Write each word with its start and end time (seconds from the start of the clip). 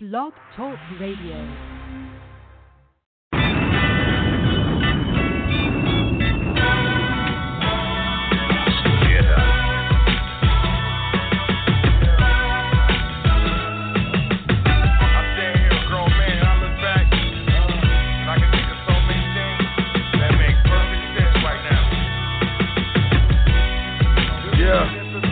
Blog 0.00 0.32
Talk 0.54 0.78
Radio. 1.00 1.34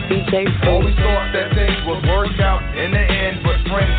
DJ 0.09 0.67
Always 0.67 0.95
thought 0.95 1.31
that 1.31 1.55
things 1.55 1.87
would 1.87 2.03
work 2.03 2.37
out 2.41 2.61
in 2.77 2.91
the 2.91 2.99
end, 2.99 3.06
but 3.06 3.06
friends 3.06 3.06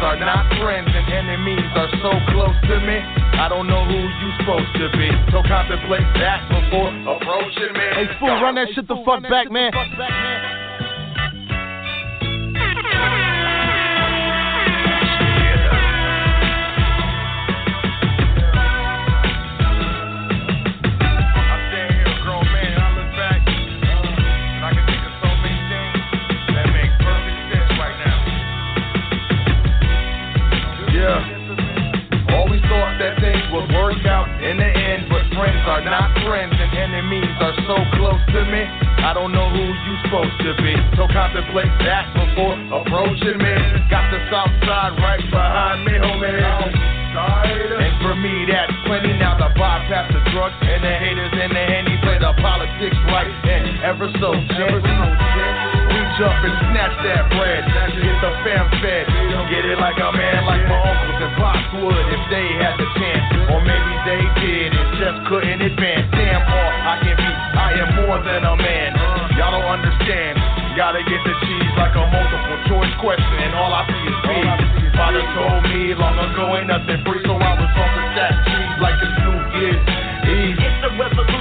are 0.00 0.18
not 0.18 0.46
friends 0.60 0.88
and 0.92 1.06
enemies 1.10 1.66
are 1.74 1.90
so 2.02 2.12
close 2.30 2.58
to 2.70 2.76
me. 2.86 2.98
I 3.38 3.48
don't 3.48 3.66
know 3.66 3.84
who 3.84 3.98
you 3.98 4.28
supposed 4.38 4.72
to 4.78 4.86
be, 4.98 5.10
so 5.30 5.42
contemplate 5.42 6.06
that 6.18 6.46
before 6.50 6.90
approaching 7.14 7.72
me. 7.74 7.86
Hey 7.94 8.06
fool, 8.18 8.34
run 8.40 8.54
that 8.54 8.68
shit 8.74 8.86
the 8.86 9.02
fuck 9.04 9.22
back, 9.22 9.50
man. 9.50 9.70
Don't 39.18 39.32
know 39.32 39.50
who 39.50 39.66
you 39.66 39.94
supposed 40.06 40.38
to 40.46 40.54
be, 40.62 40.78
so 40.94 41.10
contemplate 41.10 41.74
that 41.82 42.06
before 42.14 42.54
approaching 42.70 43.34
me. 43.34 43.54
Got 43.90 44.14
the 44.14 44.22
south 44.30 44.54
side 44.62 44.94
right 45.02 45.24
behind 45.26 45.82
me, 45.82 45.98
homie. 45.98 46.38
And 47.82 47.94
for 47.98 48.14
me, 48.14 48.46
that's 48.46 48.70
plenty. 48.86 49.18
Now 49.18 49.34
the 49.34 49.50
bypass 49.58 50.06
the 50.14 50.22
drugs 50.30 50.54
and 50.62 50.84
the 50.84 50.94
haters 51.02 51.34
and 51.34 51.50
the 51.50 51.64
henny 51.66 51.98
play 52.06 52.18
the 52.22 52.30
politics 52.38 52.96
right 53.10 53.26
and 53.26 53.82
ever 53.82 54.06
so 54.22 54.30
gently. 54.54 55.67
Up 56.18 56.34
and 56.34 56.50
snatch 56.74 56.98
that 57.06 57.30
bread. 57.30 57.62
Get 57.62 58.18
the 58.18 58.32
fam 58.42 58.66
fed. 58.82 59.06
Get 59.54 59.62
it 59.62 59.78
like 59.78 60.02
a 60.02 60.10
man, 60.10 60.50
like 60.50 60.66
my 60.66 60.74
uncles 60.74 61.14
and 61.22 61.34
pops 61.38 61.62
would 61.78 62.06
if 62.10 62.22
they 62.26 62.46
had 62.58 62.74
the 62.74 62.90
chance. 62.98 63.22
Or 63.54 63.62
maybe 63.62 63.94
they 64.02 64.22
did 64.42 64.74
and 64.74 64.90
just 64.98 65.18
couldn't 65.30 65.62
advance. 65.62 66.10
Damn, 66.10 66.42
all 66.42 66.74
I 66.90 66.98
can 67.06 67.14
be, 67.14 67.30
I 67.54 67.70
am 67.78 67.90
more 68.02 68.18
than 68.18 68.42
a 68.42 68.54
man. 68.58 68.98
Y'all 69.38 69.54
don't 69.54 69.70
understand. 69.70 70.42
Gotta 70.74 71.06
get 71.06 71.22
the 71.22 71.34
cheese 71.46 71.72
like 71.78 71.94
a 71.94 72.02
multiple 72.10 72.58
choice 72.66 72.94
question, 72.98 73.36
and 73.38 73.54
all 73.54 73.70
I 73.70 73.86
see 73.86 74.02
is 74.10 74.18
B. 74.26 74.30
Father 74.98 75.22
told 75.38 75.70
me 75.70 75.94
long 75.94 76.18
ago 76.18 76.50
ain't 76.58 76.66
nothing 76.66 76.98
free, 77.06 77.22
so 77.30 77.38
I 77.38 77.54
was 77.62 77.70
off 77.78 77.90
the 77.94 78.02
stack 78.18 78.34
cheese 78.42 78.74
like 78.82 78.98
it's 79.06 79.16
New 79.22 79.38
Year's 79.54 79.82
Eve. 80.26 80.58
It's 80.66 80.82
a 80.82 80.90
revolution, 80.98 81.37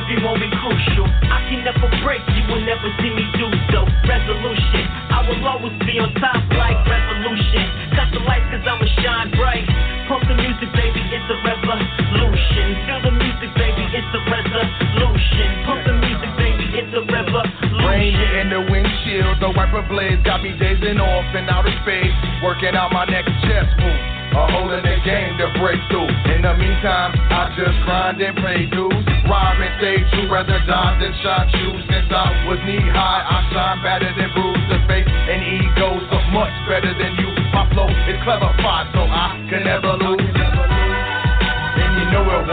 every 0.00 0.16
moment 0.24 0.52
crucial. 0.64 1.04
I 1.28 1.44
can 1.52 1.60
never 1.60 1.88
break, 2.00 2.24
you 2.32 2.42
will 2.48 2.64
never 2.64 2.88
see 3.04 3.12
me 3.12 3.24
do 3.36 3.46
so. 3.68 3.84
Resolution, 4.08 4.84
I 5.12 5.28
will 5.28 5.44
always 5.44 5.76
be 5.84 6.00
on 6.00 6.08
top 6.16 6.40
like 6.56 6.80
revolution. 6.88 7.68
Cut 7.92 8.08
the 8.16 8.24
lights 8.24 8.48
cause 8.48 8.64
I'ma 8.64 8.88
shine 9.04 9.28
bright. 9.36 9.68
Pump 10.08 10.24
the 10.24 10.36
music, 10.40 10.72
baby, 10.72 11.04
it's 11.04 11.28
a 11.28 11.36
revolution. 11.44 12.66
Feel 12.88 13.00
the 13.04 13.12
music, 13.12 13.50
baby, 13.60 13.84
it's 13.92 14.12
a 14.16 14.20
resolution. 14.24 15.48
Pump 15.68 15.84
the 15.84 15.94
music, 16.00 16.32
baby, 16.40 16.64
it's 16.80 16.92
a 16.96 17.02
Rain 17.04 17.12
revolution. 17.12 18.16
hitting 18.16 18.50
the 18.50 18.79
windshield, 19.10 19.40
the 19.40 19.50
wiper 19.56 19.82
blades 19.88 20.22
got 20.24 20.42
me 20.42 20.52
dazing 20.58 20.98
off 20.98 21.34
in 21.34 21.48
outer 21.48 21.74
space. 21.82 22.14
Working 22.42 22.74
out 22.74 22.92
my 22.92 23.04
next 23.04 23.30
chess 23.42 23.66
move. 23.78 24.02
A 24.30 24.46
hole 24.46 24.70
in 24.70 24.82
the 24.86 24.98
game 25.02 25.34
to 25.38 25.50
break 25.58 25.80
through. 25.90 26.06
In 26.30 26.42
the 26.46 26.54
meantime, 26.54 27.18
I 27.34 27.50
just 27.58 27.74
grind 27.82 28.22
and 28.22 28.36
pay 28.38 28.66
dues. 28.70 28.94
Rhyme 29.26 29.58
and 29.58 29.74
stay 29.82 29.98
true, 30.14 30.30
rather 30.30 30.58
die 30.66 30.98
than 31.02 31.12
shine 31.22 31.50
shoes. 31.50 31.82
Since 31.90 32.10
I 32.14 32.46
was 32.46 32.58
knee 32.62 32.78
high, 32.78 33.26
I 33.26 33.38
shine 33.50 33.82
better 33.82 34.10
than 34.14 34.30
bruise 34.30 34.66
the 34.70 34.78
face. 34.86 35.06
And 35.06 35.42
egos 35.42 36.06
are 36.14 36.26
much 36.30 36.54
better 36.70 36.94
than 36.94 37.18
you. 37.18 37.30
My 37.50 37.66
flow 37.74 37.90
is 37.90 38.18
clever 38.22 38.54
so 38.94 39.02
I 39.02 39.46
can 39.50 39.64
never 39.64 39.98
lose. 39.98 40.29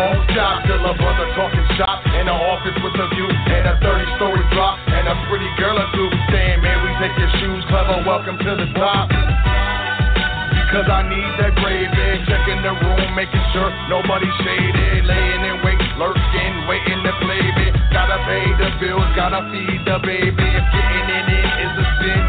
It 0.07 0.16
won't 0.16 0.31
stop 0.31 0.63
till 0.63 0.79
a 0.88 0.95
brother 0.95 1.28
talking 1.35 1.68
shop 1.75 2.00
in 2.16 2.31
the 2.31 2.31
office 2.31 2.79
with 2.79 2.95
a 2.95 3.07
view 3.12 3.28
and 3.28 3.63
a 3.68 3.75
30 3.84 4.16
story 4.16 4.40
drop 4.56 4.79
and 4.88 5.03
a 5.03 5.16
pretty 5.28 5.51
girl 5.59 5.75
or 5.75 5.84
two 5.91 6.07
saying, 6.31 6.63
Man, 6.63 6.79
we 6.79 6.95
take 7.03 7.12
your 7.19 7.28
shoes, 7.44 7.59
clever, 7.68 8.07
welcome 8.07 8.40
to 8.40 8.51
the 8.56 8.72
top. 8.79 9.12
Because 10.63 10.88
I 10.88 11.03
need 11.12 11.28
that 11.44 11.59
gravy, 11.59 12.23
checking 12.23 12.63
the 12.63 12.72
room, 12.72 13.19
making 13.19 13.44
sure 13.51 13.67
nobody's 13.91 14.31
shaded, 14.47 15.03
laying 15.03 15.44
in 15.44 15.59
wait, 15.67 15.84
lurking, 16.00 16.56
waiting 16.72 17.03
to 17.03 17.12
play 17.28 17.44
me. 17.44 17.67
Gotta 17.91 18.23
pay 18.23 18.47
the 18.63 18.79
bills, 18.79 19.12
gotta 19.12 19.44
feed 19.51 19.84
the 19.84 20.00
baby. 20.07 20.47
If 20.56 20.66
getting 20.72 21.07
in 21.19 21.25
it 21.35 21.51
is 21.67 21.73
a 21.84 21.85
sin, 22.00 22.23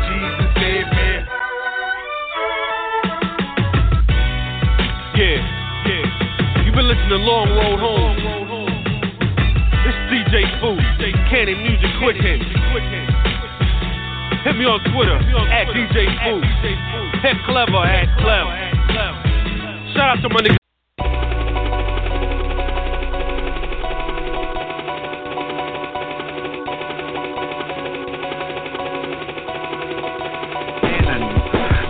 been 6.79 6.87
listening 6.87 7.09
to 7.09 7.17
Long 7.17 7.51
Road 7.59 7.81
Home. 7.83 8.15
It's 9.83 9.99
DJ 10.15 10.47
Food, 10.63 10.79
Cannon 11.29 11.59
Music 11.67 11.91
Quick 11.99 12.15
Hit. 12.23 12.39
Hit 14.47 14.55
me 14.55 14.63
on 14.65 14.79
Twitter 14.95 15.19
at 15.51 15.67
DJ 15.75 16.07
Food. 16.23 16.47
Hit 17.19 17.35
Clever 17.47 17.83
at 17.83 18.07
Clever. 18.23 18.55
Shout 19.93 20.19
out 20.19 20.23
to 20.23 20.29
my 20.29 20.39
nigga. 20.39 20.55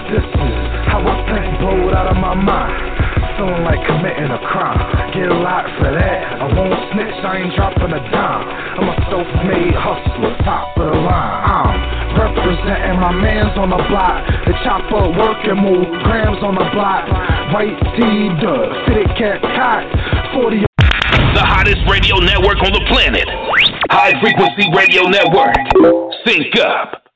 This 0.09 0.25
is 0.25 0.56
how 0.88 1.04
I 1.04 1.12
think 1.28 1.60
blowed 1.60 1.93
out 1.93 2.06
of 2.06 2.16
my 2.16 2.34
mind. 2.34 2.88
Feeling 3.38 3.62
like 3.62 3.78
committing 3.87 4.34
a 4.34 4.41
crime. 4.50 4.82
Get 5.15 5.31
a 5.31 5.38
lot 5.38 5.62
for 5.78 5.94
that. 5.94 6.43
I 6.43 6.47
won't 6.59 6.75
snitch, 6.91 7.22
I 7.22 7.38
ain't 7.38 7.54
dropping 7.54 7.94
a 7.94 8.03
dime. 8.10 8.44
I'm 8.50 8.91
a 8.91 8.97
self-made 9.06 9.78
hustler, 9.78 10.34
top 10.43 10.75
of 10.75 10.91
the 10.91 10.99
line. 10.99 11.38
I'm 11.47 11.78
representing 12.19 12.98
my 12.98 13.15
mans 13.15 13.54
on 13.54 13.71
the 13.71 13.78
block. 13.87 14.27
The 14.43 14.59
chopper 14.66 15.15
working 15.15 15.54
move, 15.54 15.87
grams 16.03 16.43
on 16.43 16.59
the 16.59 16.66
block. 16.75 17.06
White 17.54 17.78
D 17.94 18.03
dub, 18.43 18.75
fitted 18.91 19.06
cat 19.15 19.38
cock. 19.54 19.87
40 20.34 20.66
The 21.38 21.47
hottest 21.47 21.78
radio 21.87 22.19
network 22.19 22.59
on 22.66 22.75
the 22.75 22.82
planet. 22.91 23.31
High 23.94 24.19
Frequency 24.19 24.66
Radio 24.75 25.06
Network. 25.06 25.54
Sync 26.27 26.59
up. 26.59 27.08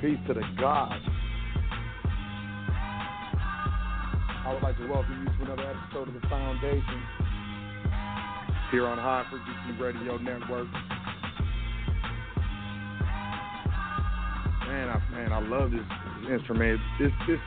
Peace 0.00 0.18
to 0.28 0.34
the 0.34 0.42
gods. 0.60 0.94
I 4.46 4.52
would 4.54 4.62
like 4.62 4.76
to 4.76 4.86
welcome 4.86 5.26
you 5.26 5.44
to 5.44 5.52
another 5.52 5.74
episode 5.74 6.06
of 6.06 6.14
The 6.14 6.20
Foundation 6.28 7.02
here 8.70 8.86
on 8.86 8.96
High 8.96 9.26
Frequency 9.28 9.82
Radio 9.82 10.18
Network. 10.18 10.68
Man, 14.70 14.88
I, 14.88 15.02
man, 15.10 15.32
I 15.32 15.40
love 15.40 15.72
this 15.72 15.80
instrument. 16.30 16.78
This, 17.00 17.10
this, 17.26 17.40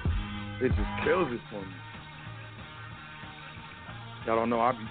it 0.62 0.70
just 0.76 0.92
kills 1.06 1.32
it 1.32 1.40
for 1.50 1.62
me. 1.62 1.74
Y'all 4.26 4.36
don't 4.36 4.50
know, 4.50 4.60
I 4.60 4.74
be, 4.74 4.84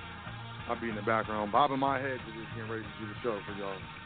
I 0.70 0.80
be 0.80 0.88
in 0.88 0.96
the 0.96 1.02
background 1.02 1.52
bobbing 1.52 1.78
my 1.78 2.00
head 2.00 2.16
to 2.24 2.32
just 2.40 2.54
getting 2.56 2.70
ready 2.70 2.84
to 2.84 3.04
do 3.04 3.12
the 3.12 3.14
show 3.22 3.38
for 3.44 3.52
y'all. 3.60 3.99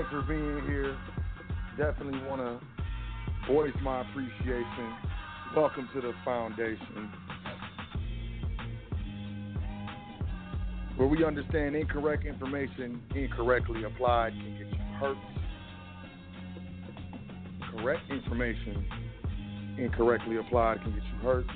Thanks 0.00 0.12
for 0.12 0.22
being 0.22 0.66
here. 0.66 0.96
Definitely 1.76 2.26
want 2.26 2.40
to 2.40 3.52
voice 3.52 3.74
my 3.82 4.00
appreciation. 4.00 4.96
Welcome 5.54 5.90
to 5.92 6.00
the 6.00 6.12
foundation. 6.24 7.12
Where 10.96 11.06
we 11.06 11.22
understand 11.22 11.76
incorrect 11.76 12.24
information 12.24 13.02
incorrectly 13.14 13.84
applied 13.84 14.32
can 14.32 14.56
get 14.56 14.68
you 14.68 14.78
hurt. 14.98 15.18
Correct 17.70 18.10
information 18.10 18.86
incorrectly 19.78 20.38
applied 20.38 20.80
can 20.80 20.94
get 20.94 21.02
you 21.02 21.18
hurt. 21.22 21.46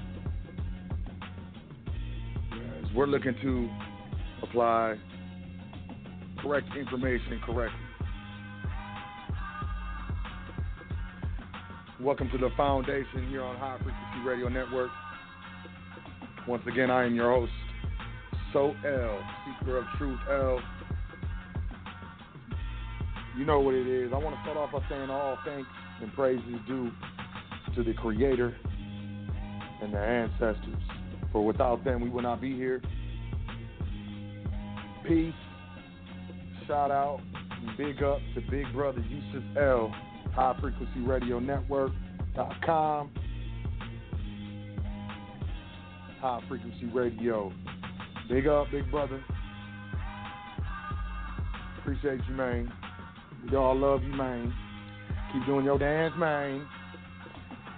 Whereas 2.50 2.94
we're 2.94 3.06
looking 3.06 3.36
to 3.40 3.70
apply 4.42 4.96
correct 6.42 6.68
information 6.78 7.40
correctly. 7.46 7.83
Welcome 12.04 12.28
to 12.32 12.36
the 12.36 12.50
foundation 12.54 13.30
here 13.30 13.42
on 13.42 13.56
High 13.56 13.78
Frequency 13.78 14.28
Radio 14.28 14.50
Network. 14.50 14.90
Once 16.46 16.62
again, 16.70 16.90
I 16.90 17.06
am 17.06 17.14
your 17.14 17.32
host, 17.32 17.50
Sot 18.52 18.76
El, 18.84 19.20
Seeker 19.46 19.78
of 19.78 19.84
Truth 19.96 20.18
L. 20.30 20.60
You 23.38 23.46
know 23.46 23.60
what 23.60 23.72
it 23.74 23.86
is. 23.86 24.12
I 24.12 24.18
want 24.18 24.36
to 24.36 24.42
start 24.42 24.58
off 24.58 24.70
by 24.70 24.86
saying 24.90 25.08
all 25.08 25.38
thanks 25.46 25.66
and 26.02 26.12
praises 26.12 26.44
due 26.66 26.90
to 27.74 27.82
the 27.82 27.94
Creator 27.94 28.54
and 29.80 29.94
their 29.94 30.04
ancestors. 30.04 30.82
For 31.32 31.42
without 31.42 31.84
them, 31.84 32.02
we 32.02 32.10
would 32.10 32.24
not 32.24 32.38
be 32.38 32.54
here. 32.54 32.82
Peace, 35.08 35.32
shout 36.66 36.90
out, 36.90 37.20
big 37.78 38.02
up 38.02 38.18
to 38.34 38.42
Big 38.50 38.70
Brother 38.74 39.02
Yusuf 39.08 39.42
L 39.56 39.90
High 40.34 40.56
Frequency 40.60 41.00
Radio 41.00 41.38
Network.com. 41.38 43.10
High 46.20 46.40
Frequency 46.48 46.86
Radio. 46.86 47.52
Big 48.28 48.46
up, 48.48 48.66
big 48.72 48.90
brother. 48.90 49.22
Appreciate 51.78 52.20
you, 52.28 52.34
man. 52.34 52.72
We 53.48 53.56
all 53.56 53.78
love 53.78 54.02
you, 54.02 54.12
man. 54.14 54.52
Keep 55.32 55.46
doing 55.46 55.64
your 55.64 55.78
dance, 55.78 56.14
man. 56.18 56.66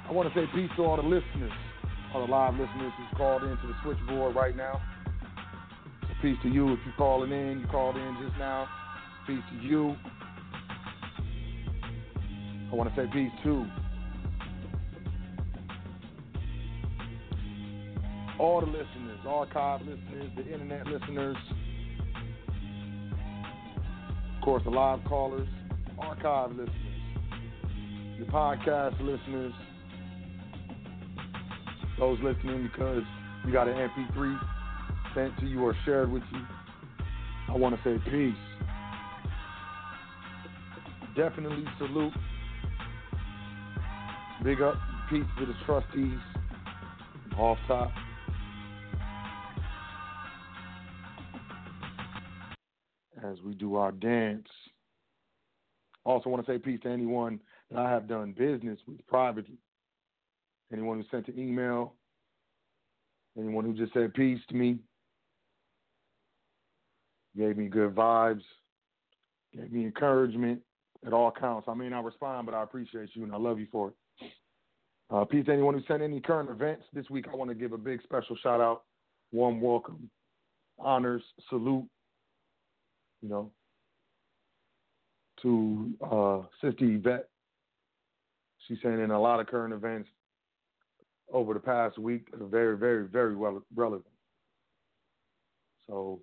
I 0.09 0.13
want 0.13 0.33
to 0.33 0.41
say 0.41 0.47
peace 0.55 0.71
to 0.77 0.85
all 0.85 0.97
the 0.97 1.03
listeners, 1.03 1.53
all 2.15 2.25
the 2.25 2.33
live 2.33 2.53
listeners 2.55 2.93
who's 2.97 3.19
called 3.19 3.43
into 3.43 3.67
the 3.67 3.75
switchboard 3.83 4.35
right 4.35 4.57
now. 4.57 4.81
Peace 6.23 6.39
to 6.45 6.49
you 6.49 6.73
if 6.73 6.79
you're 6.87 6.95
calling 6.97 7.33
in. 7.33 7.61
You 7.61 7.67
called 7.67 7.97
in 7.97 8.17
just 8.25 8.39
now. 8.39 8.67
Peace 9.27 9.43
to 9.51 9.67
you. 9.67 9.97
I 12.71 12.75
want 12.75 12.95
to 12.95 12.97
say 13.01 13.09
peace 13.13 13.33
to 13.45 13.67
All 18.39 18.61
the 18.61 18.67
listeners, 18.67 19.19
archive 19.27 19.81
listeners, 19.81 20.31
the 20.37 20.45
internet 20.53 20.87
listeners, 20.87 21.37
of 24.37 24.45
course, 24.45 24.63
the 24.65 24.71
live 24.71 25.03
callers, 25.09 25.49
archive 25.99 26.51
listeners, 26.51 26.69
the 28.19 28.27
podcast 28.27 29.01
listeners, 29.01 29.55
those 31.99 32.19
listening 32.23 32.69
because 32.71 33.03
you 33.47 33.53
got 33.55 33.69
an 33.69 33.75
MP3 33.75 34.39
sent 35.15 35.39
to 35.39 35.47
you 35.47 35.63
or 35.63 35.75
shared 35.87 36.13
with 36.13 36.23
you. 36.31 36.41
I 37.49 37.57
want 37.57 37.75
to 37.75 37.81
say 37.83 37.99
peace. 38.11 38.35
Definitely 41.17 41.65
salute 41.79 42.13
Big 44.47 44.63
up, 44.63 44.77
peace 45.11 45.25
to 45.41 45.45
the 45.45 45.55
trustees, 45.67 46.21
off 47.37 47.59
top. 47.67 47.91
As 53.25 53.41
we 53.45 53.55
do 53.55 53.75
our 53.75 53.91
dance. 53.91 54.47
Also, 56.05 56.31
want 56.31 56.47
to 56.47 56.53
say 56.53 56.59
peace 56.59 56.79
to 56.85 56.89
anyone 56.89 57.41
that 57.73 57.81
I 57.81 57.91
have 57.91 58.07
done 58.07 58.37
business 58.39 58.79
with 58.87 59.05
privately. 59.09 59.57
Anyone 60.73 61.01
who 61.01 61.05
sent 61.11 61.27
an 61.27 61.41
email, 61.41 61.95
anyone 63.37 63.65
who 63.65 63.75
just 63.75 63.95
said 63.95 64.15
peace 64.15 64.39
to 64.51 64.55
me, 64.55 64.79
gave 67.37 67.57
me 67.57 67.67
good 67.67 67.97
vibes, 67.97 68.45
gave 69.53 69.73
me 69.73 69.83
encouragement. 69.83 70.61
It 71.05 71.13
all 71.13 71.33
counts. 71.33 71.67
I 71.69 71.75
may 71.75 71.89
not 71.89 72.05
respond, 72.05 72.47
but 72.47 72.55
I 72.55 72.63
appreciate 72.63 73.09
you 73.15 73.25
and 73.25 73.33
I 73.33 73.39
love 73.39 73.59
you 73.59 73.67
for 73.73 73.89
it. 73.89 73.95
Uh, 75.09 75.25
peace 75.25 75.47
to 75.47 75.53
anyone 75.53 75.75
who 75.75 75.83
sent 75.87 76.03
any 76.03 76.21
current 76.21 76.51
events. 76.51 76.85
This 76.93 77.09
week, 77.11 77.27
I 77.33 77.37
want 77.37 77.51
to 77.51 77.55
give 77.55 77.73
a 77.73 77.79
big 77.79 78.03
special 78.03 78.37
shout 78.43 78.61
out, 78.61 78.83
warm 79.33 79.61
welcome, 79.61 80.11
honors, 80.79 81.23
salute, 81.49 81.87
you 83.23 83.29
know, 83.29 83.53
to 85.43 85.91
uh, 86.05 86.43
Sister 86.61 86.85
Yvette. 86.85 87.29
She 88.67 88.77
sent 88.83 88.99
in 88.99 89.13
a 89.13 89.21
lot 89.21 89.39
of 89.39 89.47
current 89.47 89.73
events 89.73 90.09
over 91.33 91.55
the 91.55 91.61
past 91.61 91.99
week 91.99 92.27
are 92.39 92.47
very, 92.47 92.77
very, 92.77 93.07
very 93.07 93.37
well 93.37 93.63
relevant. 93.75 94.07
So, 95.87 96.21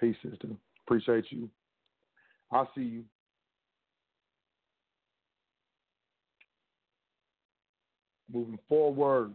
peace, 0.00 0.16
sister. 0.28 0.48
Appreciate 0.86 1.26
you. 1.30 1.48
I'll 2.50 2.70
see 2.74 2.82
you. 2.82 3.04
Moving 8.32 8.58
forward. 8.68 9.32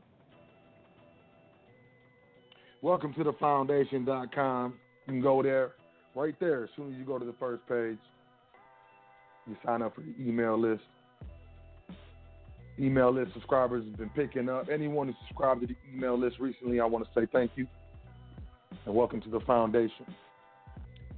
Welcome 2.82 3.14
to 3.14 3.24
the 3.24 3.34
foundation.com. 3.34 4.74
You 5.08 5.14
can 5.14 5.22
go 5.22 5.42
there, 5.42 5.72
right 6.16 6.36
there, 6.40 6.66
as 6.66 6.70
soon 6.76 6.92
as 6.92 6.98
you 6.98 7.06
go 7.06 7.18
to 7.18 7.26
the 7.26 7.36
first 7.40 7.66
page. 7.68 7.98
You 9.48 9.56
sign 9.66 9.82
up 9.82 9.96
for 9.96 10.02
the 10.02 10.14
email 10.20 10.60
list. 10.60 10.84
Email 12.80 13.14
list 13.14 13.34
subscribers 13.34 13.86
have 13.86 13.98
been 13.98 14.10
picking 14.10 14.50
up. 14.50 14.68
Anyone 14.72 15.08
who 15.08 15.14
subscribed 15.28 15.62
to 15.62 15.68
the 15.68 15.76
email 15.94 16.18
list 16.20 16.40
recently, 16.40 16.80
I 16.80 16.86
want 16.86 17.06
to 17.06 17.20
say 17.20 17.28
thank 17.32 17.52
you 17.56 17.68
and 18.86 18.96
welcome 18.96 19.22
to 19.22 19.30
the 19.30 19.40
foundation. 19.42 20.06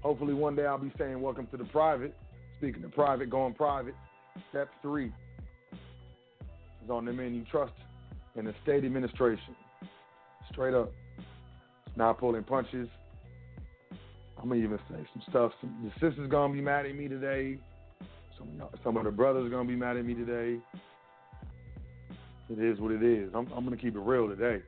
Hopefully, 0.01 0.33
one 0.33 0.55
day 0.55 0.65
I'll 0.65 0.77
be 0.77 0.91
saying 0.97 1.19
welcome 1.21 1.47
to 1.47 1.57
the 1.57 1.63
private. 1.65 2.13
Speaking 2.57 2.83
of 2.83 2.91
private, 2.91 3.29
going 3.29 3.53
private, 3.53 3.95
step 4.51 4.69
three 4.81 5.11
is 6.85 6.91
on 6.91 7.05
the 7.05 7.11
you 7.11 7.43
Trust 7.51 7.73
in 8.35 8.45
the 8.45 8.53
state 8.63 8.85
administration. 8.85 9.55
Straight 10.51 10.73
up. 10.73 10.91
Not 11.95 12.19
pulling 12.19 12.43
punches. 12.43 12.87
I'm 14.37 14.49
gonna 14.49 14.61
even 14.61 14.77
say 14.89 14.97
some 15.13 15.23
stuff. 15.29 15.51
Some, 15.61 15.75
the 15.83 16.07
sister's 16.07 16.29
gonna 16.29 16.53
be 16.53 16.61
mad 16.61 16.85
at 16.85 16.95
me 16.95 17.07
today. 17.07 17.57
Some 18.37 18.61
some 18.83 18.97
of 18.97 19.05
the 19.05 19.11
brothers 19.11 19.47
are 19.47 19.49
gonna 19.49 19.67
be 19.67 19.75
mad 19.75 19.97
at 19.97 20.05
me 20.05 20.13
today. 20.13 20.59
It 22.49 22.59
is 22.59 22.79
what 22.79 22.91
it 22.91 23.01
is. 23.01 23.31
I'm, 23.33 23.47
I'm 23.55 23.63
gonna 23.63 23.77
keep 23.77 23.95
it 23.95 23.99
real 23.99 24.27
today. 24.27 24.61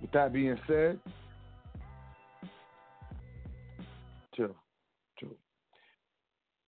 With 0.00 0.10
that 0.12 0.32
being 0.32 0.58
said, 0.66 0.98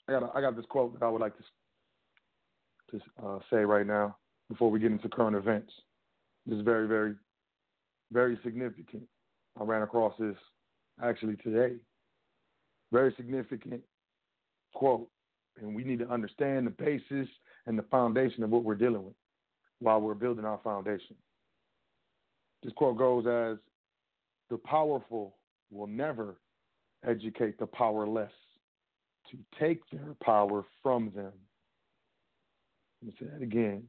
I 0.07 0.11
got 0.11 0.23
a, 0.23 0.37
I 0.37 0.41
got 0.41 0.55
this 0.55 0.65
quote 0.69 0.99
that 0.99 1.05
I 1.05 1.09
would 1.09 1.21
like 1.21 1.35
to 1.37 1.43
to 2.91 3.25
uh, 3.25 3.39
say 3.49 3.57
right 3.57 3.87
now 3.87 4.17
before 4.49 4.69
we 4.69 4.79
get 4.79 4.91
into 4.91 5.09
current 5.09 5.35
events. 5.35 5.71
This 6.45 6.57
is 6.57 6.65
very 6.65 6.87
very 6.87 7.15
very 8.11 8.39
significant. 8.43 9.03
I 9.59 9.63
ran 9.63 9.81
across 9.81 10.13
this 10.19 10.35
actually 11.03 11.35
today. 11.37 11.75
Very 12.91 13.13
significant 13.17 13.81
quote, 14.73 15.09
and 15.59 15.73
we 15.75 15.83
need 15.83 15.99
to 15.99 16.09
understand 16.09 16.67
the 16.67 16.71
basis 16.71 17.27
and 17.65 17.77
the 17.77 17.83
foundation 17.83 18.43
of 18.43 18.49
what 18.49 18.63
we're 18.63 18.75
dealing 18.75 19.03
with. 19.05 19.15
while 19.79 19.99
we're 20.01 20.13
building 20.13 20.45
our 20.45 20.59
foundation. 20.63 21.15
This 22.63 22.73
quote 22.73 22.97
goes 22.97 23.25
as 23.27 23.57
The 24.49 24.57
powerful 24.57 25.35
will 25.71 25.87
never 25.87 26.35
educate 27.05 27.57
the 27.57 27.65
powerless 27.67 28.31
to 29.33 29.59
take 29.59 29.81
their 29.91 30.15
power 30.23 30.63
from 30.83 31.11
them. 31.15 31.33
Let 33.01 33.07
me 33.07 33.13
say 33.19 33.25
that 33.33 33.41
again. 33.43 33.83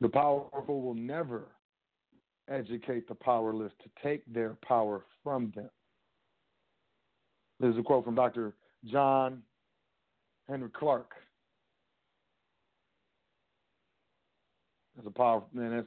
The 0.00 0.08
powerful 0.08 0.82
will 0.82 0.94
never 0.94 1.48
educate 2.48 3.06
the 3.06 3.14
powerless 3.14 3.72
to 3.82 3.90
take 4.02 4.22
their 4.32 4.56
power 4.66 5.04
from 5.22 5.52
them. 5.54 5.70
This 7.60 7.72
is 7.72 7.78
a 7.78 7.82
quote 7.82 8.04
from 8.04 8.14
Dr. 8.14 8.54
John 8.86 9.42
Henrik 10.48 10.74
Clarke. 10.74 11.14
That's 14.96 15.06
a 15.06 15.10
powerful 15.10 15.48
man. 15.52 15.70
That's 15.70 15.86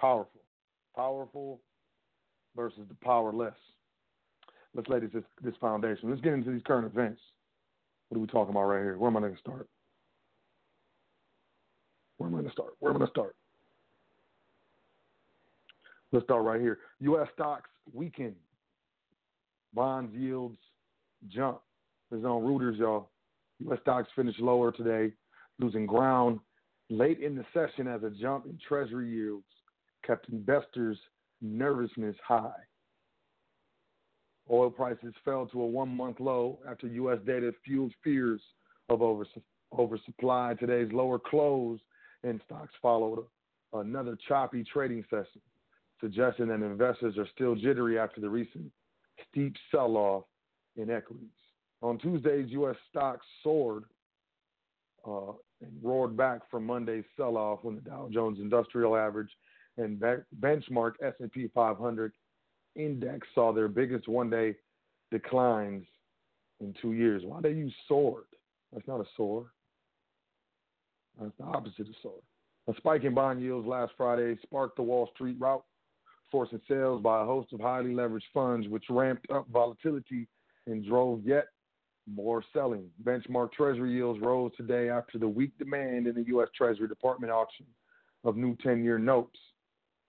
powerful, 0.00 0.40
powerful 0.96 1.60
versus 2.56 2.80
the 2.88 2.94
powerless. 3.02 3.54
Let's 4.74 4.88
lay 4.88 5.00
this 5.00 5.22
this 5.42 5.54
foundation. 5.60 6.10
Let's 6.10 6.22
get 6.22 6.32
into 6.32 6.50
these 6.50 6.62
current 6.66 6.86
events. 6.86 7.20
What 8.08 8.18
are 8.18 8.20
we 8.20 8.26
talking 8.26 8.50
about 8.50 8.64
right 8.64 8.82
here? 8.82 8.98
Where 8.98 9.10
am 9.10 9.16
I 9.16 9.20
going 9.20 9.34
to 9.34 9.40
start? 9.40 9.68
Where 12.18 12.28
am 12.28 12.34
I 12.34 12.38
going 12.38 12.48
to 12.48 12.52
start? 12.52 12.74
Where 12.78 12.90
am 12.90 12.96
I 12.96 12.98
going 12.98 13.08
to 13.08 13.12
start? 13.12 13.36
Let's 16.12 16.24
start 16.24 16.44
right 16.44 16.60
here. 16.60 16.78
U.S. 17.00 17.28
stocks 17.34 17.70
weaken. 17.92 18.34
Bonds 19.74 20.14
yields 20.14 20.58
jump. 21.28 21.60
This 22.10 22.20
is 22.20 22.24
on 22.24 22.42
Reuters, 22.42 22.78
y'all. 22.78 23.08
U.S. 23.60 23.78
stocks 23.82 24.08
finished 24.14 24.38
lower 24.38 24.70
today, 24.70 25.12
losing 25.58 25.86
ground 25.86 26.38
late 26.90 27.20
in 27.20 27.34
the 27.34 27.44
session 27.52 27.88
as 27.88 28.02
a 28.02 28.10
jump 28.10 28.46
in 28.46 28.58
Treasury 28.66 29.10
yields 29.10 29.44
kept 30.06 30.28
investors' 30.28 30.98
nervousness 31.40 32.16
high. 32.26 32.52
Oil 34.50 34.70
prices 34.70 35.14
fell 35.24 35.46
to 35.46 35.62
a 35.62 35.66
one 35.66 35.94
month 35.94 36.20
low 36.20 36.58
after 36.68 36.86
U.S. 36.86 37.18
data 37.26 37.52
fueled 37.64 37.92
fears 38.02 38.40
of 38.88 39.00
oversupply. 39.72 40.54
Today's 40.60 40.92
lower 40.92 41.18
close 41.18 41.78
in 42.22 42.40
stocks 42.44 42.72
followed 42.82 43.24
another 43.72 44.18
choppy 44.28 44.64
trading 44.64 45.04
session, 45.08 45.40
suggesting 46.00 46.48
that 46.48 46.54
investors 46.54 47.16
are 47.16 47.28
still 47.34 47.54
jittery 47.54 47.98
after 47.98 48.20
the 48.20 48.28
recent 48.28 48.70
steep 49.30 49.54
sell 49.70 49.96
off 49.96 50.24
in 50.76 50.90
equities. 50.90 51.28
On 51.82 51.98
Tuesdays, 51.98 52.50
U.S. 52.50 52.76
stocks 52.90 53.26
soared 53.42 53.84
uh, 55.06 55.32
and 55.60 55.72
roared 55.82 56.16
back 56.16 56.40
from 56.50 56.66
Monday's 56.66 57.04
sell-off 57.16 57.60
when 57.62 57.74
the 57.74 57.80
Dow 57.80 58.08
Jones 58.12 58.38
Industrial 58.40 58.96
Average 58.96 59.30
and 59.76 60.02
benchmark 60.40 60.92
S&P 61.02 61.50
500 61.54 62.12
index 62.76 63.26
saw 63.34 63.52
their 63.52 63.68
biggest 63.68 64.08
one-day 64.08 64.54
declines 65.10 65.86
in 66.60 66.74
two 66.80 66.92
years. 66.92 67.22
Why 67.24 67.40
they 67.40 67.50
use 67.50 67.74
soared? 67.88 68.24
That's 68.72 68.86
not 68.88 69.00
a 69.00 69.06
soar. 69.16 69.46
That's 71.20 71.32
the 71.38 71.44
opposite 71.44 71.88
of 71.88 71.94
soar. 72.02 72.20
A 72.66 72.74
spike 72.76 73.04
in 73.04 73.14
bond 73.14 73.42
yields 73.42 73.66
last 73.66 73.92
Friday 73.96 74.36
sparked 74.42 74.76
the 74.76 74.82
Wall 74.82 75.10
Street 75.14 75.36
rout, 75.38 75.64
forcing 76.30 76.60
sales 76.66 77.02
by 77.02 77.22
a 77.22 77.24
host 77.24 77.52
of 77.52 77.60
highly 77.60 77.90
leveraged 77.90 78.22
funds, 78.32 78.68
which 78.68 78.84
ramped 78.88 79.30
up 79.30 79.46
volatility 79.52 80.26
and 80.66 80.84
drove 80.84 81.20
yet 81.24 81.48
more 82.12 82.42
selling. 82.52 82.88
Benchmark 83.02 83.52
Treasury 83.52 83.92
yields 83.92 84.20
rose 84.20 84.52
today 84.56 84.88
after 84.88 85.18
the 85.18 85.28
weak 85.28 85.56
demand 85.58 86.06
in 86.06 86.14
the 86.14 86.24
U.S. 86.28 86.48
Treasury 86.56 86.88
Department 86.88 87.32
auction 87.32 87.66
of 88.24 88.36
new 88.36 88.56
10 88.56 88.82
year 88.82 88.98
notes. 88.98 89.38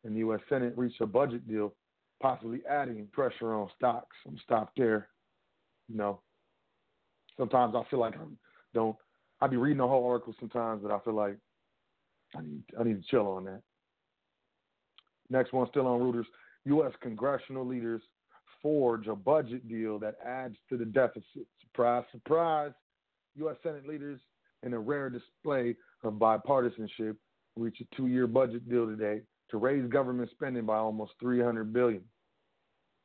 And 0.03 0.15
the 0.15 0.19
U.S. 0.19 0.39
Senate 0.49 0.73
reached 0.77 1.01
a 1.01 1.07
budget 1.07 1.47
deal, 1.47 1.73
possibly 2.21 2.61
adding 2.69 3.07
pressure 3.11 3.53
on 3.53 3.69
stocks. 3.75 4.15
I'm 4.27 4.37
stopped 4.43 4.77
there. 4.77 5.09
You 5.87 5.97
know, 5.97 6.21
sometimes 7.37 7.75
I 7.75 7.83
feel 7.89 7.99
like 7.99 8.15
I 8.15 8.23
don't, 8.73 8.95
I 9.41 9.47
be 9.47 9.57
reading 9.57 9.77
the 9.79 9.87
whole 9.87 10.07
article 10.07 10.33
sometimes, 10.39 10.81
but 10.81 10.91
I 10.91 10.99
feel 10.99 11.13
like 11.13 11.37
I 12.35 12.41
need, 12.41 12.63
I 12.79 12.83
need 12.83 13.01
to 13.01 13.07
chill 13.09 13.27
on 13.27 13.45
that. 13.45 13.61
Next 15.29 15.53
one, 15.53 15.67
still 15.69 15.87
on 15.87 15.99
Reuters. 15.99 16.25
U.S. 16.65 16.91
congressional 17.01 17.65
leaders 17.65 18.01
forge 18.61 19.07
a 19.07 19.15
budget 19.15 19.67
deal 19.67 19.99
that 19.99 20.15
adds 20.25 20.55
to 20.69 20.77
the 20.77 20.85
deficit. 20.85 21.45
Surprise, 21.61 22.03
surprise. 22.11 22.71
U.S. 23.35 23.55
Senate 23.61 23.87
leaders, 23.87 24.19
in 24.63 24.73
a 24.73 24.79
rare 24.79 25.09
display 25.09 25.75
of 26.03 26.13
bipartisanship, 26.13 27.15
reach 27.55 27.81
a 27.81 27.95
two-year 27.95 28.27
budget 28.27 28.67
deal 28.69 28.87
today 28.87 29.21
to 29.51 29.57
raise 29.57 29.87
government 29.89 30.29
spending 30.31 30.65
by 30.65 30.77
almost 30.77 31.13
300 31.19 31.71
billion. 31.71 32.01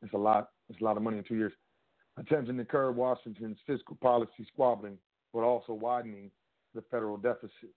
It's 0.02 0.14
a 0.14 0.18
lot. 0.18 0.49
It's 0.68 0.80
a 0.80 0.85
lot 0.85 0.97
of 0.97 1.02
money 1.02 1.18
in 1.18 1.25
two 1.25 1.37
years. 1.37 1.52
Attempting 2.18 2.56
to 2.56 2.64
curb 2.64 2.97
Washington's 2.97 3.59
fiscal 3.66 3.97
policy 4.00 4.47
squabbling, 4.52 4.99
but 5.32 5.40
also 5.40 5.73
widening 5.73 6.30
the 6.75 6.82
federal 6.90 7.16
deficit. 7.16 7.70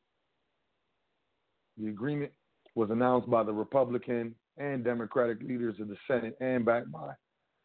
The 1.77 1.87
agreement 1.87 2.31
was 2.75 2.89
announced 2.91 3.29
by 3.29 3.43
the 3.43 3.53
Republican 3.53 4.35
and 4.57 4.83
Democratic 4.83 5.41
leaders 5.41 5.75
of 5.79 5.87
the 5.87 5.97
Senate 6.07 6.37
and 6.39 6.65
backed 6.65 6.91
by 6.91 7.13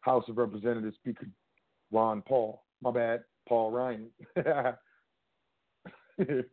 House 0.01 0.23
of 0.27 0.37
Representatives 0.37 0.95
Speaker 0.95 1.27
Ron 1.91 2.21
Paul. 2.21 2.63
My 2.81 2.91
bad, 2.91 3.23
Paul 3.47 3.71
Ryan. 3.71 4.09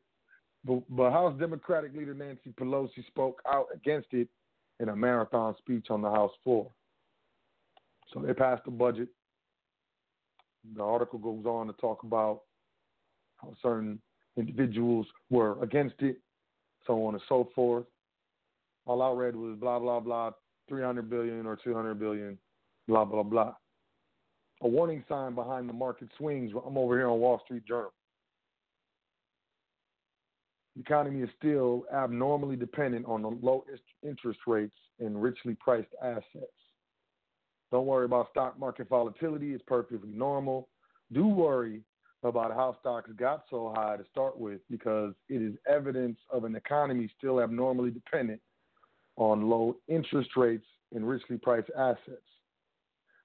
but, 0.67 0.83
but 0.91 1.11
House 1.13 1.39
Democratic 1.39 1.95
leader 1.95 2.15
Nancy 2.15 2.53
Pelosi 2.59 3.07
spoke 3.07 3.41
out 3.51 3.67
against 3.75 4.09
it 4.13 4.29
in 4.81 4.89
a 4.89 4.97
marathon 4.97 5.55
speech 5.59 5.87
on 5.91 6.03
the 6.03 6.11
House 6.11 6.33
floor. 6.43 6.71
So 8.13 8.21
they 8.21 8.33
passed 8.35 8.65
the 8.65 8.71
budget. 8.71 9.09
The 10.75 10.83
article 10.83 11.19
goes 11.19 11.45
on 11.47 11.69
to 11.69 11.73
talk 11.75 12.03
about 12.03 12.43
how 13.37 13.55
certain 13.63 14.01
individuals 14.37 15.07
were 15.31 15.63
against 15.63 15.97
it, 16.01 16.19
so 16.87 17.07
on 17.07 17.15
and 17.15 17.23
so 17.29 17.49
forth. 17.55 17.85
All 18.87 19.03
I 19.03 19.11
read 19.13 19.37
was 19.37 19.57
blah 19.59 19.79
blah 19.79 20.01
blah, 20.01 20.33
300 20.69 21.09
billion 21.09 21.47
or 21.47 21.57
200 21.57 21.99
billion 21.99 22.39
blah, 22.89 23.05
blah, 23.05 23.23
blah. 23.23 23.55
A 24.63 24.69
warning 24.69 25.05
sign 25.09 25.35
behind 25.35 25.69
the 25.69 25.73
market 25.73 26.09
swings. 26.17 26.53
I'm 26.67 26.79
over 26.79 26.97
here 26.97 27.09
on 27.09 27.21
Wall 27.21 27.41
Street 27.45 27.67
Journal. 27.67 27.93
The 30.77 30.83
economy 30.83 31.23
is 31.23 31.31
still 31.39 31.85
abnormally 31.93 32.55
dependent 32.55 33.07
on 33.07 33.23
the 33.23 33.29
low 33.29 33.65
interest 34.03 34.41
rates 34.47 34.77
and 35.01 35.21
richly 35.21 35.57
priced 35.59 35.89
assets. 36.03 36.53
Don't 37.73 37.87
worry 37.87 38.05
about 38.05 38.29
stock 38.31 38.59
market 38.59 38.89
volatility, 38.89 39.53
it's 39.53 39.65
perfectly 39.67 40.13
normal. 40.13 40.69
Do 41.13 41.27
worry 41.27 41.81
about 42.23 42.53
how 42.53 42.77
stocks 42.81 43.11
got 43.17 43.45
so 43.51 43.73
high 43.75 43.97
to 43.97 44.05
start 44.11 44.39
with 44.39 44.61
because 44.71 45.15
it 45.29 45.43
is 45.43 45.55
evidence 45.69 46.19
of 46.31 46.45
an 46.45 46.55
economy 46.55 47.11
still 47.17 47.41
abnormally 47.41 47.91
dependent 47.91 48.41
on 49.17 49.49
low 49.49 49.77
interest 49.89 50.31
rates 50.37 50.67
and 50.93 51.09
richly 51.09 51.39
priced 51.39 51.71
assets 51.77 52.23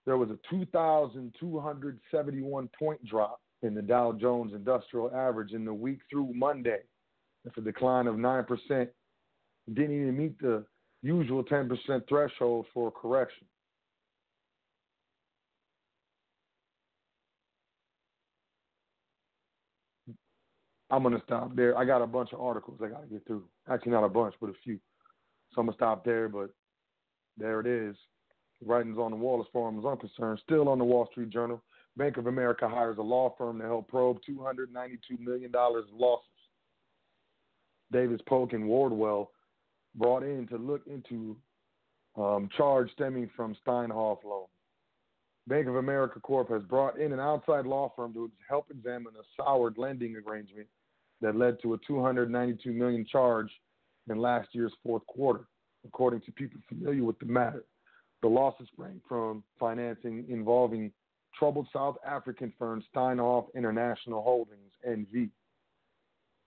there 0.05 0.17
was 0.17 0.29
a 0.29 0.37
2,271 0.49 2.69
point 2.77 3.05
drop 3.05 3.39
in 3.61 3.73
the 3.75 3.81
Dow 3.81 4.11
Jones 4.13 4.53
Industrial 4.53 5.11
Average 5.13 5.51
in 5.53 5.65
the 5.65 5.73
week 5.73 5.99
through 6.09 6.33
Monday. 6.33 6.79
That's 7.43 7.57
a 7.57 7.61
decline 7.61 8.07
of 8.07 8.15
9%. 8.15 8.47
Didn't 9.73 10.01
even 10.01 10.17
meet 10.17 10.39
the 10.39 10.65
usual 11.01 11.43
10% 11.43 12.07
threshold 12.07 12.65
for 12.73 12.89
a 12.89 12.91
correction. 12.91 13.47
I'm 20.89 21.03
going 21.03 21.15
to 21.15 21.23
stop 21.23 21.55
there. 21.55 21.77
I 21.77 21.85
got 21.85 22.01
a 22.01 22.07
bunch 22.07 22.33
of 22.33 22.41
articles 22.41 22.79
I 22.83 22.89
got 22.89 23.03
to 23.03 23.07
get 23.07 23.25
through. 23.25 23.45
Actually, 23.69 23.93
not 23.93 24.03
a 24.03 24.09
bunch, 24.09 24.35
but 24.41 24.49
a 24.49 24.53
few. 24.63 24.77
So 25.53 25.61
I'm 25.61 25.67
going 25.67 25.73
to 25.73 25.77
stop 25.77 26.03
there, 26.03 26.27
but 26.27 26.49
there 27.37 27.61
it 27.61 27.67
is 27.67 27.95
writings 28.65 28.97
on 28.97 29.11
the 29.11 29.17
wall 29.17 29.41
as 29.41 29.47
far 29.51 29.69
as 29.69 29.85
I'm 29.85 29.97
concerned. 29.97 30.39
Still 30.43 30.69
on 30.69 30.77
the 30.77 30.85
Wall 30.85 31.07
Street 31.11 31.29
Journal, 31.29 31.61
Bank 31.97 32.17
of 32.17 32.27
America 32.27 32.67
hires 32.69 32.97
a 32.97 33.01
law 33.01 33.33
firm 33.37 33.59
to 33.59 33.65
help 33.65 33.87
probe 33.87 34.19
$292 34.29 35.19
million 35.19 35.51
in 35.53 35.97
losses. 35.97 36.30
Davis 37.91 38.21
Polk 38.27 38.53
and 38.53 38.67
Wardwell 38.67 39.31
brought 39.95 40.23
in 40.23 40.47
to 40.47 40.57
look 40.57 40.81
into 40.87 41.35
um, 42.17 42.49
charge 42.55 42.91
stemming 42.93 43.29
from 43.35 43.55
Steinhoff 43.65 44.23
loan. 44.23 44.45
Bank 45.47 45.67
of 45.67 45.75
America 45.75 46.19
Corp 46.19 46.49
has 46.49 46.63
brought 46.63 46.99
in 46.99 47.13
an 47.13 47.19
outside 47.19 47.65
law 47.65 47.91
firm 47.95 48.13
to 48.13 48.31
help 48.47 48.67
examine 48.69 49.13
a 49.19 49.23
soured 49.35 49.77
lending 49.77 50.15
arrangement 50.27 50.67
that 51.21 51.35
led 51.35 51.61
to 51.61 51.73
a 51.73 51.77
292 51.87 52.71
million 52.71 53.05
charge 53.05 53.49
in 54.09 54.17
last 54.17 54.49
year's 54.53 54.73
fourth 54.83 55.05
quarter, 55.07 55.45
according 55.85 56.21
to 56.21 56.31
people 56.31 56.59
familiar 56.67 57.03
with 57.03 57.17
the 57.19 57.25
matter. 57.25 57.63
The 58.21 58.27
losses 58.27 58.67
sprang 58.71 59.01
from 59.07 59.43
financing 59.59 60.25
involving 60.29 60.91
troubled 61.37 61.67
South 61.73 61.95
African 62.05 62.53
firm 62.59 62.83
Steinhoff 62.93 63.45
International 63.55 64.21
Holdings, 64.21 64.71
NV. 64.87 65.29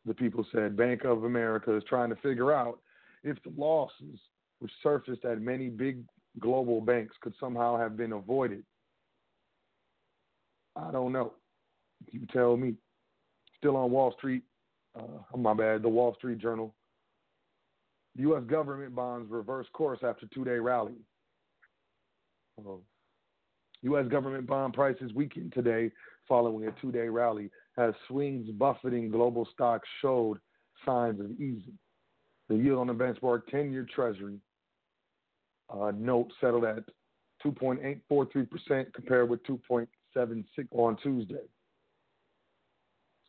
The 0.07 0.15
people 0.15 0.47
said 0.53 0.77
Bank 0.77 1.05
of 1.05 1.25
America 1.25 1.75
is 1.77 1.83
trying 1.89 2.11
to 2.11 2.17
figure 2.17 2.53
out 2.53 2.79
if 3.23 3.43
the 3.43 3.53
losses, 3.57 4.19
which 4.59 4.73
surfaced 4.83 5.25
at 5.25 5.41
many 5.41 5.69
big 5.69 6.05
global 6.41 6.81
banks, 6.81 7.17
could 7.23 7.35
somehow 7.41 7.79
have 7.79 7.97
been 7.97 8.13
avoided. 8.13 8.65
I 10.77 10.91
don't 10.91 11.13
know. 11.13 11.33
You 12.11 12.27
tell 12.33 12.57
me. 12.57 12.75
Still 13.59 13.77
on 13.77 13.91
Wall 13.91 14.13
Street. 14.19 14.43
Uh, 14.99 15.37
my 15.37 15.55
bad. 15.55 15.83
The 15.83 15.89
Wall 15.89 16.15
Street 16.17 16.39
Journal. 16.39 16.75
U.S. 18.17 18.43
government 18.45 18.95
bonds 18.95 19.31
reverse 19.31 19.67
course 19.73 20.01
after 20.05 20.27
two-day 20.27 20.59
rally. 20.59 20.95
Uh, 22.59 22.77
U.S. 23.83 24.07
government 24.09 24.47
bond 24.47 24.75
prices 24.75 25.13
weakened 25.15 25.53
today 25.53 25.91
following 26.29 26.69
a 26.69 26.73
two-day 26.81 27.09
rally 27.09 27.51
as 27.77 27.95
swings 28.09 28.49
buffeting 28.51 29.11
global 29.11 29.47
stocks 29.53 29.89
showed 30.01 30.39
signs 30.85 31.21
of 31.21 31.31
easing. 31.33 31.79
The 32.49 32.57
yield 32.57 32.79
on 32.79 32.87
the 32.87 32.95
benchmark 32.95 33.43
10-year 33.53 33.87
Treasury 33.95 34.39
uh, 35.71 35.93
note 35.97 36.31
settled 36.41 36.65
at 36.65 36.85
2.843% 37.45 38.93
compared 38.95 39.29
with 39.29 39.45
2.76 39.47 40.45
on 40.73 40.97
Tuesday. 41.03 41.35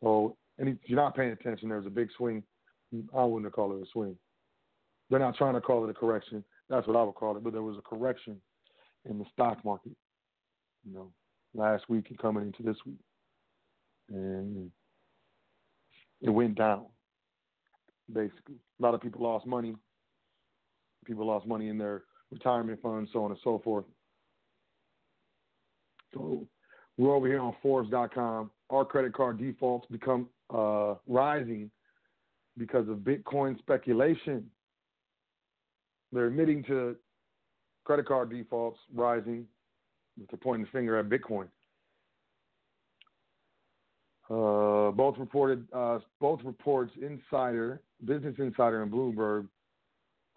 So, 0.02 0.36
and 0.58 0.68
if 0.68 0.76
you're 0.84 1.00
not 1.00 1.16
paying 1.16 1.30
attention, 1.30 1.68
there's 1.68 1.86
a 1.86 1.90
big 1.90 2.08
swing. 2.16 2.42
I 3.16 3.24
wouldn't 3.24 3.52
call 3.52 3.72
it 3.76 3.82
a 3.82 3.86
swing. 3.92 4.16
They're 5.10 5.18
not 5.18 5.36
trying 5.36 5.54
to 5.54 5.60
call 5.60 5.84
it 5.84 5.90
a 5.90 5.94
correction. 5.94 6.44
That's 6.68 6.86
what 6.86 6.96
I 6.96 7.02
would 7.02 7.14
call 7.14 7.36
it. 7.36 7.44
But 7.44 7.52
there 7.52 7.62
was 7.62 7.78
a 7.78 7.82
correction 7.82 8.40
in 9.08 9.18
the 9.18 9.24
stock 9.32 9.64
market, 9.64 9.92
you 10.84 10.94
know, 10.94 11.10
last 11.54 11.88
week 11.88 12.06
and 12.10 12.18
coming 12.18 12.44
into 12.44 12.62
this 12.62 12.76
week. 12.84 12.98
And 14.08 14.70
it 16.22 16.30
went 16.30 16.56
down, 16.56 16.86
basically. 18.12 18.56
A 18.78 18.82
lot 18.82 18.94
of 18.94 19.00
people 19.00 19.22
lost 19.22 19.46
money. 19.46 19.74
People 21.04 21.26
lost 21.26 21.46
money 21.46 21.68
in 21.68 21.78
their 21.78 22.04
retirement 22.30 22.80
funds, 22.82 23.10
so 23.12 23.24
on 23.24 23.30
and 23.30 23.40
so 23.42 23.60
forth. 23.62 23.84
So 26.14 26.46
we're 26.96 27.14
over 27.14 27.26
here 27.26 27.40
on 27.40 27.54
Forbes.com. 27.62 28.50
Our 28.70 28.84
credit 28.84 29.12
card 29.14 29.38
defaults 29.38 29.86
become 29.90 30.28
uh, 30.52 30.94
rising 31.06 31.70
because 32.58 32.88
of 32.88 32.98
Bitcoin 32.98 33.58
speculation. 33.58 34.50
They're 36.12 36.26
admitting 36.26 36.64
to 36.64 36.96
credit 37.84 38.06
card 38.06 38.30
defaults 38.30 38.78
rising, 38.94 39.46
with 40.18 40.30
the 40.30 40.36
pointing 40.36 40.64
the 40.64 40.70
finger 40.70 40.98
at 40.98 41.08
Bitcoin. 41.08 41.48
Uh, 44.28 44.90
both 44.90 45.16
reported, 45.18 45.66
uh, 45.72 46.00
both 46.20 46.40
reports, 46.44 46.92
Insider, 47.00 47.80
Business 48.04 48.34
Insider, 48.38 48.82
and 48.82 48.90
Bloomberg 48.90 49.46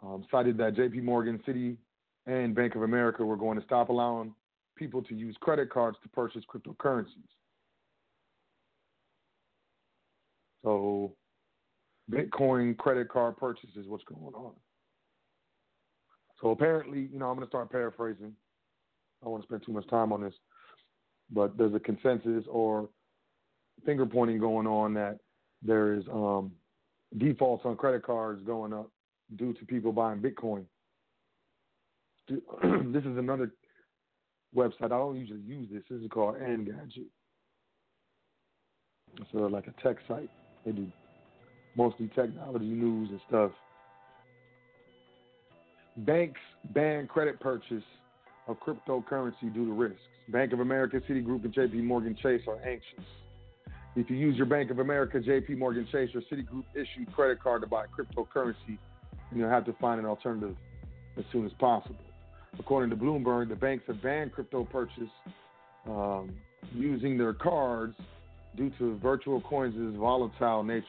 um, 0.03 0.23
cited 0.29 0.57
that 0.57 0.75
J.P. 0.75 1.01
Morgan, 1.01 1.39
Citi, 1.47 1.75
and 2.27 2.53
Bank 2.53 2.75
of 2.75 2.83
America 2.83 3.25
were 3.25 3.35
going 3.35 3.57
to 3.57 3.65
stop 3.65 3.89
allowing 3.89 4.33
people 4.77 5.01
to 5.03 5.15
use 5.15 5.35
credit 5.39 5.71
cards 5.71 5.97
to 6.03 6.09
purchase 6.09 6.43
cryptocurrencies. 6.53 7.07
So, 10.63 11.13
Bitcoin 12.11 12.77
credit 12.77 13.09
card 13.09 13.37
purchases, 13.37 13.87
what's 13.87 14.03
going 14.03 14.33
on? 14.35 14.51
So 16.41 16.51
apparently, 16.51 17.09
you 17.11 17.19
know, 17.19 17.29
I'm 17.29 17.35
going 17.35 17.45
to 17.45 17.49
start 17.49 17.71
paraphrasing. 17.71 18.33
I 19.21 19.25
don't 19.25 19.31
want 19.31 19.43
to 19.43 19.47
spend 19.47 19.65
too 19.65 19.73
much 19.73 19.87
time 19.89 20.13
on 20.13 20.21
this, 20.21 20.33
but 21.31 21.57
there's 21.57 21.73
a 21.73 21.79
consensus 21.79 22.45
or 22.49 22.89
finger 23.85 24.05
pointing 24.05 24.39
going 24.39 24.67
on 24.67 24.93
that 24.93 25.19
there 25.61 25.93
is 25.93 26.03
um, 26.11 26.51
defaults 27.17 27.63
on 27.65 27.75
credit 27.75 28.03
cards 28.03 28.41
going 28.45 28.73
up 28.73 28.89
due 29.35 29.53
to 29.53 29.65
people 29.65 29.91
buying 29.91 30.19
Bitcoin. 30.19 30.63
this 32.29 33.03
is 33.03 33.17
another 33.17 33.51
website. 34.55 34.85
I 34.85 34.87
don't 34.89 35.17
usually 35.17 35.41
use 35.41 35.67
this. 35.71 35.83
This 35.89 36.01
is 36.01 36.09
called 36.09 36.35
Engadget. 36.35 37.07
It's 39.19 39.31
sort 39.31 39.45
of 39.45 39.51
like 39.51 39.67
a 39.67 39.81
tech 39.81 39.97
site. 40.07 40.29
They 40.65 40.71
do 40.71 40.87
mostly 41.75 42.09
technology 42.15 42.65
news 42.65 43.09
and 43.09 43.19
stuff. 43.27 43.51
Banks 45.97 46.39
ban 46.73 47.07
credit 47.07 47.39
purchase 47.39 47.83
of 48.47 48.57
cryptocurrency 48.59 49.53
due 49.53 49.65
to 49.65 49.73
risks. 49.73 49.99
Bank 50.29 50.53
of 50.53 50.59
America, 50.59 51.01
Citigroup, 51.09 51.43
and 51.43 51.53
JP 51.53 51.83
Morgan 51.83 52.15
Chase 52.21 52.41
are 52.47 52.61
anxious. 52.63 53.05
If 53.95 54.09
you 54.09 54.15
use 54.15 54.37
your 54.37 54.45
Bank 54.45 54.71
of 54.71 54.79
America, 54.79 55.19
JP 55.19 55.57
Morgan 55.57 55.87
Chase, 55.91 56.09
or 56.13 56.21
Citigroup 56.21 56.63
issued 56.73 57.11
credit 57.13 57.41
card 57.41 57.61
to 57.61 57.67
buy 57.67 57.85
cryptocurrency, 57.87 58.77
you'll 59.33 59.49
have 59.49 59.65
to 59.65 59.73
find 59.73 59.99
an 59.99 60.05
alternative 60.05 60.55
as 61.17 61.25
soon 61.31 61.45
as 61.45 61.51
possible. 61.59 61.95
According 62.57 62.89
to 62.91 62.95
Bloomberg, 62.95 63.49
the 63.49 63.55
banks 63.55 63.85
have 63.87 64.01
banned 64.01 64.31
crypto 64.31 64.63
purchase 64.63 65.09
um, 65.87 66.31
using 66.73 67.17
their 67.17 67.33
cards 67.33 67.95
due 68.55 68.71
to 68.77 68.97
virtual 68.99 69.41
coins' 69.41 69.95
volatile 69.97 70.63
nature. 70.63 70.85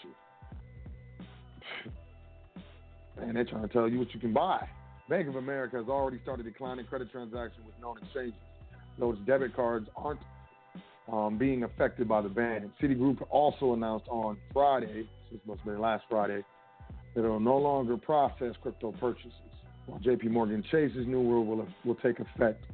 Man, 3.18 3.34
they're 3.34 3.44
trying 3.44 3.62
to 3.62 3.68
tell 3.68 3.88
you 3.88 3.98
what 3.98 4.12
you 4.14 4.20
can 4.20 4.32
buy. 4.32 4.66
Bank 5.08 5.28
of 5.28 5.36
America 5.36 5.76
has 5.76 5.88
already 5.88 6.18
started 6.22 6.44
declining 6.44 6.86
credit 6.86 7.10
transactions 7.10 7.66
with 7.66 7.74
known 7.80 7.98
exchanges. 7.98 8.38
Those 8.98 9.18
debit 9.26 9.54
cards 9.54 9.88
aren't 9.96 10.20
um, 11.12 11.38
being 11.38 11.64
affected 11.64 12.08
by 12.08 12.20
the 12.20 12.28
ban. 12.28 12.70
Citigroup 12.80 13.24
also 13.30 13.72
announced 13.72 14.06
on 14.08 14.36
Friday, 14.52 15.08
this 15.30 15.40
must 15.46 15.60
have 15.60 15.66
been 15.66 15.80
last 15.80 16.04
Friday, 16.08 16.44
that 17.14 17.24
it 17.24 17.28
will 17.28 17.40
no 17.40 17.56
longer 17.56 17.96
process 17.96 18.54
crypto 18.62 18.92
purchases. 18.92 19.32
While 19.86 20.00
JP 20.00 20.30
Morgan 20.30 20.62
Chase's 20.70 21.06
new 21.06 21.20
rule 21.20 21.44
will, 21.44 21.66
will 21.84 21.96
take 21.96 22.20
effect 22.20 22.64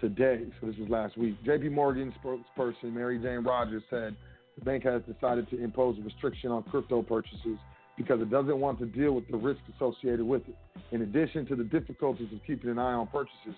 today. 0.00 0.44
So 0.60 0.68
this 0.68 0.76
was 0.76 0.88
last 0.88 1.16
week. 1.16 1.42
JP 1.44 1.72
Morgan 1.72 2.14
spokesperson 2.22 2.92
Mary 2.92 3.18
Jane 3.18 3.42
Rogers 3.42 3.82
said 3.90 4.14
the 4.58 4.64
bank 4.64 4.84
has 4.84 5.02
decided 5.12 5.48
to 5.50 5.62
impose 5.62 5.98
a 5.98 6.02
restriction 6.02 6.50
on 6.50 6.62
crypto 6.64 7.02
purchases 7.02 7.58
because 7.96 8.20
it 8.20 8.30
doesn't 8.30 8.58
want 8.58 8.78
to 8.78 8.86
deal 8.86 9.12
with 9.12 9.26
the 9.28 9.36
risk 9.36 9.60
associated 9.76 10.24
with 10.24 10.42
it. 10.48 10.56
In 10.92 11.02
addition 11.02 11.46
to 11.46 11.56
the 11.56 11.64
difficulties 11.64 12.28
of 12.32 12.40
keeping 12.46 12.70
an 12.70 12.78
eye 12.78 12.92
on 12.92 13.06
purchases, 13.08 13.54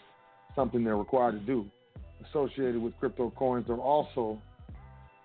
something 0.55 0.85
they're 0.85 0.97
required 0.97 1.33
to 1.33 1.41
do, 1.41 1.67
associated 2.29 2.81
with 2.81 2.97
crypto 2.99 3.31
coins, 3.37 3.69
are 3.69 3.79
also 3.79 4.41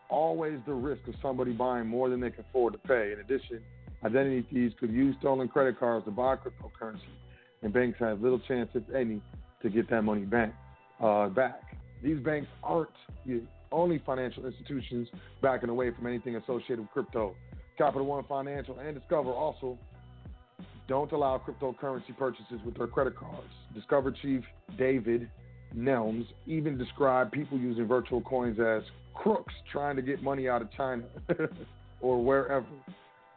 always 0.10 0.60
the 0.66 0.74
risk 0.74 1.08
of 1.08 1.16
somebody 1.22 1.52
buying 1.52 1.88
more 1.88 2.10
than 2.10 2.20
they 2.20 2.30
can 2.30 2.44
afford 2.50 2.74
to 2.74 2.80
pay. 2.80 3.14
In 3.14 3.20
addition, 3.20 3.62
identity 4.04 4.46
thieves 4.52 4.74
could 4.80 4.92
use 4.92 5.16
stolen 5.20 5.48
credit 5.48 5.80
cards 5.80 6.06
to 6.06 6.12
buy 6.12 6.36
cryptocurrency, 6.36 7.00
and 7.62 7.72
banks 7.72 7.98
have 8.00 8.22
little 8.22 8.40
chance, 8.48 8.70
if 8.74 8.84
any, 8.94 9.22
to 9.62 9.70
get 9.70 9.90
that 9.90 10.02
money 10.04 10.26
back. 10.26 10.54
Uh, 11.02 11.30
back. 11.30 11.78
These 12.04 12.20
banks 12.20 12.48
aren't 12.64 12.90
the 13.26 13.42
only 13.72 14.02
financial 14.06 14.46
institutions 14.46 15.08
backing 15.42 15.70
away 15.70 15.92
from 15.92 16.08
anything 16.08 16.36
associated 16.36 16.80
with 16.80 16.92
crypto. 16.92 17.36
Capital 17.78 18.06
One 18.06 18.24
Financial 18.26 18.78
and 18.80 19.00
Discover 19.00 19.32
also 19.32 19.78
don't 20.88 21.12
allow 21.12 21.38
cryptocurrency 21.40 22.16
purchases 22.18 22.60
with 22.66 22.78
their 22.78 22.88
credit 22.88 23.16
cards. 23.16 23.54
Discover 23.74 24.12
Chief 24.22 24.44
David 24.78 25.30
Nelms 25.76 26.26
even 26.48 26.78
described 26.78 27.32
people 27.32 27.58
using 27.58 27.88
virtual 27.88 28.22
coins 28.22 28.60
as 28.60 28.84
crooks 29.14 29.54
trying 29.72 29.96
to 29.96 30.02
get 30.02 30.22
money 30.22 30.50
out 30.50 30.62
of 30.62 30.72
China 30.74 31.04
or 32.02 32.24
wherever. 32.24 32.66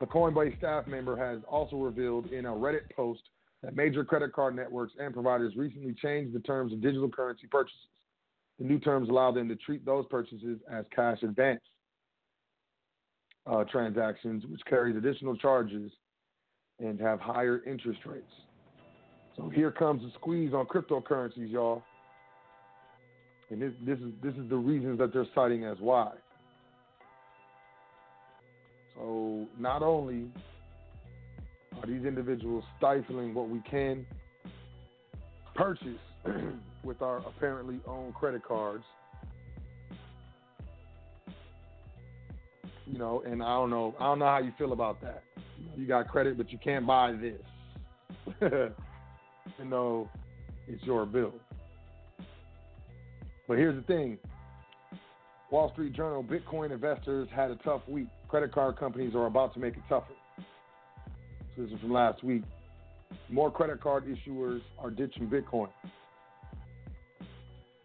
A 0.01 0.07
Coinbase 0.07 0.59
staff 0.59 0.87
member 0.87 1.17
has 1.17 1.43
also 1.49 1.77
revealed 1.77 2.27
in 2.27 2.47
a 2.47 2.51
Reddit 2.51 2.91
post 2.95 3.23
that 3.63 3.77
major 3.77 4.05
credit 4.05 4.33
card 4.33 4.55
networks 4.55 4.93
and 4.99 5.15
providers 5.15 5.55
recently 5.57 5.95
changed 5.95 6.35
the 6.35 6.41
terms 6.41 6.73
of 6.73 6.83
digital 6.83 7.09
currency 7.09 7.47
purchases. 7.51 7.79
The 8.59 8.65
new 8.65 8.79
terms 8.79 9.09
allow 9.09 9.33
them 9.33 9.49
to 9.49 9.57
treat 9.57 9.85
those 9.85 10.05
purchases 10.11 10.59
as 10.71 10.85
cash 10.95 11.23
advance 11.23 11.63
uh, 13.47 13.65
transactions, 13.65 14.45
which 14.47 14.61
carries 14.69 14.97
additional 14.97 15.37
charges 15.37 15.91
and 16.79 17.01
have 17.01 17.21
higher 17.21 17.63
interest 17.67 18.01
rates. 18.05 18.25
So 19.37 19.49
here 19.49 19.71
comes 19.71 20.03
the 20.03 20.11
squeeze 20.15 20.53
on 20.53 20.67
cryptocurrencies, 20.67 21.51
y'all. 21.51 21.83
And 23.51 23.61
this, 23.61 23.73
this 23.85 23.99
is 23.99 24.13
this 24.23 24.35
is 24.35 24.49
the 24.49 24.57
reasons 24.57 24.99
that 24.99 25.13
they're 25.13 25.27
citing 25.35 25.65
as 25.65 25.77
why. 25.79 26.13
So 28.95 29.47
not 29.59 29.83
only 29.83 30.27
are 31.81 31.87
these 31.87 32.05
individuals 32.05 32.65
stifling 32.79 33.35
what 33.35 33.49
we 33.49 33.61
can 33.71 34.07
purchase 35.55 35.89
with 36.85 37.03
our 37.03 37.19
apparently 37.19 37.81
own 37.87 38.13
credit 38.13 38.45
cards, 38.45 38.85
you 42.87 42.99
know, 42.99 43.23
and 43.27 43.43
I 43.43 43.55
don't 43.57 43.71
know, 43.71 43.95
I 43.99 44.05
don't 44.05 44.21
know 44.21 44.27
how 44.27 44.39
you 44.39 44.53
feel 44.57 44.73
about 44.73 45.01
that. 45.03 45.23
You 45.77 45.87
got 45.87 46.09
credit, 46.09 46.37
but 46.37 46.51
you 46.53 46.59
can't 46.59 46.87
buy 46.87 47.13
this. 47.13 47.41
you 48.41 49.65
know, 49.65 50.09
it's 50.69 50.83
your 50.85 51.05
bill. 51.07 51.33
But 53.47 53.59
here's 53.59 53.77
the 53.77 53.83
thing 53.83 54.19
Wall 55.51 55.71
Street 55.73 55.93
Journal 55.93 56.25
Bitcoin 56.25 56.73
investors 56.73 57.29
had 57.35 57.51
a 57.51 57.57
tough 57.57 57.83
week. 57.89 58.09
Credit 58.29 58.53
card 58.53 58.77
companies 58.77 59.15
are 59.15 59.27
about 59.27 59.55
to 59.55 59.61
make 59.61 59.75
it 59.75 59.83
tougher. 59.89 60.15
So 61.55 61.63
this 61.63 61.71
is 61.71 61.81
from 61.81 61.93
last 61.93 62.25
week. 62.25 62.43
More 63.29 63.51
credit 63.51 63.81
card 63.81 64.05
issuers 64.07 64.61
are 64.79 64.91
ditching 64.91 65.29
Bitcoin. 65.29 65.69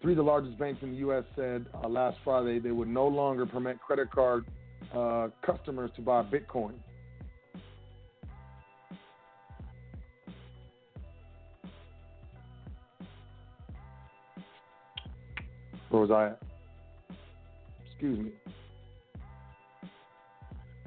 Three 0.01 0.13
of 0.13 0.17
the 0.17 0.23
largest 0.23 0.57
banks 0.57 0.81
in 0.81 0.91
the 0.91 0.97
U.S. 0.97 1.25
said 1.35 1.65
uh, 1.83 1.87
last 1.87 2.17
Friday 2.23 2.59
they 2.59 2.71
would 2.71 2.87
no 2.87 3.05
longer 3.05 3.45
permit 3.45 3.79
credit 3.81 4.09
card 4.11 4.45
uh, 4.95 5.27
customers 5.45 5.91
to 5.97 6.01
buy 6.01 6.23
Bitcoin. 6.23 6.73
Where 15.89 16.01
was 16.01 16.11
I 16.11 16.27
at? 16.27 16.41
Excuse 17.87 18.19
me. 18.19 18.31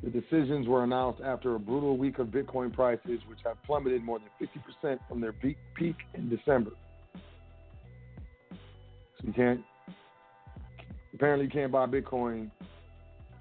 The 0.02 0.10
decisions 0.10 0.66
were 0.66 0.82
announced 0.82 1.20
after 1.22 1.54
a 1.54 1.60
brutal 1.60 1.96
week 1.96 2.18
of 2.18 2.28
Bitcoin 2.28 2.72
prices, 2.72 3.20
which 3.28 3.38
have 3.44 3.62
plummeted 3.64 4.02
more 4.02 4.18
than 4.18 4.48
50% 4.84 4.98
from 5.08 5.20
their 5.20 5.32
peak 5.32 5.96
in 6.14 6.28
December. 6.28 6.72
So 8.52 9.28
you 9.28 9.32
can't, 9.32 9.60
apparently, 11.14 11.46
you 11.46 11.52
can't 11.52 11.70
buy 11.70 11.86
Bitcoin 11.86 12.50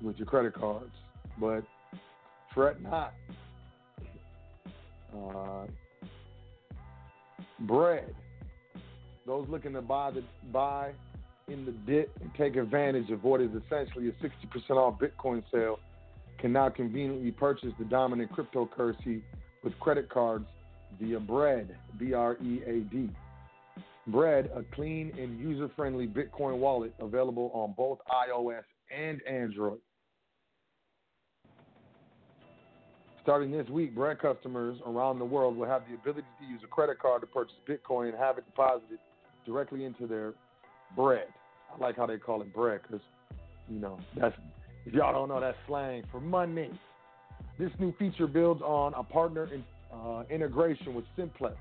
with 0.02 0.18
your 0.18 0.28
credit 0.28 0.54
cards, 0.54 0.92
but 1.40 1.64
fret 2.54 2.82
not. 2.82 3.14
Uh, 5.16 5.66
bread. 7.62 8.14
Those 9.26 9.48
looking 9.50 9.74
to 9.74 9.82
buy 9.82 10.12
the 10.12 10.24
buy 10.52 10.92
in 11.52 11.66
the 11.66 11.72
dip 11.72 12.12
and 12.22 12.32
take 12.38 12.56
advantage 12.56 13.10
of 13.12 13.24
what 13.24 13.42
is 13.42 13.50
essentially 13.66 14.10
a 14.10 14.12
60% 14.24 14.72
off 14.72 15.00
Bitcoin 15.00 15.44
sale 15.52 15.80
can 16.40 16.52
now 16.52 16.70
conveniently 16.70 17.32
purchase 17.32 17.72
the 17.78 17.86
dominant 17.86 18.32
cryptocurrency 18.32 19.22
with 19.64 19.78
credit 19.80 20.10
cards 20.10 20.46
via 21.00 21.20
Bread, 21.20 21.76
B 22.00 22.14
R 22.14 22.38
E 22.42 22.62
A 22.66 22.80
D. 22.92 23.10
Bread, 24.08 24.50
a 24.56 24.64
clean 24.76 25.14
and 25.20 25.40
user 25.40 25.70
friendly 25.76 26.08
Bitcoin 26.08 26.58
wallet 26.58 26.94
available 27.00 27.52
on 27.54 27.74
both 27.78 28.00
iOS 28.10 28.64
and 28.96 29.22
Android. 29.30 29.80
Starting 33.22 33.52
this 33.52 33.70
week, 33.70 33.94
Bread 33.94 34.20
customers 34.20 34.80
around 34.88 35.20
the 35.20 35.26
world 35.26 35.56
will 35.56 35.68
have 35.68 35.84
the 35.88 35.94
ability 35.94 36.28
to 36.40 36.46
use 36.48 36.62
a 36.64 36.68
credit 36.68 36.98
card 36.98 37.22
to 37.22 37.28
purchase 37.28 37.56
Bitcoin 37.70 38.10
and 38.10 38.18
have 38.18 38.40
it 38.40 38.46
deposited 38.48 38.98
directly 39.46 39.86
into 39.86 40.08
their 40.08 40.34
bread. 40.96 41.28
I 41.74 41.82
like 41.82 41.98
how 41.98 42.06
they 42.06 42.18
call 42.18 42.42
it 42.42 42.54
bread 42.54 42.82
because, 42.84 43.02
you 43.70 43.80
know, 43.80 44.00
that's 44.20 44.36
if 44.86 44.94
y'all 44.94 45.14
don't 45.14 45.30
know, 45.30 45.40
that 45.40 45.56
slang 45.68 46.04
for 46.12 46.20
money. 46.20 46.72
This 47.60 47.72
new 47.80 47.94
feature 47.98 48.28
builds 48.28 48.62
on 48.62 48.94
a 48.96 49.04
partner 49.04 49.50
in, 49.54 49.64
uh, 49.94 50.24
integration 50.30 50.96
with 50.96 51.06
Simplex 51.16 51.56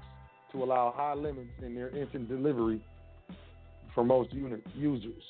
to 0.53 0.63
allow 0.63 0.93
high 0.97 1.15
limits 1.15 1.51
in 1.63 1.75
their 1.75 1.91
instant 1.91 2.29
delivery 2.29 2.81
for 3.95 4.05
most 4.05 4.33
unit 4.33 4.65
users. 4.75 5.23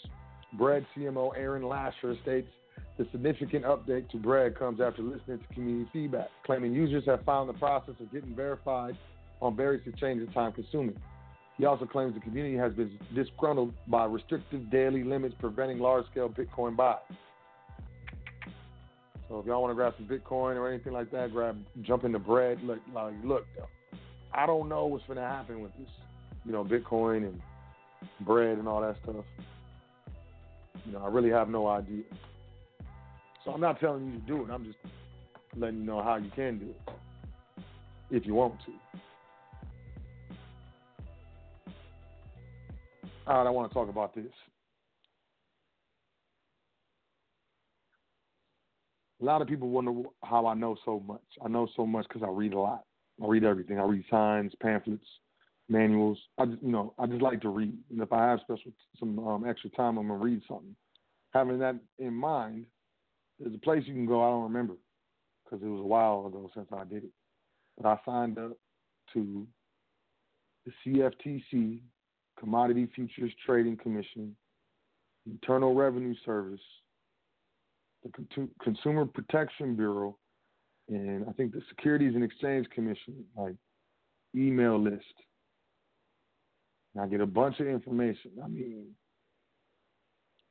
Bread 0.55 0.87
CMO 0.97 1.33
Aaron 1.37 1.63
Lasher 1.63 2.17
states 2.23 2.49
the 2.99 3.07
significant 3.13 3.65
update 3.65 4.09
to 4.11 4.19
Bread 4.19 4.59
comes 4.59 4.81
after 4.81 5.03
listening 5.03 5.39
to 5.39 5.55
community 5.55 5.89
feedback, 5.93 6.29
claiming 6.45 6.73
users 6.73 7.05
have 7.07 7.25
found 7.25 7.49
the 7.49 7.55
process 7.55 7.95
of 8.01 8.13
getting 8.13 8.35
verified 8.35 8.97
on 9.41 9.57
various 9.57 9.83
exchanges 9.87 10.29
time 10.35 10.53
consuming. 10.53 10.97
He 11.61 11.67
also 11.67 11.85
claims 11.85 12.15
the 12.15 12.21
community 12.21 12.57
has 12.57 12.73
been 12.73 12.99
disgruntled 13.15 13.75
by 13.87 14.07
restrictive 14.07 14.71
daily 14.71 15.05
limits 15.05 15.35
preventing 15.39 15.79
large 15.79 16.07
scale 16.11 16.31
Bitcoin 16.31 16.75
buys. 16.75 16.97
So 19.29 19.41
if 19.41 19.47
y'all 19.47 19.61
want 19.61 19.71
to 19.71 19.75
grab 19.75 19.93
some 19.99 20.07
Bitcoin 20.07 20.57
or 20.57 20.71
anything 20.71 20.95
like 20.95 21.11
that, 21.11 21.33
grab 21.33 21.59
jump 21.83 22.05
into 22.05 22.19
bread. 22.19 22.63
Look, 22.63 22.79
like, 22.95 23.13
look, 23.23 23.45
I 24.33 24.47
don't 24.47 24.71
know 24.71 24.87
what's 24.87 25.05
going 25.05 25.19
to 25.19 25.23
happen 25.23 25.61
with 25.61 25.73
this, 25.79 25.91
you 26.47 26.53
know, 26.53 26.65
Bitcoin 26.65 27.29
and 27.29 27.39
bread 28.23 28.57
and 28.57 28.67
all 28.67 28.81
that 28.81 28.97
stuff. 29.03 29.27
You 30.87 30.93
know, 30.93 31.01
I 31.05 31.09
really 31.09 31.29
have 31.29 31.51
no 31.51 31.67
idea. 31.67 32.05
So 33.45 33.51
I'm 33.51 33.61
not 33.61 33.79
telling 33.81 34.07
you 34.07 34.13
to 34.13 34.27
do 34.27 34.45
it. 34.47 34.51
I'm 34.51 34.65
just 34.65 34.79
letting 35.59 35.81
you 35.81 35.85
know 35.85 36.03
how 36.03 36.17
you 36.17 36.31
can 36.35 36.59
do 36.59 36.71
it 36.71 36.95
if 38.11 38.25
you 38.25 38.33
want 38.33 38.55
to. 38.65 39.01
Right, 43.31 43.47
I 43.47 43.51
want 43.51 43.71
to 43.71 43.75
talk 43.75 43.89
about 43.89 44.13
this. 44.13 44.33
a 49.21 49.25
lot 49.25 49.43
of 49.43 49.49
people 49.49 49.69
wonder 49.69 49.93
how 50.25 50.47
I 50.47 50.55
know 50.55 50.77
so 50.85 51.01
much. 51.07 51.23
I 51.45 51.49
know 51.49 51.69
so 51.77 51.87
much 51.87 52.07
because 52.09 52.23
I 52.23 52.31
read 52.31 52.55
a 52.55 52.59
lot. 52.59 52.85
I 53.23 53.27
read 53.27 53.45
everything. 53.45 53.79
I 53.79 53.83
read 53.83 54.05
signs, 54.11 54.53
pamphlets, 54.61 55.07
manuals. 55.69 56.19
I 56.39 56.47
just, 56.47 56.63
you 56.63 56.73
know, 56.73 56.95
I 56.99 57.07
just 57.07 57.23
like 57.23 57.41
to 57.43 57.51
read. 57.51 57.77
And 57.91 58.01
if 58.01 58.13
I 58.13 58.31
have 58.31 58.41
special 58.41 58.73
some 58.99 59.19
um, 59.21 59.47
extra 59.47 59.71
time, 59.71 59.99
I'm 59.99 60.09
gonna 60.09 60.19
read 60.19 60.41
something. 60.49 60.75
Having 61.33 61.59
that 61.61 61.77
in 61.99 62.15
mind, 62.15 62.67
there's 63.39 63.55
a 63.55 63.59
place 63.59 63.85
you 63.87 63.95
can 63.95 64.07
go. 64.07 64.23
I 64.25 64.31
don't 64.31 64.43
remember 64.45 64.75
because 65.45 65.63
it 65.65 65.69
was 65.69 65.81
a 65.81 65.87
while 65.87 66.27
ago 66.27 66.51
since 66.55 66.69
I 66.73 66.85
did 66.85 67.05
it. 67.05 67.11
But 67.77 67.89
I 67.89 67.99
signed 68.05 68.39
up 68.39 68.57
to 69.13 69.47
the 70.65 70.73
CFTC, 70.85 71.81
Commodity 72.41 72.89
Futures 72.95 73.33
Trading 73.45 73.77
Commission, 73.77 74.35
Internal 75.27 75.75
Revenue 75.75 76.15
Service, 76.25 76.61
the 78.03 78.11
Consumer 78.63 79.05
Protection 79.05 79.77
Bureau, 79.77 80.17
and 80.89 81.27
I 81.29 81.33
think 81.33 81.53
the 81.53 81.61
Securities 81.69 82.15
and 82.15 82.25
Exchange 82.25 82.67
Commission, 82.71 83.25
like 83.37 83.55
email 84.35 84.81
list. 84.81 85.05
And 86.95 87.05
I 87.05 87.07
get 87.07 87.21
a 87.21 87.27
bunch 87.27 87.61
of 87.61 87.67
information. 87.67 88.33
I 88.43 88.49
mean, 88.49 88.87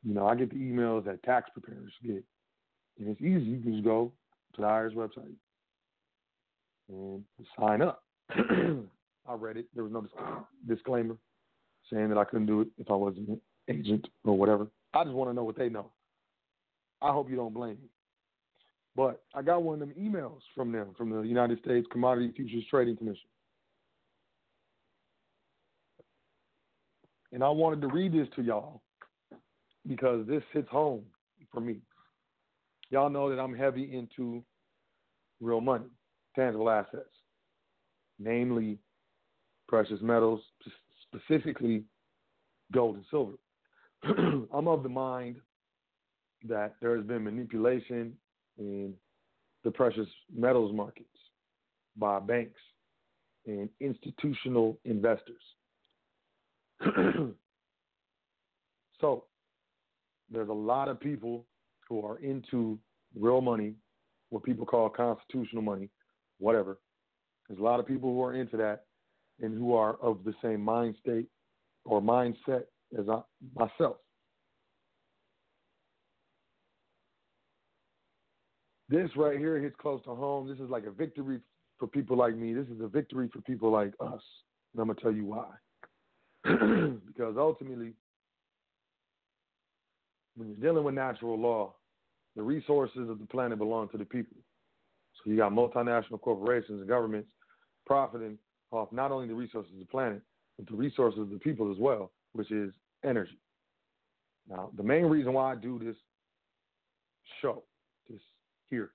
you 0.04 0.14
know, 0.14 0.28
I 0.28 0.36
get 0.36 0.52
the 0.52 0.58
emails 0.58 1.06
that 1.06 1.24
tax 1.24 1.50
preparers 1.52 1.92
get. 2.04 2.24
And 3.00 3.10
it's 3.10 3.22
easy. 3.22 3.46
You 3.46 3.62
can 3.62 3.74
just 3.74 3.84
go 3.84 4.12
to 4.56 4.62
the 4.62 4.68
IRS 4.68 4.94
website 4.94 5.34
and 6.90 7.24
sign 7.60 7.82
up. 7.82 8.04
I 8.30 9.34
read 9.34 9.58
it. 9.58 9.66
There 9.74 9.84
was 9.84 9.92
no 9.92 10.06
disclaimer 10.68 11.18
saying 11.92 12.10
that 12.10 12.18
I 12.18 12.24
couldn't 12.24 12.46
do 12.46 12.62
it 12.62 12.68
if 12.78 12.90
I 12.90 12.96
wasn't 12.96 13.30
an 13.30 13.42
agent 13.68 14.08
or 14.24 14.38
whatever. 14.38 14.68
I 14.94 15.04
just 15.04 15.16
want 15.16 15.30
to 15.30 15.34
know 15.34 15.44
what 15.44 15.58
they 15.58 15.70
know. 15.70 15.92
I 17.02 17.12
hope 17.12 17.30
you 17.30 17.36
don't 17.36 17.54
blame 17.54 17.78
me. 17.82 17.90
But 18.96 19.24
I 19.34 19.42
got 19.42 19.64
one 19.64 19.82
of 19.82 19.88
them 19.88 19.96
emails 19.98 20.40
from 20.56 20.72
them, 20.72 20.90
from 20.98 21.10
the 21.10 21.22
United 21.22 21.60
States 21.60 21.88
Commodity 21.92 22.34
Futures 22.36 22.66
Trading 22.70 22.98
Commission. 22.98 23.30
And 27.32 27.44
I 27.44 27.50
wanted 27.50 27.82
to 27.82 27.88
read 27.88 28.12
this 28.12 28.28
to 28.36 28.42
y'all 28.42 28.82
because 29.88 30.28
this 30.28 30.44
hits 30.52 30.70
home 30.70 31.04
for 31.52 31.62
me. 31.62 31.78
Y'all 32.90 33.10
know 33.10 33.30
that 33.30 33.40
I'm 33.40 33.56
heavy 33.56 33.96
into 33.96 34.44
real 35.40 35.62
money, 35.62 35.86
tangible 36.36 36.70
assets, 36.70 37.10
namely 38.18 38.80
precious 39.68 40.02
metals, 40.02 40.42
specifically 41.14 41.84
gold 42.72 42.96
and 42.96 43.06
silver. 43.10 43.34
I'm 44.54 44.68
of 44.68 44.84
the 44.84 44.90
mind 44.90 45.38
that 46.48 46.76
there 46.82 46.96
has 46.96 47.06
been 47.06 47.24
manipulation 47.24 48.14
in 48.58 48.94
the 49.64 49.72
precious 49.72 50.08
metals 50.34 50.74
markets 50.74 51.08
by 51.98 52.20
banks 52.20 52.60
and 53.46 53.70
institutional 53.80 54.78
investors. 54.86 55.42
so 59.02 59.26
there's 60.32 60.50
a 60.50 60.54
lot 60.54 60.88
of 60.88 61.00
people 61.00 61.46
who 61.88 62.06
are 62.06 62.20
into 62.20 62.78
real 63.20 63.42
money, 63.42 63.74
what 64.30 64.44
people 64.44 64.66
call 64.66 64.90
constitutional 64.90 65.64
money, 65.64 65.90
whatever. 66.38 66.80
There's 67.48 67.60
a 67.60 67.64
lot 67.64 67.80
of 67.80 67.88
people 67.88 68.14
who 68.14 68.24
are 68.24 68.34
into 68.34 68.56
that 68.58 68.86
and 69.42 69.58
who 69.58 69.74
are 69.74 69.96
of 70.02 70.24
the 70.24 70.34
same 70.42 70.62
mind 70.62 70.96
state 71.02 71.28
or 71.86 72.02
mindset 72.02 72.64
as 72.98 73.08
I, 73.10 73.22
myself. 73.56 73.98
This 78.90 79.10
right 79.16 79.38
here 79.38 79.60
hits 79.60 79.76
close 79.80 80.04
to 80.06 80.16
home. 80.16 80.48
This 80.48 80.58
is 80.58 80.70
like 80.70 80.86
a 80.86 80.92
victory 80.92 81.40
for 81.78 81.88
people 81.88 82.18
like 82.18 82.36
me. 82.36 82.54
This 82.54 82.68
is 82.68 82.82
a 82.82 82.88
victory 82.88 83.30
for 83.32 83.40
people 83.42 83.72
like 83.72 83.94
us. 84.00 84.22
And 84.74 84.82
I'm 84.82 84.88
going 84.88 84.96
to 84.96 85.02
tell 85.02 85.12
you 85.12 85.26
why. 85.26 85.48
because 86.44 87.36
ultimately, 87.38 87.94
when 90.36 90.48
you're 90.48 90.58
dealing 90.58 90.84
with 90.84 90.96
natural 90.96 91.40
law, 91.40 91.76
the 92.36 92.42
resources 92.42 93.10
of 93.10 93.20
the 93.20 93.26
planet 93.26 93.58
belong 93.58 93.90
to 93.90 93.98
the 93.98 94.06
people. 94.06 94.38
So 95.16 95.30
you 95.30 95.38
got 95.38 95.52
multinational 95.52 96.22
corporations 96.22 96.80
and 96.80 96.88
governments 96.88 97.30
profiting 97.86 98.38
off 98.72 98.92
not 98.92 99.12
only 99.12 99.28
the 99.28 99.34
resources 99.34 99.72
of 99.74 99.80
the 99.80 99.86
planet, 99.86 100.22
but 100.58 100.68
the 100.68 100.76
resources 100.76 101.20
of 101.20 101.30
the 101.30 101.38
people 101.38 101.72
as 101.72 101.78
well, 101.78 102.12
which 102.34 102.52
is 102.52 102.72
energy. 103.04 103.40
Now, 104.50 104.72
the 104.76 104.84
main 104.84 105.06
reason 105.06 105.34
why 105.34 105.52
I 105.52 105.56
do 105.56 105.80
this 105.80 105.96
show 107.42 107.64
this 108.10 108.20
here, 108.70 108.92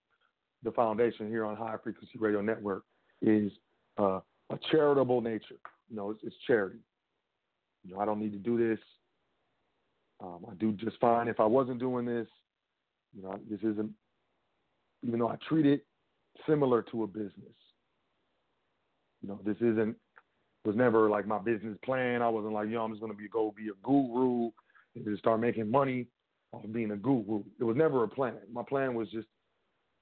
the 0.63 0.73
foundation 0.73 1.29
here 1.29 1.45
on 1.45 1.57
High 1.57 1.77
Frequency 1.83 2.19
Radio 2.19 2.41
Network, 2.41 2.85
is 3.23 3.53
uh, 3.99 4.21
a 4.51 4.59
charitable 4.71 5.21
nature. 5.21 5.57
You 5.89 5.97
know, 5.97 6.11
it's, 6.11 6.21
it's 6.23 6.37
charity. 6.47 6.79
You 7.85 7.95
know, 7.95 8.01
I 8.01 8.05
don't 8.05 8.21
need 8.21 8.33
to 8.33 8.39
do 8.39 8.57
this. 8.57 8.79
Um, 10.23 10.47
I 10.51 10.55
do 10.55 10.73
just 10.73 10.99
fine 11.01 11.29
if 11.29 11.41
I 11.41 11.45
wasn't 11.45 11.79
doing 11.79 12.07
this. 12.07 12.27
You 13.15 13.23
know, 13.23 13.39
this 13.49 13.61
isn't, 13.61 13.91
even 15.03 15.19
though 15.19 15.29
I 15.29 15.37
treat 15.49 15.67
it 15.67 15.85
similar 16.49 16.83
to 16.91 17.05
a 17.05 17.07
business. 17.07 17.55
You 19.25 19.31
know, 19.31 19.41
this 19.43 19.57
isn't 19.57 19.97
was 20.67 20.77
never 20.77 21.09
like 21.09 21.27
my 21.27 21.39
business 21.39 21.79
plan. 21.83 22.21
I 22.21 22.29
wasn't 22.29 22.53
like, 22.53 22.69
yo, 22.69 22.83
I'm 22.85 22.91
just 22.91 23.01
gonna 23.01 23.15
be 23.15 23.27
go 23.27 23.55
be 23.57 23.69
a 23.69 23.83
guru 23.83 24.51
and 24.95 25.05
just 25.07 25.21
start 25.21 25.41
making 25.41 25.71
money 25.71 26.09
off 26.53 26.63
of 26.63 26.75
being 26.75 26.91
a 26.91 26.97
guru. 26.97 27.43
It 27.59 27.65
was 27.65 27.75
never 27.75 28.05
a 28.05 28.09
plan. 28.09 28.35
My 28.53 28.63
plan 28.63 28.95
was 28.95 29.09
just 29.09 29.27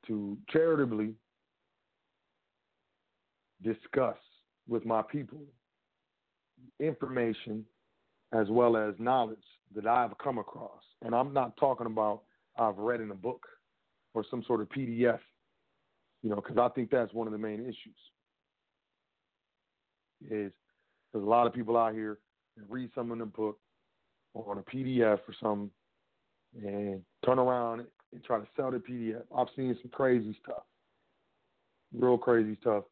to 0.08 0.36
charitably 0.50 1.14
discuss 3.62 4.16
with 4.66 4.84
my 4.84 5.02
people 5.02 5.38
information 6.80 7.64
as 8.32 8.48
well 8.48 8.76
as 8.76 8.94
knowledge 8.98 9.38
that 9.72 9.86
I've 9.86 10.18
come 10.18 10.38
across. 10.38 10.82
And 11.02 11.14
I'm 11.14 11.32
not 11.32 11.56
talking 11.58 11.86
about 11.86 12.22
I've 12.58 12.78
read 12.78 13.00
in 13.00 13.12
a 13.12 13.14
book 13.14 13.46
or 14.14 14.24
some 14.28 14.42
sort 14.48 14.62
of 14.62 14.68
PDF, 14.70 15.20
you 16.24 16.30
know, 16.30 16.36
because 16.36 16.58
I 16.58 16.68
think 16.70 16.90
that's 16.90 17.12
one 17.12 17.28
of 17.28 17.32
the 17.32 17.38
main 17.38 17.60
issues. 17.60 17.94
Is 20.30 20.52
there's 21.12 21.24
a 21.24 21.28
lot 21.28 21.46
of 21.46 21.52
people 21.52 21.76
out 21.76 21.94
here 21.94 22.18
that 22.56 22.64
read 22.68 22.90
something 22.94 23.16
in 23.16 23.22
a 23.22 23.26
book 23.26 23.58
on 24.34 24.58
a 24.58 24.62
PDF 24.62 25.18
or 25.28 25.34
something 25.42 25.70
and 26.62 27.02
turn 27.24 27.38
around 27.38 27.80
and 28.12 28.24
try 28.24 28.38
to 28.38 28.46
sell 28.56 28.70
the 28.70 28.78
PDF. 28.78 29.22
I've 29.36 29.48
seen 29.56 29.76
some 29.80 29.90
crazy 29.90 30.36
stuff, 30.42 30.62
real 31.94 32.18
crazy 32.18 32.56
stuff, 32.60 32.84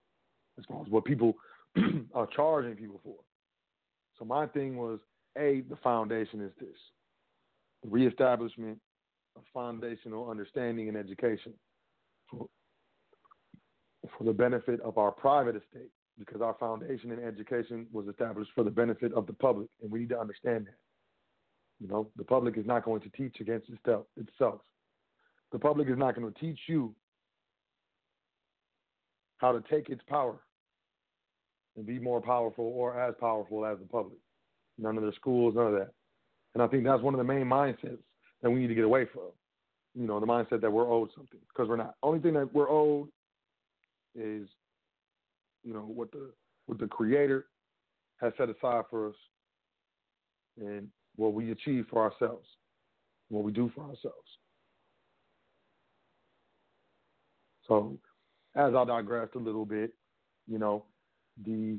as 0.58 0.64
far 0.66 0.82
as 0.82 0.88
what 0.88 1.04
people 1.04 1.34
are 2.14 2.26
charging 2.34 2.74
people 2.74 3.00
for. 3.02 3.16
So 4.18 4.24
my 4.24 4.46
thing 4.46 4.76
was, 4.76 4.98
a 5.38 5.62
the 5.68 5.76
foundation 5.76 6.40
is 6.40 6.52
this: 6.58 6.76
the 7.82 7.88
reestablishment 7.88 8.78
of 9.36 9.42
foundational 9.54 10.28
understanding 10.28 10.88
and 10.88 10.96
education 10.96 11.52
for, 12.28 12.46
for 14.18 14.24
the 14.24 14.32
benefit 14.32 14.80
of 14.80 14.98
our 14.98 15.12
private 15.12 15.54
estate, 15.56 15.90
because 16.20 16.42
our 16.42 16.54
foundation 16.61 17.11
in 17.11 17.24
education 17.24 17.87
was 17.92 18.06
established 18.06 18.52
for 18.54 18.62
the 18.62 18.70
benefit 18.70 19.12
of 19.14 19.26
the 19.26 19.33
public, 19.33 19.68
and 19.83 19.90
we 19.90 20.00
need 20.00 20.11
to 20.11 20.20
understand 20.20 20.66
that. 20.66 20.76
You 21.80 21.88
know, 21.88 22.09
the 22.16 22.24
public 22.24 22.59
is 22.59 22.66
not 22.66 22.85
going 22.85 23.00
to 23.00 23.09
teach 23.09 23.40
against 23.40 23.70
itself. 23.70 24.04
The 25.50 25.59
public 25.59 25.88
is 25.88 25.96
not 25.96 26.14
going 26.14 26.30
to 26.30 26.38
teach 26.38 26.59
you 26.68 26.94
how 29.38 29.52
to 29.52 29.64
take 29.70 29.88
its 29.88 30.02
power 30.06 30.38
and 31.76 31.87
be 31.87 31.98
more 31.98 32.20
powerful 32.20 32.70
or 32.76 33.00
as 33.00 33.14
powerful 33.18 33.64
as 33.64 33.78
the 33.78 33.87
public. 33.87 34.18
None 34.76 34.98
of 34.98 35.04
the 35.04 35.12
schools, 35.16 35.54
none 35.56 35.68
of 35.68 35.72
that. 35.72 35.92
And 36.52 36.62
I 36.62 36.66
think 36.66 36.85
that's 36.85 37.02
one 37.02 37.14
of 37.14 37.18
the 37.18 37.24
main 37.24 37.46
mindsets 37.46 37.98
that 38.42 38.50
we 38.50 38.61
need 38.61 38.66
to 38.66 38.74
get 38.74 38.85
away 38.85 39.06
from. 39.11 39.30
You 39.94 40.06
know, 40.06 40.20
the 40.20 40.26
mindset 40.26 40.61
that 40.61 40.70
we're 40.70 40.92
owed 40.92 41.09
something 41.16 41.40
because 41.48 41.68
we're 41.68 41.76
not. 41.76 41.94
Only 42.02 42.20
thing 42.20 42.35
that 42.35 42.52
we're 42.52 42.70
owed 42.70 43.09
is, 44.14 44.46
you 45.64 45.72
know, 45.72 45.80
what 45.80 46.10
the 46.12 46.30
what 46.66 46.78
the 46.78 46.86
Creator 46.86 47.46
has 48.20 48.32
set 48.36 48.48
aside 48.48 48.84
for 48.90 49.08
us, 49.08 49.16
and 50.58 50.88
what 51.16 51.32
we 51.32 51.52
achieve 51.52 51.86
for 51.90 52.02
ourselves, 52.02 52.46
what 53.28 53.44
we 53.44 53.52
do 53.52 53.70
for 53.74 53.82
ourselves. 53.82 54.28
So, 57.66 57.98
as 58.56 58.74
I 58.74 58.84
digressed 58.84 59.34
a 59.36 59.38
little 59.38 59.64
bit, 59.64 59.94
you 60.48 60.58
know, 60.58 60.84
the 61.44 61.78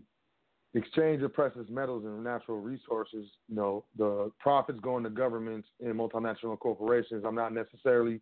exchange 0.74 1.22
of 1.22 1.34
precious 1.34 1.66
metals 1.70 2.06
and 2.06 2.24
natural 2.24 2.60
resources, 2.60 3.28
you 3.50 3.56
know, 3.56 3.84
the 3.98 4.32
profits 4.40 4.80
going 4.80 5.04
to 5.04 5.10
governments 5.10 5.68
and 5.82 5.94
multinational 5.96 6.58
corporations, 6.58 7.24
I'm 7.28 7.36
not 7.36 7.54
necessarily, 7.54 8.22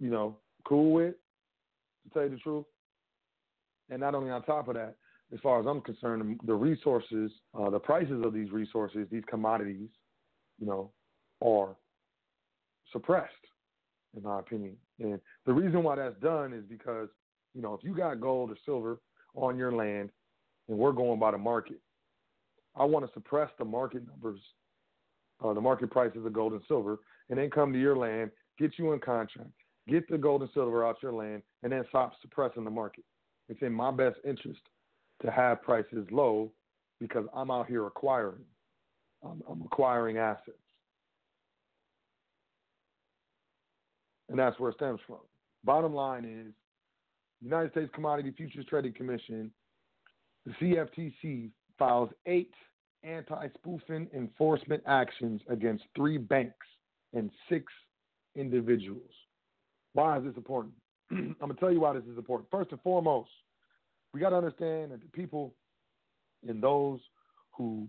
you 0.00 0.10
know, 0.10 0.36
cool 0.64 0.92
with, 0.92 1.14
to 2.04 2.14
tell 2.14 2.24
you 2.24 2.30
the 2.30 2.36
truth. 2.38 2.64
And 3.90 4.00
not 4.00 4.14
only 4.14 4.30
on 4.30 4.42
top 4.42 4.68
of 4.68 4.74
that, 4.74 4.94
as 5.32 5.40
far 5.40 5.60
as 5.60 5.66
I'm 5.66 5.80
concerned, 5.80 6.40
the 6.44 6.54
resources, 6.54 7.30
uh, 7.58 7.70
the 7.70 7.78
prices 7.78 8.24
of 8.24 8.32
these 8.32 8.50
resources, 8.50 9.06
these 9.10 9.24
commodities, 9.28 9.88
you 10.58 10.66
know, 10.66 10.90
are 11.42 11.76
suppressed, 12.92 13.32
in 14.16 14.22
my 14.22 14.38
opinion. 14.38 14.76
And 15.00 15.20
the 15.46 15.52
reason 15.52 15.82
why 15.82 15.96
that's 15.96 16.18
done 16.20 16.52
is 16.52 16.64
because, 16.68 17.08
you 17.54 17.62
know, 17.62 17.74
if 17.74 17.84
you 17.84 17.94
got 17.94 18.20
gold 18.20 18.50
or 18.50 18.56
silver 18.64 19.00
on 19.34 19.58
your 19.58 19.72
land 19.72 20.10
and 20.68 20.78
we're 20.78 20.92
going 20.92 21.20
by 21.20 21.30
the 21.30 21.38
market, 21.38 21.80
I 22.74 22.84
want 22.84 23.06
to 23.06 23.12
suppress 23.12 23.50
the 23.58 23.64
market 23.64 24.06
numbers, 24.06 24.40
uh, 25.44 25.52
the 25.52 25.60
market 25.60 25.90
prices 25.90 26.24
of 26.24 26.32
gold 26.32 26.52
and 26.52 26.62
silver, 26.68 26.98
and 27.28 27.38
then 27.38 27.50
come 27.50 27.72
to 27.72 27.78
your 27.78 27.96
land, 27.96 28.30
get 28.58 28.72
you 28.78 28.92
in 28.92 29.00
contract, 29.00 29.50
get 29.88 30.08
the 30.08 30.18
gold 30.18 30.42
and 30.42 30.50
silver 30.54 30.86
out 30.86 30.96
your 31.02 31.12
land, 31.12 31.42
and 31.62 31.72
then 31.72 31.84
stop 31.88 32.12
suppressing 32.22 32.64
the 32.64 32.70
market. 32.70 33.04
It's 33.48 33.62
in 33.62 33.72
my 33.72 33.90
best 33.90 34.16
interest 34.26 34.60
to 35.22 35.30
have 35.30 35.62
prices 35.62 36.06
low 36.10 36.50
because 37.00 37.24
I'm 37.34 37.50
out 37.50 37.66
here 37.66 37.86
acquiring. 37.86 38.44
I'm, 39.24 39.42
I'm 39.50 39.62
acquiring 39.62 40.18
assets. 40.18 40.56
And 44.28 44.38
that's 44.38 44.58
where 44.58 44.70
it 44.70 44.76
stems 44.76 45.00
from. 45.06 45.18
Bottom 45.64 45.94
line 45.94 46.24
is 46.24 46.52
United 47.40 47.70
States 47.72 47.90
Commodity 47.94 48.32
Futures 48.36 48.66
Trading 48.68 48.92
Commission, 48.92 49.50
the 50.44 50.52
CFTC, 50.60 51.50
files 51.78 52.10
eight 52.26 52.52
anti 53.04 53.48
spoofing 53.54 54.08
enforcement 54.14 54.82
actions 54.86 55.40
against 55.48 55.84
three 55.94 56.18
banks 56.18 56.66
and 57.14 57.30
six 57.48 57.72
individuals. 58.34 59.10
Why 59.92 60.18
is 60.18 60.24
this 60.24 60.36
important? 60.36 60.74
I'm 61.10 61.36
going 61.40 61.54
to 61.54 61.60
tell 61.60 61.72
you 61.72 61.80
why 61.80 61.92
this 61.94 62.04
is 62.04 62.18
important. 62.18 62.50
First 62.50 62.70
and 62.72 62.80
foremost, 62.82 63.30
we 64.12 64.20
got 64.20 64.30
to 64.30 64.36
understand 64.36 64.92
that 64.92 65.00
the 65.00 65.08
people 65.12 65.54
and 66.46 66.62
those 66.62 67.00
who 67.56 67.88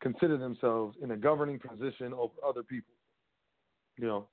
consider 0.00 0.36
themselves 0.36 0.96
in 1.02 1.10
a 1.10 1.16
governing 1.16 1.58
position 1.58 2.12
over 2.14 2.32
other 2.46 2.62
people, 2.62 2.94
you 3.98 4.06
know, 4.06 4.28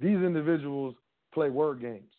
these 0.00 0.16
individuals 0.16 0.94
play 1.32 1.48
word 1.50 1.80
games. 1.80 2.12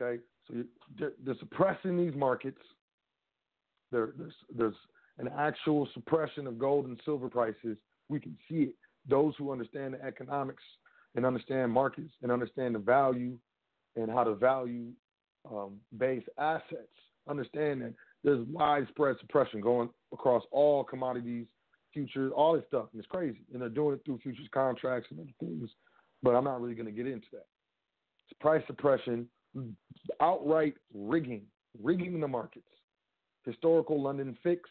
Okay, 0.00 0.22
so 0.46 0.62
they're, 0.98 1.12
they're 1.24 1.34
suppressing 1.40 1.96
these 1.96 2.14
markets. 2.14 2.60
There, 3.90 4.10
there's, 4.16 4.34
there's 4.56 4.74
an 5.18 5.28
actual 5.36 5.88
suppression 5.94 6.46
of 6.46 6.58
gold 6.58 6.86
and 6.86 7.00
silver 7.04 7.28
prices. 7.28 7.76
We 8.08 8.20
can 8.20 8.36
see 8.48 8.62
it. 8.62 8.74
Those 9.08 9.34
who 9.38 9.50
understand 9.50 9.94
the 9.94 10.04
economics 10.04 10.62
and 11.16 11.26
understand 11.26 11.72
markets 11.72 12.12
and 12.22 12.30
understand 12.30 12.74
the 12.74 12.78
value 12.78 13.36
and 13.96 14.10
how 14.10 14.24
to 14.24 14.34
value 14.34 14.88
um, 15.50 15.76
base 15.96 16.24
assets 16.38 16.88
understand 17.28 17.82
that 17.82 17.94
there's 18.24 18.46
widespread 18.48 19.16
suppression 19.20 19.60
going 19.60 19.88
across 20.12 20.42
all 20.50 20.82
commodities, 20.84 21.46
futures, 21.92 22.32
all 22.34 22.54
this 22.54 22.64
stuff. 22.68 22.86
And 22.92 23.00
it's 23.00 23.08
crazy. 23.08 23.40
And 23.52 23.62
they're 23.62 23.68
doing 23.68 23.94
it 23.94 24.02
through 24.04 24.18
futures 24.22 24.48
contracts 24.52 25.08
and 25.10 25.20
other 25.20 25.30
things. 25.40 25.70
But 26.22 26.34
I'm 26.34 26.44
not 26.44 26.60
really 26.60 26.74
going 26.74 26.86
to 26.86 26.92
get 26.92 27.06
into 27.06 27.26
that. 27.32 27.46
It's 28.28 28.38
price 28.40 28.62
suppression, 28.66 29.28
outright 30.20 30.74
rigging, 30.92 31.42
rigging 31.80 32.20
the 32.20 32.28
markets. 32.28 32.66
Historical 33.44 34.02
London 34.02 34.36
fix. 34.42 34.68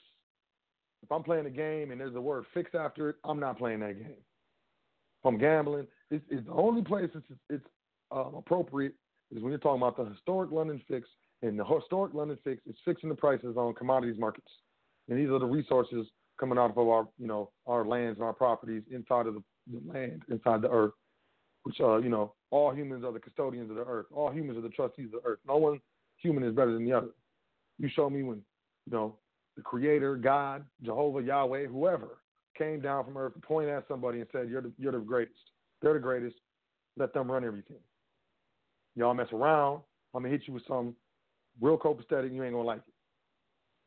If 1.03 1.12
I'm 1.12 1.23
playing 1.23 1.45
a 1.45 1.51
game 1.51 1.91
and 1.91 2.01
there's 2.01 2.15
a 2.15 2.21
word 2.21 2.45
fix 2.53 2.71
after 2.75 3.10
it, 3.10 3.15
I'm 3.23 3.39
not 3.39 3.58
playing 3.58 3.80
that 3.80 3.97
game. 3.97 4.12
If 4.12 5.25
I'm 5.25 5.38
gambling, 5.38 5.88
it's, 6.12 6.25
it's 6.30 6.45
the 6.45 6.53
only 6.53 6.82
place 6.82 7.10
it's, 7.15 7.25
it's 7.49 7.65
uh, 8.13 8.25
appropriate 8.36 8.93
is 9.35 9.41
when 9.41 9.51
you're 9.51 9.59
talking 9.59 9.81
about 9.81 9.97
the 9.97 10.05
historic 10.05 10.51
London 10.51 10.81
fix 10.87 11.07
and 11.41 11.59
the 11.59 11.65
historic 11.65 12.13
London 12.13 12.37
fix 12.43 12.61
is 12.67 12.75
fixing 12.85 13.09
the 13.09 13.15
prices 13.15 13.55
on 13.57 13.73
commodities 13.73 14.19
markets. 14.19 14.51
And 15.09 15.17
these 15.17 15.29
are 15.29 15.39
the 15.39 15.45
resources 15.45 16.07
coming 16.39 16.57
out 16.57 16.71
of 16.71 16.77
our, 16.77 17.07
you 17.17 17.27
know, 17.27 17.51
our 17.65 17.85
lands 17.85 18.19
and 18.19 18.25
our 18.25 18.33
properties 18.33 18.83
inside 18.91 19.27
of 19.27 19.35
the, 19.35 19.43
the 19.71 19.91
land, 19.91 20.23
inside 20.29 20.61
the 20.61 20.69
earth, 20.69 20.93
which, 21.63 21.79
uh, 21.79 21.97
you 21.97 22.09
know, 22.09 22.33
all 22.51 22.73
humans 22.73 23.03
are 23.03 23.11
the 23.11 23.19
custodians 23.19 23.69
of 23.69 23.75
the 23.75 23.85
earth. 23.85 24.05
All 24.13 24.31
humans 24.31 24.57
are 24.57 24.61
the 24.61 24.69
trustees 24.69 25.07
of 25.13 25.23
the 25.23 25.29
earth. 25.29 25.39
No 25.47 25.57
one 25.57 25.79
human 26.17 26.43
is 26.43 26.55
better 26.55 26.73
than 26.73 26.85
the 26.85 26.93
other. 26.93 27.09
You 27.79 27.89
show 27.93 28.09
me 28.09 28.23
when, 28.23 28.41
you 28.85 28.93
know, 28.93 29.15
the 29.55 29.61
creator, 29.61 30.15
God, 30.15 30.63
Jehovah, 30.83 31.21
Yahweh, 31.21 31.67
whoever 31.67 32.19
came 32.57 32.79
down 32.79 33.05
from 33.05 33.17
earth 33.17 33.33
pointed 33.41 33.71
at 33.71 33.87
somebody 33.87 34.19
and 34.19 34.27
said, 34.31 34.49
you're 34.49 34.61
the, 34.61 34.71
you're 34.77 34.91
the 34.91 34.99
greatest. 34.99 35.39
They're 35.81 35.93
the 35.93 35.99
greatest. 35.99 36.35
Let 36.97 37.13
them 37.13 37.31
run 37.31 37.43
everything. 37.43 37.77
Y'all 38.97 39.13
mess 39.13 39.27
around. 39.31 39.81
I'm 40.13 40.23
to 40.23 40.29
hit 40.29 40.41
you 40.47 40.53
with 40.53 40.63
some 40.67 40.95
real 41.62 41.77
copacetic, 41.77 42.33
you 42.33 42.43
ain't 42.43 42.53
gonna 42.53 42.63
like 42.63 42.79
it. 42.79 42.93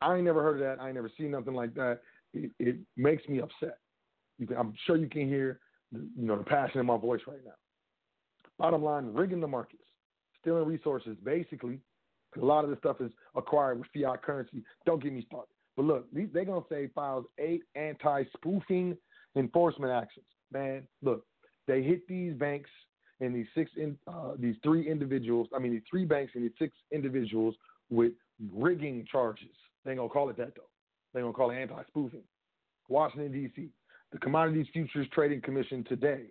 I 0.01 0.15
ain't 0.15 0.23
never 0.23 0.41
heard 0.41 0.55
of 0.55 0.61
that. 0.61 0.81
I 0.81 0.87
ain't 0.87 0.95
never 0.95 1.11
seen 1.17 1.31
nothing 1.31 1.53
like 1.53 1.73
that. 1.75 1.99
It, 2.33 2.51
it 2.59 2.77
makes 2.95 3.27
me 3.27 3.41
upset. 3.41 3.77
Can, 4.39 4.57
I'm 4.57 4.73
sure 4.87 4.95
you 4.95 5.07
can 5.07 5.27
hear, 5.27 5.59
the, 5.91 5.99
you 6.17 6.25
know, 6.25 6.37
the 6.37 6.43
passion 6.43 6.79
in 6.79 6.85
my 6.85 6.97
voice 6.97 7.21
right 7.27 7.43
now. 7.45 7.51
Bottom 8.57 8.83
line, 8.83 9.13
rigging 9.13 9.41
the 9.41 9.47
markets, 9.47 9.83
stealing 10.39 10.65
resources, 10.65 11.17
basically 11.23 11.79
a 12.41 12.45
lot 12.45 12.63
of 12.63 12.69
this 12.69 12.79
stuff 12.79 13.01
is 13.01 13.11
acquired 13.35 13.79
with 13.79 13.87
fiat 13.93 14.23
currency. 14.23 14.63
Don't 14.85 15.03
get 15.03 15.11
me 15.11 15.25
started. 15.27 15.49
But 15.75 15.85
look, 15.85 16.07
they're 16.13 16.45
to 16.45 16.63
say 16.69 16.89
files 16.95 17.25
eight 17.39 17.63
anti 17.75 18.23
spoofing 18.37 18.97
enforcement 19.35 19.91
actions. 19.91 20.25
Man, 20.51 20.83
look, 21.01 21.25
they 21.67 21.81
hit 21.81 22.07
these 22.07 22.33
banks 22.33 22.69
and 23.21 23.33
these 23.33 23.47
six, 23.55 23.71
in, 23.77 23.97
uh, 24.07 24.33
these 24.37 24.55
three 24.63 24.89
individuals, 24.89 25.47
I 25.55 25.59
mean, 25.59 25.71
these 25.71 25.83
three 25.89 26.05
banks 26.05 26.33
and 26.35 26.43
these 26.43 26.51
six 26.59 26.73
individuals 26.91 27.55
with 27.89 28.13
rigging 28.51 29.05
charges. 29.09 29.47
They 29.85 29.91
ain't 29.91 30.01
to 30.01 30.09
call 30.09 30.29
it 30.29 30.37
that, 30.37 30.53
though. 30.55 30.63
They're 31.13 31.21
going 31.21 31.33
to 31.33 31.37
call 31.37 31.51
it 31.51 31.55
anti 31.55 31.83
spoofing. 31.87 32.23
Washington, 32.89 33.31
D.C. 33.31 33.69
The 34.11 34.17
Commodities 34.17 34.67
Futures 34.73 35.07
Trading 35.13 35.41
Commission 35.41 35.85
today 35.87 36.25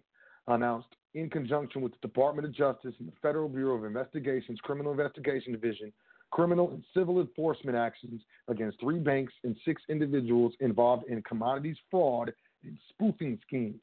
announced, 0.48 0.88
in 1.14 1.30
conjunction 1.30 1.80
with 1.80 1.92
the 1.92 2.06
Department 2.06 2.46
of 2.46 2.54
Justice 2.54 2.94
and 2.98 3.08
the 3.08 3.12
Federal 3.22 3.48
Bureau 3.48 3.76
of 3.76 3.84
Investigation's 3.84 4.60
Criminal 4.60 4.92
Investigation 4.92 5.52
Division, 5.52 5.92
criminal 6.30 6.70
and 6.70 6.84
civil 6.94 7.20
enforcement 7.20 7.76
actions 7.76 8.20
against 8.48 8.78
three 8.80 8.98
banks 8.98 9.32
and 9.42 9.56
six 9.64 9.82
individuals 9.88 10.52
involved 10.60 11.04
in 11.08 11.22
commodities 11.22 11.76
fraud 11.90 12.32
and 12.64 12.78
spoofing 12.90 13.38
schemes. 13.46 13.82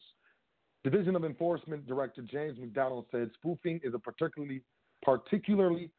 Division 0.89 1.17
of 1.17 1.25
Enforcement 1.25 1.85
Director 1.85 2.21
James 2.21 2.57
McDonald 2.57 3.07
said 3.11 3.29
spoofing 3.33 3.81
is 3.83 3.93
a 3.93 3.99
particularly 3.99 4.61
particularly 5.03 5.91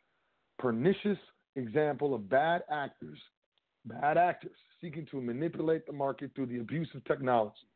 pernicious 0.59 1.19
example 1.57 2.15
of 2.15 2.31
bad 2.31 2.63
actors, 2.73 3.19
bad 3.85 4.17
actors 4.17 4.57
seeking 4.81 5.05
to 5.11 5.21
manipulate 5.21 5.87
the 5.87 5.93
market 5.93 6.31
through 6.35 6.47
the 6.47 6.61
abuse 6.61 6.89
of 6.95 7.05
technology. 7.05 7.69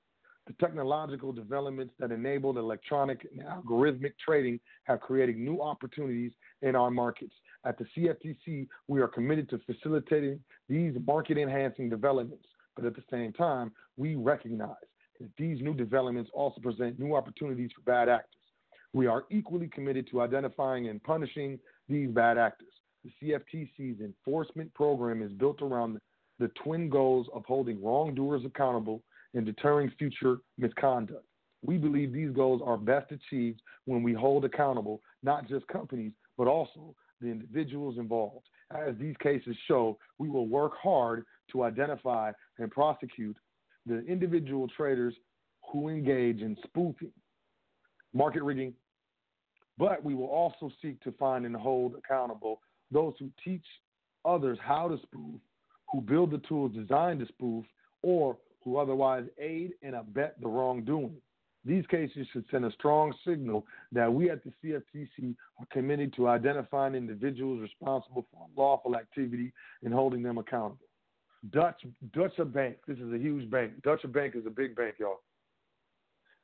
The 0.47 0.55
technological 0.55 1.35
developments 1.35 1.93
that 2.01 2.13
enable 2.13 2.57
electronic 2.57 3.27
and 3.31 3.47
algorithmic 3.47 4.15
trading 4.25 4.59
have 4.85 5.01
created 5.01 5.37
new 5.37 5.61
opportunities 5.61 6.33
in 6.63 6.75
our 6.75 6.91
markets. 6.91 7.35
At 7.67 7.77
the 7.77 7.85
CFTC, 7.95 8.69
we 8.89 9.03
are 9.03 9.09
committed 9.09 9.51
to 9.51 9.61
facilitating 9.67 10.41
these 10.67 10.95
market 11.07 11.37
enhancing 11.37 11.91
developments, 11.91 12.47
but 12.75 12.87
at 12.87 12.97
the 12.97 13.05
same 13.11 13.35
time, 13.35 13.71
we 13.99 14.15
recognize 14.15 14.77
that 15.23 15.31
these 15.39 15.63
new 15.63 15.73
developments 15.73 16.31
also 16.35 16.61
present 16.61 16.99
new 16.99 17.15
opportunities 17.15 17.71
for 17.75 17.83
bad 17.83 18.09
actors. 18.09 18.41
We 18.93 19.07
are 19.07 19.25
equally 19.31 19.69
committed 19.69 20.09
to 20.11 20.21
identifying 20.21 20.89
and 20.89 21.03
punishing 21.03 21.59
these 21.89 22.11
bad 22.11 22.39
actors. 22.39 22.69
The 23.05 23.11
CFTC's 23.23 24.01
enforcement 24.01 24.73
program 24.75 25.23
is 25.23 25.33
built 25.33 25.63
around 25.63 25.99
the 26.39 26.49
twin 26.63 26.89
goals 26.91 27.29
of 27.33 27.45
holding 27.47 27.83
wrongdoers 27.83 28.43
accountable 28.45 29.03
and 29.35 29.47
deterring 29.47 29.91
future 29.99 30.39
misconduct. 30.59 31.25
We 31.65 31.79
believe 31.79 32.13
these 32.13 32.33
goals 32.33 32.61
are 32.65 32.77
best 32.77 33.13
achieved 33.13 33.63
when 33.85 34.03
we 34.03 34.13
hold 34.13 34.45
accountable 34.45 35.01
not 35.23 35.49
just 35.49 35.67
companies, 35.69 36.13
but 36.37 36.49
also 36.49 36.95
the 37.21 37.29
individuals 37.29 37.97
involved. 37.99 38.47
As 38.73 38.97
these 38.99 39.15
cases 39.23 39.57
show, 39.69 39.99
we 40.19 40.29
will 40.29 40.49
work 40.49 40.73
hard 40.83 41.25
to 41.53 41.63
identify 41.63 42.33
and 42.59 42.71
prosecute 42.71 43.37
the 43.87 44.05
individual 44.07 44.69
traders 44.69 45.15
who 45.71 45.89
engage 45.89 46.41
in 46.41 46.57
spoofing, 46.65 47.13
market 48.13 48.43
rigging, 48.43 48.75
but 49.79 50.05
we 50.05 50.15
will 50.15 50.27
also 50.27 50.71
seek 50.81 51.01
to 51.03 51.13
find 51.13 51.47
and 51.47 51.57
hold 51.57 51.95
accountable 51.97 52.61
those 52.91 53.15
who 53.19 53.31
teach 53.43 53.65
others 54.25 54.59
how 54.63 54.89
to 54.89 54.99
spoof, 54.99 55.41
who 55.91 56.01
build 56.01 56.31
the 56.31 56.39
tools 56.47 56.73
designed 56.73 57.21
to 57.21 57.27
spoof, 57.27 57.65
or 58.03 58.37
who 58.65 58.77
otherwise 58.77 59.25
aid 59.39 59.73
and 59.83 59.95
abet 59.95 60.37
the 60.41 60.49
wrongdoing. 60.49 61.17
These 61.65 61.87
cases 61.87 62.27
should 62.33 62.45
send 62.51 62.65
a 62.65 62.73
strong 62.73 63.15
signal 63.27 63.65
that 63.93 64.13
we 64.13 64.31
at 64.31 64.41
the 64.45 64.53
CFTC 64.63 65.35
are 65.61 65.67
committed 65.71 66.13
to 66.15 66.29
identifying 66.29 66.95
individuals 66.95 67.61
responsible 67.61 68.27
for 68.33 68.47
unlawful 68.51 68.97
activity 68.97 69.53
and 69.85 69.95
holding 69.95 70.23
them 70.23 70.39
accountable. 70.39 70.87
Dutch 71.51 71.85
Deutsche 72.13 72.53
Bank, 72.53 72.77
this 72.87 72.99
is 72.99 73.13
a 73.13 73.19
huge 73.19 73.51
bank. 73.51 73.83
Deutsche 73.83 74.11
Bank 74.13 74.35
is 74.37 74.47
a 74.47 74.51
big 74.51 74.77
bank, 74.77 74.95
y'all. 74.99 75.21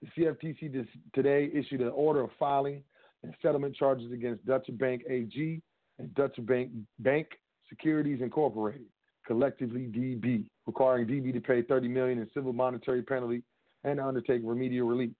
The 0.02 0.08
CFTC 0.22 0.72
this, 0.72 0.86
today 1.14 1.50
issued 1.52 1.80
an 1.80 1.88
order 1.88 2.20
of 2.20 2.30
filing 2.38 2.82
and 3.22 3.34
settlement 3.42 3.76
charges 3.76 4.12
against 4.12 4.44
Deutsche 4.44 4.76
Bank 4.78 5.02
AG 5.08 5.60
and 5.98 6.14
Deutsche 6.14 6.44
Bank 6.46 6.70
Bank 7.00 7.28
Securities 7.68 8.20
Incorporated, 8.22 8.86
collectively 9.26 9.82
DB, 9.82 10.48
requiring 10.66 11.06
DB 11.06 11.32
to 11.32 11.40
pay 11.40 11.62
30 11.62 11.88
million 11.88 12.18
in 12.18 12.28
civil 12.34 12.52
monetary 12.52 13.02
penalty 13.02 13.42
and 13.84 14.00
undertake 14.00 14.42
remedial 14.44 14.88
relief. 14.88 15.10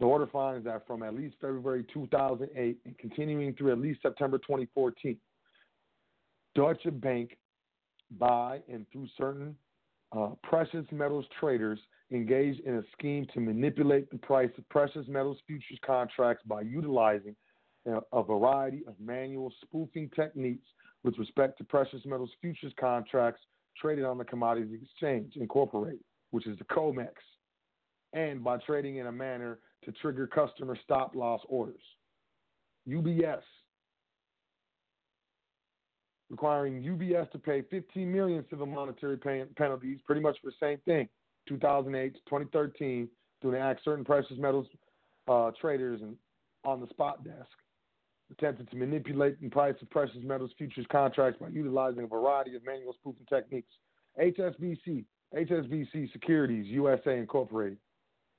The 0.00 0.06
order 0.06 0.26
finds 0.26 0.64
that 0.64 0.86
from 0.86 1.02
at 1.02 1.14
least 1.14 1.36
February 1.40 1.84
2008 1.92 2.78
and 2.84 2.98
continuing 2.98 3.54
through 3.54 3.72
at 3.72 3.78
least 3.78 4.02
September 4.02 4.38
2014, 4.38 5.16
Deutsche 6.54 7.00
Bank, 7.00 7.36
by 8.18 8.60
and 8.68 8.86
through 8.92 9.08
certain 9.16 9.56
uh, 10.16 10.30
precious 10.42 10.86
metals 10.92 11.24
traders, 11.40 11.78
engaged 12.12 12.60
in 12.60 12.76
a 12.76 12.82
scheme 12.96 13.26
to 13.34 13.40
manipulate 13.40 14.10
the 14.10 14.18
price 14.18 14.50
of 14.58 14.68
precious 14.68 15.06
metals 15.08 15.38
futures 15.46 15.78
contracts 15.84 16.42
by 16.46 16.60
utilizing 16.60 17.34
a, 18.12 18.22
variety 18.22 18.82
of 18.86 18.94
manual 19.00 19.52
spoofing 19.62 20.10
techniques 20.14 20.66
with 21.02 21.18
respect 21.18 21.58
to 21.58 21.64
precious 21.64 22.00
metals 22.04 22.30
futures 22.40 22.72
contracts 22.78 23.40
traded 23.76 24.04
on 24.04 24.16
the 24.16 24.24
Commodities 24.24 24.80
Exchange 24.82 25.34
Incorporated, 25.36 26.00
which 26.30 26.46
is 26.46 26.56
the 26.58 26.64
COMEX 26.64 27.12
and 28.12 28.42
by 28.42 28.56
trading 28.58 28.96
in 28.96 29.08
a 29.08 29.12
manner 29.12 29.58
to 29.84 29.92
trigger 29.92 30.26
customer 30.26 30.78
stop 30.82 31.14
loss 31.14 31.40
orders. 31.48 31.82
UBS 32.88 33.42
requiring 36.34 36.82
UBS 36.82 37.30
to 37.30 37.38
pay 37.38 37.62
15 37.70 38.12
million 38.12 38.44
civil 38.50 38.66
monetary 38.66 39.16
pay- 39.16 39.44
penalties, 39.56 40.00
pretty 40.04 40.20
much 40.20 40.36
for 40.42 40.50
the 40.50 40.56
same 40.58 40.78
thing, 40.84 41.08
2008 41.46 42.12
to 42.12 42.20
2013, 42.28 43.08
to 43.42 43.56
act 43.56 43.80
certain 43.84 44.04
precious 44.04 44.36
metals 44.36 44.66
uh, 45.28 45.52
traders 45.60 46.00
and 46.02 46.16
on 46.64 46.80
the 46.80 46.88
spot 46.88 47.22
desk, 47.22 47.50
attempted 48.32 48.68
to 48.70 48.76
manipulate 48.76 49.40
the 49.40 49.48
price 49.48 49.76
of 49.80 49.88
precious 49.90 50.16
metals 50.24 50.50
futures 50.58 50.86
contracts 50.90 51.38
by 51.40 51.46
utilizing 51.48 52.02
a 52.02 52.06
variety 52.06 52.56
of 52.56 52.64
manual 52.64 52.94
spoofing 52.94 53.26
techniques. 53.28 53.70
HSBC, 54.20 55.04
HSBC 55.36 56.12
Securities 56.12 56.66
USA 56.66 57.16
Incorporated, 57.16 57.78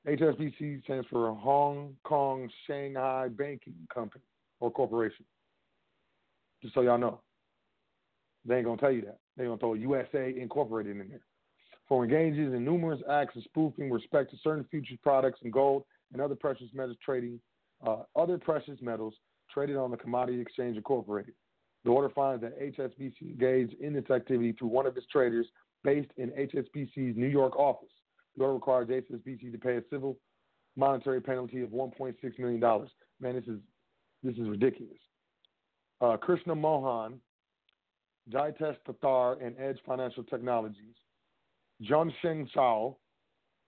HSBC 0.06 0.84
stands 0.84 1.08
for 1.10 1.34
Hong 1.34 1.96
Kong 2.04 2.50
Shanghai 2.68 3.30
Banking 3.30 3.88
Company 3.94 4.24
or 4.60 4.70
Corporation. 4.70 5.24
Just 6.62 6.74
so 6.74 6.82
y'all 6.82 6.98
know. 6.98 7.22
They 8.46 8.58
ain't 8.58 8.66
gonna 8.66 8.78
tell 8.78 8.92
you 8.92 9.02
that. 9.02 9.20
They're 9.36 9.48
gonna 9.48 9.58
throw 9.58 9.74
USA 9.74 10.34
Incorporated 10.38 10.98
in 10.98 11.10
there. 11.10 11.26
For 11.88 12.04
engages 12.04 12.54
in 12.54 12.66
numerous 12.66 13.02
acts 13.10 13.36
of 13.36 13.44
spoofing 13.44 13.90
with 13.90 14.02
respect 14.02 14.32
to 14.32 14.38
certain 14.44 14.66
futures 14.72 14.98
products 15.04 15.40
and 15.44 15.54
gold 15.54 15.84
and 16.14 16.22
other 16.22 16.36
precious 16.36 16.68
metals 16.74 16.98
trading, 17.04 17.40
uh, 17.86 18.04
other 18.16 18.38
precious 18.38 18.82
metals 18.82 19.14
traded 19.52 19.78
on 19.78 19.92
the 19.92 19.98
Commodity 19.98 20.40
Exchange 20.40 20.78
Incorporated. 20.78 21.34
The 21.84 21.92
order 21.92 22.10
finds 22.10 22.42
that 22.42 22.60
HSBC 22.60 23.22
engaged 23.22 23.74
in 23.80 23.94
this 23.94 24.10
activity 24.10 24.54
through 24.54 24.70
one 24.70 24.88
of 24.88 24.98
its 24.98 25.06
traders 25.12 25.46
based 25.84 26.10
in 26.18 26.32
HSBC's 26.32 27.16
New 27.16 27.28
York 27.28 27.56
office. 27.56 27.92
The 28.36 28.44
order 28.44 28.56
requires 28.56 28.90
HSBC 28.90 29.52
to 29.52 29.58
pay 29.60 29.78
a 29.78 29.84
civil 29.92 30.18
monetary 30.76 31.22
penalty 31.22 31.62
of 31.62 31.70
$1.6 31.70 32.40
million. 32.40 32.60
Man, 33.20 33.36
this 33.36 33.46
is 33.46 33.60
this 34.24 34.36
is 34.38 34.50
ridiculous. 34.50 34.98
Uh, 36.02 36.18
Krishna 36.18 36.56
Mohan, 36.56 37.20
Jitesh 38.32 38.78
Thakkar, 38.88 39.46
and 39.46 39.56
Edge 39.60 39.78
Financial 39.86 40.24
Technologies, 40.24 40.96
Jiongsheng 41.84 42.50
Zhao, 42.56 42.96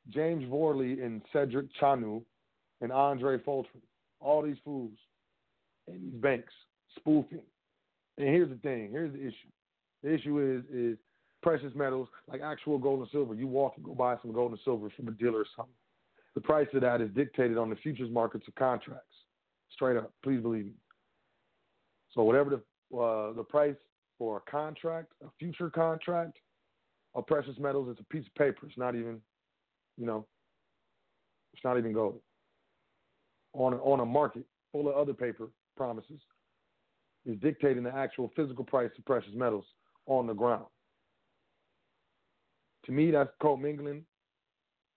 James 0.10 0.44
Vorley, 0.46 1.04
and 1.04 1.22
Cedric 1.32 1.68
Chanu, 1.82 2.24
and 2.82 2.92
Andre 2.92 3.38
Flotron. 3.38 3.82
All 4.20 4.42
these 4.42 4.58
fools 4.64 4.94
and 5.88 6.02
these 6.02 6.22
banks 6.22 6.54
spoofing. 6.96 7.42
And 8.18 8.28
here's 8.28 8.50
the 8.50 8.56
thing. 8.56 8.90
Here's 8.92 9.14
the 9.14 9.20
issue. 9.20 9.50
The 10.04 10.14
issue 10.14 10.40
is 10.40 10.76
is 10.76 10.98
precious 11.44 11.74
metals, 11.76 12.08
like 12.28 12.42
actual 12.42 12.78
gold 12.78 13.02
and 13.02 13.10
silver. 13.12 13.36
You 13.36 13.48
walk 13.48 13.74
and 13.76 13.86
go 13.86 13.94
buy 13.94 14.16
some 14.22 14.34
gold 14.34 14.52
and 14.52 14.60
silver 14.64 14.90
from 14.96 15.08
a 15.08 15.12
dealer 15.12 15.40
or 15.40 15.46
something. 15.56 15.74
The 16.36 16.42
price 16.42 16.68
of 16.74 16.82
that 16.82 17.02
is 17.02 17.10
dictated 17.16 17.58
on 17.58 17.70
the 17.70 17.76
futures 17.76 18.10
markets 18.12 18.48
of 18.48 18.56
contracts. 18.56 19.04
Straight 19.72 19.98
up, 19.98 20.12
please 20.24 20.42
believe 20.42 20.66
me. 20.66 20.74
So 22.14 22.24
whatever 22.24 22.50
the 22.50 22.98
uh, 22.98 23.34
the 23.34 23.44
price 23.44 23.76
for 24.18 24.38
a 24.38 24.52
contract, 24.52 25.12
a 25.24 25.28
future 25.40 25.70
contract 25.70 26.38
of 27.16 27.26
precious 27.28 27.58
metals, 27.60 27.90
it's 27.92 28.00
a 28.00 28.14
piece 28.14 28.26
of 28.26 28.36
paper. 28.36 28.66
It's 28.68 28.78
not 28.78 28.96
even, 28.96 29.20
you 29.98 30.06
know, 30.06 30.26
it's 31.54 31.64
not 31.64 31.78
even 31.78 31.94
gold. 31.94 32.20
On 33.54 33.74
a, 33.74 33.78
on 33.78 34.00
a 34.00 34.06
market 34.06 34.44
full 34.72 34.88
of 34.90 34.96
other 34.96 35.14
paper 35.14 35.50
promises 35.76 36.20
is 37.26 37.38
dictating 37.40 37.84
the 37.84 37.96
actual 37.96 38.32
physical 38.36 38.64
price 38.64 38.92
of 38.98 39.06
precious 39.06 39.34
metals 39.34 39.66
on 40.06 40.28
the 40.28 40.34
ground. 40.34 40.66
To 42.86 42.92
me, 42.92 43.12
that's 43.12 43.32
commingling. 43.42 44.06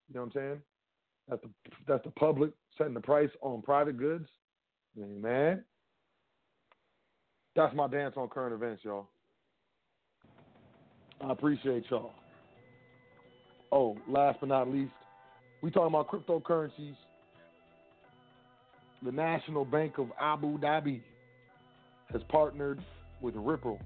You 0.09 0.15
know 0.15 0.21
what 0.21 0.27
I'm 0.27 0.33
saying? 0.33 0.63
That's 1.29 1.43
the 1.43 1.51
that's 1.87 2.05
the 2.05 2.11
public 2.11 2.51
setting 2.77 2.95
the 2.95 3.01
price 3.01 3.31
on 3.41 3.63
private 3.63 3.97
goods. 3.97 4.29
Man, 4.97 5.65
That's 7.57 7.75
my 7.75 7.89
dance 7.89 8.15
on 8.17 8.29
current 8.29 8.55
events, 8.55 8.83
y'all. 8.85 9.09
I 11.21 11.33
appreciate 11.33 11.85
y'all. 11.91 12.13
Oh, 13.73 13.97
last 14.09 14.39
but 14.41 14.49
not 14.49 14.69
least, 14.69 14.93
we 15.63 15.71
talking 15.71 15.95
about 15.95 16.09
cryptocurrencies. 16.09 16.97
The 19.03 19.13
National 19.13 19.65
Bank 19.65 19.99
of 19.99 20.09
Abu 20.21 20.59
Dhabi 20.59 21.01
has 22.13 22.23
partnered 22.29 22.83
with 23.21 23.35
Ripple. 23.37 23.79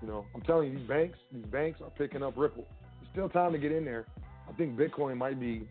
You 0.00 0.08
know, 0.08 0.26
I'm 0.34 0.42
telling 0.42 0.70
you, 0.70 0.78
these 0.78 0.88
banks, 0.88 1.18
these 1.32 1.44
banks 1.46 1.80
are 1.82 1.90
picking 1.90 2.22
up 2.22 2.34
Ripple. 2.36 2.64
It's 3.02 3.10
still 3.12 3.28
time 3.28 3.52
to 3.52 3.58
get 3.58 3.72
in 3.72 3.84
there. 3.84 4.06
I 4.48 4.52
think 4.52 4.78
Bitcoin 4.78 5.16
might 5.16 5.40
be 5.40 5.66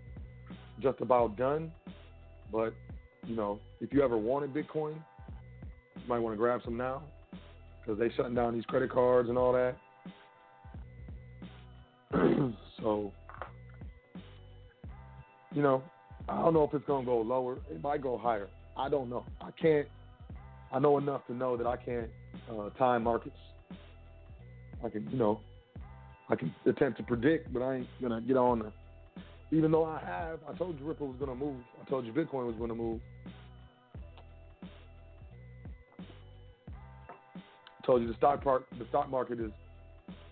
just 0.82 1.00
about 1.02 1.38
done, 1.38 1.72
but 2.52 2.74
you 3.26 3.36
know, 3.36 3.60
if 3.82 3.94
you 3.94 4.04
ever 4.04 4.18
wanted 4.18 4.54
Bitcoin, 4.54 4.96
might 6.08 6.20
want 6.20 6.34
to 6.34 6.38
grab 6.38 6.62
some 6.64 6.78
now 6.78 7.02
because 7.82 8.00
they 8.00 8.10
shutting 8.16 8.36
down 8.36 8.54
these 8.54 8.66
credit 8.66 8.92
cards 8.92 9.30
and 9.30 9.38
all 9.38 9.54
that. 9.54 9.76
so, 12.82 13.12
you 15.54 15.62
know, 15.62 15.84
I 16.30 16.42
don't 16.42 16.54
know 16.54 16.64
if 16.64 16.74
it's 16.74 16.86
gonna 16.86 17.06
go 17.06 17.20
lower. 17.22 17.58
It 17.70 17.82
might 17.82 18.02
go 18.02 18.18
higher. 18.18 18.50
I 18.76 18.90
don't 18.90 19.10
know. 19.10 19.26
I 19.42 19.52
can't. 19.52 19.88
I 20.72 20.80
know 20.80 20.98
enough 20.98 21.26
to 21.28 21.34
know 21.34 21.56
that 21.56 21.66
I 21.66 21.78
can't 21.78 22.10
uh, 22.52 22.70
time 22.72 23.04
markets. 23.04 23.38
I 24.84 24.90
can, 24.90 25.08
you 25.10 25.18
know, 25.18 25.40
I 26.30 26.36
can 26.36 26.54
attempt 26.66 26.98
to 26.98 27.04
predict, 27.04 27.54
but 27.54 27.62
I 27.62 27.76
ain't 27.76 27.88
gonna 28.02 28.22
get 28.22 28.38
on 28.38 28.60
the. 28.60 28.72
Even 29.56 29.72
though 29.72 29.86
I 29.86 30.00
have, 30.06 30.40
I 30.48 30.54
told 30.58 30.78
you 30.80 30.86
Ripple 30.86 31.08
was 31.08 31.16
gonna 31.20 31.36
move. 31.36 31.62
I 31.82 31.90
told 31.90 32.06
you 32.06 32.12
Bitcoin 32.12 32.46
was 32.46 32.56
gonna 32.60 32.76
move. 32.76 33.00
Told 37.88 38.02
you 38.02 38.08
the 38.08 38.14
stock 38.16 38.44
part, 38.44 38.66
the 38.78 38.86
stock 38.90 39.10
market 39.10 39.40
is 39.40 39.52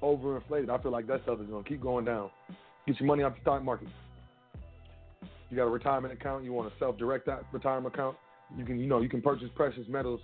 overinflated. 0.03 0.70
I 0.70 0.78
feel 0.84 0.91
like 0.91 1.08
that 1.08 1.24
stuff 1.24 1.39
is 1.39 1.47
gonna 1.47 1.64
keep 1.64 1.82
going 1.82 2.06
down. 2.06 2.30
Get 2.86 2.99
your 2.99 3.08
money 3.08 3.24
out 3.24 3.34
the 3.34 3.41
stock 3.41 3.64
market. 3.64 3.88
You 5.49 5.58
got 5.58 5.64
a 5.64 5.70
retirement 5.70 6.14
account. 6.14 6.43
You 6.43 6.53
want 6.53 6.72
to 6.72 6.78
self-direct 6.78 7.26
that 7.28 7.45
retirement 7.51 7.95
account. 7.95 8.18
You 8.58 8.66
can, 8.66 8.80
you 8.80 8.88
know, 8.88 9.01
you 9.01 9.10
can 9.10 9.22
purchase 9.22 9.49
precious 9.56 9.88
metals 9.88 10.20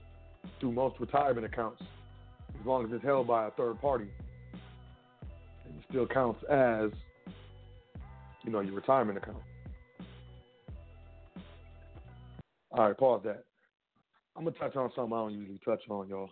through 0.59 0.73
most 0.73 0.99
retirement 0.99 1.45
accounts 1.45 1.81
as 2.59 2.65
long 2.65 2.85
as 2.85 2.91
it's 2.91 3.03
held 3.03 3.27
by 3.27 3.47
a 3.47 3.51
third 3.51 3.79
party. 3.79 4.09
And 5.65 5.77
it 5.77 5.83
still 5.89 6.05
counts 6.05 6.43
as, 6.49 6.91
you 8.43 8.51
know, 8.51 8.59
your 8.59 8.73
retirement 8.73 9.17
account. 9.17 9.41
All 12.71 12.87
right, 12.87 12.97
pause 12.97 13.21
that. 13.23 13.45
I'm 14.35 14.43
gonna 14.43 14.55
touch 14.57 14.75
on 14.75 14.91
something 14.95 15.13
I 15.13 15.17
don't 15.17 15.33
usually 15.33 15.59
touch 15.65 15.81
on, 15.89 16.07
y'all. 16.07 16.29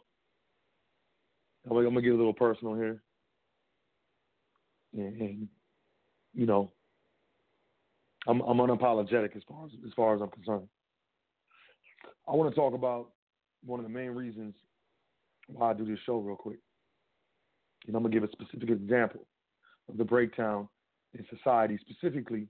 I'm 1.77 1.83
gonna 1.83 2.01
get 2.01 2.13
a 2.13 2.17
little 2.17 2.33
personal 2.33 2.75
here, 2.75 3.01
and, 4.93 5.47
you 6.33 6.45
know, 6.45 6.71
I'm, 8.27 8.41
I'm 8.41 8.57
unapologetic 8.57 9.35
as 9.35 9.43
far 9.47 9.65
as 9.65 9.71
as 9.85 9.93
far 9.95 10.15
as 10.15 10.21
I'm 10.21 10.29
concerned. 10.29 10.67
I 12.27 12.31
want 12.31 12.49
to 12.49 12.55
talk 12.55 12.73
about 12.73 13.09
one 13.63 13.79
of 13.79 13.83
the 13.83 13.91
main 13.91 14.11
reasons 14.11 14.55
why 15.47 15.71
I 15.71 15.73
do 15.73 15.85
this 15.85 15.99
show 16.05 16.17
real 16.17 16.35
quick. 16.35 16.59
And 17.87 17.95
I'm 17.95 18.03
gonna 18.03 18.13
give 18.13 18.23
a 18.23 18.31
specific 18.31 18.69
example 18.69 19.25
of 19.89 19.97
the 19.97 20.03
breakdown 20.03 20.67
in 21.13 21.25
society, 21.35 21.79
specifically 21.81 22.47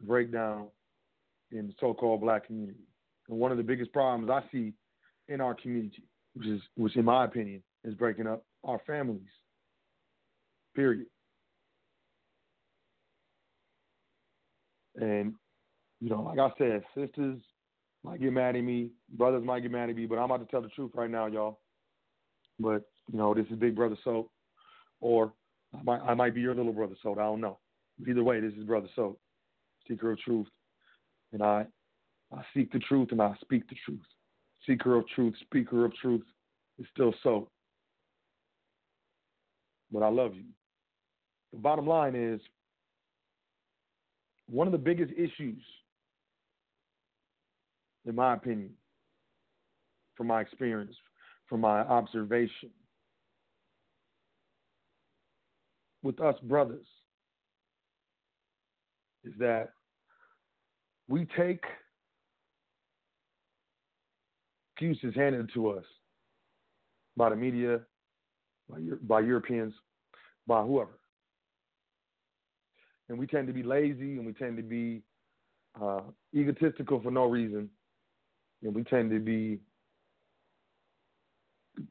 the 0.00 0.06
breakdown 0.06 0.68
in 1.50 1.66
the 1.68 1.74
so-called 1.80 2.20
black 2.20 2.46
community. 2.46 2.86
And 3.28 3.38
one 3.38 3.50
of 3.50 3.56
the 3.56 3.62
biggest 3.62 3.92
problems 3.92 4.30
I 4.30 4.42
see 4.52 4.74
in 5.28 5.40
our 5.40 5.54
community, 5.54 6.04
which 6.34 6.46
is 6.46 6.60
which 6.76 6.96
in 6.96 7.04
my 7.04 7.24
opinion 7.24 7.62
is 7.84 7.94
breaking 7.94 8.26
up 8.26 8.44
our 8.64 8.80
families. 8.86 9.22
Period. 10.74 11.06
And, 14.96 15.34
you 16.00 16.10
know, 16.10 16.22
like 16.22 16.38
I 16.38 16.50
said, 16.58 16.82
sisters 16.96 17.38
might 18.04 18.20
get 18.20 18.32
mad 18.32 18.56
at 18.56 18.62
me, 18.62 18.90
brothers 19.10 19.44
might 19.44 19.60
get 19.60 19.70
mad 19.70 19.90
at 19.90 19.96
me, 19.96 20.06
but 20.06 20.18
I'm 20.18 20.24
about 20.24 20.40
to 20.40 20.46
tell 20.46 20.62
the 20.62 20.68
truth 20.68 20.92
right 20.94 21.10
now, 21.10 21.26
y'all. 21.26 21.60
But, 22.58 22.82
you 23.10 23.18
know, 23.18 23.34
this 23.34 23.46
is 23.50 23.58
Big 23.58 23.76
Brother 23.76 23.96
Soap, 24.02 24.30
or 25.00 25.32
I 25.78 25.82
might, 25.82 26.00
I 26.00 26.14
might 26.14 26.34
be 26.34 26.40
your 26.40 26.54
little 26.54 26.72
brother 26.72 26.96
Soap. 27.02 27.18
I 27.18 27.22
don't 27.22 27.40
know. 27.40 27.58
Either 28.08 28.22
way, 28.22 28.40
this 28.40 28.54
is 28.54 28.64
Brother 28.64 28.88
Soap, 28.96 29.20
seeker 29.86 30.12
of 30.12 30.18
truth. 30.20 30.46
And 31.32 31.42
I, 31.42 31.66
I 32.32 32.42
seek 32.54 32.72
the 32.72 32.78
truth 32.78 33.08
and 33.12 33.20
I 33.20 33.34
speak 33.40 33.68
the 33.68 33.76
truth. 33.84 34.00
Seeker 34.66 34.96
of 34.96 35.06
truth, 35.08 35.34
speaker 35.42 35.84
of 35.84 35.94
truth 35.94 36.24
is 36.78 36.86
still 36.92 37.14
Soap. 37.22 37.50
But 39.92 40.02
I 40.02 40.08
love 40.08 40.34
you. 40.34 40.44
The 41.52 41.58
bottom 41.58 41.86
line 41.86 42.14
is 42.14 42.40
one 44.46 44.66
of 44.66 44.72
the 44.72 44.78
biggest 44.78 45.12
issues, 45.12 45.62
in 48.04 48.14
my 48.14 48.34
opinion, 48.34 48.70
from 50.14 50.26
my 50.26 50.40
experience, 50.40 50.94
from 51.48 51.60
my 51.60 51.80
observation, 51.80 52.70
with 56.02 56.20
us 56.20 56.36
brothers, 56.42 56.86
is 59.24 59.32
that 59.38 59.70
we 61.08 61.26
take 61.36 61.64
excuses 64.80 65.14
handed 65.14 65.50
to 65.52 65.70
us 65.70 65.84
by 67.16 67.30
the 67.30 67.36
media, 67.36 67.80
by, 68.70 68.78
by 69.02 69.20
Europeans, 69.20 69.74
by 70.46 70.62
whoever 70.62 70.98
and 73.08 73.18
we 73.18 73.26
tend 73.26 73.46
to 73.46 73.52
be 73.52 73.62
lazy 73.62 74.16
and 74.16 74.26
we 74.26 74.32
tend 74.32 74.56
to 74.56 74.62
be 74.62 75.02
uh, 75.80 76.00
egotistical 76.34 77.00
for 77.00 77.10
no 77.10 77.24
reason, 77.24 77.68
and 78.62 78.74
we 78.74 78.82
tend 78.84 79.10
to 79.10 79.20
be, 79.20 79.58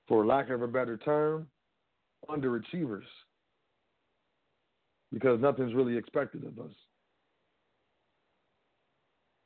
for 0.08 0.26
lack 0.26 0.50
of 0.50 0.62
a 0.62 0.68
better 0.68 0.98
term, 0.98 1.48
underachievers 2.30 3.06
because 5.14 5.40
nothing's 5.40 5.74
really 5.74 5.96
expected 5.96 6.44
of 6.44 6.60
us. 6.60 6.74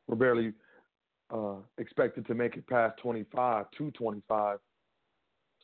We're 0.07 0.15
barely 0.15 0.53
uh, 1.31 1.57
expected 1.77 2.25
to 2.27 2.33
make 2.33 2.57
it 2.57 2.67
past 2.67 2.97
25 2.97 3.65
to 3.77 3.91
25. 3.91 4.57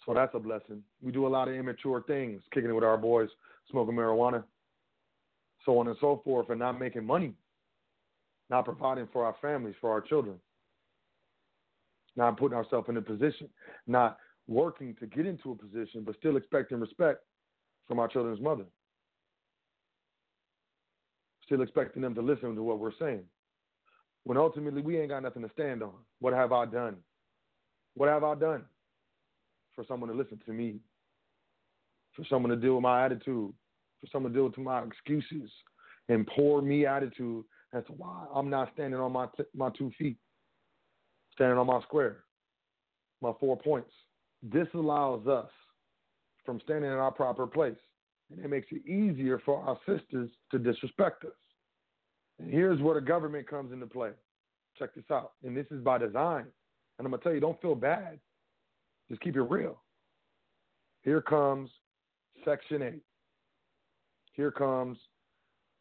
So 0.08 0.14
that's 0.14 0.34
a 0.34 0.40
blessing. 0.40 0.82
We 1.02 1.12
do 1.12 1.28
a 1.28 1.30
lot 1.30 1.50
of 1.50 1.56
immature 1.56 2.02
things, 2.08 2.42
kicking 2.54 2.70
it 2.70 2.74
with 2.74 2.86
our 2.86 2.98
boys, 2.98 3.30
smoking 3.70 3.94
marijuana, 3.94 4.44
so 5.66 5.78
on 5.80 5.88
and 5.90 5.98
so 6.00 6.22
forth, 6.24 6.50
and 6.50 6.58
not 6.58 6.80
making 6.80 7.06
money, 7.06 7.34
not 8.50 8.64
providing 8.64 9.10
for 9.12 9.26
our 9.26 9.36
families, 9.42 9.76
for 9.82 9.92
our 9.92 10.00
children, 10.00 10.40
not 12.16 12.40
putting 12.40 12.58
ourselves 12.58 12.88
in 12.88 12.96
a 12.96 13.02
position, 13.02 13.50
not 13.86 14.18
working 14.48 14.96
to 15.02 15.08
get 15.08 15.26
into 15.26 15.52
a 15.52 15.56
position, 15.56 16.04
but 16.06 16.16
still 16.16 16.38
expecting 16.38 16.80
respect 16.80 17.20
from 17.86 18.00
our 18.00 18.08
children's 18.08 18.40
mother. 18.40 18.64
Still 21.44 21.62
expecting 21.62 22.02
them 22.02 22.16
to 22.16 22.22
listen 22.22 22.56
to 22.56 22.64
what 22.64 22.80
we're 22.80 22.92
saying. 22.98 23.24
When 24.24 24.38
ultimately 24.38 24.82
we 24.82 24.98
ain't 25.00 25.10
got 25.10 25.24
nothing 25.24 25.42
to 25.42 25.52
stand 25.52 25.84
on. 25.84 25.94
What 26.20 26.34
have 26.34 26.54
I 26.54 26.66
done? 26.66 26.96
What 27.96 28.08
have 28.08 28.24
I 28.24 28.36
done 28.36 28.64
for 29.78 29.86
someone 29.88 30.10
to 30.10 30.16
listen 30.16 30.42
to 30.46 30.52
me? 30.52 30.82
For 32.18 32.26
someone 32.30 32.50
to 32.50 32.58
deal 32.58 32.74
with 32.74 32.84
my 32.84 33.06
attitude? 33.06 33.54
for 34.00 34.08
someone 34.12 34.32
to 34.32 34.38
deal 34.38 34.46
with 34.46 34.58
my 34.58 34.84
excuses 34.84 35.50
and 36.10 36.28
poor 36.28 36.62
me 36.62 36.86
attitude 36.86 37.44
as 37.74 37.84
to 37.86 37.94
why 37.94 38.26
I'm 38.34 38.50
not 38.50 38.72
standing 38.74 39.00
on 39.00 39.12
my 39.12 39.28
t- 39.36 39.44
my 39.56 39.70
two 39.78 39.92
feet, 39.98 40.18
standing 41.34 41.58
on 41.58 41.68
my 41.68 41.82
square, 41.82 42.24
my 43.22 43.32
four 43.40 43.58
points. 43.58 43.92
This 44.42 44.68
allows 44.74 45.28
us 45.28 45.50
from 46.46 46.62
standing 46.64 46.92
in 46.92 46.98
our 46.98 47.12
proper 47.12 47.46
place, 47.46 47.78
and 48.32 48.44
it 48.44 48.48
makes 48.48 48.68
it 48.72 48.88
easier 48.88 49.42
for 49.44 49.62
our 49.62 49.78
sisters 49.86 50.30
to 50.52 50.60
disrespect 50.60 51.26
us. 51.26 51.32
And 52.40 52.50
here's 52.50 52.80
where 52.80 52.96
the 52.96 53.06
government 53.06 53.50
comes 53.50 53.74
into 53.74 53.88
play. 53.88 54.12
Check 54.78 54.94
this 54.96 55.06
out, 55.12 55.34
and 55.44 55.58
this 55.58 55.66
is 55.72 55.84
by 55.84 55.98
design. 55.98 56.46
And 57.00 57.06
I'm 57.06 57.12
gonna 57.12 57.22
tell 57.22 57.34
you, 57.34 57.40
don't 57.40 57.62
feel 57.62 57.76
bad. 57.76 58.20
Just 59.10 59.22
keep 59.22 59.36
it 59.36 59.42
real. 59.42 59.82
Here 61.04 61.22
comes 61.22 61.70
Section 62.44 62.82
8. 62.82 63.02
Here 64.34 64.52
comes 64.52 64.98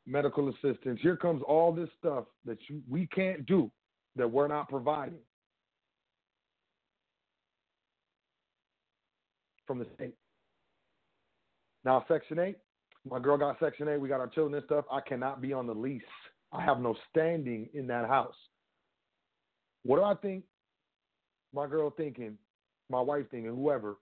medical 0.06 0.48
assistance. 0.48 1.00
Here 1.02 1.16
comes 1.16 1.42
all 1.46 1.72
this 1.72 1.88
stuff 1.98 2.24
that 2.44 2.58
you, 2.68 2.80
we 2.88 3.06
can't 3.08 3.44
do 3.46 3.70
that 4.14 4.30
we're 4.30 4.48
not 4.48 4.68
providing 4.68 5.18
from 9.66 9.78
the 9.78 9.86
state. 9.94 10.14
Now, 11.84 12.04
Section 12.08 12.38
8, 12.38 12.56
my 13.08 13.18
girl 13.18 13.36
got 13.36 13.58
Section 13.60 13.88
8. 13.88 14.00
We 14.00 14.08
got 14.08 14.20
our 14.20 14.28
children 14.28 14.54
and 14.54 14.64
stuff. 14.64 14.84
I 14.90 15.00
cannot 15.00 15.40
be 15.40 15.52
on 15.52 15.66
the 15.66 15.74
lease. 15.74 16.02
I 16.52 16.64
have 16.64 16.80
no 16.80 16.96
standing 17.10 17.68
in 17.74 17.86
that 17.88 18.08
house. 18.08 18.34
What 19.82 19.96
do 19.96 20.02
I 20.02 20.14
think 20.14 20.44
my 21.52 21.66
girl 21.66 21.90
thinking 21.96 22.38
my 22.90 23.00
wife 23.00 23.30
thing, 23.30 23.46
and 23.46 23.56
whoever, 23.56 23.96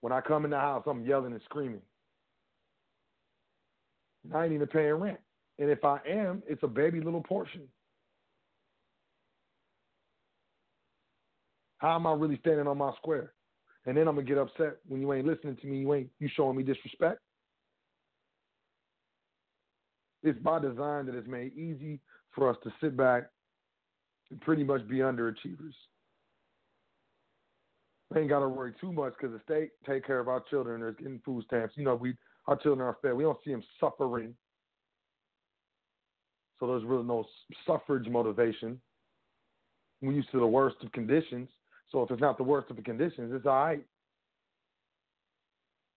when 0.00 0.12
I 0.12 0.20
come 0.20 0.44
in 0.44 0.50
the 0.50 0.58
house, 0.58 0.84
I'm 0.86 1.04
yelling 1.04 1.32
and 1.32 1.42
screaming. 1.44 1.82
And 4.24 4.34
I 4.34 4.44
ain't 4.44 4.52
even 4.52 4.66
paying 4.66 4.94
rent. 4.94 5.18
And 5.58 5.70
if 5.70 5.84
I 5.84 5.98
am, 6.08 6.42
it's 6.48 6.62
a 6.62 6.68
baby 6.68 7.00
little 7.00 7.22
portion. 7.22 7.62
How 11.78 11.94
am 11.94 12.06
I 12.06 12.12
really 12.12 12.38
standing 12.40 12.66
on 12.66 12.78
my 12.78 12.92
square? 12.96 13.32
And 13.86 13.96
then 13.96 14.06
I'm 14.06 14.14
gonna 14.14 14.26
get 14.26 14.38
upset 14.38 14.76
when 14.86 15.00
you 15.00 15.12
ain't 15.12 15.26
listening 15.26 15.56
to 15.56 15.66
me, 15.66 15.78
you 15.78 15.94
ain't 15.94 16.10
you 16.18 16.28
showing 16.36 16.56
me 16.56 16.62
disrespect. 16.62 17.20
It's 20.22 20.38
by 20.40 20.58
design 20.60 21.06
that 21.06 21.14
it's 21.14 21.26
made 21.26 21.54
easy 21.54 22.00
for 22.34 22.50
us 22.50 22.56
to 22.64 22.72
sit 22.82 22.96
back 22.96 23.24
and 24.30 24.40
pretty 24.42 24.64
much 24.64 24.86
be 24.86 24.96
underachievers. 24.96 25.74
We 28.10 28.20
ain't 28.20 28.28
got 28.28 28.40
to 28.40 28.48
worry 28.48 28.74
too 28.80 28.92
much 28.92 29.14
because 29.18 29.32
the 29.32 29.40
state 29.44 29.70
take 29.86 30.04
care 30.04 30.18
of 30.18 30.28
our 30.28 30.42
children. 30.50 30.80
They're 30.80 30.92
getting 30.92 31.20
food 31.24 31.44
stamps. 31.46 31.74
You 31.76 31.84
know, 31.84 31.94
we 31.94 32.14
our 32.46 32.56
children 32.56 32.86
are 32.86 32.96
fed. 33.00 33.14
We 33.14 33.22
don't 33.22 33.38
see 33.44 33.52
them 33.52 33.62
suffering. 33.78 34.34
So 36.58 36.66
there's 36.66 36.84
really 36.84 37.04
no 37.04 37.24
suffrage 37.66 38.08
motivation. 38.08 38.80
We're 40.02 40.12
used 40.12 40.30
to 40.32 40.40
the 40.40 40.46
worst 40.46 40.76
of 40.82 40.90
conditions. 40.92 41.48
So 41.92 42.02
if 42.02 42.10
it's 42.10 42.20
not 42.20 42.36
the 42.36 42.44
worst 42.44 42.70
of 42.70 42.76
the 42.76 42.82
conditions, 42.82 43.32
it's 43.34 43.46
all 43.46 43.64
right. 43.64 43.84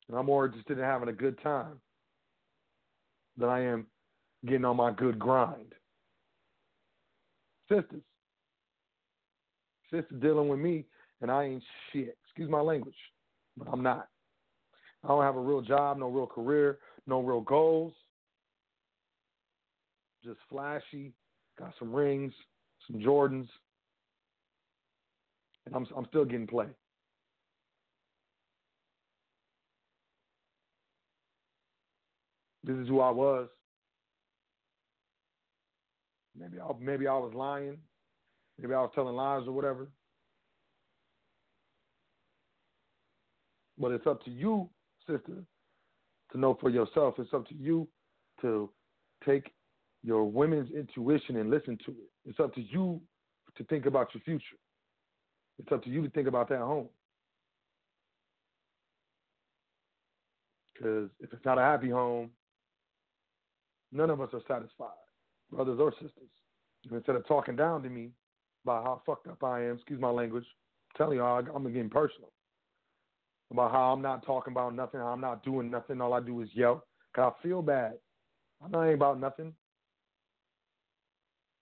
And 0.07 0.17
I'm 0.17 0.25
more 0.25 0.45
interested 0.45 0.77
in 0.77 0.83
having 0.83 1.09
a 1.09 1.13
good 1.13 1.41
time 1.41 1.79
than 3.37 3.49
I 3.49 3.61
am 3.61 3.87
getting 4.45 4.65
on 4.65 4.77
my 4.77 4.91
good 4.91 5.17
grind. 5.17 5.73
Sisters. 7.69 8.01
Sister 9.89 10.15
dealing 10.19 10.49
with 10.49 10.59
me 10.59 10.85
and 11.23 11.31
I 11.31 11.45
ain't 11.45 11.63
shit. 11.91 12.17
Excuse 12.25 12.49
my 12.51 12.59
language, 12.59 12.93
but 13.57 13.67
I'm 13.71 13.81
not. 13.81 14.09
I 15.03 15.07
don't 15.07 15.23
have 15.23 15.37
a 15.37 15.39
real 15.39 15.61
job, 15.61 15.97
no 15.97 16.09
real 16.09 16.27
career, 16.27 16.79
no 17.07 17.21
real 17.21 17.41
goals. 17.41 17.93
Just 20.23 20.39
flashy, 20.49 21.13
got 21.57 21.73
some 21.79 21.93
rings, 21.93 22.33
some 22.87 22.99
Jordans, 23.01 23.47
and 25.65 25.73
I'm 25.73 25.87
I'm 25.95 26.05
still 26.09 26.25
getting 26.25 26.47
play. 26.47 26.67
This 32.65 32.75
is 32.77 32.87
who 32.87 32.99
I 32.99 33.11
was. 33.11 33.47
Maybe 36.37 36.59
I 36.59 36.69
maybe 36.79 37.07
I 37.07 37.13
was 37.13 37.33
lying. 37.33 37.77
Maybe 38.59 38.73
I 38.73 38.81
was 38.81 38.91
telling 38.93 39.15
lies 39.15 39.43
or 39.47 39.53
whatever. 39.53 39.87
But 43.77 43.91
it's 43.91 44.05
up 44.07 44.23
to 44.25 44.31
you, 44.31 44.69
sister, 45.07 45.43
to 46.31 46.37
know 46.37 46.57
for 46.59 46.69
yourself. 46.69 47.15
It's 47.17 47.33
up 47.33 47.47
to 47.47 47.55
you 47.55 47.87
to 48.41 48.69
take 49.25 49.51
your 50.03 50.25
women's 50.25 50.71
intuition 50.71 51.37
and 51.37 51.49
listen 51.49 51.77
to 51.85 51.91
it. 51.91 52.11
It's 52.25 52.39
up 52.39 52.53
to 52.55 52.61
you 52.61 53.01
to 53.57 53.63
think 53.65 53.85
about 53.85 54.13
your 54.13 54.21
future. 54.23 54.57
It's 55.59 55.71
up 55.71 55.83
to 55.83 55.89
you 55.89 56.01
to 56.01 56.09
think 56.09 56.27
about 56.27 56.49
that 56.49 56.59
home. 56.59 56.89
Because 60.73 61.09
if 61.19 61.31
it's 61.31 61.45
not 61.45 61.57
a 61.57 61.61
happy 61.61 61.89
home, 61.89 62.31
none 63.91 64.09
of 64.09 64.19
us 64.19 64.29
are 64.33 64.41
satisfied, 64.47 64.89
brothers 65.51 65.79
or 65.79 65.91
sisters. 65.93 66.11
And 66.85 66.93
instead 66.93 67.15
of 67.15 67.25
talking 67.27 67.55
down 67.55 67.83
to 67.83 67.89
me 67.89 68.09
about 68.65 68.83
how 68.83 69.01
fucked 69.05 69.27
up 69.27 69.43
I 69.43 69.63
am, 69.65 69.75
excuse 69.75 70.01
my 70.01 70.09
language, 70.09 70.45
I'm 70.45 70.97
telling 70.97 71.17
you, 71.17 71.23
I'm 71.23 71.71
getting 71.71 71.89
personal 71.89 72.29
about 73.53 73.71
how 73.71 73.93
I'm 73.93 74.01
not 74.01 74.25
talking 74.25 74.51
about 74.51 74.75
nothing, 74.75 74.99
how 74.99 75.07
I'm 75.07 75.21
not 75.21 75.43
doing 75.43 75.71
nothing. 75.71 76.01
All 76.01 76.13
I 76.13 76.19
do 76.19 76.41
is 76.41 76.49
yell. 76.53 76.83
Cause 77.15 77.33
I 77.39 77.43
feel 77.43 77.61
bad. 77.61 77.93
I'm 78.63 78.71
not 78.71 78.89
about 78.89 79.19
nothing. 79.19 79.53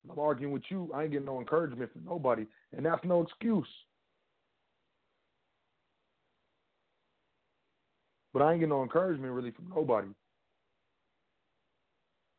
I'm 0.10 0.18
arguing 0.18 0.54
with 0.54 0.64
you. 0.70 0.90
I 0.96 1.04
ain't 1.04 1.12
getting 1.12 1.26
no 1.26 1.40
encouragement 1.40 1.92
from 1.92 2.06
nobody, 2.06 2.48
and 2.76 2.86
that's 2.86 3.04
no 3.04 3.22
excuse. 3.22 3.68
But 8.34 8.42
I 8.42 8.52
ain't 8.52 8.62
getting 8.62 8.70
no 8.70 8.82
encouragement 8.82 9.34
really 9.34 9.52
from 9.52 9.70
nobody. 9.70 10.08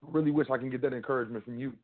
I 0.03 0.07
really 0.11 0.31
wish 0.31 0.49
I 0.51 0.59
can 0.59 0.71
get 0.71 0.83
that 0.83 0.95
encouragement 0.95 1.45
from 1.45 1.59
you. 1.59 1.75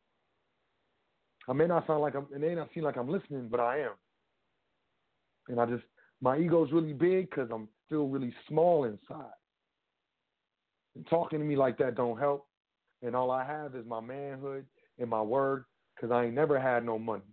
I 1.47 1.53
may 1.53 1.67
not 1.67 1.87
sound 1.87 2.01
like 2.01 2.15
I'm, 2.15 2.27
it 2.33 2.41
may 2.41 2.55
not 2.55 2.69
seem 2.73 2.83
like 2.83 2.97
I'm 2.97 3.09
listening, 3.09 3.47
but 3.49 3.59
I 3.59 3.79
am. 3.81 3.91
And 5.47 5.59
I 5.59 5.65
just, 5.65 5.83
my 6.21 6.37
ego's 6.37 6.71
really 6.71 6.93
big 6.93 7.29
because 7.29 7.49
I'm 7.53 7.67
still 7.85 8.07
really 8.07 8.33
small 8.47 8.83
inside. 8.83 9.33
And 10.95 11.07
talking 11.09 11.39
to 11.39 11.45
me 11.45 11.55
like 11.55 11.77
that 11.77 11.95
don't 11.95 12.19
help. 12.19 12.47
And 13.01 13.15
all 13.15 13.31
I 13.31 13.45
have 13.45 13.75
is 13.75 13.85
my 13.85 14.01
manhood 14.01 14.65
and 14.99 15.09
my 15.09 15.21
word 15.21 15.65
because 15.95 16.11
I 16.11 16.25
ain't 16.25 16.33
never 16.35 16.59
had 16.59 16.85
no 16.85 16.99
money. 16.99 17.23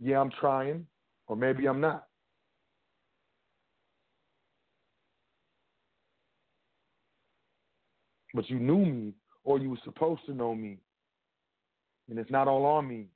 Yeah, 0.00 0.20
I'm 0.20 0.30
trying, 0.40 0.86
or 1.26 1.36
maybe 1.36 1.66
I'm 1.66 1.80
not. 1.80 2.06
But 8.34 8.48
you 8.48 8.58
knew 8.58 8.78
me, 8.78 9.14
or 9.44 9.58
you 9.58 9.70
were 9.70 9.78
supposed 9.84 10.24
to 10.26 10.34
know 10.34 10.54
me. 10.54 10.78
And 12.08 12.18
it's 12.18 12.30
not 12.30 12.48
all 12.48 12.64
on 12.64 12.88
me. 12.88 13.06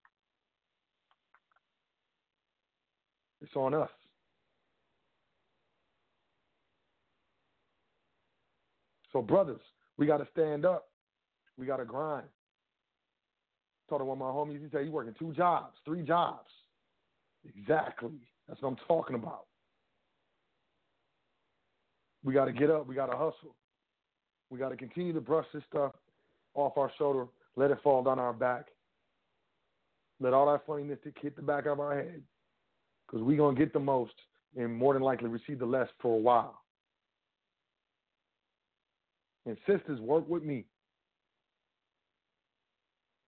It's 3.41 3.55
on 3.57 3.75
us. 3.75 3.91
So, 9.15 9.23
brothers, 9.23 9.61
we 9.97 10.07
got 10.07 10.19
to 10.19 10.27
stand 10.33 10.67
up. 10.67 10.89
We 11.57 11.67
got 11.67 11.77
to 11.77 11.85
grind. 11.85 12.27
Told 13.89 14.03
one 14.03 14.17
of 14.17 14.19
my 14.19 14.27
homies, 14.27 14.61
he 14.61 14.69
said 14.73 14.83
he's 14.83 14.91
working 14.91 15.15
two 15.19 15.33
jobs, 15.33 15.77
three 15.85 16.03
jobs. 16.03 16.51
Exactly. 17.45 18.11
That's 18.49 18.61
what 18.61 18.71
I'm 18.71 18.77
talking 18.89 19.15
about. 19.15 19.45
We 22.25 22.35
got 22.35 22.47
to 22.47 22.53
get 22.53 22.71
up. 22.71 22.87
We 22.87 22.95
got 22.95 23.07
to 23.07 23.17
hustle. 23.17 23.55
We 24.51 24.59
got 24.59 24.71
to 24.71 24.77
continue 24.77 25.13
to 25.13 25.21
brush 25.21 25.47
this 25.55 25.63
stuff 25.69 25.93
off 26.55 26.77
our 26.77 26.91
shoulder, 26.99 27.27
let 27.57 27.71
it 27.71 27.79
fall 27.83 28.03
down 28.03 28.19
our 28.19 28.33
back. 28.33 28.67
Let 30.21 30.33
all 30.33 30.51
that 30.53 30.65
funniness 30.67 30.99
hit 31.21 31.37
the 31.37 31.43
back 31.43 31.67
of 31.67 31.81
our 31.81 31.97
head 31.97 32.23
because 33.07 33.23
we're 33.23 33.37
going 33.37 33.57
to 33.57 33.61
get 33.61 33.73
the 33.73 33.81
most 33.81 34.13
and 34.57 34.73
more 34.73 34.95
than 34.95 35.03
likely 35.03 35.29
receive 35.29 35.59
the 35.59 35.67
less 35.67 35.89
for 36.01 36.15
a 36.15 36.19
while 36.19 36.64
and 39.47 39.57
sisters 39.67 40.01
work 40.01 40.29
with 40.29 40.43
me. 40.43 40.65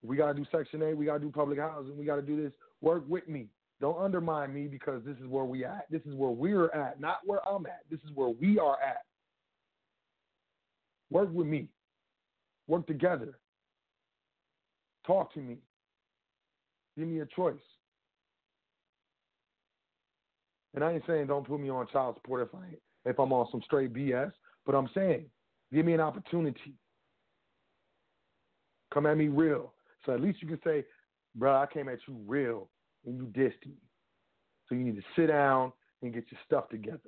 We 0.03 0.15
got 0.15 0.27
to 0.27 0.33
do 0.33 0.45
Section 0.51 0.81
8. 0.83 0.95
We 0.95 1.05
got 1.05 1.15
to 1.15 1.19
do 1.19 1.31
public 1.31 1.59
housing. 1.59 1.97
We 1.97 2.05
got 2.05 2.15
to 2.17 2.21
do 2.21 2.41
this. 2.41 2.53
Work 2.81 3.03
with 3.07 3.27
me. 3.27 3.47
Don't 3.79 4.01
undermine 4.01 4.53
me 4.53 4.67
because 4.67 5.03
this 5.05 5.17
is 5.17 5.27
where 5.27 5.43
we 5.43 5.63
at. 5.63 5.85
This 5.91 6.01
is 6.05 6.15
where 6.15 6.31
we're 6.31 6.69
at, 6.71 6.99
not 6.99 7.19
where 7.25 7.47
I'm 7.47 7.65
at. 7.67 7.81
This 7.91 7.99
is 7.99 8.11
where 8.15 8.29
we 8.29 8.57
are 8.57 8.77
at. 8.81 9.03
Work 11.11 11.29
with 11.31 11.47
me. 11.47 11.67
Work 12.67 12.87
together. 12.87 13.37
Talk 15.05 15.33
to 15.35 15.39
me. 15.39 15.57
Give 16.97 17.07
me 17.07 17.19
a 17.19 17.25
choice. 17.27 17.55
And 20.73 20.83
I 20.83 20.93
ain't 20.93 21.03
saying 21.07 21.27
don't 21.27 21.47
put 21.47 21.59
me 21.59 21.69
on 21.69 21.87
child 21.87 22.15
support 22.15 22.47
if 22.47 22.55
I 22.55 23.09
if 23.09 23.19
I'm 23.19 23.31
on 23.31 23.47
some 23.51 23.61
straight 23.63 23.93
BS, 23.93 24.31
but 24.65 24.75
I'm 24.75 24.89
saying 24.93 25.25
Give 25.73 25.85
me 25.85 25.93
an 25.93 25.99
opportunity. 25.99 26.73
Come 28.93 29.05
at 29.05 29.17
me 29.17 29.27
real. 29.27 29.73
So 30.05 30.13
at 30.13 30.21
least 30.21 30.41
you 30.41 30.47
can 30.47 30.59
say, 30.63 30.85
bro, 31.35 31.55
I 31.55 31.65
came 31.65 31.89
at 31.89 31.99
you 32.07 32.17
real 32.25 32.69
and 33.05 33.17
you 33.17 33.25
dissed 33.25 33.65
me. 33.65 33.75
So 34.67 34.75
you 34.75 34.83
need 34.83 34.95
to 34.95 35.03
sit 35.15 35.27
down 35.27 35.73
and 36.01 36.13
get 36.13 36.25
your 36.31 36.39
stuff 36.45 36.69
together. 36.69 36.99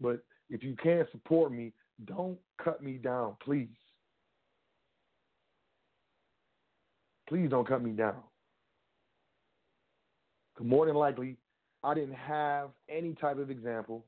But 0.00 0.24
if 0.50 0.62
you 0.62 0.76
can't 0.82 1.08
support 1.12 1.52
me, 1.52 1.72
don't 2.04 2.38
cut 2.62 2.82
me 2.82 2.94
down, 2.94 3.36
please. 3.42 3.68
Please 7.28 7.48
don't 7.48 7.66
cut 7.66 7.82
me 7.82 7.92
down. 7.92 8.22
More 10.60 10.86
than 10.86 10.94
likely, 10.94 11.36
I 11.82 11.94
didn't 11.94 12.14
have 12.14 12.70
any 12.88 13.14
type 13.14 13.38
of 13.38 13.50
example 13.50 14.04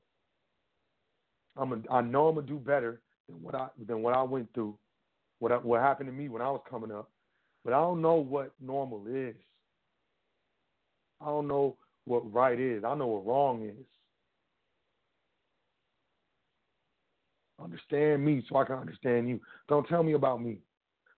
I'm 1.57 1.73
a, 1.73 1.93
I 1.93 2.01
know 2.01 2.29
I'm 2.29 2.35
gonna 2.35 2.47
do 2.47 2.59
better 2.59 3.01
than 3.29 3.43
what 3.43 3.55
I 3.55 3.69
than 3.87 4.03
what 4.03 4.15
I 4.15 4.23
went 4.23 4.53
through, 4.55 4.77
what 5.39 5.53
I, 5.53 5.57
what 5.57 5.81
happened 5.81 6.09
to 6.09 6.13
me 6.13 6.29
when 6.29 6.43
I 6.43 6.51
was 6.51 6.63
coming 6.69 6.91
up. 6.91 7.11
But 7.65 7.73
I 7.73 7.81
don't 7.81 8.03
know 8.03 8.17
what 8.17 8.53
normal 8.61 9.07
is. 9.09 9.37
I 11.21 11.27
don't 11.27 11.49
know 11.49 11.77
what 12.05 12.31
right 12.33 12.59
is. 12.59 12.85
I 12.85 12.95
know 12.95 13.07
what 13.07 13.27
wrong 13.27 13.65
is. 13.65 13.87
Understand 17.63 18.25
me 18.25 18.45
so 18.49 18.57
I 18.57 18.65
can 18.65 18.77
understand 18.77 19.29
you. 19.29 19.41
Don't 19.69 19.89
tell 19.89 20.03
me 20.03 20.13
about 20.15 20.43
me. 20.43 20.59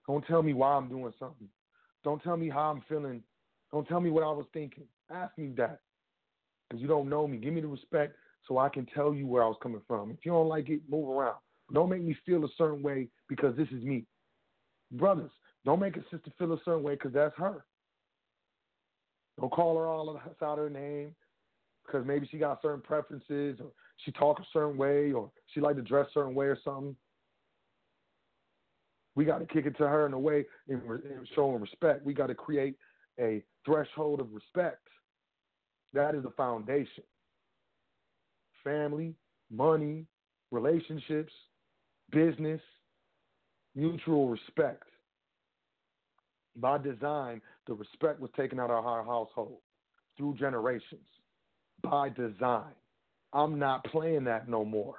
Don't 0.06 0.24
tell 0.26 0.42
me 0.42 0.52
why 0.52 0.74
I'm 0.74 0.88
doing 0.88 1.12
something. 1.18 1.48
Don't 2.04 2.22
tell 2.22 2.36
me 2.36 2.48
how 2.48 2.70
I'm 2.70 2.82
feeling. 2.88 3.22
Don't 3.72 3.88
tell 3.88 4.00
me 4.00 4.10
what 4.10 4.22
I 4.22 4.30
was 4.30 4.46
thinking. 4.52 4.84
Ask 5.10 5.36
me 5.36 5.52
that. 5.56 5.80
Because 6.68 6.80
you 6.80 6.86
don't 6.86 7.08
know 7.08 7.26
me. 7.26 7.38
Give 7.38 7.52
me 7.52 7.60
the 7.60 7.66
respect 7.66 8.14
so 8.46 8.58
I 8.58 8.68
can 8.68 8.86
tell 8.86 9.14
you 9.14 9.26
where 9.26 9.42
I 9.42 9.48
was 9.48 9.58
coming 9.62 9.82
from. 9.86 10.10
If 10.10 10.18
you 10.24 10.32
don't 10.32 10.48
like 10.48 10.68
it, 10.68 10.80
move 10.88 11.08
around. 11.08 11.36
Don't 11.72 11.90
make 11.90 12.02
me 12.02 12.16
feel 12.24 12.44
a 12.44 12.48
certain 12.56 12.82
way 12.82 13.08
because 13.28 13.56
this 13.56 13.68
is 13.68 13.82
me. 13.82 14.04
Brothers, 14.92 15.32
don't 15.64 15.80
make 15.80 15.96
a 15.96 16.02
sister 16.10 16.30
feel 16.38 16.52
a 16.52 16.58
certain 16.64 16.82
way 16.82 16.94
because 16.94 17.12
that's 17.12 17.36
her. 17.36 17.64
Don't 19.40 19.52
call 19.52 19.76
her 19.76 19.86
all 19.86 20.20
out 20.42 20.58
her 20.58 20.70
name 20.70 21.14
because 21.84 22.06
maybe 22.06 22.26
she 22.30 22.38
got 22.38 22.62
certain 22.62 22.80
preferences 22.80 23.58
or 23.60 23.70
she 24.04 24.12
talk 24.12 24.38
a 24.38 24.46
certain 24.52 24.76
way 24.76 25.12
or 25.12 25.30
she 25.52 25.60
like 25.60 25.76
to 25.76 25.82
dress 25.82 26.06
a 26.08 26.12
certain 26.14 26.34
way 26.34 26.46
or 26.46 26.58
something. 26.64 26.96
We 29.14 29.24
got 29.24 29.38
to 29.38 29.46
kick 29.46 29.66
it 29.66 29.76
to 29.78 29.88
her 29.88 30.06
in 30.06 30.12
a 30.12 30.18
way 30.18 30.44
in 30.68 30.80
showing 31.34 31.60
respect. 31.60 32.04
We 32.04 32.14
got 32.14 32.26
to 32.26 32.34
create 32.34 32.76
a 33.18 33.42
threshold 33.64 34.20
of 34.20 34.32
respect. 34.32 34.86
That 35.94 36.14
is 36.14 36.22
the 36.22 36.30
foundation. 36.30 37.04
Family, 38.66 39.14
money, 39.48 40.06
relationships, 40.50 41.32
business, 42.10 42.60
mutual 43.76 44.28
respect. 44.28 44.82
By 46.56 46.78
design, 46.78 47.42
the 47.68 47.74
respect 47.74 48.18
was 48.18 48.30
taken 48.36 48.58
out 48.58 48.70
of 48.70 48.84
our 48.84 49.04
household 49.04 49.58
through 50.16 50.34
generations. 50.34 51.06
By 51.84 52.08
design. 52.08 52.72
I'm 53.32 53.56
not 53.56 53.84
playing 53.84 54.24
that 54.24 54.48
no 54.48 54.64
more. 54.64 54.96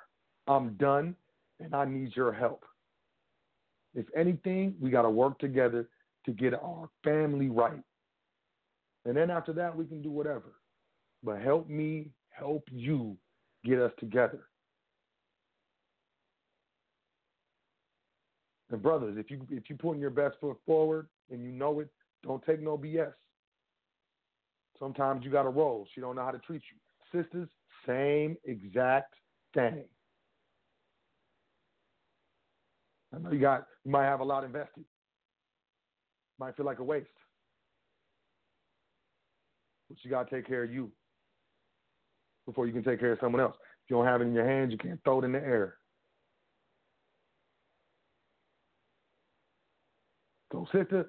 I'm 0.48 0.76
done 0.76 1.14
and 1.60 1.76
I 1.76 1.84
need 1.84 2.16
your 2.16 2.32
help. 2.32 2.64
If 3.94 4.06
anything, 4.16 4.76
we 4.80 4.92
got 4.92 5.02
to 5.02 5.10
work 5.10 5.40
together 5.40 5.90
to 6.26 6.32
get 6.32 6.54
our 6.54 6.88
family 7.04 7.50
right. 7.50 7.84
And 9.04 9.18
then 9.18 9.30
after 9.30 9.52
that, 9.54 9.76
we 9.76 9.84
can 9.84 10.02
do 10.02 10.12
whatever. 10.12 10.54
But 11.22 11.42
help 11.42 11.68
me 11.68 12.12
help 12.30 12.64
you 12.72 13.18
get 13.68 13.80
us 13.80 13.92
together. 14.00 14.48
And 18.70 18.82
brothers, 18.82 19.16
if 19.18 19.32
you 19.32 19.46
if 19.50 19.70
you 19.70 19.76
putting 19.76 20.02
your 20.02 20.10
best 20.10 20.36
foot 20.42 20.58
forward 20.66 21.08
and 21.32 21.44
you 21.44 21.52
know 21.52 21.80
it, 21.80 21.90
don't 22.24 22.44
take 22.46 22.62
no 22.62 22.78
BS. 22.78 23.14
Sometimes 24.80 25.24
you 25.24 25.32
got 25.32 25.44
to 25.44 25.50
roll. 25.50 25.88
She 25.94 26.02
don't 26.02 26.16
know 26.16 26.24
how 26.24 26.32
to 26.32 26.40
treat 26.40 26.62
you. 26.72 27.22
Sisters, 27.22 27.48
same 27.86 28.38
exact 28.44 29.16
thing. 29.54 29.84
I 33.16 33.20
know 33.20 33.32
you 33.32 33.40
got 33.40 33.68
you 33.86 33.92
might 33.92 34.04
have 34.04 34.20
a 34.20 34.26
lot 34.26 34.44
invested. 34.44 34.84
Might 36.40 36.56
feel 36.56 36.66
like 36.66 36.80
a 36.80 36.84
waste. 36.84 37.08
But 39.88 39.98
you 40.04 40.12
gotta 40.12 40.30
take 40.30 40.46
care 40.46 40.64
of 40.64 40.72
you 40.72 40.92
before 42.48 42.66
you 42.66 42.74
can 42.74 42.84
take 42.84 43.00
care 43.00 43.12
of 43.12 43.20
someone 43.22 43.42
else. 43.42 43.56
If 43.86 43.92
you 43.92 43.98
don't 43.98 44.06
have 44.06 44.22
it 44.22 44.26
in 44.26 44.34
your 44.34 44.48
hands, 44.48 44.72
you 44.72 44.78
can't 44.80 45.00
throw 45.04 45.22
it 45.22 45.26
in 45.26 45.34
the 45.34 45.40
air. 45.40 45.76
So, 50.52 50.66
sister, 50.74 51.08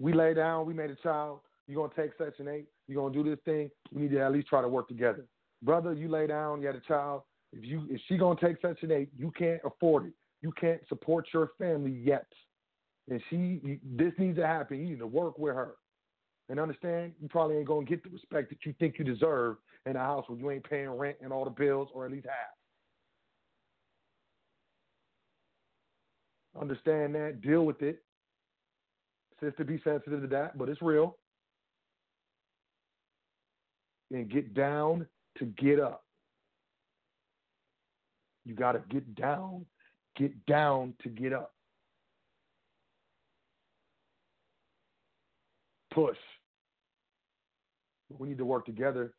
we 0.00 0.12
lay 0.12 0.34
down, 0.34 0.66
we 0.66 0.74
made 0.74 0.90
a 0.90 0.96
child. 0.96 1.40
You're 1.68 1.86
gonna 1.86 2.02
take 2.02 2.16
section 2.18 2.48
eight. 2.48 2.66
You're 2.88 3.00
gonna 3.00 3.14
do 3.14 3.28
this 3.28 3.38
thing. 3.44 3.70
We 3.92 4.02
need 4.02 4.10
to 4.12 4.20
at 4.20 4.32
least 4.32 4.48
try 4.48 4.62
to 4.62 4.68
work 4.68 4.88
together. 4.88 5.26
Brother, 5.62 5.92
you 5.92 6.08
lay 6.08 6.26
down. 6.26 6.60
You 6.60 6.66
had 6.66 6.76
a 6.76 6.80
child. 6.80 7.22
If 7.52 7.64
you 7.64 7.86
if 7.88 8.00
she 8.08 8.16
gonna 8.16 8.40
take 8.40 8.56
section 8.60 8.90
eight, 8.90 9.10
you 9.16 9.30
can't 9.38 9.60
afford 9.64 10.06
it. 10.06 10.14
You 10.40 10.52
can't 10.58 10.80
support 10.88 11.26
your 11.34 11.50
family 11.58 11.92
yet, 11.92 12.26
and 13.08 13.22
she 13.28 13.78
this 13.84 14.12
needs 14.18 14.38
to 14.38 14.46
happen. 14.46 14.80
You 14.80 14.86
need 14.86 14.98
to 15.00 15.06
work 15.06 15.38
with 15.38 15.54
her, 15.54 15.74
and 16.48 16.58
understand 16.58 17.12
you 17.20 17.28
probably 17.28 17.58
ain't 17.58 17.68
gonna 17.68 17.84
get 17.84 18.02
the 18.02 18.10
respect 18.10 18.48
that 18.48 18.64
you 18.64 18.74
think 18.80 18.98
you 18.98 19.04
deserve 19.04 19.58
in 19.86 19.96
a 19.96 20.00
house 20.00 20.24
where 20.28 20.38
you 20.38 20.50
ain't 20.50 20.68
paying 20.68 20.90
rent 20.90 21.16
and 21.22 21.32
all 21.32 21.44
the 21.44 21.50
bills, 21.50 21.88
or 21.94 22.04
at 22.04 22.12
least 22.12 22.26
half. 22.26 22.34
Understand 26.60 27.14
that. 27.14 27.40
Deal 27.40 27.64
with 27.64 27.80
it. 27.82 28.02
Sister, 29.42 29.64
be 29.64 29.80
sensitive 29.82 30.20
to 30.20 30.26
that, 30.28 30.58
but 30.58 30.68
it's 30.68 30.82
real. 30.82 31.16
And 34.10 34.30
get 34.30 34.54
down 34.54 35.06
to 35.38 35.44
get 35.46 35.78
up. 35.78 36.04
You 38.44 38.54
got 38.54 38.72
to 38.72 38.82
get 38.90 39.14
down, 39.14 39.64
get 40.16 40.44
down 40.46 40.94
to 41.02 41.08
get 41.08 41.32
up. 41.32 41.54
Push. 45.94 46.18
We 48.18 48.28
need 48.28 48.38
to 48.38 48.44
work 48.44 48.66
together. 48.66 49.14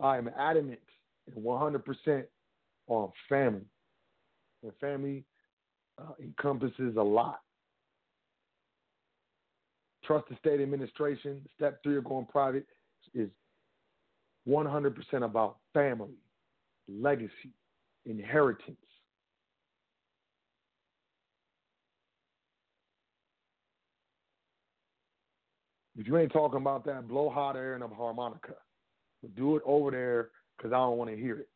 I 0.00 0.18
am 0.18 0.30
adamant 0.38 0.80
and 1.26 1.44
100% 1.44 2.24
on 2.86 3.12
family. 3.28 3.66
And 4.62 4.72
family 4.80 5.24
uh, 5.98 6.12
encompasses 6.22 6.96
a 6.96 7.02
lot. 7.02 7.40
Trust 10.04 10.26
and 10.28 10.36
Estate 10.36 10.60
administration. 10.60 11.42
Step 11.56 11.82
three 11.82 11.98
of 11.98 12.04
going 12.04 12.26
private 12.26 12.66
is 13.14 13.28
100% 14.48 14.94
about 15.24 15.58
family, 15.74 16.16
legacy, 16.88 17.52
inheritance. 18.06 18.76
If 25.98 26.06
you 26.06 26.16
ain't 26.16 26.32
talking 26.32 26.60
about 26.60 26.84
that, 26.86 27.08
blow 27.08 27.28
hot 27.28 27.56
air 27.56 27.74
in 27.74 27.82
a 27.82 27.88
harmonica. 27.88 28.54
Do 29.34 29.56
it 29.56 29.62
over 29.66 29.90
there 29.90 30.30
because 30.56 30.72
I 30.72 30.76
don't 30.76 30.96
want 30.96 31.10
to 31.10 31.16
hear 31.16 31.38
it. 31.38 31.48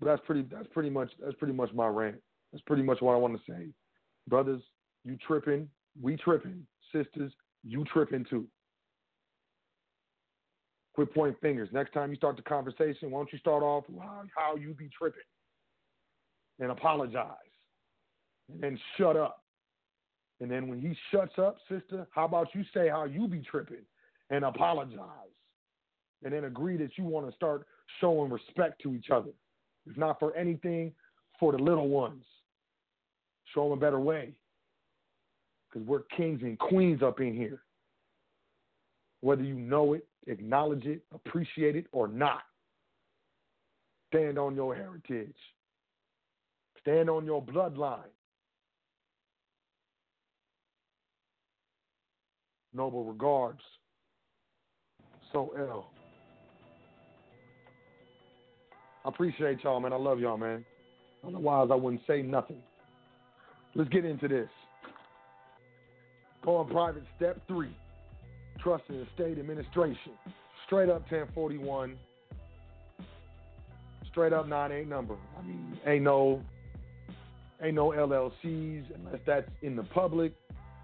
But 0.00 0.06
that's 0.06 0.22
pretty. 0.24 0.46
That's 0.50 0.68
pretty 0.72 0.90
much. 0.90 1.10
That's 1.22 1.36
pretty 1.36 1.54
much 1.54 1.72
my 1.74 1.86
rant. 1.86 2.16
That's 2.52 2.62
pretty 2.64 2.82
much 2.82 3.00
what 3.02 3.12
I 3.12 3.16
want 3.16 3.34
to 3.34 3.52
say. 3.52 3.68
Brothers, 4.28 4.62
you 5.04 5.16
tripping? 5.26 5.68
We 6.00 6.16
tripping 6.16 6.66
sisters, 6.92 7.32
you 7.64 7.84
tripping 7.84 8.24
too. 8.28 8.46
Quit 10.94 11.14
pointing 11.14 11.36
fingers. 11.40 11.68
Next 11.72 11.92
time 11.92 12.10
you 12.10 12.16
start 12.16 12.36
the 12.36 12.42
conversation, 12.42 13.10
why 13.10 13.20
don't 13.20 13.32
you 13.32 13.38
start 13.38 13.62
off 13.62 13.84
how, 14.00 14.22
how 14.36 14.56
you 14.56 14.74
be 14.74 14.88
tripping 14.96 15.20
and 16.58 16.70
apologize 16.70 17.30
and 18.52 18.60
then 18.60 18.78
shut 18.96 19.16
up. 19.16 19.42
And 20.40 20.50
then 20.50 20.68
when 20.68 20.80
he 20.80 20.96
shuts 21.10 21.34
up, 21.38 21.56
sister, 21.68 22.06
how 22.10 22.24
about 22.24 22.48
you 22.54 22.64
say 22.74 22.88
how 22.88 23.04
you 23.04 23.28
be 23.28 23.42
tripping 23.48 23.84
and 24.30 24.44
apologize 24.44 24.98
and 26.24 26.32
then 26.32 26.44
agree 26.44 26.76
that 26.76 26.96
you 26.96 27.04
want 27.04 27.28
to 27.28 27.34
start 27.34 27.66
showing 28.00 28.30
respect 28.30 28.80
to 28.82 28.94
each 28.94 29.10
other. 29.10 29.30
If 29.86 29.96
not 29.96 30.18
for 30.18 30.34
anything, 30.36 30.92
for 31.38 31.52
the 31.52 31.58
little 31.58 31.88
ones. 31.88 32.24
Show 33.54 33.64
them 33.68 33.78
a 33.78 33.80
better 33.80 34.00
way 34.00 34.34
because 35.68 35.86
we're 35.86 36.02
kings 36.16 36.42
and 36.42 36.58
queens 36.58 37.02
up 37.02 37.20
in 37.20 37.34
here. 37.34 37.62
Whether 39.20 39.42
you 39.42 39.54
know 39.54 39.94
it, 39.94 40.06
acknowledge 40.26 40.84
it, 40.84 41.02
appreciate 41.14 41.76
it, 41.76 41.86
or 41.92 42.08
not, 42.08 42.42
stand 44.12 44.38
on 44.38 44.54
your 44.54 44.74
heritage, 44.74 45.36
stand 46.80 47.10
on 47.10 47.24
your 47.24 47.42
bloodline. 47.42 48.00
Noble 52.74 53.04
regards. 53.04 53.60
Sot 55.32 55.50
El. 55.58 55.90
I 59.08 59.10
appreciate 59.10 59.64
y'all, 59.64 59.80
man. 59.80 59.94
I 59.94 59.96
love 59.96 60.20
y'all, 60.20 60.36
man. 60.36 60.66
Otherwise, 61.26 61.70
I 61.72 61.74
wouldn't 61.76 62.02
say 62.06 62.20
nothing. 62.20 62.58
Let's 63.74 63.88
get 63.88 64.04
into 64.04 64.28
this. 64.28 64.50
Going 66.44 66.68
private, 66.68 67.04
step 67.16 67.40
three. 67.48 67.74
Trust 68.62 68.84
and 68.90 69.06
Estate 69.08 69.38
administration. 69.38 70.12
Straight 70.66 70.90
up 70.90 71.10
1041. 71.10 71.96
Straight 74.10 74.34
up 74.34 74.46
9 74.46 74.86
number. 74.86 75.16
I 75.38 75.42
mean, 75.42 75.78
ain't 75.86 76.04
no 76.04 76.42
ain't 77.62 77.76
no 77.76 77.88
LLCs 77.88 78.84
unless 78.94 79.20
that's 79.26 79.48
in 79.62 79.74
the 79.74 79.84
public 79.84 80.34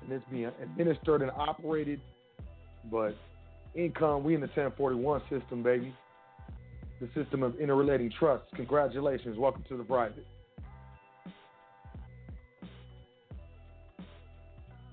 and 0.01 0.11
it's 0.11 0.25
being 0.31 0.51
administered 0.63 1.21
and 1.21 1.31
operated. 1.33 2.01
But 2.91 3.17
income, 3.75 4.25
we 4.25 4.35
in 4.35 4.41
the 4.41 4.47
1041 4.47 5.21
system, 5.29 5.63
baby. 5.63 5.95
The 7.01 7.09
system 7.15 7.43
of 7.43 7.59
interrelating 7.59 8.11
trusts. 8.19 8.49
Congratulations. 8.55 9.37
Welcome 9.39 9.65
to 9.69 9.77
the 9.77 9.85
private. 9.85 10.27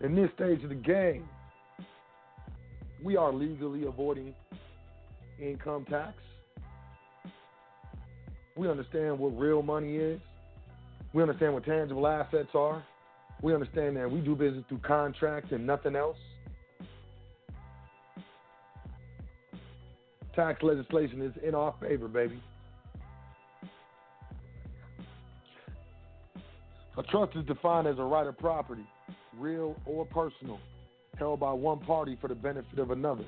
in 0.04 0.16
this 0.16 0.30
stage 0.36 0.64
of 0.64 0.70
the 0.70 0.76
game, 0.76 1.28
we 3.04 3.16
are 3.16 3.32
legally 3.32 3.86
avoiding 3.86 4.34
income 5.40 5.86
tax. 5.90 6.14
We 8.58 8.70
understand 8.70 9.18
what 9.18 9.38
real 9.38 9.62
money 9.62 9.98
is. 9.98 10.20
We 11.14 11.22
understand 11.22 11.54
what 11.54 11.66
tangible 11.66 12.08
assets 12.08 12.50
are. 12.54 12.84
We 13.42 13.54
understand 13.54 13.98
that 13.98 14.10
we 14.10 14.22
do 14.22 14.36
business 14.36 14.64
through 14.70 14.80
contracts 14.80 15.52
and 15.52 15.66
nothing 15.66 15.96
else. 15.96 16.18
Tax 20.36 20.62
legislation 20.64 21.22
is 21.22 21.34
in 21.44 21.56
our 21.56 21.74
favor, 21.82 22.08
baby. 22.08 22.42
A 26.98 27.04
trust 27.04 27.36
is 27.36 27.46
defined 27.46 27.88
as 27.88 27.98
a 28.00 28.04
right 28.04 28.28
of 28.28 28.38
property, 28.38 28.86
real 29.38 29.76
or 29.86 30.06
personal, 30.06 30.60
held 31.18 31.40
by 31.40 31.54
one 31.54 31.80
party 31.80 32.18
for 32.20 32.28
the 32.28 32.36
benefit 32.36 32.80
of 32.80 32.92
another. 32.92 33.24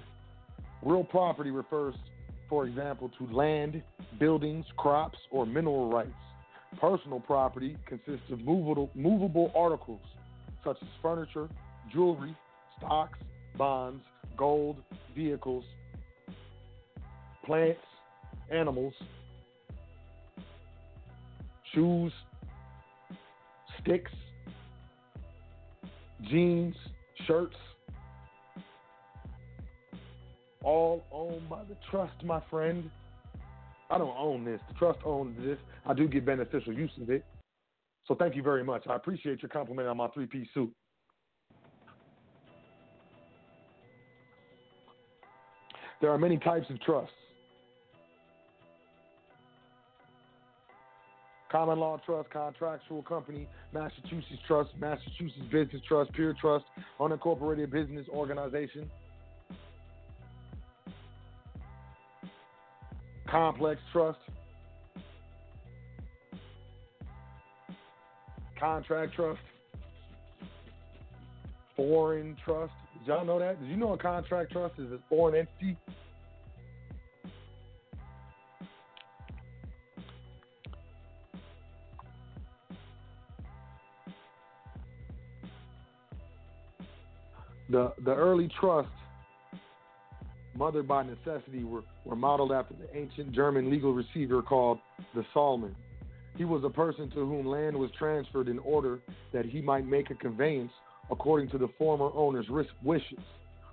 Real 0.84 1.04
property 1.04 1.50
refers, 1.50 1.96
for 2.50 2.66
example, 2.66 3.10
to 3.18 3.34
land, 3.34 3.82
buildings, 4.20 4.66
crops, 4.76 5.18
or 5.32 5.46
mineral 5.46 5.90
rights. 5.90 6.12
Personal 6.80 7.22
property 7.22 7.78
consists 7.86 8.30
of 8.32 8.40
movable, 8.42 8.90
movable 8.96 9.52
articles 9.56 10.02
such 10.64 10.78
as 10.82 10.88
furniture, 11.02 11.48
jewelry, 11.92 12.36
stocks, 12.78 13.20
bonds, 13.58 14.04
gold, 14.38 14.78
vehicles, 15.16 15.64
plants, 17.46 17.80
animals, 18.50 18.94
shoes, 21.74 22.12
sticks, 23.82 24.12
jeans, 26.30 26.76
shirts, 27.28 27.56
all 30.64 31.04
owned 31.12 31.50
by 31.50 31.64
the 31.64 31.76
trust, 31.92 32.14
my 32.24 32.42
friend. 32.50 32.90
I 33.90 33.98
don't 33.98 34.16
own 34.18 34.46
this. 34.46 34.62
The 34.70 34.74
trust 34.76 35.00
owns 35.06 35.38
this. 35.46 35.58
I 35.86 35.94
do 35.94 36.08
get 36.08 36.26
beneficial 36.26 36.74
use 36.74 36.92
of 37.02 37.10
it. 37.10 37.26
So 38.06 38.16
thank 38.16 38.36
you 38.36 38.44
very 38.44 38.64
much. 38.64 38.88
I 38.88 38.96
appreciate 38.96 39.42
your 39.42 39.50
compliment 39.50 39.88
on 39.88 39.98
my 39.98 40.08
three 40.10 40.26
piece 40.26 40.48
suit. 40.54 40.74
There 46.02 46.12
are 46.12 46.18
many 46.18 46.38
types 46.38 46.70
of 46.70 46.82
trusts. 46.82 47.14
Common 51.54 51.80
law 51.80 52.02
trust, 52.04 52.32
contractual 52.32 53.04
company, 53.04 53.48
Massachusetts 53.74 54.42
trust, 54.48 54.72
Massachusetts 54.80 55.46
business 55.52 55.84
trust, 55.88 56.12
pure 56.14 56.34
trust, 56.42 56.66
unincorporated 57.00 57.70
business 57.70 58.08
organization, 58.10 58.90
complex 63.30 63.80
trust, 63.92 64.18
contract 68.60 69.14
trust, 69.14 69.40
foreign 71.76 72.36
trust. 72.44 72.74
Did 72.98 73.10
y'all 73.10 73.26
know 73.26 73.38
that? 73.38 73.62
Did 73.62 73.70
you 73.70 73.78
know 73.78 73.94
a 73.94 73.98
contract 74.00 74.54
trust 74.54 74.80
is 74.80 74.92
a 74.92 74.98
foreign 75.08 75.36
entity? 75.36 75.78
The 87.74 87.92
the 88.06 88.14
early 88.14 88.48
trusts, 88.60 88.92
mothered 90.56 90.88
by 90.88 91.02
necessity, 91.02 91.64
were, 91.64 91.82
were 92.06 92.16
modeled 92.16 92.52
after 92.52 92.76
the 92.76 92.96
ancient 92.96 93.32
German 93.32 93.72
legal 93.72 93.96
receiver 93.96 94.44
called 94.44 94.78
the 95.16 95.26
Salmen. 95.34 95.76
He 96.38 96.46
was 96.46 96.64
a 96.64 96.70
person 96.70 97.10
to 97.10 97.26
whom 97.26 97.48
land 97.48 97.76
was 97.76 97.90
transferred 97.98 98.48
in 98.48 98.60
order 98.60 99.00
that 99.34 99.46
he 99.46 99.60
might 99.60 99.88
make 99.88 100.12
a 100.12 100.14
conveyance 100.14 100.72
according 101.10 101.50
to 101.50 101.58
the 101.58 101.68
former 101.80 102.12
owner's 102.14 102.46
wishes. 102.84 103.24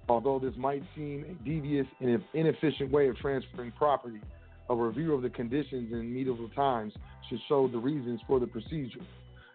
Although 0.09 0.39
this 0.39 0.55
might 0.57 0.83
seem 0.97 1.27
a 1.29 1.45
devious 1.45 1.87
and 2.01 2.25
inefficient 2.33 2.91
way 2.91 3.09
of 3.09 3.19
transferring 3.19 3.73
property, 3.73 4.23
a 4.71 4.75
review 4.75 5.13
of 5.13 5.21
the 5.21 5.29
conditions 5.29 5.93
in 5.93 6.15
medieval 6.15 6.49
times 6.57 6.95
should 7.29 7.41
show 7.51 7.69
the 7.69 7.77
reasons 7.77 8.23
for 8.27 8.41
the 8.41 8.47
procedure. 8.47 9.05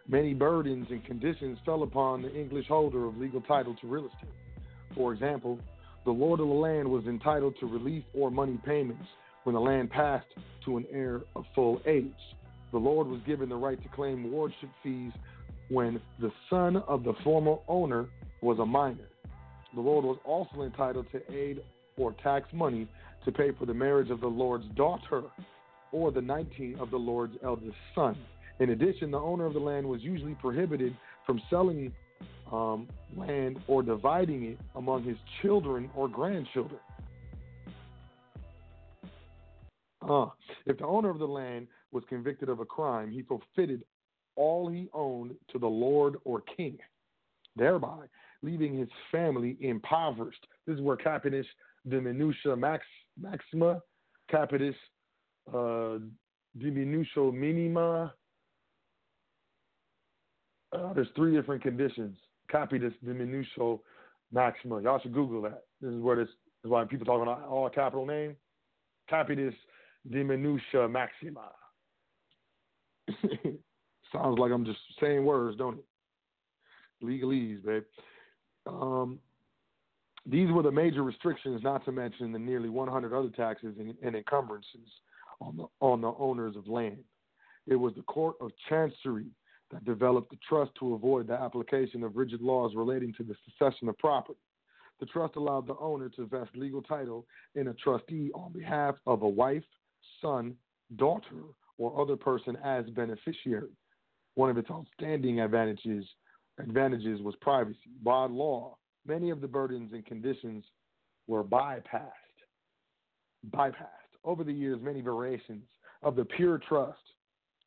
Many 0.07 0.35
burdens 0.35 0.87
and 0.91 1.03
conditions 1.03 1.57
fell 1.65 1.81
upon 1.81 2.21
the 2.21 2.33
English 2.33 2.67
holder 2.67 3.05
of 3.05 3.17
legal 3.17 3.41
title 3.41 3.75
to 3.81 3.87
real 3.87 4.05
estate. 4.05 4.29
For 4.93 5.13
example, 5.13 5.59
the 6.05 6.11
lord 6.11 6.39
of 6.39 6.47
the 6.47 6.53
land 6.53 6.87
was 6.87 7.05
entitled 7.05 7.55
to 7.59 7.65
relief 7.65 8.03
or 8.13 8.29
money 8.29 8.59
payments 8.63 9.07
when 9.43 9.55
the 9.55 9.61
land 9.61 9.89
passed 9.89 10.27
to 10.65 10.77
an 10.77 10.85
heir 10.91 11.21
of 11.35 11.45
full 11.55 11.81
age. 11.87 12.13
The 12.71 12.77
lord 12.77 13.07
was 13.07 13.19
given 13.25 13.49
the 13.49 13.55
right 13.55 13.81
to 13.81 13.89
claim 13.89 14.31
wardship 14.31 14.69
fees 14.83 15.11
when 15.69 15.99
the 16.19 16.31
son 16.51 16.77
of 16.87 17.03
the 17.03 17.13
former 17.23 17.55
owner 17.67 18.05
was 18.41 18.59
a 18.59 18.65
minor. 18.65 19.07
The 19.73 19.81
lord 19.81 20.05
was 20.05 20.19
also 20.23 20.61
entitled 20.61 21.07
to 21.13 21.33
aid 21.33 21.61
or 21.97 22.13
tax 22.21 22.47
money 22.53 22.87
to 23.23 23.31
pay 23.31 23.51
for 23.57 23.65
the 23.65 23.73
marriage 23.73 24.11
of 24.11 24.21
the 24.21 24.27
lord's 24.27 24.67
daughter 24.75 25.23
or 25.91 26.11
the 26.11 26.21
19 26.21 26.77
of 26.79 26.91
the 26.91 26.97
lord's 26.97 27.35
eldest 27.43 27.75
son. 27.95 28.15
In 28.59 28.69
addition, 28.69 29.11
the 29.11 29.19
owner 29.19 29.45
of 29.45 29.53
the 29.53 29.59
land 29.59 29.87
was 29.87 30.01
usually 30.01 30.35
prohibited 30.35 30.95
from 31.25 31.41
selling 31.49 31.91
um, 32.51 32.87
land 33.15 33.59
or 33.67 33.83
dividing 33.83 34.43
it 34.45 34.59
among 34.75 35.03
his 35.03 35.17
children 35.41 35.89
or 35.95 36.07
grandchildren. 36.07 36.79
Uh, 40.07 40.27
if 40.65 40.77
the 40.77 40.85
owner 40.85 41.09
of 41.09 41.19
the 41.19 41.25
land 41.25 41.67
was 41.91 42.03
convicted 42.07 42.49
of 42.49 42.59
a 42.59 42.65
crime, 42.65 43.09
he 43.09 43.23
forfeited 43.23 43.83
all 44.35 44.69
he 44.69 44.87
owned 44.93 45.33
to 45.51 45.57
the 45.57 45.67
lord 45.67 46.17
or 46.23 46.41
king, 46.55 46.77
thereby 47.55 48.05
leaving 48.41 48.77
his 48.77 48.89
family 49.11 49.57
impoverished. 49.61 50.45
This 50.67 50.75
is 50.75 50.81
where 50.81 50.97
capitis 50.97 51.45
diminutio 51.87 52.57
max, 52.57 52.85
maxima, 53.19 53.81
capitis 54.31 54.75
uh, 55.49 55.99
diminutio 56.59 57.33
minima, 57.33 58.13
uh, 60.75 60.93
there's 60.93 61.07
three 61.15 61.35
different 61.35 61.61
conditions. 61.61 62.17
Capitis 62.51 62.93
diminutio 63.05 63.79
maxima. 64.31 64.81
Y'all 64.81 64.99
should 64.99 65.13
Google 65.13 65.41
that. 65.43 65.63
This 65.81 65.91
is 65.91 66.01
where 66.01 66.15
this 66.15 66.29
is 66.63 66.69
why 66.69 66.83
people 66.85 67.05
talk 67.05 67.21
about 67.21 67.43
all 67.43 67.69
capital 67.69 68.05
name. 68.05 68.35
Copy 69.09 69.35
this 69.35 69.53
diminutio 70.09 70.91
maxima. 70.91 71.51
Sounds 74.11 74.39
like 74.39 74.51
I'm 74.51 74.65
just 74.65 74.79
saying 74.99 75.25
words, 75.25 75.57
don't 75.57 75.79
it? 75.79 75.85
Legalese, 77.03 77.63
babe. 77.63 77.83
Um, 78.67 79.19
these 80.25 80.49
were 80.51 80.63
the 80.63 80.71
major 80.71 81.03
restrictions, 81.03 81.61
not 81.63 81.85
to 81.85 81.91
mention 81.91 82.31
the 82.31 82.39
nearly 82.39 82.69
100 82.69 83.13
other 83.13 83.29
taxes 83.29 83.75
and, 83.79 83.93
and 84.01 84.15
encumbrances 84.15 84.89
on 85.39 85.57
the 85.57 85.65
on 85.81 86.01
the 86.01 86.13
owners 86.17 86.55
of 86.55 86.67
land. 86.67 87.03
It 87.67 87.75
was 87.75 87.93
the 87.95 88.03
court 88.03 88.35
of 88.41 88.51
chancery 88.69 89.27
that 89.71 89.85
developed 89.85 90.29
the 90.29 90.37
trust 90.47 90.71
to 90.79 90.93
avoid 90.93 91.27
the 91.27 91.33
application 91.33 92.03
of 92.03 92.15
rigid 92.15 92.41
laws 92.41 92.73
relating 92.75 93.13
to 93.13 93.23
the 93.23 93.35
succession 93.45 93.89
of 93.89 93.97
property. 93.97 94.39
The 94.99 95.05
trust 95.07 95.35
allowed 95.35 95.67
the 95.67 95.77
owner 95.79 96.09
to 96.09 96.25
vest 96.25 96.51
legal 96.55 96.81
title 96.81 97.25
in 97.55 97.67
a 97.67 97.73
trustee 97.73 98.31
on 98.33 98.53
behalf 98.53 98.95
of 99.05 99.23
a 99.23 99.27
wife, 99.27 99.63
son, 100.21 100.55
daughter, 100.95 101.43
or 101.77 101.99
other 101.99 102.15
person 102.15 102.57
as 102.63 102.85
beneficiary. 102.91 103.71
One 104.35 104.49
of 104.49 104.57
its 104.57 104.69
outstanding 104.69 105.39
advantages 105.39 106.05
advantages 106.57 107.21
was 107.21 107.35
privacy. 107.41 107.77
By 108.01 108.27
law, 108.27 108.77
many 109.05 109.29
of 109.29 109.41
the 109.41 109.47
burdens 109.47 109.91
and 109.91 110.05
conditions 110.05 110.63
were 111.27 111.43
bypassed. 111.43 112.11
Bypassed. 113.49 113.89
Over 114.23 114.43
the 114.43 114.53
years, 114.53 114.79
many 114.81 115.01
variations 115.01 115.65
of 116.01 116.15
the 116.15 116.23
pure 116.23 116.59
trust, 116.59 116.99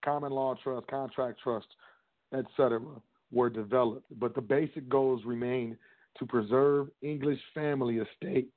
common 0.02 0.32
law 0.32 0.54
trust, 0.62 0.86
contract 0.86 1.40
trust, 1.42 1.66
etc., 2.32 2.80
were 3.30 3.50
developed. 3.50 4.06
But 4.18 4.34
the 4.34 4.40
basic 4.40 4.88
goals 4.88 5.22
remain 5.24 5.76
to 6.18 6.26
preserve 6.26 6.88
English 7.02 7.40
family 7.54 7.98
estate 7.98 8.48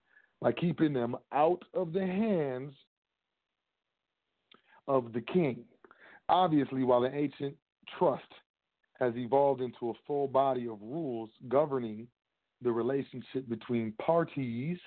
by 0.41 0.51
keeping 0.51 0.93
them 0.93 1.15
out 1.31 1.63
of 1.73 1.93
the 1.93 2.05
hands 2.05 2.73
of 4.87 5.13
the 5.13 5.21
king. 5.21 5.63
Obviously, 6.29 6.83
while 6.83 7.01
the 7.01 7.13
ancient 7.13 7.55
trust 7.97 8.23
has 8.99 9.13
evolved 9.15 9.61
into 9.61 9.89
a 9.89 9.93
full 10.05 10.27
body 10.27 10.67
of 10.67 10.81
rules 10.81 11.29
governing 11.49 12.07
the 12.61 12.71
relationship 12.71 13.47
between 13.49 13.93
parties, 13.93 14.77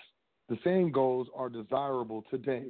the 0.49 0.59
same 0.64 0.91
goals 0.91 1.28
are 1.35 1.49
desirable 1.49 2.24
today. 2.30 2.66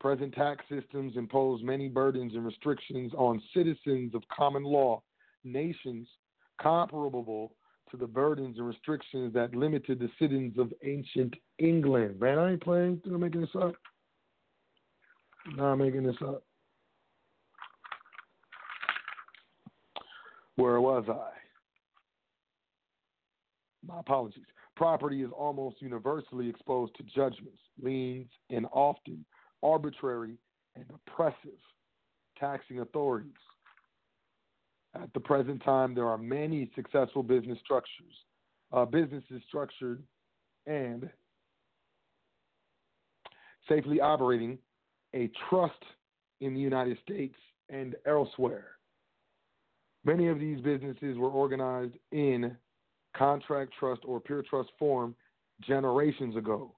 Present 0.00 0.32
tax 0.34 0.64
systems 0.70 1.16
impose 1.16 1.62
many 1.62 1.88
burdens 1.88 2.34
and 2.34 2.46
restrictions 2.46 3.12
on 3.14 3.42
citizens 3.54 4.14
of 4.14 4.22
common 4.34 4.62
law 4.62 5.02
nations 5.44 6.08
comparable 6.60 7.52
to 7.90 7.96
the 7.96 8.06
burdens 8.06 8.58
and 8.58 8.66
restrictions 8.66 9.32
that 9.34 9.54
limited 9.54 9.98
the 9.98 10.10
citizens 10.18 10.58
of 10.58 10.72
ancient 10.84 11.34
England. 11.58 12.20
Man, 12.20 12.38
I 12.38 12.52
ain't 12.52 12.62
playing. 12.62 13.00
I'm 13.06 13.20
making 13.20 13.40
this 13.40 13.50
up. 13.60 13.74
Not 15.56 15.76
making 15.76 16.02
this 16.02 16.16
up. 16.22 16.42
Where 20.56 20.80
was 20.80 21.04
I? 21.08 21.38
my 23.88 23.98
apologies. 24.00 24.44
Property 24.76 25.22
is 25.22 25.30
almost 25.36 25.80
universally 25.80 26.48
exposed 26.48 26.94
to 26.96 27.02
judgments, 27.02 27.58
liens, 27.82 28.30
and 28.50 28.66
often 28.70 29.24
arbitrary 29.62 30.36
and 30.76 30.84
oppressive 30.94 31.58
taxing 32.38 32.80
authorities. 32.80 33.32
At 34.94 35.12
the 35.12 35.20
present 35.20 35.62
time, 35.62 35.94
there 35.94 36.08
are 36.08 36.18
many 36.18 36.70
successful 36.74 37.22
business 37.22 37.58
structures, 37.64 38.14
uh, 38.72 38.84
businesses 38.84 39.42
structured 39.46 40.02
and 40.66 41.08
safely 43.68 44.00
operating 44.00 44.58
a 45.14 45.30
trust 45.48 45.82
in 46.40 46.54
the 46.54 46.60
United 46.60 46.98
States 47.02 47.36
and 47.68 47.94
elsewhere. 48.06 48.72
Many 50.04 50.28
of 50.28 50.38
these 50.38 50.60
businesses 50.60 51.18
were 51.18 51.30
organized 51.30 51.94
in 52.12 52.56
contract 53.16 53.72
trust 53.78 54.02
or 54.06 54.20
pure 54.20 54.42
trust 54.42 54.70
form 54.78 55.14
generations 55.66 56.36
ago. 56.36 56.74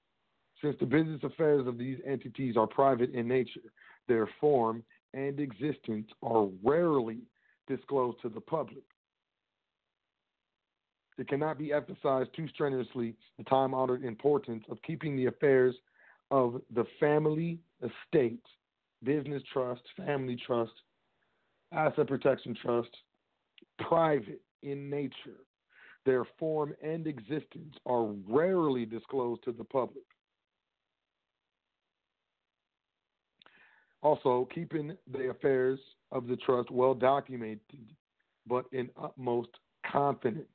Since 0.63 0.77
the 0.81 0.87
business 0.87 1.21
affairs 1.23 1.67
of 1.67 1.79
these 1.79 1.99
entities 2.07 2.57
are 2.57 2.67
private 2.67 3.11
in 3.15 3.29
nature, 3.29 3.73
their 4.09 4.29
form 4.41 4.83
and 5.15 5.39
existence 5.39 6.09
are 6.23 6.49
rarely 6.63 7.19
disclosed 7.67 8.21
to 8.23 8.29
the 8.29 8.41
public. 8.41 8.85
It 11.19 11.29
cannot 11.29 11.59
be 11.59 11.73
emphasized 11.73 12.31
too 12.35 12.49
strenuously 12.49 13.15
the 13.37 13.45
time 13.45 13.75
honored 13.75 14.05
importance 14.05 14.65
of 14.71 14.81
keeping 14.83 15.17
the 15.17 15.27
affairs 15.27 15.75
of 16.31 16.63
the 16.75 16.85
family 16.99 17.59
estate, 17.83 18.43
business 19.03 19.43
trust, 19.53 19.83
family 19.97 20.37
trust, 20.47 20.73
asset 21.73 22.07
protection 22.07 22.57
trust, 22.61 22.89
private 23.79 24.41
in 24.63 24.89
nature. 24.89 25.45
Their 26.07 26.25
form 26.39 26.75
and 26.83 27.07
existence 27.07 27.75
are 27.85 28.07
rarely 28.29 28.87
disclosed 28.87 29.45
to 29.45 29.53
the 29.53 29.65
public. 29.65 30.05
Also, 34.03 34.49
keeping 34.55 34.97
the 35.13 35.29
affairs 35.29 35.79
of 36.11 36.27
the 36.27 36.37
trust 36.37 36.71
well 36.71 36.95
documented, 36.95 37.61
but 38.47 38.65
in 38.73 38.89
utmost 39.01 39.51
confidence. 39.91 40.47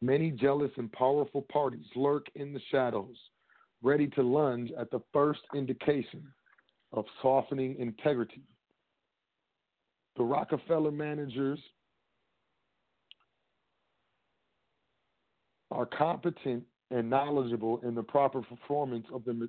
Many 0.00 0.32
jealous 0.32 0.72
and 0.76 0.90
powerful 0.92 1.42
parties 1.42 1.86
lurk 1.94 2.26
in 2.34 2.52
the 2.52 2.60
shadows, 2.70 3.16
ready 3.82 4.08
to 4.08 4.22
lunge 4.22 4.72
at 4.78 4.90
the 4.90 5.00
first 5.12 5.40
indication 5.54 6.26
of 6.92 7.04
softening 7.22 7.76
integrity. 7.78 8.42
The 10.16 10.24
Rockefeller 10.24 10.90
managers 10.90 11.60
are 15.70 15.86
competent 15.86 16.64
and 16.90 17.08
knowledgeable 17.08 17.80
in 17.82 17.94
the 17.94 18.02
proper 18.02 18.42
performance 18.42 19.06
of 19.12 19.24
the 19.24 19.48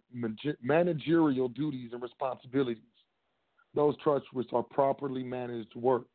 managerial 0.62 1.50
duties 1.50 1.90
and 1.92 2.02
responsibilities. 2.02 2.84
Those 3.76 3.96
trusts 4.04 4.28
which 4.34 4.50
are 4.54 4.64
properly 4.64 5.24
managed 5.24 5.76
work. 5.76 6.08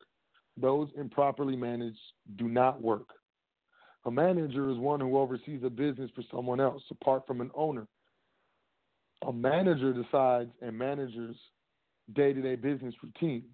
Those 0.57 0.89
improperly 0.97 1.57
managed 1.57 1.99
do 2.37 2.49
not 2.49 2.81
work. 2.81 3.09
A 4.05 4.11
manager 4.11 4.71
is 4.71 4.79
one 4.79 5.01
who 5.01 5.19
oversees 5.19 5.63
a 5.65 5.71
business 5.71 6.11
for 6.15 6.23
someone 6.33 6.61
else, 6.61 6.83
apart 6.91 7.27
from 7.27 7.41
an 7.41 7.51
owner. 7.55 7.87
A 9.27 9.33
manager 9.33 9.93
decides 9.93 10.51
and 10.63 10.79
manages 10.79 11.37
day 12.15 12.33
to 12.33 12.41
day 12.41 12.55
business 12.55 12.95
routine. 13.03 13.45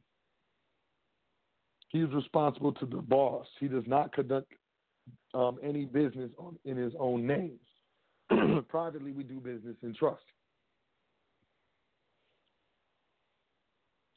He 1.88 2.00
is 2.00 2.12
responsible 2.12 2.72
to 2.72 2.86
the 2.86 2.96
boss. 2.96 3.46
He 3.60 3.68
does 3.68 3.84
not 3.86 4.12
conduct 4.12 4.52
um, 5.32 5.58
any 5.62 5.84
business 5.84 6.30
on, 6.38 6.56
in 6.64 6.76
his 6.76 6.92
own 6.98 7.26
name. 7.26 7.58
Privately, 8.68 9.12
we 9.12 9.22
do 9.22 9.40
business 9.40 9.76
in 9.82 9.94
trust. 9.94 10.22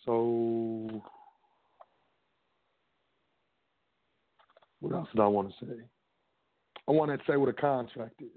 So, 0.07 1.03
what 4.79 4.93
else 4.93 5.09
did 5.13 5.19
I 5.21 5.27
want 5.27 5.49
to 5.49 5.65
say? 5.65 5.73
I 6.87 6.91
want 6.93 7.11
to 7.11 7.17
say 7.29 7.35
what 7.35 7.49
a 7.49 7.53
contract 7.53 8.21
is. 8.21 8.27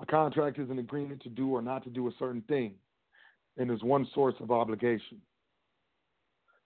A 0.00 0.06
contract 0.06 0.58
is 0.58 0.70
an 0.70 0.78
agreement 0.78 1.22
to 1.24 1.28
do 1.28 1.50
or 1.50 1.60
not 1.60 1.84
to 1.84 1.90
do 1.90 2.08
a 2.08 2.12
certain 2.18 2.40
thing, 2.48 2.72
and 3.58 3.70
is 3.70 3.82
one 3.82 4.08
source 4.14 4.34
of 4.40 4.50
obligation. 4.50 5.20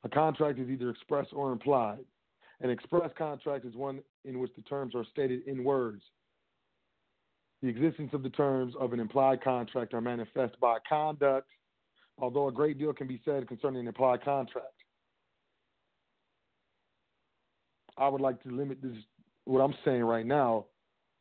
A 0.04 0.08
contract 0.08 0.60
is 0.60 0.68
either 0.68 0.88
express 0.88 1.26
or 1.32 1.50
implied. 1.50 2.04
An 2.60 2.70
express 2.70 3.10
contract 3.18 3.64
is 3.64 3.74
one 3.74 3.98
in 4.24 4.38
which 4.38 4.52
the 4.54 4.62
terms 4.62 4.94
are 4.94 5.04
stated 5.10 5.40
in 5.48 5.64
words. 5.64 6.02
The 7.62 7.68
existence 7.68 8.10
of 8.12 8.22
the 8.22 8.30
terms 8.30 8.74
of 8.78 8.92
an 8.92 9.00
implied 9.00 9.42
contract 9.42 9.92
are 9.92 10.00
manifest 10.00 10.58
by 10.60 10.78
conduct, 10.88 11.48
although 12.18 12.48
a 12.48 12.52
great 12.52 12.78
deal 12.78 12.92
can 12.92 13.06
be 13.06 13.20
said 13.24 13.48
concerning 13.48 13.80
an 13.80 13.88
implied 13.88 14.22
contract. 14.24 14.66
I 17.96 18.08
would 18.08 18.20
like 18.20 18.42
to 18.44 18.50
limit 18.50 18.80
this, 18.82 18.92
what 19.44 19.60
I'm 19.60 19.74
saying 19.84 20.04
right 20.04 20.26
now, 20.26 20.66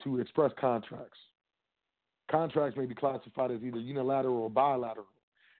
to 0.03 0.19
express 0.19 0.51
contracts. 0.59 1.17
Contracts 2.29 2.77
may 2.77 2.85
be 2.85 2.93
classified 2.93 3.51
as 3.51 3.61
either 3.63 3.79
unilateral 3.79 4.37
or 4.37 4.49
bilateral. 4.49 5.07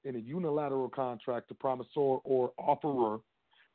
In 0.03 0.15
a 0.15 0.19
unilateral 0.19 0.89
contract, 0.89 1.49
the 1.49 1.55
promisor 1.55 2.21
or 2.23 2.51
offerer 2.57 3.19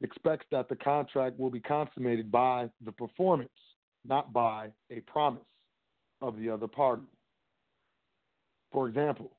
expects 0.03 0.47
that 0.51 0.69
the 0.69 0.77
contract 0.77 1.39
will 1.39 1.51
be 1.51 1.61
consummated 1.61 2.31
by 2.31 2.69
the 2.85 2.93
performance, 2.93 3.51
not 4.05 4.33
by 4.33 4.69
a 4.91 5.01
promise 5.01 5.43
of 6.21 6.39
the 6.39 6.49
other 6.49 6.69
party. 6.69 7.03
For 8.73 8.89
example, 8.89 9.31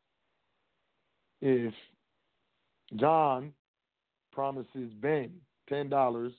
if 1.41 1.73
John 2.95 3.53
promises 4.31 4.91
Ben 5.01 5.31
$10 5.71 6.31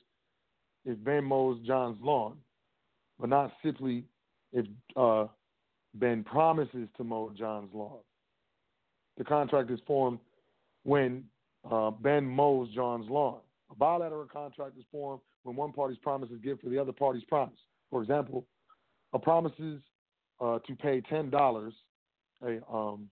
if 0.85 1.05
Ben 1.05 1.25
mows 1.25 1.59
John's 1.67 1.99
lawn, 2.03 2.37
but 3.19 3.29
not 3.29 3.53
simply 3.63 4.05
if 4.53 4.67
uh, 4.97 5.27
Ben 5.95 6.25
promises 6.25 6.89
to 6.97 7.05
mow 7.05 7.31
John's 7.37 7.71
lawn. 7.73 8.01
The 9.17 9.25
contract 9.25 9.71
is 9.71 9.81
formed 9.87 10.19
when 10.83 11.25
uh, 11.71 11.91
Ben 11.91 12.25
mows 12.25 12.69
John's 12.75 13.09
lawn. 13.09 13.39
A 13.71 13.75
bilateral 13.75 14.27
contract 14.27 14.77
is 14.79 14.85
formed 14.91 15.21
when 15.45 15.57
one 15.57 15.73
party's 15.73 15.99
promise 15.99 16.31
is 16.31 16.41
given 16.41 16.59
for 16.59 16.69
the 16.69 16.79
other 16.79 16.93
party's 16.93 17.25
promise. 17.25 17.59
For 17.91 18.03
example, 18.03 18.45
a 19.13 19.19
promises 19.19 19.81
uh, 20.41 20.59
to 20.67 20.75
pay 20.77 21.01
ten 21.03 21.31
dollars. 21.31 21.73
Um, 22.71 23.09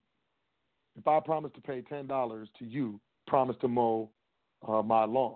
if 0.95 1.07
I 1.07 1.19
promise 1.21 1.51
to 1.55 1.61
pay 1.61 1.81
ten 1.81 2.05
dollars 2.05 2.49
to 2.59 2.65
you, 2.65 2.99
promise 3.27 3.55
to 3.61 3.67
mow 3.67 4.09
uh, 4.67 4.81
my 4.81 5.05
lawn. 5.05 5.35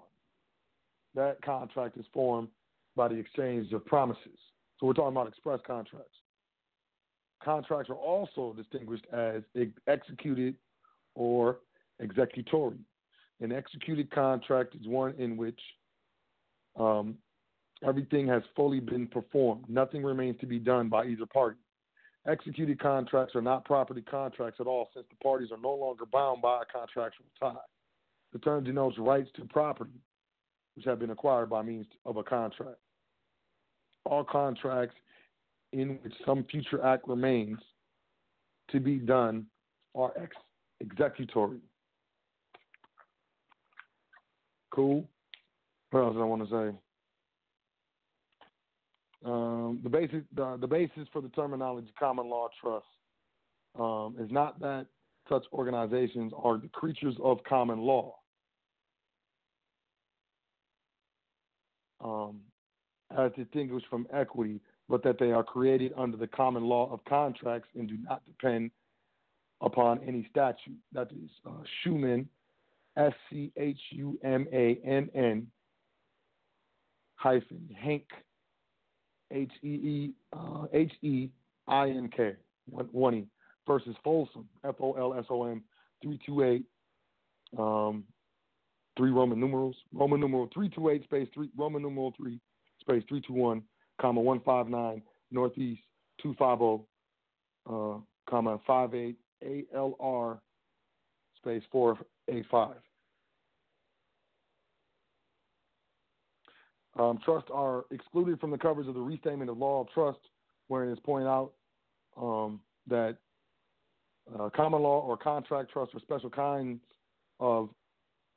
That 1.15 1.41
contract 1.41 1.97
is 1.97 2.05
formed 2.13 2.49
by 2.95 3.07
the 3.07 3.15
exchange 3.15 3.71
of 3.73 3.85
promises. 3.85 4.37
So 4.79 4.87
we're 4.87 4.93
talking 4.93 5.15
about 5.15 5.27
express 5.27 5.59
contracts. 5.65 6.17
Contracts 7.43 7.89
are 7.89 7.95
also 7.95 8.53
distinguished 8.55 9.05
as 9.13 9.41
executed 9.87 10.55
or 11.15 11.59
executory. 12.01 12.77
An 13.41 13.51
executed 13.51 14.11
contract 14.11 14.75
is 14.75 14.87
one 14.87 15.13
in 15.17 15.37
which 15.37 15.59
um, 16.79 17.15
everything 17.87 18.27
has 18.27 18.41
fully 18.55 18.79
been 18.79 19.07
performed. 19.07 19.65
Nothing 19.67 20.03
remains 20.03 20.39
to 20.39 20.45
be 20.45 20.59
done 20.59 20.89
by 20.89 21.05
either 21.05 21.25
party. 21.25 21.57
Executed 22.27 22.79
contracts 22.79 23.35
are 23.35 23.41
not 23.41 23.63
property 23.65 24.01
contracts 24.01 24.59
at 24.59 24.67
all, 24.67 24.89
since 24.93 25.05
the 25.09 25.23
parties 25.23 25.49
are 25.51 25.61
no 25.61 25.73
longer 25.73 26.05
bound 26.05 26.41
by 26.41 26.61
a 26.61 26.65
contractual 26.65 27.25
tie. 27.39 27.55
The 28.33 28.39
term 28.39 28.63
denotes 28.63 28.97
rights 28.97 29.29
to 29.35 29.45
property, 29.45 29.99
which 30.75 30.85
have 30.85 30.99
been 30.99 31.09
acquired 31.09 31.49
by 31.49 31.61
means 31.61 31.87
of 32.05 32.17
a 32.17 32.23
contract. 32.23 32.77
All 34.05 34.23
contracts 34.23 34.95
in 35.73 35.99
which 36.03 36.13
some 36.25 36.45
future 36.49 36.83
act 36.83 37.07
remains 37.07 37.57
to 38.71 38.79
be 38.79 38.97
done 38.97 39.45
are 39.95 40.11
ex- 40.21 40.35
executory. 40.81 41.59
Cool. 44.71 45.05
What 45.91 46.01
else 46.01 46.13
do 46.13 46.21
I 46.21 46.25
want 46.25 46.47
to 46.47 46.49
say? 46.49 46.77
Um, 49.25 49.79
the 49.83 49.89
basic 49.89 50.23
the, 50.35 50.57
the 50.61 50.67
basis 50.67 51.07
for 51.11 51.21
the 51.21 51.29
terminology 51.29 51.91
common 51.97 52.29
law 52.29 52.49
trust 52.61 52.85
um, 53.79 54.15
is 54.19 54.31
not 54.31 54.59
that 54.59 54.85
such 55.29 55.45
organizations 55.53 56.31
are 56.41 56.57
the 56.57 56.69
creatures 56.69 57.15
of 57.23 57.43
common 57.43 57.79
law. 57.79 58.15
Um, 62.03 62.41
as 63.17 63.31
distinguished 63.35 63.87
from 63.89 64.05
equity, 64.13 64.59
but 64.89 65.03
that 65.03 65.17
they 65.19 65.31
are 65.31 65.43
created 65.43 65.93
under 65.97 66.17
the 66.17 66.27
common 66.27 66.63
law 66.63 66.91
of 66.91 67.03
contracts 67.05 67.69
and 67.75 67.87
do 67.87 67.97
not 68.03 68.21
depend 68.25 68.71
upon 69.61 69.99
any 70.07 70.27
statute. 70.29 70.77
That 70.93 71.11
is 71.11 71.29
uh, 71.45 71.63
Schumann, 71.81 72.27
S 72.95 73.13
C 73.29 73.51
H 73.57 73.79
U 73.91 74.19
M 74.23 74.47
A 74.53 74.79
N 74.85 75.09
N 75.15 75.47
hyphen 77.15 77.67
Hank 77.75 78.05
H 79.31 79.51
E 79.63 79.67
E 79.67 80.13
uh, 80.33 80.65
H 80.73 80.93
E 81.01 81.29
I 81.67 81.89
N 81.89 82.09
K 82.15 82.33
one 82.69 83.13
E 83.13 83.27
versus 83.67 83.95
Folsom 84.03 84.47
F 84.65 84.75
O 84.79 84.93
L 84.93 85.13
S 85.13 85.25
O 85.29 85.43
M 85.43 85.61
three 86.01 86.19
two 86.25 86.41
eight 86.43 86.63
um 87.59 88.03
three 88.97 89.11
Roman 89.11 89.39
numerals 89.39 89.75
Roman 89.93 90.19
numeral 90.19 90.49
three 90.53 90.69
two 90.69 90.89
eight 90.89 91.03
space 91.03 91.27
three 91.33 91.49
Roman 91.55 91.81
numeral 91.81 92.13
three 92.17 92.39
space 92.79 93.03
three 93.07 93.21
two 93.21 93.33
one 93.33 93.61
comma 94.01 94.21
one 94.21 94.39
five 94.45 94.67
nine 94.67 95.01
Northeast 95.31 95.81
two 96.21 96.33
five 96.39 96.59
zero 96.59 96.85
uh 97.69 97.99
comma 98.29 98.59
five 98.65 98.95
eight 98.95 99.17
A 99.43 99.65
L 99.75 99.95
R 99.99 100.39
space 101.37 101.63
four 101.71 101.97
eight 102.29 102.45
five. 102.49 102.77
Um, 106.97 107.19
trusts 107.23 107.51
are 107.53 107.85
excluded 107.91 108.39
from 108.39 108.49
the 108.49 108.57
coverage 108.57 108.87
of 108.87 108.95
the 108.95 108.99
restatement 108.99 109.51
of 109.51 109.57
law 109.59 109.81
of 109.81 109.89
trust, 109.91 110.17
wherein 110.67 110.91
it's 110.91 110.99
pointed 111.01 111.27
out 111.27 111.51
um, 112.19 112.59
that 112.87 113.17
uh, 114.37 114.49
common 114.55 114.81
law 114.81 115.01
or 115.01 115.17
contract 115.17 115.71
trusts 115.71 115.93
or 115.95 115.99
special 116.01 116.29
kinds 116.29 116.79
of 117.39 117.69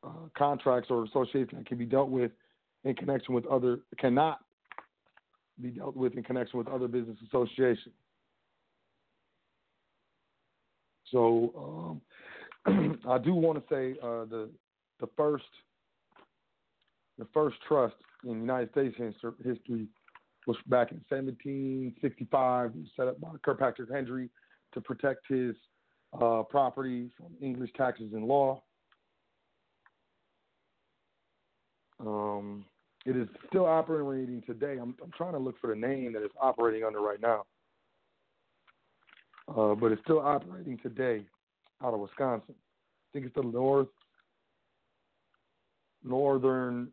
uh, 0.04 0.28
contracts 0.36 0.88
or 0.90 1.04
associations 1.04 1.50
that 1.52 1.66
can 1.66 1.78
be 1.78 1.84
dealt 1.84 2.08
with 2.08 2.30
in 2.84 2.94
connection 2.94 3.34
with 3.34 3.46
other 3.46 3.80
cannot 3.98 4.40
be 5.60 5.70
dealt 5.70 5.96
with 5.96 6.14
in 6.14 6.22
connection 6.22 6.58
with 6.58 6.68
other 6.68 6.88
business 6.88 7.16
associations. 7.26 7.94
So 11.10 12.00
um, 12.66 13.00
I 13.08 13.18
do 13.18 13.34
want 13.34 13.58
to 13.58 13.74
say 13.74 13.98
uh, 14.02 14.24
the 14.24 14.48
the 15.00 15.08
first 15.16 15.44
the 17.18 17.26
first 17.34 17.56
trust 17.66 17.96
in 18.24 18.40
United 18.40 18.70
States 18.70 18.96
history 19.44 19.86
was 20.46 20.56
back 20.66 20.90
in 20.90 21.02
1765. 21.08 22.70
It 22.70 22.76
was 22.76 22.86
set 22.96 23.08
up 23.08 23.20
by 23.20 23.28
Kirkpatrick 23.42 23.90
Henry 23.90 24.30
to 24.72 24.80
protect 24.80 25.26
his 25.28 25.54
uh, 26.12 26.42
property 26.42 27.10
from 27.16 27.28
English 27.40 27.70
taxes 27.76 28.12
and 28.12 28.24
law. 28.24 28.62
Um, 32.00 32.64
it 33.06 33.16
is 33.16 33.28
still 33.48 33.66
operating 33.66 34.42
today. 34.46 34.78
I'm, 34.80 34.94
I'm, 35.02 35.10
trying 35.16 35.32
to 35.32 35.38
look 35.38 35.60
for 35.60 35.68
the 35.68 35.76
name 35.76 36.12
that 36.14 36.22
it's 36.22 36.34
operating 36.40 36.84
under 36.84 37.00
right 37.00 37.20
now. 37.20 37.44
Uh, 39.48 39.74
but 39.74 39.92
it's 39.92 40.02
still 40.02 40.20
operating 40.20 40.78
today 40.78 41.24
out 41.82 41.94
of 41.94 42.00
Wisconsin. 42.00 42.54
I 42.56 43.08
think 43.12 43.26
it's 43.26 43.34
the 43.34 43.42
North 43.42 43.88
Northern 46.02 46.88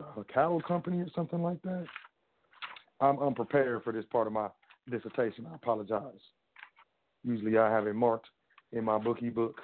uh, 0.00 0.22
Cattle 0.32 0.60
Company 0.60 0.98
or 0.98 1.08
something 1.14 1.42
like 1.42 1.62
that. 1.62 1.86
I'm 3.00 3.18
unprepared 3.18 3.82
for 3.84 3.92
this 3.92 4.04
part 4.10 4.26
of 4.26 4.32
my 4.32 4.48
dissertation. 4.90 5.46
I 5.50 5.54
apologize. 5.54 6.20
Usually 7.26 7.58
I 7.58 7.70
have 7.70 7.88
it 7.88 7.94
marked 7.94 8.28
in 8.72 8.84
my 8.84 8.98
bookie 8.98 9.30
book, 9.30 9.60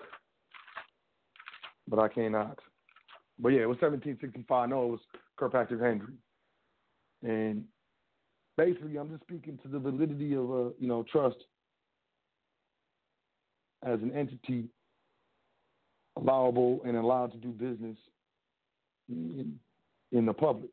but 1.87 2.01
I 2.01 2.09
cannot. 2.09 2.59
But 3.39 3.51
yeah, 3.51 3.63
it 3.63 3.69
was 3.69 3.79
1765. 3.81 4.69
No, 4.69 4.85
it 4.85 4.91
was 4.91 5.01
Kirkpatrick 5.37 5.81
Henry. 5.81 6.15
And 7.23 7.65
basically, 8.57 8.97
I'm 8.97 9.11
just 9.11 9.23
speaking 9.23 9.59
to 9.63 9.69
the 9.69 9.79
validity 9.79 10.35
of 10.35 10.51
a 10.51 10.73
you 10.79 10.89
know 10.89 11.05
trust 11.11 11.37
as 13.85 14.01
an 14.01 14.13
entity 14.13 14.69
allowable 16.17 16.81
and 16.85 16.97
allowed 16.97 17.33
to 17.33 17.39
do 17.39 17.49
business 17.49 17.97
in, 19.09 19.59
in 20.11 20.27
the 20.27 20.33
public. 20.33 20.71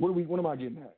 What 0.00 0.08
are 0.08 0.12
we? 0.12 0.22
What 0.22 0.40
am 0.40 0.46
I 0.46 0.56
getting 0.56 0.78
at? 0.78 0.96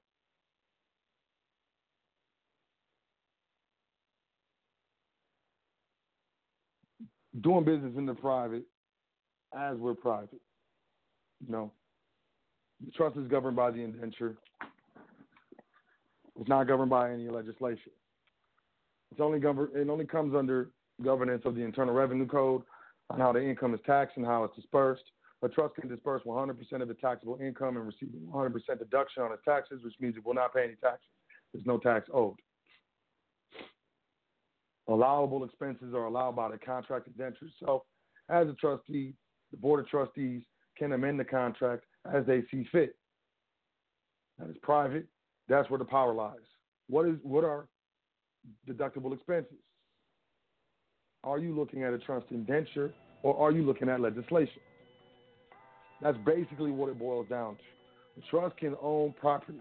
Doing 7.43 7.65
business 7.65 7.95
in 7.97 8.07
the 8.07 8.15
private, 8.15 8.63
as 9.59 9.77
we're 9.77 9.95
private. 9.95 10.41
You 11.45 11.53
know, 11.53 11.73
the 12.85 12.93
trust 12.93 13.17
is 13.17 13.27
governed 13.27 13.57
by 13.57 13.73
the 13.73 13.81
indenture. 13.81 14.37
It's 16.39 16.49
not 16.49 16.69
governed 16.69 16.91
by 16.91 17.11
any 17.11 17.29
legislation. 17.29 17.91
It's 19.11 19.21
only 19.21 19.41
governed. 19.41 19.71
It 19.75 19.89
only 19.89 20.07
comes 20.07 20.33
under 20.33 20.71
governance 21.03 21.43
of 21.45 21.57
the 21.57 21.63
Internal 21.63 21.93
Revenue 21.93 22.29
Code 22.29 22.63
on 23.11 23.19
how 23.19 23.33
the 23.33 23.43
income 23.43 23.75
is 23.75 23.81
taxed 23.85 24.17
and 24.17 24.25
how 24.25 24.45
it's 24.45 24.55
dispersed. 24.55 25.03
A 25.43 25.49
trust 25.49 25.75
can 25.75 25.89
disperse 25.89 26.23
100% 26.25 26.83
of 26.83 26.89
the 26.89 26.95
taxable 26.95 27.39
income 27.41 27.77
and 27.77 27.87
receive 27.87 28.11
100% 28.33 28.79
deduction 28.79 29.25
on 29.25 29.33
its 29.33 29.43
taxes, 29.45 29.83
which 29.83 29.95
means 29.99 30.17
it 30.17 30.25
will 30.25 30.35
not 30.35 30.55
pay 30.55 30.65
any 30.65 30.77
taxes. 30.77 31.09
There's 31.53 31.67
no 31.67 31.79
tax 31.79 32.09
owed. 32.15 32.37
Allowable 34.89 35.45
expenses 35.45 35.95
are 35.95 36.05
allowed 36.05 36.37
by 36.37 36.51
the 36.51 36.59
contract 36.59 37.09
indenture 37.09 37.47
itself. 37.47 37.83
As 38.29 38.49
a 38.49 38.55
trustee, 38.55 39.15
the 39.51 39.57
Board 39.57 39.81
of 39.81 39.89
Trustees 39.89 40.43
can 40.79 40.93
amend 40.93 41.19
the 41.19 41.25
contract 41.25 41.85
as 42.13 42.25
they 42.27 42.43
see 42.51 42.67
fit. 42.71 42.97
That 44.39 44.49
is 44.49 44.57
private. 44.63 45.07
That's 45.49 45.69
where 45.71 45.79
the 45.79 45.85
power 45.85 46.15
lies. 46.15 46.37
What 46.89 47.07
is 47.07 47.17
what 47.23 47.45
are 47.45 47.67
deductible 48.69 49.13
expenses? 49.13 49.59
Are 51.25 51.39
you 51.39 51.55
looking 51.55 51.85
at 51.85 51.93
a 51.93 51.99
trust 51.99 52.27
indenture 52.31 52.93
or 53.23 53.37
are 53.37 53.53
you 53.53 53.63
looking 53.63 53.89
at 53.89 54.01
legislation? 54.01 54.61
That's 56.03 56.19
basically 56.27 56.73
what 56.73 56.89
it 56.89 56.99
boils 56.99 57.29
down 57.29 57.55
to. 57.55 57.63
The 58.17 58.23
trust 58.29 58.57
can 58.57 58.75
own 58.83 59.15
property. 59.21 59.61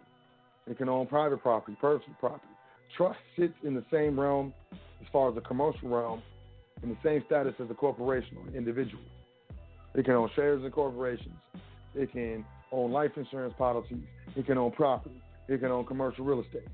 It 0.68 0.78
can 0.78 0.90
own 0.90 1.08
private 1.08 1.42
property, 1.42 1.78
personal 1.80 2.16
property. 2.20 2.44
Trust 2.98 3.20
sits 3.38 3.54
in 3.64 3.76
the 3.76 3.86
same 3.92 4.20
realm 4.20 4.54
as 4.74 5.08
far 5.14 5.30
as 5.30 5.36
the 5.36 5.42
commercial 5.42 5.90
realm, 5.90 6.22
in 6.84 6.90
the 6.90 6.98
same 7.04 7.24
status 7.28 7.54
as 7.60 7.70
a 7.70 7.74
corporation 7.74 8.38
or 8.38 8.56
individual. 8.56 9.04
It 9.94 10.06
can 10.06 10.16
own 10.16 10.30
shares 10.36 10.64
in 10.64 10.72
corporations. 10.72 11.36
It 11.96 12.12
can 12.12 12.44
own 12.72 12.92
life 12.92 13.12
insurance 13.16 13.54
policies. 13.58 14.04
It 14.36 14.46
can 14.46 14.58
own 14.58 14.72
property. 14.72 15.22
It 15.48 15.60
can 15.60 15.72
own 15.72 15.86
commercial 15.86 16.26
real 16.26 16.42
estate. 16.42 16.68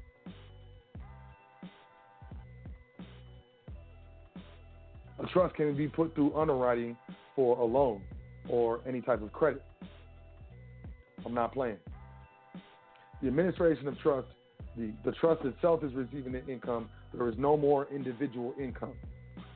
A 5.19 5.27
trust 5.33 5.55
can 5.55 5.75
be 5.75 5.87
put 5.87 6.13
through 6.15 6.35
underwriting 6.35 6.95
for 7.35 7.57
a 7.57 7.65
loan 7.65 8.01
or 8.49 8.81
any 8.87 9.01
type 9.01 9.21
of 9.21 9.31
credit. 9.31 9.63
I'm 11.25 11.33
not 11.33 11.53
playing. 11.53 11.77
The 13.21 13.27
administration 13.27 13.87
of 13.87 13.97
trust, 13.99 14.27
the, 14.77 14.91
the 15.03 15.11
trust 15.13 15.43
itself 15.43 15.83
is 15.83 15.93
receiving 15.93 16.33
the 16.33 16.45
income. 16.45 16.89
There 17.13 17.27
is 17.27 17.35
no 17.37 17.57
more 17.57 17.87
individual 17.93 18.53
income. 18.61 18.93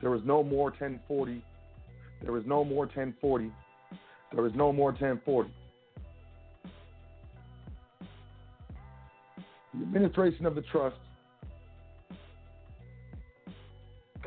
There 0.00 0.14
is 0.14 0.22
no 0.24 0.42
more 0.42 0.70
1040. 0.70 1.44
There 2.22 2.36
is 2.36 2.44
no 2.46 2.64
more 2.64 2.86
1040. 2.86 3.52
There 4.34 4.46
is 4.46 4.52
no 4.54 4.72
more 4.72 4.90
1040. 4.90 5.50
The 9.74 9.82
administration 9.82 10.44
of 10.44 10.54
the 10.54 10.62
trust 10.62 10.96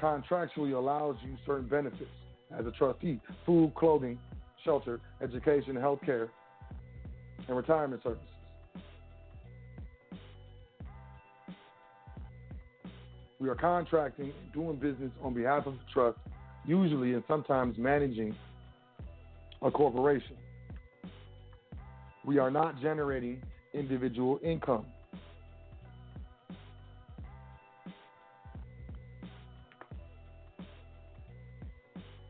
contractually 0.02 0.74
allows 0.74 1.16
you 1.24 1.36
certain 1.46 1.68
benefits 1.68 2.10
as 2.58 2.66
a 2.66 2.72
trustee 2.72 3.20
food, 3.46 3.74
clothing, 3.76 4.18
shelter, 4.66 5.00
education, 5.22 5.76
health 5.76 6.00
care, 6.06 6.30
and 7.48 7.56
retirement 7.56 8.02
services. 8.04 8.26
We 13.40 13.50
are 13.50 13.56
contracting 13.56 14.34
doing 14.54 14.78
business 14.78 15.12
on 15.22 15.34
behalf 15.34 15.68
of 15.68 15.74
the 15.74 15.80
trust, 15.94 16.18
usually 16.66 17.14
and 17.14 17.24
sometimes 17.28 17.78
managing 17.78 18.36
a 19.62 19.70
corporation. 19.70 20.36
We 22.26 22.40
are 22.40 22.50
not 22.50 22.82
generating 22.82 23.42
individual 23.74 24.40
income. 24.44 24.86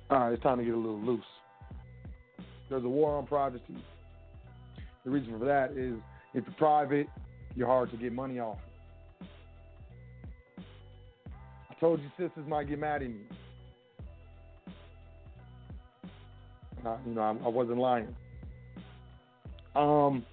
All 0.09 0.19
right, 0.19 0.33
it's 0.33 0.43
time 0.43 0.57
to 0.57 0.63
get 0.63 0.73
a 0.73 0.77
little 0.77 0.99
loose. 0.99 1.23
There's 2.69 2.83
a 2.83 2.89
war 2.89 3.17
on 3.17 3.25
privacy. 3.27 3.75
The 5.03 5.11
reason 5.11 5.37
for 5.37 5.45
that 5.45 5.71
is 5.71 5.95
if 6.33 6.43
you're 6.45 6.55
private, 6.57 7.07
you're 7.55 7.67
hard 7.67 7.91
to 7.91 7.97
get 7.97 8.11
money 8.11 8.39
off. 8.39 8.57
I 11.69 11.73
told 11.79 11.99
you 12.01 12.09
sisters 12.17 12.47
might 12.47 12.67
get 12.67 12.79
mad 12.79 13.03
at 13.03 13.09
me. 13.09 13.21
I, 16.85 16.97
you 17.07 17.13
know, 17.13 17.21
I, 17.21 17.45
I 17.45 17.49
wasn't 17.49 17.77
lying. 17.77 18.15
Um, 19.75 20.25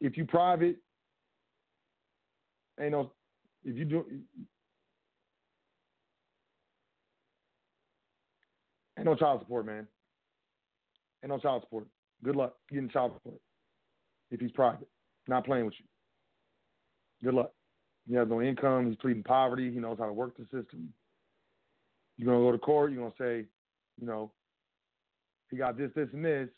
if 0.00 0.16
you 0.16 0.24
private, 0.24 0.76
ain't 2.80 2.92
no. 2.92 3.10
If 3.64 3.76
you 3.76 3.86
do, 3.86 4.04
Ain't 8.96 9.06
no 9.06 9.14
child 9.16 9.40
support, 9.40 9.66
man. 9.66 9.86
Ain't 11.24 11.30
no 11.30 11.38
child 11.38 11.62
support. 11.62 11.86
Good 12.22 12.36
luck 12.36 12.54
getting 12.70 12.90
child 12.90 13.12
support 13.14 13.40
if 14.30 14.40
he's 14.40 14.50
private, 14.50 14.88
not 15.26 15.46
playing 15.46 15.64
with 15.64 15.74
you. 15.78 15.86
Good 17.24 17.34
luck. 17.34 17.52
He 18.06 18.14
has 18.14 18.28
no 18.28 18.42
income. 18.42 18.88
He's 18.88 18.96
pleading 18.96 19.22
poverty. 19.22 19.72
He 19.72 19.78
knows 19.78 19.96
how 19.98 20.04
to 20.04 20.12
work 20.12 20.36
the 20.36 20.44
system. 20.44 20.92
You're 22.18 22.30
gonna 22.30 22.44
go 22.44 22.52
to 22.52 22.58
court. 22.58 22.92
You're 22.92 23.00
gonna 23.00 23.14
say, 23.18 23.48
you 23.98 24.06
know, 24.06 24.32
he 25.50 25.56
got 25.56 25.78
this, 25.78 25.90
this, 25.96 26.08
and 26.12 26.22
this. 26.22 26.50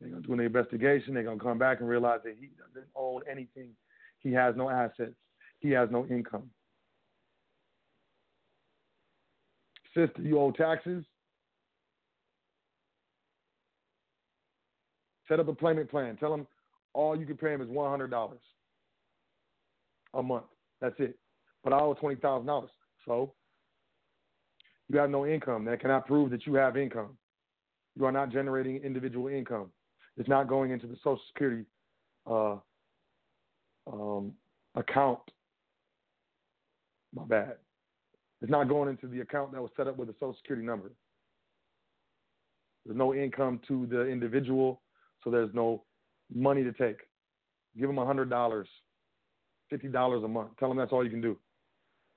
They're 0.00 0.10
gonna 0.10 0.22
do 0.22 0.32
an 0.32 0.40
investigation. 0.40 1.14
They're 1.14 1.22
gonna 1.22 1.38
come 1.38 1.58
back 1.58 1.78
and 1.78 1.88
realize 1.88 2.20
that 2.24 2.34
he 2.40 2.48
doesn't 2.58 2.90
own 2.96 3.22
anything. 3.30 3.70
He 4.18 4.32
has 4.32 4.56
no 4.56 4.70
assets. 4.70 5.14
He 5.60 5.70
has 5.70 5.88
no 5.92 6.04
income. 6.06 6.50
Sister, 9.94 10.22
you 10.22 10.40
owe 10.40 10.50
taxes. 10.50 11.04
Set 15.28 15.40
up 15.40 15.48
a 15.48 15.54
payment 15.54 15.90
plan. 15.90 16.16
Tell 16.16 16.34
him 16.34 16.46
all 16.94 17.18
you 17.18 17.26
can 17.26 17.36
pay 17.36 17.52
him 17.52 17.62
is 17.62 17.68
one 17.68 17.90
hundred 17.90 18.10
dollars 18.10 18.40
a 20.14 20.22
month. 20.22 20.44
That's 20.80 20.94
it. 20.98 21.18
But 21.64 21.72
I 21.72 21.80
owe 21.80 21.94
twenty 21.94 22.16
thousand 22.16 22.46
dollars. 22.46 22.70
So 23.06 23.32
you 24.88 24.98
have 24.98 25.10
no 25.10 25.26
income. 25.26 25.64
That 25.64 25.80
cannot 25.80 26.06
prove 26.06 26.30
that 26.30 26.46
you 26.46 26.54
have 26.54 26.76
income. 26.76 27.16
You 27.96 28.04
are 28.04 28.12
not 28.12 28.30
generating 28.30 28.76
individual 28.76 29.28
income. 29.28 29.70
It's 30.16 30.28
not 30.28 30.48
going 30.48 30.70
into 30.70 30.86
the 30.86 30.96
Social 30.96 31.20
Security 31.28 31.64
uh, 32.30 32.56
um, 33.90 34.32
account. 34.74 35.20
My 37.14 37.24
bad. 37.24 37.54
It's 38.42 38.50
not 38.50 38.68
going 38.68 38.90
into 38.90 39.06
the 39.06 39.20
account 39.20 39.52
that 39.52 39.62
was 39.62 39.70
set 39.76 39.86
up 39.86 39.96
with 39.96 40.10
a 40.10 40.14
Social 40.14 40.36
Security 40.42 40.66
number. 40.66 40.90
There's 42.84 42.98
no 42.98 43.14
income 43.14 43.60
to 43.68 43.86
the 43.86 44.08
individual, 44.08 44.81
so 45.22 45.30
there's 45.30 45.52
no 45.54 45.84
money 46.34 46.62
to 46.62 46.72
take. 46.72 46.98
Give 47.78 47.88
them 47.88 47.96
$100, 47.96 48.28
$50 49.72 50.24
a 50.24 50.28
month. 50.28 50.50
Tell 50.58 50.68
them 50.68 50.78
that's 50.78 50.92
all 50.92 51.04
you 51.04 51.10
can 51.10 51.20
do. 51.20 51.38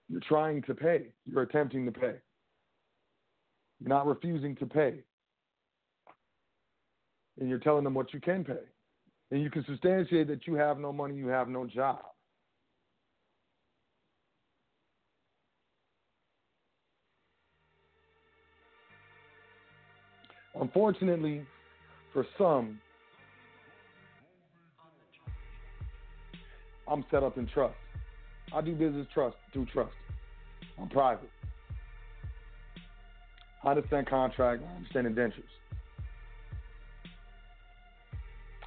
You're 0.10 0.22
trying 0.22 0.62
to 0.64 0.76
pay. 0.76 1.08
You're 1.26 1.44
attempting 1.44 1.86
to 1.86 1.92
pay. 1.92 2.16
You're 3.80 3.90
not 3.90 4.06
refusing 4.06 4.56
to 4.58 4.66
pay. 4.66 4.96
And 7.40 7.50
you're 7.50 7.60
telling 7.60 7.84
them 7.84 7.94
what 7.94 8.14
you 8.14 8.20
can 8.20 8.44
pay. 8.44 8.64
And 9.32 9.42
you 9.42 9.50
can 9.50 9.66
substantiate 9.66 10.28
that 10.28 10.48
you 10.48 10.56
have 10.56 10.78
no 10.78 10.94
money, 10.94 11.16
you 11.16 11.28
have 11.28 11.50
no 11.50 11.66
job. 11.66 12.00
Unfortunately, 20.60 21.46
for 22.14 22.26
some, 22.38 22.80
I'm 26.88 27.06
set 27.12 27.24
up 27.24 27.38
in 27.38 27.48
trust. 27.48 27.76
I 28.54 28.62
do 28.62 28.74
business 28.74 29.08
trust 29.14 29.36
through 29.54 29.66
trust. 29.68 29.94
I'm 30.80 30.90
private. 30.90 31.30
I 33.64 33.70
understand 33.72 34.08
contract. 34.08 34.62
I 34.64 34.76
understand 34.78 35.08
indentures. 35.08 35.44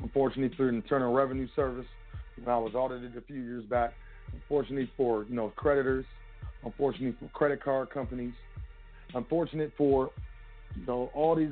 Unfortunately, 0.00 0.54
through 0.56 0.72
the 0.72 0.76
Internal 0.76 1.12
Revenue 1.12 1.48
Service, 1.54 1.86
when 2.36 2.48
I 2.48 2.58
was 2.58 2.74
audited 2.74 3.16
a 3.16 3.20
few 3.22 3.40
years 3.40 3.64
back, 3.64 3.92
unfortunately 4.32 4.90
for 4.96 5.24
you 5.28 5.34
know 5.34 5.52
creditors, 5.56 6.04
unfortunately 6.64 7.16
for 7.20 7.28
credit 7.36 7.62
card 7.62 7.90
companies, 7.90 8.34
unfortunate 9.14 9.72
for 9.76 10.10
you 10.76 10.86
know 10.86 11.10
all 11.14 11.34
these 11.34 11.50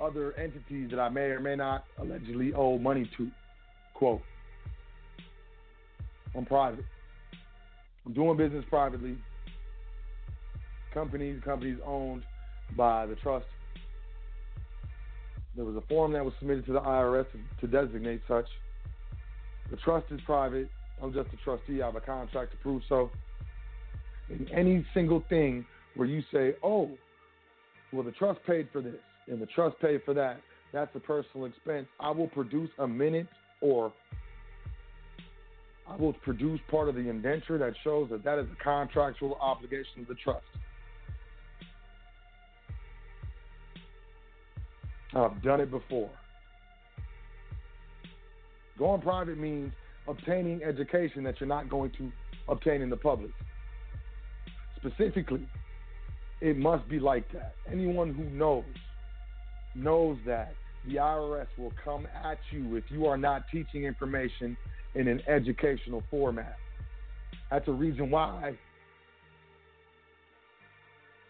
other 0.00 0.32
entities 0.34 0.90
that 0.90 0.98
I 0.98 1.08
may 1.08 1.22
or 1.22 1.40
may 1.40 1.56
not 1.56 1.84
allegedly 1.98 2.52
owe 2.54 2.78
money 2.78 3.10
to. 3.16 3.30
Quote. 3.94 4.22
I'm 6.36 6.44
private. 6.44 6.84
I'm 8.06 8.12
doing 8.12 8.36
business 8.36 8.64
privately. 8.68 9.16
Companies, 10.94 11.40
companies 11.44 11.78
owned 11.86 12.22
by 12.76 13.06
the 13.06 13.14
trust. 13.16 13.46
There 15.56 15.64
was 15.64 15.76
a 15.76 15.86
form 15.88 16.12
that 16.12 16.24
was 16.24 16.32
submitted 16.38 16.66
to 16.66 16.72
the 16.72 16.80
IRS 16.80 17.26
to, 17.60 17.66
designate 17.66 18.22
such. 18.28 18.46
The 19.70 19.76
trust 19.78 20.06
is 20.10 20.20
private. 20.24 20.68
I'm 21.02 21.12
just 21.12 21.28
a 21.32 21.36
trustee. 21.44 21.82
I 21.82 21.86
have 21.86 21.96
a 21.96 22.00
contract 22.00 22.52
to 22.52 22.58
prove 22.58 22.82
so. 22.88 23.10
And 24.28 24.48
any 24.52 24.86
single 24.94 25.24
thing 25.28 25.66
where 25.96 26.06
you 26.06 26.22
say, 26.32 26.54
oh, 26.62 26.90
well, 27.92 28.04
the 28.04 28.12
trust 28.12 28.40
paid 28.46 28.68
for 28.72 28.80
this 28.80 28.94
and 29.28 29.40
the 29.40 29.46
trust 29.46 29.78
paid 29.80 30.02
for 30.04 30.14
that, 30.14 30.40
that's 30.72 30.94
a 30.94 31.00
personal 31.00 31.46
expense. 31.46 31.86
I 31.98 32.10
will 32.10 32.28
produce 32.28 32.70
a 32.78 32.86
minute 32.86 33.26
or 33.60 33.92
I 35.90 35.96
will 35.96 36.12
produce 36.12 36.60
part 36.70 36.88
of 36.88 36.94
the 36.94 37.08
indenture 37.08 37.58
that 37.58 37.74
shows 37.82 38.10
that 38.10 38.22
that 38.22 38.38
is 38.38 38.46
a 38.52 38.62
contractual 38.62 39.36
obligation 39.40 40.02
of 40.02 40.06
the 40.06 40.14
trust. 40.14 40.44
I've 45.12 45.42
done 45.42 45.60
it 45.60 45.70
before. 45.70 46.10
Going 48.78 49.00
private 49.00 49.36
means 49.36 49.72
obtaining 50.06 50.62
education 50.62 51.24
that 51.24 51.40
you're 51.40 51.48
not 51.48 51.68
going 51.68 51.90
to 51.98 52.12
obtain 52.48 52.82
in 52.82 52.88
the 52.88 52.96
public. 52.96 53.32
Specifically, 54.76 55.46
it 56.40 56.56
must 56.56 56.88
be 56.88 57.00
like 57.00 57.30
that. 57.32 57.54
Anyone 57.70 58.14
who 58.14 58.24
knows 58.24 58.64
knows 59.74 60.18
that 60.24 60.54
the 60.86 60.96
IRS 60.96 61.46
will 61.58 61.72
come 61.84 62.06
at 62.24 62.38
you 62.50 62.76
if 62.76 62.84
you 62.88 63.06
are 63.06 63.18
not 63.18 63.42
teaching 63.52 63.84
information 63.84 64.56
in 64.94 65.08
an 65.08 65.20
educational 65.28 66.02
format. 66.10 66.56
That's 67.50 67.66
a 67.68 67.72
reason 67.72 68.10
why 68.10 68.54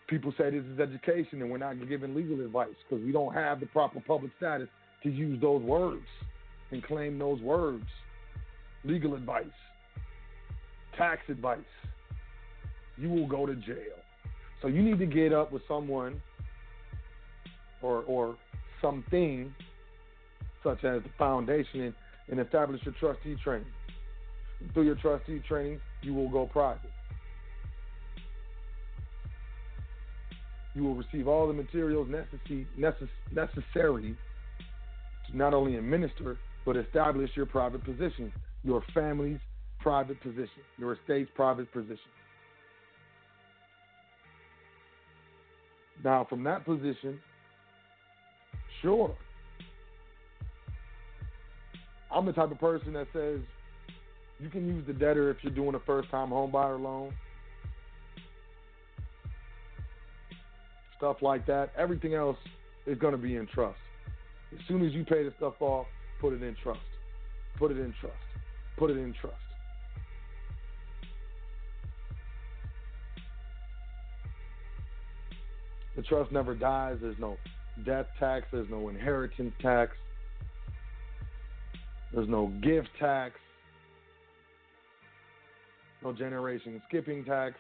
people 0.09 0.33
say 0.37 0.51
this 0.51 0.65
is 0.65 0.81
education 0.81 1.41
and 1.41 1.51
we're 1.51 1.59
not 1.59 1.77
giving 1.89 2.15
legal 2.15 2.41
advice 2.41 2.75
because 2.89 3.05
we 3.05 3.13
don't 3.13 3.33
have 3.33 3.61
the 3.61 3.67
proper 3.67 4.01
public 4.01 4.33
status 4.37 4.69
to 5.03 5.11
use 5.11 5.41
those 5.41 5.63
words 5.63 6.05
and 6.73 6.83
claim 6.83 7.19
those 7.19 7.41
words. 7.41 7.85
Legal 8.85 9.15
advice, 9.15 9.45
tax 10.97 11.21
advice. 11.29 11.59
You 12.97 13.09
will 13.09 13.27
go 13.27 13.47
to 13.47 13.55
jail. 13.55 13.99
So 14.63 14.69
you 14.69 14.83
need 14.83 14.99
to 14.99 15.07
get 15.07 15.33
up 15.33 15.53
with 15.53 15.63
someone 15.69 16.21
or 17.83 18.03
or 18.03 18.37
something 18.81 19.55
such 20.63 20.85
as 20.85 21.03
the 21.03 21.11
foundation 21.19 21.81
and, 21.81 21.95
and 22.29 22.41
establish 22.41 22.81
your 22.85 22.95
trustee 23.01 23.37
training. 23.43 23.67
Through 24.75 24.85
your 24.85 24.97
trustee 24.97 25.41
training, 25.49 25.81
you 26.03 26.13
will 26.13 26.29
go 26.29 26.47
private. 26.47 26.91
you 30.75 30.85
will 30.85 30.95
receive 30.95 31.27
all 31.29 31.47
the 31.47 31.53
materials 31.53 32.09
necessary, 32.09 32.67
necessary 33.33 34.17
to 35.29 35.37
not 35.37 35.55
only 35.55 35.77
administer, 35.77 36.39
but 36.65 36.77
establish 36.77 37.31
your 37.35 37.47
private 37.47 37.85
position, 37.85 38.33
your 38.63 38.83
family's 38.95 39.41
private 39.81 40.21
position, 40.23 40.63
your 40.79 40.95
estate's 40.95 41.31
private 41.35 41.73
position. 41.73 41.99
Now, 46.05 46.27
from 46.29 46.45
that 46.45 46.65
position, 46.65 47.21
sure, 48.83 49.15
I'm 52.11 52.27
the 52.27 52.33
type 52.33 52.51
of 52.51 52.59
person 52.59 52.93
that 52.95 53.07
says 53.13 53.41
you 54.39 54.49
can 54.49 54.67
use 54.67 54.87
the 54.87 54.93
debtor 54.93 55.31
if 55.31 55.39
you're 55.43 55.53
doing 55.53 55.75
a 55.75 55.81
first 55.81 56.11
time 56.11 56.31
homebuyer 56.31 56.81
loan. 56.81 57.13
stuff 61.01 61.17
like 61.23 61.47
that. 61.47 61.73
Everything 61.79 62.13
else 62.13 62.37
is 62.87 62.99
going 62.99 63.13
to 63.13 63.19
be 63.19 63.37
in 63.37 63.47
trust. 63.47 63.79
As 64.53 64.59
soon 64.69 64.87
as 64.87 64.93
you 64.93 65.03
pay 65.03 65.25
the 65.25 65.33
stuff 65.39 65.55
off, 65.61 65.87
put 66.21 66.35
it 66.35 66.43
in 66.43 66.55
trust. 66.63 66.81
Put 67.59 67.71
it 67.71 67.79
in 67.79 67.95
trust. 68.01 68.17
Put 68.77 68.91
it 68.91 68.99
in 68.99 69.15
trust. 69.19 69.37
The 75.97 76.03
trust 76.03 76.31
never 76.33 76.55
dies. 76.55 76.99
There's 77.01 77.19
no 77.19 77.39
death 77.85 78.07
tax. 78.19 78.47
There's 78.53 78.71
no 78.71 78.89
inheritance 78.89 79.53
tax. 79.61 79.93
There's 82.13 82.29
no 82.29 82.49
gift 82.63 82.89
tax. 82.99 83.35
No 86.03 86.13
generation 86.13 86.81
skipping 86.89 87.25
tax. 87.25 87.55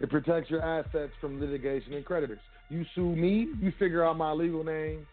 It 0.00 0.10
protects 0.10 0.50
your 0.50 0.62
assets 0.62 1.12
from 1.20 1.40
litigation 1.40 1.94
and 1.94 2.04
creditors. 2.04 2.40
You 2.68 2.84
sue 2.94 3.14
me, 3.14 3.48
you 3.60 3.72
figure 3.78 4.04
out 4.04 4.16
my 4.16 4.32
legal 4.32 4.64
name. 4.64 5.06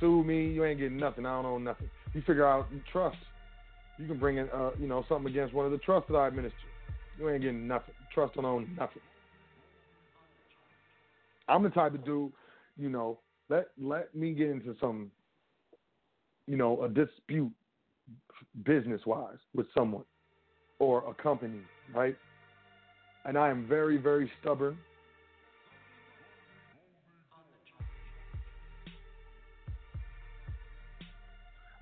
Sue 0.00 0.24
me, 0.24 0.48
you 0.48 0.64
ain't 0.64 0.80
getting 0.80 0.98
nothing. 0.98 1.24
I 1.24 1.36
don't 1.36 1.46
own 1.46 1.64
nothing. 1.64 1.88
You 2.12 2.22
figure 2.22 2.46
out 2.46 2.66
trust. 2.92 3.16
You 3.98 4.06
can 4.06 4.18
bring 4.18 4.38
in, 4.38 4.48
uh, 4.50 4.70
you 4.78 4.88
know, 4.88 5.04
something 5.08 5.30
against 5.30 5.54
one 5.54 5.64
of 5.64 5.72
the 5.72 5.78
trusts 5.78 6.08
that 6.10 6.16
I 6.16 6.28
administer. 6.28 6.56
You 7.18 7.30
ain't 7.30 7.42
getting 7.42 7.66
nothing. 7.66 7.94
Trust 8.12 8.34
don't 8.34 8.44
own 8.44 8.68
nothing. 8.76 9.02
I'm 11.48 11.62
the 11.62 11.70
type 11.70 11.94
of 11.94 12.04
dude, 12.04 12.32
you 12.76 12.88
know, 12.88 13.20
let 13.48 13.68
let 13.80 14.14
me 14.14 14.32
get 14.32 14.50
into 14.50 14.74
some, 14.80 15.10
you 16.46 16.56
know, 16.56 16.82
a 16.82 16.88
dispute 16.88 17.52
business 18.64 19.00
wise 19.06 19.38
with 19.54 19.66
someone 19.74 20.04
or 20.78 21.08
a 21.08 21.14
company, 21.14 21.60
right? 21.94 22.16
And 23.24 23.38
I 23.38 23.48
am 23.48 23.66
very, 23.66 23.96
very 23.96 24.30
stubborn. 24.40 24.76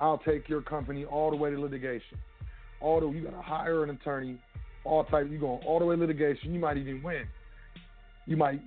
I'll 0.01 0.19
take 0.19 0.49
your 0.49 0.61
company 0.61 1.05
all 1.05 1.31
the 1.31 1.37
way 1.37 1.51
to 1.51 1.59
litigation. 1.59 2.19
The 2.81 3.11
you 3.15 3.23
gotta 3.23 3.41
hire 3.41 3.83
an 3.83 3.91
attorney, 3.91 4.37
all 4.85 5.05
type 5.05 5.29
you 5.31 5.39
going 5.39 5.63
all 5.67 5.79
the 5.79 5.85
way 5.85 5.97
litigation, 5.97 6.53
you 6.53 6.61
might 6.61 6.77
even 6.77 7.03
win. 7.03 7.27
You 8.27 8.37
might 8.37 8.61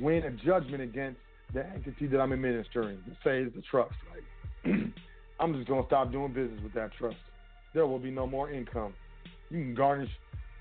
win 0.00 0.24
a 0.24 0.30
judgment 0.30 0.82
against 0.82 1.18
the 1.54 1.66
entity 1.66 2.06
that 2.06 2.20
I'm 2.20 2.32
administering, 2.32 2.98
say 3.22 3.42
it's 3.42 3.54
the 3.54 3.62
trust, 3.62 3.94
right? 4.12 4.74
I'm 5.40 5.54
just 5.54 5.68
gonna 5.68 5.86
stop 5.86 6.12
doing 6.12 6.32
business 6.32 6.60
with 6.62 6.72
that 6.74 6.90
trust. 6.98 7.16
There 7.74 7.86
will 7.86 7.98
be 7.98 8.10
no 8.10 8.26
more 8.26 8.50
income. 8.50 8.94
You 9.50 9.58
can 9.58 9.74
garnish 9.74 10.10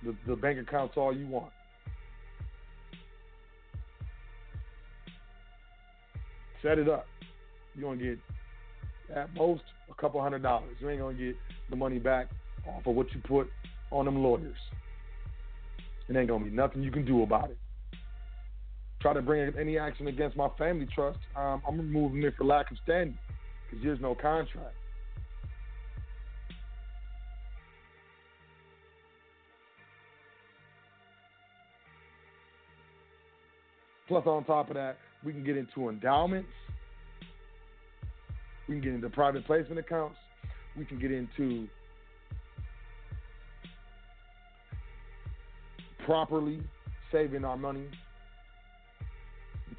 the, 0.03 0.15
the 0.27 0.35
bank 0.35 0.59
accounts 0.59 0.95
all 0.97 1.15
you 1.15 1.27
want. 1.27 1.51
Set 6.61 6.77
it 6.77 6.89
up. 6.89 7.05
You're 7.75 7.89
gonna 7.89 8.03
get 8.03 8.19
at 9.15 9.33
most 9.35 9.63
a 9.89 9.99
couple 9.99 10.21
hundred 10.21 10.43
dollars. 10.43 10.75
You 10.79 10.89
ain't 10.89 10.99
gonna 10.99 11.17
get 11.17 11.35
the 11.69 11.75
money 11.75 11.99
back 11.99 12.29
off 12.67 12.85
of 12.85 12.95
what 12.95 13.11
you 13.13 13.21
put 13.27 13.47
on 13.91 14.05
them 14.05 14.21
lawyers. 14.21 14.57
It 16.11 16.17
ain't 16.17 16.27
gonna 16.27 16.43
be 16.43 16.51
nothing 16.51 16.83
you 16.83 16.91
can 16.91 17.05
do 17.05 17.23
about 17.23 17.51
it. 17.51 17.57
Try 19.01 19.13
to 19.13 19.21
bring 19.21 19.53
any 19.57 19.77
action 19.77 20.07
against 20.07 20.35
my 20.35 20.49
family 20.57 20.85
trust, 20.93 21.19
um, 21.37 21.61
I'm 21.65 21.77
removing 21.77 22.21
it 22.23 22.33
for 22.37 22.43
lack 22.43 22.69
of 22.69 22.77
standing 22.83 23.17
because 23.69 23.81
there's 23.81 24.01
no 24.01 24.13
contract. 24.13 24.75
Plus, 34.09 34.27
on 34.27 34.43
top 34.43 34.67
of 34.67 34.75
that, 34.75 34.97
we 35.23 35.31
can 35.31 35.45
get 35.45 35.55
into 35.55 35.87
endowments. 35.87 36.49
We 38.67 38.75
can 38.75 38.83
get 38.83 38.93
into 38.95 39.09
private 39.09 39.45
placement 39.45 39.79
accounts. 39.79 40.17
We 40.77 40.83
can 40.83 40.99
get 40.99 41.13
into 41.13 41.69
properly 46.05 46.61
saving 47.11 47.43
our 47.45 47.57
money 47.57 47.87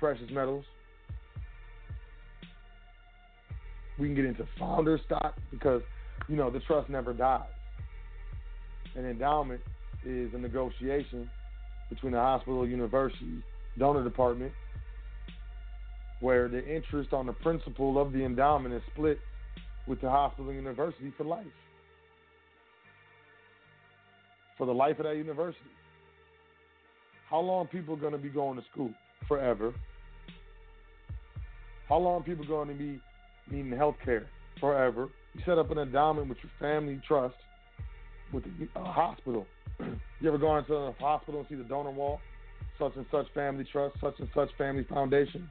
precious 0.02 0.28
metals. 0.32 0.64
We 4.00 4.08
can 4.08 4.16
get 4.16 4.24
into 4.24 4.44
founder 4.58 4.98
stock 5.06 5.36
because, 5.52 5.80
you 6.26 6.34
know, 6.34 6.50
the 6.50 6.58
trust 6.58 6.90
never 6.90 7.12
dies. 7.12 7.42
An 8.96 9.06
endowment 9.06 9.60
is 10.04 10.34
a 10.34 10.38
negotiation 10.38 11.30
between 11.88 12.14
the 12.14 12.18
hospital, 12.18 12.66
university, 12.66 13.44
donor 13.78 14.02
department, 14.02 14.50
where 16.18 16.48
the 16.48 16.66
interest 16.66 17.12
on 17.12 17.26
the 17.26 17.32
principal 17.32 18.02
of 18.02 18.12
the 18.12 18.24
endowment 18.24 18.74
is 18.74 18.82
split 18.92 19.20
with 19.86 20.00
the 20.00 20.10
hospital 20.10 20.48
and 20.48 20.58
university 20.58 21.12
for 21.16 21.22
life. 21.22 21.46
For 24.58 24.66
the 24.66 24.74
life 24.74 24.98
of 24.98 25.04
that 25.04 25.16
university. 25.16 25.60
How 27.32 27.40
long 27.40 27.66
people 27.66 27.96
going 27.96 28.12
to 28.12 28.18
be 28.18 28.28
going 28.28 28.58
to 28.58 28.64
school? 28.70 28.90
Forever. 29.26 29.72
How 31.88 31.96
long 31.96 32.22
people 32.22 32.44
going 32.44 32.68
to 32.68 32.74
be 32.74 33.00
needing 33.50 33.72
health 33.72 33.96
care? 34.04 34.26
Forever. 34.60 35.08
You 35.32 35.40
set 35.46 35.56
up 35.56 35.70
an 35.70 35.78
endowment 35.78 36.28
with 36.28 36.36
your 36.42 36.52
family 36.60 37.00
trust 37.08 37.34
with 38.34 38.44
a 38.44 38.78
uh, 38.78 38.84
hospital. 38.84 39.46
you 39.80 40.28
ever 40.28 40.36
gone 40.36 40.58
into 40.58 40.74
a 40.74 40.92
hospital 41.00 41.40
and 41.40 41.48
see 41.48 41.54
the 41.54 41.64
donor 41.64 41.90
wall? 41.90 42.20
Such 42.78 42.92
and 42.96 43.06
such 43.10 43.24
family 43.32 43.64
trust, 43.72 43.96
such 43.98 44.18
and 44.18 44.28
such 44.34 44.50
family 44.58 44.84
foundation. 44.84 45.50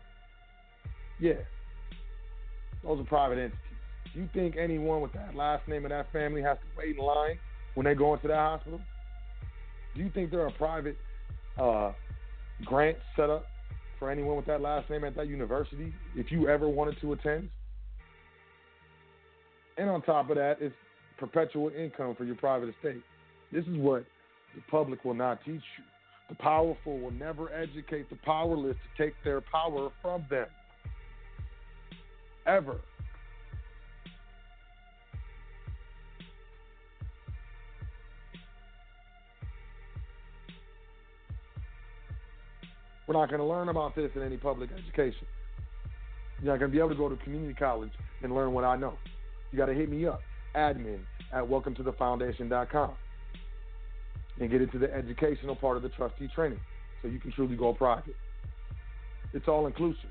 Yeah. 1.19 1.33
Those 2.83 2.99
are 2.99 3.05
private 3.05 3.39
entities. 3.39 3.57
Do 4.13 4.19
you 4.19 4.29
think 4.35 4.55
anyone 4.55 5.01
with 5.01 5.13
that 5.13 5.33
last 5.33 5.67
name 5.67 5.85
of 5.85 5.89
that 5.89 6.11
family 6.13 6.43
has 6.43 6.59
to 6.59 6.77
wait 6.77 6.95
in 6.95 7.03
line 7.03 7.39
when 7.73 7.85
they 7.85 7.95
go 7.95 8.13
into 8.13 8.27
that 8.27 8.35
hospital? 8.35 8.79
Do 9.95 10.03
you 10.03 10.11
think 10.11 10.29
they're 10.29 10.45
a 10.45 10.51
private 10.51 10.95
uh, 11.57 11.91
grants 12.65 13.01
set 13.15 13.29
up 13.29 13.45
for 13.99 14.09
anyone 14.09 14.35
with 14.35 14.45
that 14.45 14.61
last 14.61 14.89
name 14.89 15.03
at 15.03 15.15
that 15.15 15.27
university 15.27 15.93
if 16.15 16.31
you 16.31 16.49
ever 16.49 16.67
wanted 16.67 16.99
to 17.01 17.13
attend? 17.13 17.49
And 19.77 19.89
on 19.89 20.01
top 20.01 20.29
of 20.29 20.37
that, 20.37 20.57
it's 20.59 20.75
perpetual 21.17 21.69
income 21.69 22.15
for 22.15 22.23
your 22.23 22.35
private 22.35 22.69
estate. 22.69 23.01
This 23.51 23.65
is 23.65 23.77
what 23.77 24.05
the 24.55 24.61
public 24.69 25.05
will 25.05 25.13
not 25.13 25.39
teach 25.45 25.61
you. 25.77 25.83
The 26.29 26.35
powerful 26.35 26.99
will 26.99 27.11
never 27.11 27.51
educate 27.53 28.09
the 28.09 28.17
powerless 28.23 28.75
to 28.75 29.03
take 29.03 29.13
their 29.23 29.41
power 29.41 29.91
from 30.01 30.25
them. 30.29 30.47
Ever. 32.47 32.77
We're 43.11 43.19
not 43.19 43.27
going 43.27 43.41
to 43.41 43.45
learn 43.45 43.67
about 43.67 43.93
this 43.93 44.09
in 44.15 44.21
any 44.21 44.37
public 44.37 44.69
education. 44.71 45.27
You're 46.41 46.53
not 46.53 46.59
going 46.59 46.71
to 46.71 46.73
be 46.73 46.79
able 46.79 46.91
to 46.91 46.95
go 46.95 47.09
to 47.09 47.17
community 47.17 47.53
college 47.53 47.91
and 48.23 48.33
learn 48.33 48.53
what 48.53 48.63
I 48.63 48.77
know. 48.77 48.93
You 49.51 49.57
got 49.57 49.65
to 49.65 49.73
hit 49.73 49.89
me 49.89 50.05
up, 50.05 50.21
admin 50.55 50.99
at 51.33 51.43
welcometothefoundation.com, 51.43 52.91
and 54.39 54.49
get 54.49 54.61
into 54.61 54.79
the 54.79 54.93
educational 54.93 55.57
part 55.57 55.75
of 55.75 55.83
the 55.83 55.89
trustee 55.89 56.29
training 56.33 56.61
so 57.01 57.09
you 57.09 57.19
can 57.19 57.33
truly 57.33 57.57
go 57.57 57.73
private. 57.73 58.15
It's 59.33 59.49
all 59.49 59.67
inclusive. 59.67 60.09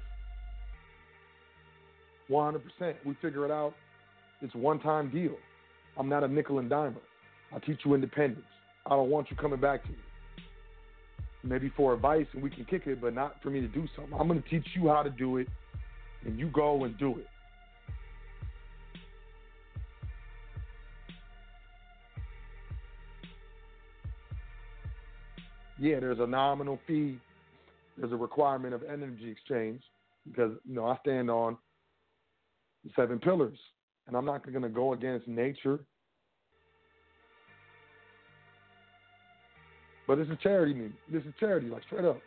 100%. 2.30 2.60
We 3.06 3.16
figure 3.22 3.46
it 3.46 3.50
out. 3.50 3.72
It's 4.42 4.54
one 4.54 4.78
time 4.78 5.10
deal. 5.10 5.36
I'm 5.96 6.10
not 6.10 6.22
a 6.22 6.28
nickel 6.28 6.58
and 6.58 6.70
dimer. 6.70 7.00
I 7.50 7.60
teach 7.60 7.80
you 7.82 7.94
independence. 7.94 8.44
I 8.84 8.90
don't 8.90 9.08
want 9.08 9.30
you 9.30 9.38
coming 9.38 9.58
back 9.58 9.84
to 9.84 9.88
me. 9.88 9.96
Maybe 11.42 11.72
for 11.74 11.94
advice 11.94 12.26
and 12.34 12.42
we 12.42 12.50
can 12.50 12.64
kick 12.66 12.86
it, 12.86 13.00
but 13.00 13.14
not 13.14 13.36
for 13.42 13.50
me 13.50 13.60
to 13.60 13.68
do 13.68 13.86
something. 13.96 14.14
I'm 14.18 14.28
going 14.28 14.42
to 14.42 14.48
teach 14.48 14.66
you 14.74 14.88
how 14.88 15.02
to 15.02 15.10
do 15.10 15.38
it, 15.38 15.48
and 16.24 16.38
you 16.38 16.48
go 16.48 16.84
and 16.84 16.96
do 16.98 17.18
it. 17.18 17.26
Yeah, 25.80 25.98
there's 25.98 26.18
a 26.20 26.26
nominal 26.26 26.78
fee. 26.86 27.18
There's 27.96 28.12
a 28.12 28.16
requirement 28.16 28.74
of 28.74 28.82
energy 28.82 29.30
exchange 29.30 29.82
because 30.28 30.52
you 30.68 30.74
know 30.74 30.86
I 30.86 30.96
stand 30.98 31.30
on 31.30 31.56
the 32.84 32.90
seven 32.94 33.18
pillars, 33.18 33.58
and 34.06 34.14
I'm 34.14 34.26
not 34.26 34.46
going 34.46 34.62
to 34.62 34.68
go 34.68 34.92
against 34.92 35.26
nature. 35.26 35.80
But 40.10 40.18
this 40.18 40.26
is 40.26 40.38
charity. 40.42 40.74
Me, 40.74 40.88
this 41.08 41.22
is 41.22 41.32
charity, 41.38 41.68
like 41.68 41.84
straight 41.84 42.04
up. 42.04 42.18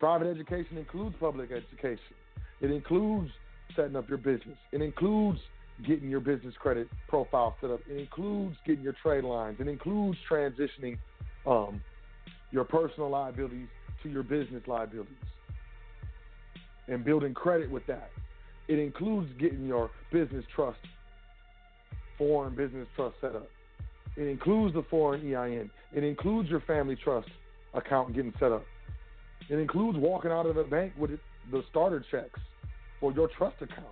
Private 0.00 0.26
education 0.26 0.76
includes 0.76 1.14
public 1.20 1.52
education. 1.52 2.16
It 2.60 2.72
includes 2.72 3.30
setting 3.76 3.94
up 3.94 4.08
your 4.08 4.18
business. 4.18 4.58
It 4.72 4.82
includes 4.82 5.38
getting 5.86 6.10
your 6.10 6.18
business 6.18 6.52
credit 6.58 6.88
profile 7.06 7.54
set 7.60 7.70
up. 7.70 7.78
It 7.88 7.96
includes 7.96 8.56
getting 8.66 8.82
your 8.82 8.96
trade 9.00 9.22
lines. 9.22 9.58
It 9.60 9.68
includes 9.68 10.18
transitioning 10.28 10.98
um, 11.46 11.80
your 12.50 12.64
personal 12.64 13.08
liabilities 13.08 13.68
to 14.02 14.08
your 14.08 14.24
business 14.24 14.64
liabilities 14.66 15.14
and 16.88 17.04
building 17.04 17.34
credit 17.34 17.70
with 17.70 17.86
that. 17.86 18.10
It 18.66 18.80
includes 18.80 19.30
getting 19.38 19.64
your 19.64 19.92
business 20.12 20.44
trust, 20.56 20.80
foreign 22.18 22.56
business 22.56 22.88
trust 22.96 23.14
set 23.20 23.36
up. 23.36 23.48
It 24.16 24.28
includes 24.28 24.74
the 24.74 24.84
foreign 24.90 25.20
EIN. 25.34 25.70
It 25.92 26.04
includes 26.04 26.48
your 26.48 26.60
family 26.60 26.96
trust 26.96 27.28
account 27.74 28.14
getting 28.14 28.32
set 28.38 28.52
up. 28.52 28.64
It 29.48 29.58
includes 29.58 29.98
walking 29.98 30.30
out 30.30 30.46
of 30.46 30.54
the 30.54 30.62
bank 30.62 30.92
with 30.96 31.10
the 31.50 31.62
starter 31.70 32.04
checks 32.10 32.40
for 33.00 33.12
your 33.12 33.28
trust 33.36 33.56
account. 33.60 33.86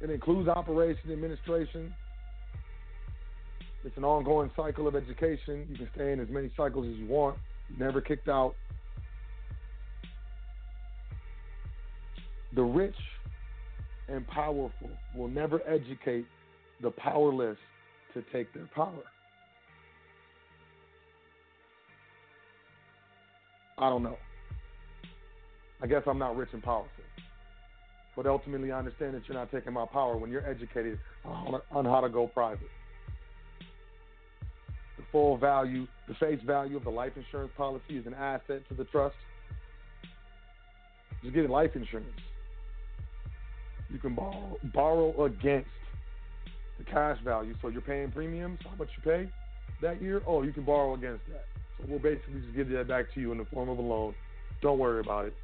It 0.00 0.10
includes 0.10 0.48
operation, 0.48 1.12
administration. 1.12 1.94
It's 3.84 3.96
an 3.96 4.04
ongoing 4.04 4.50
cycle 4.56 4.88
of 4.88 4.96
education. 4.96 5.66
You 5.70 5.76
can 5.76 5.88
stay 5.94 6.12
in 6.12 6.20
as 6.20 6.28
many 6.28 6.50
cycles 6.56 6.86
as 6.88 6.96
you 6.96 7.06
want. 7.06 7.38
Never 7.78 8.00
kicked 8.00 8.28
out. 8.28 8.54
The 12.54 12.62
rich 12.62 12.96
and 14.08 14.26
powerful 14.26 14.90
will 15.16 15.28
never 15.28 15.62
educate 15.66 16.26
the 16.82 16.90
powerless 16.90 17.56
to 18.14 18.22
take 18.32 18.52
their 18.52 18.68
power. 18.74 19.02
I 23.78 23.88
don't 23.88 24.02
know. 24.02 24.18
I 25.80 25.86
guess 25.86 26.02
I'm 26.06 26.18
not 26.18 26.36
rich 26.36 26.50
in 26.52 26.60
policy. 26.60 26.90
But 28.14 28.26
ultimately, 28.26 28.70
I 28.70 28.78
understand 28.78 29.14
that 29.14 29.22
you're 29.26 29.36
not 29.36 29.50
taking 29.50 29.72
my 29.72 29.86
power 29.86 30.16
when 30.16 30.30
you're 30.30 30.48
educated 30.48 30.98
on 31.24 31.84
how 31.84 32.00
to 32.00 32.08
go 32.08 32.26
private. 32.26 32.68
The 34.98 35.04
full 35.10 35.38
value, 35.38 35.86
the 36.06 36.14
face 36.14 36.40
value 36.46 36.76
of 36.76 36.84
the 36.84 36.90
life 36.90 37.12
insurance 37.16 37.52
policy 37.56 37.96
is 37.96 38.06
an 38.06 38.14
asset 38.14 38.68
to 38.68 38.74
the 38.74 38.84
trust. 38.84 39.16
Just 41.22 41.34
get 41.34 41.48
life 41.48 41.70
insurance. 41.74 42.08
You 43.90 43.98
can 43.98 44.14
borrow, 44.14 44.58
borrow 44.74 45.24
against 45.24 45.68
the 46.84 46.90
cash 46.90 47.18
value. 47.24 47.54
So 47.62 47.68
you're 47.68 47.80
paying 47.80 48.10
premiums, 48.10 48.58
how 48.64 48.74
much 48.76 48.88
you 48.96 49.02
pay 49.02 49.28
that 49.80 50.00
year? 50.02 50.22
Oh, 50.26 50.42
you 50.42 50.52
can 50.52 50.64
borrow 50.64 50.94
against 50.94 51.26
that. 51.28 51.44
So 51.78 51.86
we'll 51.88 51.98
basically 51.98 52.40
just 52.40 52.54
give 52.54 52.68
that 52.70 52.88
back 52.88 53.12
to 53.14 53.20
you 53.20 53.32
in 53.32 53.38
the 53.38 53.44
form 53.46 53.68
of 53.68 53.78
a 53.78 53.82
loan. 53.82 54.14
Don't 54.60 54.78
worry 54.78 55.00
about 55.00 55.26
it. 55.26 55.34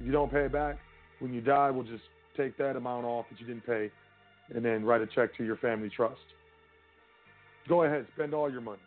If 0.00 0.06
you 0.06 0.12
don't 0.12 0.30
pay 0.30 0.46
it 0.46 0.52
back, 0.52 0.76
when 1.20 1.32
you 1.32 1.40
die, 1.40 1.70
we'll 1.70 1.84
just 1.84 2.02
take 2.36 2.56
that 2.58 2.76
amount 2.76 3.06
off 3.06 3.26
that 3.30 3.40
you 3.40 3.46
didn't 3.46 3.64
pay 3.64 3.90
and 4.54 4.64
then 4.64 4.84
write 4.84 5.00
a 5.00 5.06
check 5.06 5.34
to 5.36 5.44
your 5.44 5.56
family 5.56 5.88
trust. 5.88 6.20
Go 7.68 7.84
ahead, 7.84 8.06
spend 8.14 8.34
all 8.34 8.50
your 8.50 8.60
money. 8.60 8.82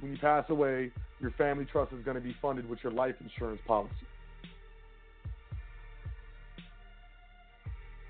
When 0.00 0.12
you 0.12 0.18
pass 0.18 0.44
away, 0.48 0.90
your 1.20 1.30
family 1.32 1.66
trust 1.66 1.92
is 1.92 2.04
going 2.04 2.16
to 2.16 2.20
be 2.20 2.34
funded 2.40 2.68
with 2.68 2.78
your 2.82 2.92
life 2.92 3.14
insurance 3.20 3.60
policy. 3.66 3.94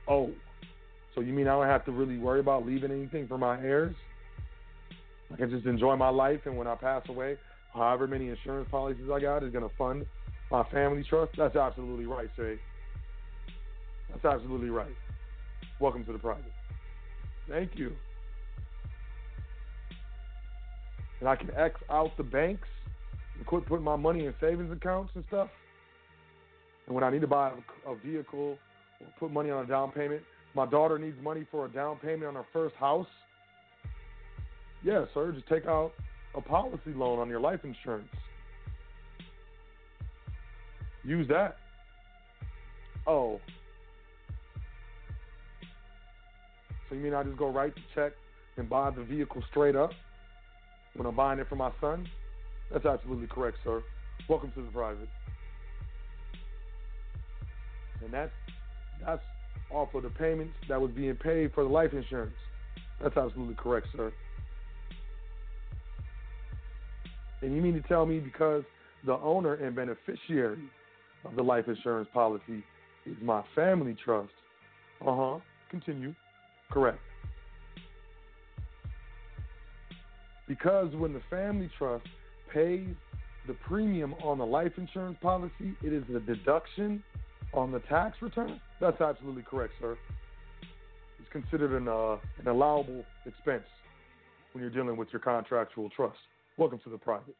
Oh, 0.06 0.30
so 1.14 1.20
you 1.20 1.32
mean 1.32 1.48
I 1.48 1.52
don't 1.52 1.66
have 1.66 1.84
to 1.86 1.92
really 1.92 2.18
worry 2.18 2.40
about 2.40 2.66
leaving 2.66 2.90
anything 2.90 3.26
for 3.28 3.38
my 3.38 3.58
heirs? 3.60 3.94
I 5.32 5.36
can 5.36 5.50
just 5.50 5.66
enjoy 5.66 5.96
my 5.96 6.08
life, 6.08 6.40
and 6.46 6.56
when 6.56 6.66
I 6.66 6.74
pass 6.74 7.02
away, 7.08 7.36
however 7.74 8.06
many 8.06 8.28
insurance 8.28 8.68
policies 8.70 9.04
I 9.12 9.20
got 9.20 9.44
is 9.44 9.52
going 9.52 9.68
to 9.68 9.74
fund 9.76 10.06
my 10.50 10.64
family 10.70 11.04
trust. 11.08 11.32
That's 11.36 11.56
absolutely 11.56 12.06
right, 12.06 12.28
Shay. 12.36 12.58
That's 14.10 14.24
absolutely 14.24 14.70
right. 14.70 14.94
Welcome 15.80 16.04
to 16.06 16.12
the 16.12 16.18
private. 16.18 16.44
Thank 17.48 17.72
you. 17.76 17.92
And 21.20 21.28
I 21.28 21.36
can 21.36 21.50
X 21.56 21.80
out 21.90 22.16
the 22.16 22.22
banks 22.22 22.68
and 23.36 23.46
quit 23.46 23.66
putting 23.66 23.84
my 23.84 23.96
money 23.96 24.26
in 24.26 24.34
savings 24.40 24.72
accounts 24.72 25.12
and 25.14 25.24
stuff. 25.28 25.48
And 26.86 26.94
when 26.94 27.04
I 27.04 27.10
need 27.10 27.20
to 27.20 27.26
buy 27.26 27.52
a 27.86 27.94
vehicle 27.94 28.56
or 29.00 29.06
put 29.18 29.30
money 29.30 29.50
on 29.50 29.64
a 29.64 29.68
down 29.68 29.92
payment, 29.92 30.22
my 30.58 30.66
daughter 30.66 30.98
needs 30.98 31.16
money 31.22 31.46
for 31.52 31.66
a 31.66 31.68
down 31.68 31.98
payment 31.98 32.24
on 32.24 32.34
her 32.34 32.44
first 32.52 32.74
house. 32.74 33.06
Yeah, 34.82 35.04
sir, 35.14 35.30
just 35.30 35.46
take 35.46 35.66
out 35.66 35.92
a 36.34 36.40
policy 36.40 36.90
loan 36.96 37.20
on 37.20 37.28
your 37.28 37.38
life 37.38 37.60
insurance. 37.62 38.08
Use 41.04 41.28
that. 41.28 41.58
Oh. 43.06 43.40
So 46.88 46.96
you 46.96 47.02
mean 47.02 47.14
I 47.14 47.22
just 47.22 47.36
go 47.36 47.50
write 47.50 47.76
the 47.76 47.80
check 47.94 48.12
and 48.56 48.68
buy 48.68 48.90
the 48.90 49.04
vehicle 49.04 49.44
straight 49.50 49.76
up 49.76 49.92
when 50.96 51.06
I'm 51.06 51.14
buying 51.14 51.38
it 51.38 51.48
for 51.48 51.54
my 51.54 51.70
son? 51.80 52.08
That's 52.72 52.84
absolutely 52.84 53.28
correct, 53.28 53.58
sir. 53.62 53.80
Welcome 54.28 54.50
to 54.56 54.62
the 54.62 54.72
private. 54.72 55.08
And 58.02 58.12
that's 58.12 58.32
that's 59.06 59.22
off 59.70 59.94
of 59.94 60.02
the 60.02 60.10
payments 60.10 60.54
that 60.68 60.80
was 60.80 60.90
being 60.92 61.14
paid 61.14 61.52
for 61.54 61.64
the 61.64 61.70
life 61.70 61.92
insurance. 61.92 62.34
That's 63.02 63.16
absolutely 63.16 63.54
correct, 63.54 63.86
sir. 63.96 64.12
And 67.42 67.54
you 67.54 67.62
mean 67.62 67.74
to 67.74 67.82
tell 67.82 68.04
me 68.06 68.18
because 68.18 68.64
the 69.06 69.14
owner 69.14 69.54
and 69.54 69.74
beneficiary 69.74 70.58
of 71.24 71.36
the 71.36 71.42
life 71.42 71.68
insurance 71.68 72.08
policy 72.12 72.64
is 73.06 73.16
my 73.22 73.42
family 73.54 73.96
trust? 74.04 74.32
Uh 75.06 75.14
huh. 75.14 75.38
Continue. 75.70 76.14
Correct. 76.70 76.98
Because 80.48 80.94
when 80.96 81.12
the 81.12 81.22
family 81.30 81.70
trust 81.78 82.06
pays 82.52 82.88
the 83.46 83.54
premium 83.54 84.14
on 84.24 84.38
the 84.38 84.46
life 84.46 84.72
insurance 84.78 85.16
policy, 85.22 85.74
it 85.82 85.92
is 85.92 86.02
a 86.14 86.20
deduction 86.20 87.02
on 87.52 87.72
the 87.72 87.80
tax 87.80 88.18
return. 88.20 88.60
That's 88.80 89.00
absolutely 89.00 89.42
correct, 89.42 89.74
sir. 89.80 89.98
It's 91.20 91.28
considered 91.30 91.76
an, 91.76 91.88
uh, 91.88 92.18
an 92.38 92.46
allowable 92.48 93.06
expense 93.26 93.66
when 94.52 94.62
you're 94.62 94.70
dealing 94.70 94.96
with 94.96 95.08
your 95.12 95.20
contractual 95.20 95.90
trust. 95.90 96.18
Welcome 96.56 96.78
to 96.84 96.90
the 96.90 96.98
private. 96.98 97.36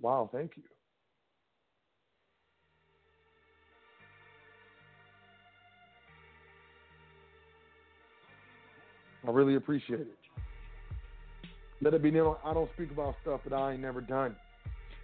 Wow, 0.00 0.28
thank 0.32 0.52
you. 0.56 0.62
I 9.26 9.30
really 9.30 9.54
appreciate 9.54 10.00
it. 10.00 10.18
Let 11.80 11.94
it 11.94 12.02
be 12.02 12.10
known 12.10 12.36
I 12.44 12.54
don't 12.54 12.70
speak 12.72 12.90
about 12.90 13.16
stuff 13.20 13.40
that 13.44 13.54
I 13.54 13.72
ain't 13.72 13.80
never 13.82 14.00
done. 14.00 14.36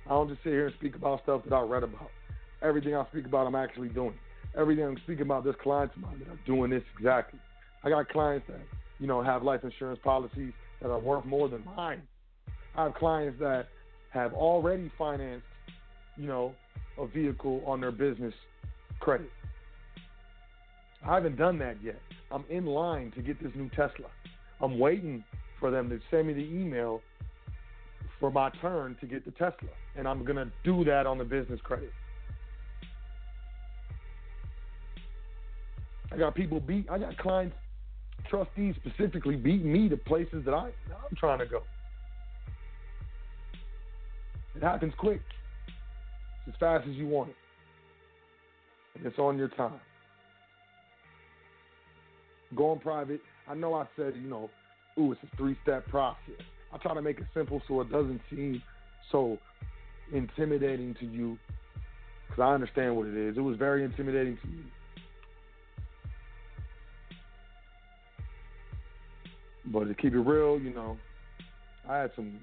I 0.07 0.11
don't 0.11 0.29
just 0.29 0.43
sit 0.43 0.51
here 0.51 0.67
and 0.67 0.75
speak 0.77 0.97
about 0.97 1.23
stuff 1.23 1.43
that 1.45 1.55
I 1.55 1.61
read 1.61 1.83
about. 1.83 2.11
Everything 2.63 2.95
I 2.95 3.05
speak 3.11 3.27
about, 3.27 3.47
I'm 3.47 3.55
actually 3.55 3.89
doing. 3.89 4.15
Everything 4.57 4.85
I'm 4.85 4.99
speaking 5.05 5.23
about, 5.23 5.45
there's 5.45 5.57
clients 5.63 5.95
of 5.97 6.03
mine 6.03 6.19
that 6.21 6.29
are 6.29 6.41
doing 6.47 6.71
this 6.71 6.83
exactly. 6.99 7.39
I 7.85 7.91
got 7.91 8.09
clients 8.09 8.47
that, 8.49 8.61
you 8.99 9.07
know, 9.07 9.23
have 9.23 9.43
life 9.43 9.61
insurance 9.63 10.01
policies 10.03 10.53
that 10.83 10.91
are 10.91 10.99
worth 10.99 11.25
more 11.25 11.49
than 11.49 11.65
mine. 11.65 12.03
I 12.75 12.85
have 12.85 12.95
clients 12.95 13.39
that 13.41 13.69
have 14.11 14.33
already 14.35 14.91
financed, 14.99 15.47
you 16.17 16.27
know, 16.27 16.55
a 16.99 17.07
vehicle 17.07 17.63
on 17.67 17.81
their 17.81 17.93
business 17.93 18.35
credit. 18.99 19.31
I 21.07 21.15
haven't 21.15 21.37
done 21.37 21.59
that 21.59 21.77
yet. 21.83 22.01
I'm 22.31 22.45
in 22.51 22.67
line 22.67 23.13
to 23.13 23.23
get 23.23 23.43
this 23.43 23.53
new 23.55 23.69
Tesla. 23.71 24.09
I'm 24.61 24.79
waiting 24.79 25.25
for 25.59 25.71
them 25.71 25.89
to 25.89 25.99
send 26.11 26.27
me 26.27 26.35
the 26.35 26.41
email 26.41 27.01
for 28.19 28.31
my 28.31 28.51
turn 28.61 28.97
to 29.01 29.07
get 29.07 29.25
the 29.25 29.31
Tesla. 29.33 29.71
And 29.97 30.07
I'm 30.07 30.25
going 30.25 30.37
to 30.37 30.51
do 30.65 30.85
that 30.85 31.07
on 31.07 31.19
the 31.19 31.25
business 31.25 31.61
credit. 31.63 31.93
I 36.13 36.17
got 36.17 36.35
people 36.35 36.61
beat, 36.61 36.87
I 36.91 36.99
got 36.99 37.17
clients, 37.19 37.55
trustees 38.29 38.75
specifically 38.77 39.37
beating 39.37 39.73
me 39.73 39.89
to 39.89 39.97
places 39.97 40.45
that 40.45 40.55
I, 40.55 40.67
I'm 40.67 41.17
trying 41.17 41.39
to 41.39 41.47
go. 41.47 41.63
It 44.57 44.63
happens 44.63 44.93
quick. 44.99 45.21
It's 46.47 46.57
as 46.57 46.59
fast 46.59 46.89
as 46.89 46.95
you 46.95 47.07
want 47.07 47.31
it. 47.31 47.37
And 48.97 49.07
it's 49.07 49.19
on 49.19 49.39
your 49.39 49.49
time. 49.49 49.81
Going 52.57 52.81
private, 52.81 53.21
I 53.49 53.55
know 53.55 53.75
I 53.75 53.87
said, 53.97 54.15
you 54.21 54.29
know, 54.29 54.51
ooh, 54.99 55.13
it's 55.13 55.21
a 55.23 55.37
three 55.37 55.57
step 55.63 55.87
process. 55.87 56.19
I 56.73 56.79
try 56.79 56.95
to 56.95 57.03
make 57.03 57.19
it 57.19 57.27
simple 57.33 57.63
so 57.69 57.81
it 57.81 57.91
doesn't 57.91 58.21
seem 58.29 58.61
so 59.13 59.39
intimidating 60.13 60.95
to 61.01 61.07
you 61.07 61.39
because 62.29 62.43
I 62.43 62.55
understand 62.55 62.97
what 62.97 63.07
it 63.07 63.17
is. 63.17 63.37
It 63.37 63.41
was 63.41 63.57
very 63.57 63.85
intimidating 63.85 64.37
to 64.43 64.47
me. 64.47 64.63
But 69.67 69.85
to 69.85 69.95
keep 69.95 70.15
it 70.15 70.21
real, 70.21 70.61
you 70.61 70.75
know, 70.75 70.97
I 71.89 71.99
had 71.99 72.11
some 72.17 72.41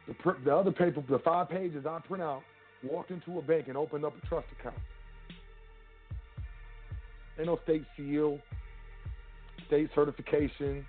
the, 0.08 0.36
the 0.44 0.56
other 0.56 0.72
paper, 0.72 1.04
the 1.10 1.20
five 1.20 1.50
pages 1.50 1.86
I 1.86 2.00
print 2.00 2.24
out, 2.24 2.42
walked 2.84 3.12
into 3.12 3.40
a 3.40 3.42
bank 3.42 3.68
and 3.68 3.78
opened 3.78 4.06
up 4.06 4.14
a 4.22 4.28
trust 4.28 4.48
account. 4.60 4.78
Ain't 7.38 7.48
no 7.48 7.60
state 7.64 7.84
seal, 7.98 8.40
state 9.68 9.90
certification, 9.96 10.86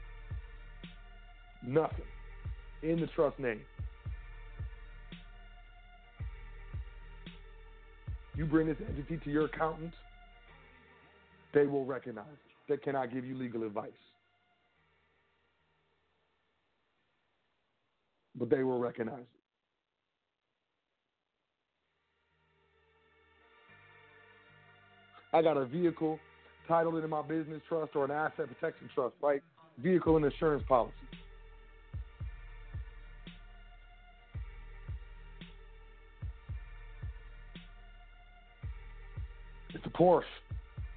nothing 1.66 2.04
in 2.82 3.00
the 3.00 3.06
trust 3.08 3.38
name. 3.38 3.60
You 8.36 8.44
bring 8.46 8.66
this 8.66 8.76
entity 8.88 9.18
to 9.24 9.30
your 9.30 9.44
accountant, 9.44 9.94
they 11.54 11.66
will 11.66 11.84
recognize 11.84 12.26
it. 12.32 12.68
They 12.68 12.76
cannot 12.78 13.12
give 13.12 13.24
you 13.24 13.36
legal 13.36 13.62
advice. 13.62 13.92
But 18.36 18.50
they 18.50 18.62
will 18.62 18.78
recognize 18.78 19.20
it. 19.20 19.28
I 25.32 25.42
got 25.42 25.56
a 25.56 25.66
vehicle 25.66 26.20
titled 26.68 26.94
into 26.94 27.08
my 27.08 27.22
business 27.22 27.60
trust 27.68 27.96
or 27.96 28.04
an 28.04 28.10
asset 28.12 28.48
protection 28.48 28.88
trust, 28.94 29.14
right? 29.20 29.42
Vehicle 29.78 30.16
and 30.16 30.24
insurance 30.24 30.62
policy. 30.68 30.94
It's 39.74 39.84
a 39.84 39.88
Porsche 39.88 40.22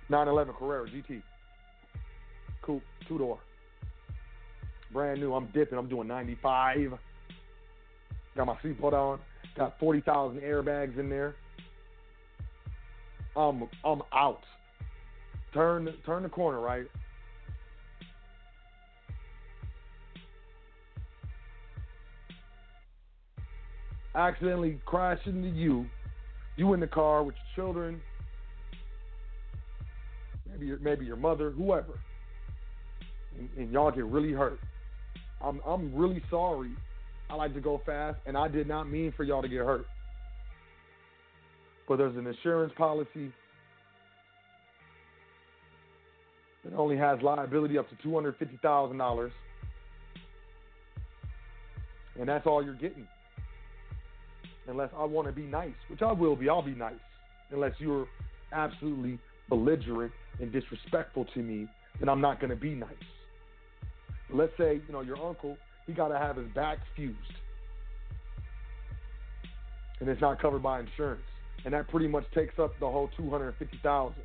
911 0.10 0.54
Carrera 0.54 0.88
GT. 0.88 1.22
Coupe, 2.62 2.84
two 3.08 3.18
door. 3.18 3.40
Brand 4.94 5.20
new. 5.20 5.34
I'm 5.34 5.48
dipping. 5.48 5.78
I'm 5.78 5.90
doing 5.90 6.08
95. 6.08 6.94
Got 8.38 8.46
my 8.46 8.56
seatbelt 8.64 8.94
on. 8.94 9.20
Got 9.58 9.80
40,000 9.80 10.42
airbags 10.42 11.00
in 11.00 11.10
there. 11.10 11.36
I'm 13.36 13.68
I'm 13.84 14.04
out. 14.14 14.42
Turn 15.54 15.92
turn 16.06 16.24
the 16.24 16.30
corner, 16.30 16.60
right? 16.60 16.86
Accidentally 24.14 24.80
crash 24.86 25.20
into 25.26 25.50
you. 25.50 25.88
You 26.58 26.74
in 26.74 26.80
the 26.80 26.88
car 26.88 27.24
with 27.24 27.36
your 27.36 27.66
children, 27.66 28.02
maybe 30.50 30.66
your, 30.66 30.80
maybe 30.80 31.06
your 31.06 31.16
mother, 31.16 31.52
whoever, 31.52 32.00
and, 33.38 33.50
and 33.58 33.72
y'all 33.72 33.92
get 33.92 34.06
really 34.06 34.34
hurt. 34.34 34.60
I'm 35.42 35.60
I'm 35.66 35.94
really 35.96 36.24
sorry. 36.32 36.72
I 37.30 37.36
like 37.36 37.54
to 37.54 37.62
go 37.62 37.82
fast, 37.86 38.18
and 38.26 38.38
I 38.38 38.48
did 38.48 38.68
not 38.68 38.90
mean 38.90 39.14
for 39.16 39.24
y'all 39.24 39.42
to 39.42 39.50
get 39.50 39.60
hurt 39.60 39.86
but 41.88 41.98
there's 41.98 42.16
an 42.18 42.28
insurance 42.28 42.74
policy 42.78 43.32
that 46.64 46.74
only 46.76 46.98
has 46.98 47.20
liability 47.22 47.78
up 47.78 47.88
to 47.90 48.08
$250,000. 48.08 49.32
And 52.20 52.28
that's 52.28 52.46
all 52.46 52.64
you're 52.64 52.74
getting. 52.74 53.08
Unless 54.68 54.90
I 54.98 55.06
want 55.06 55.28
to 55.28 55.34
be 55.34 55.44
nice, 55.44 55.76
which 55.90 56.02
I 56.02 56.12
will 56.12 56.36
be, 56.36 56.50
I'll 56.50 56.62
be 56.62 56.76
nice. 56.76 56.94
Unless 57.52 57.74
you're 57.78 58.08
absolutely 58.52 59.18
belligerent 59.48 60.12
and 60.42 60.52
disrespectful 60.52 61.26
to 61.34 61.40
me, 61.40 61.68
then 62.00 62.10
I'm 62.10 62.20
not 62.20 62.42
going 62.42 62.50
to 62.50 62.56
be 62.58 62.72
nice. 62.72 62.90
Let's 64.30 64.52
say, 64.58 64.82
you 64.86 64.92
know, 64.92 65.02
your 65.02 65.26
uncle, 65.26 65.58
he 65.88 65.94
got 65.94 66.10
to 66.10 66.18
have 66.18 66.38
his 66.38 66.48
back 66.50 66.78
fused. 66.96 67.18
And 70.00 70.08
it's 70.08 70.22
not 70.22 70.40
covered 70.40 70.62
by 70.62 70.82
insurance 70.82 71.24
and 71.66 71.74
that 71.74 71.88
pretty 71.90 72.08
much 72.08 72.24
takes 72.34 72.58
up 72.60 72.74
the 72.80 72.90
whole 72.90 73.10
two 73.18 73.30
hundred 73.30 73.54
fifty 73.60 73.78
thousand. 73.84 74.24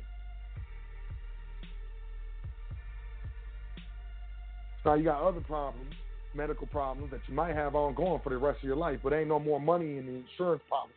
Now 4.85 4.95
you 4.95 5.03
got 5.03 5.21
other 5.21 5.39
problems, 5.39 5.93
medical 6.33 6.67
problems 6.67 7.11
that 7.11 7.21
you 7.27 7.33
might 7.33 7.55
have 7.55 7.73
ongoing 7.73 8.19
for 8.23 8.29
the 8.29 8.37
rest 8.37 8.57
of 8.57 8.63
your 8.63 8.75
life, 8.75 8.99
but 9.01 9.13
ain't 9.13 9.29
no 9.29 9.39
more 9.39 9.59
money 9.59 9.97
in 9.97 10.05
the 10.05 10.11
insurance 10.11 10.61
policy. 10.69 10.93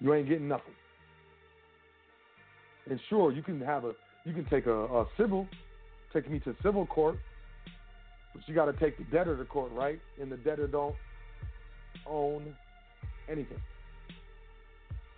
You 0.00 0.14
ain't 0.14 0.28
getting 0.28 0.46
nothing. 0.46 0.74
And 2.88 3.00
sure, 3.08 3.32
you 3.32 3.42
can 3.42 3.60
have 3.60 3.84
a 3.84 3.92
you 4.24 4.32
can 4.32 4.46
take 4.46 4.66
a, 4.66 4.84
a 4.84 5.06
civil, 5.16 5.46
take 6.12 6.30
me 6.30 6.38
to 6.40 6.56
civil 6.62 6.86
court, 6.86 7.18
but 8.34 8.46
you 8.46 8.54
got 8.54 8.66
to 8.66 8.72
take 8.74 8.96
the 8.98 9.04
debtor 9.04 9.36
to 9.36 9.44
court, 9.44 9.72
right? 9.72 10.00
And 10.20 10.30
the 10.30 10.36
debtor 10.36 10.66
don't 10.66 10.94
own 12.06 12.54
anything. 13.28 13.60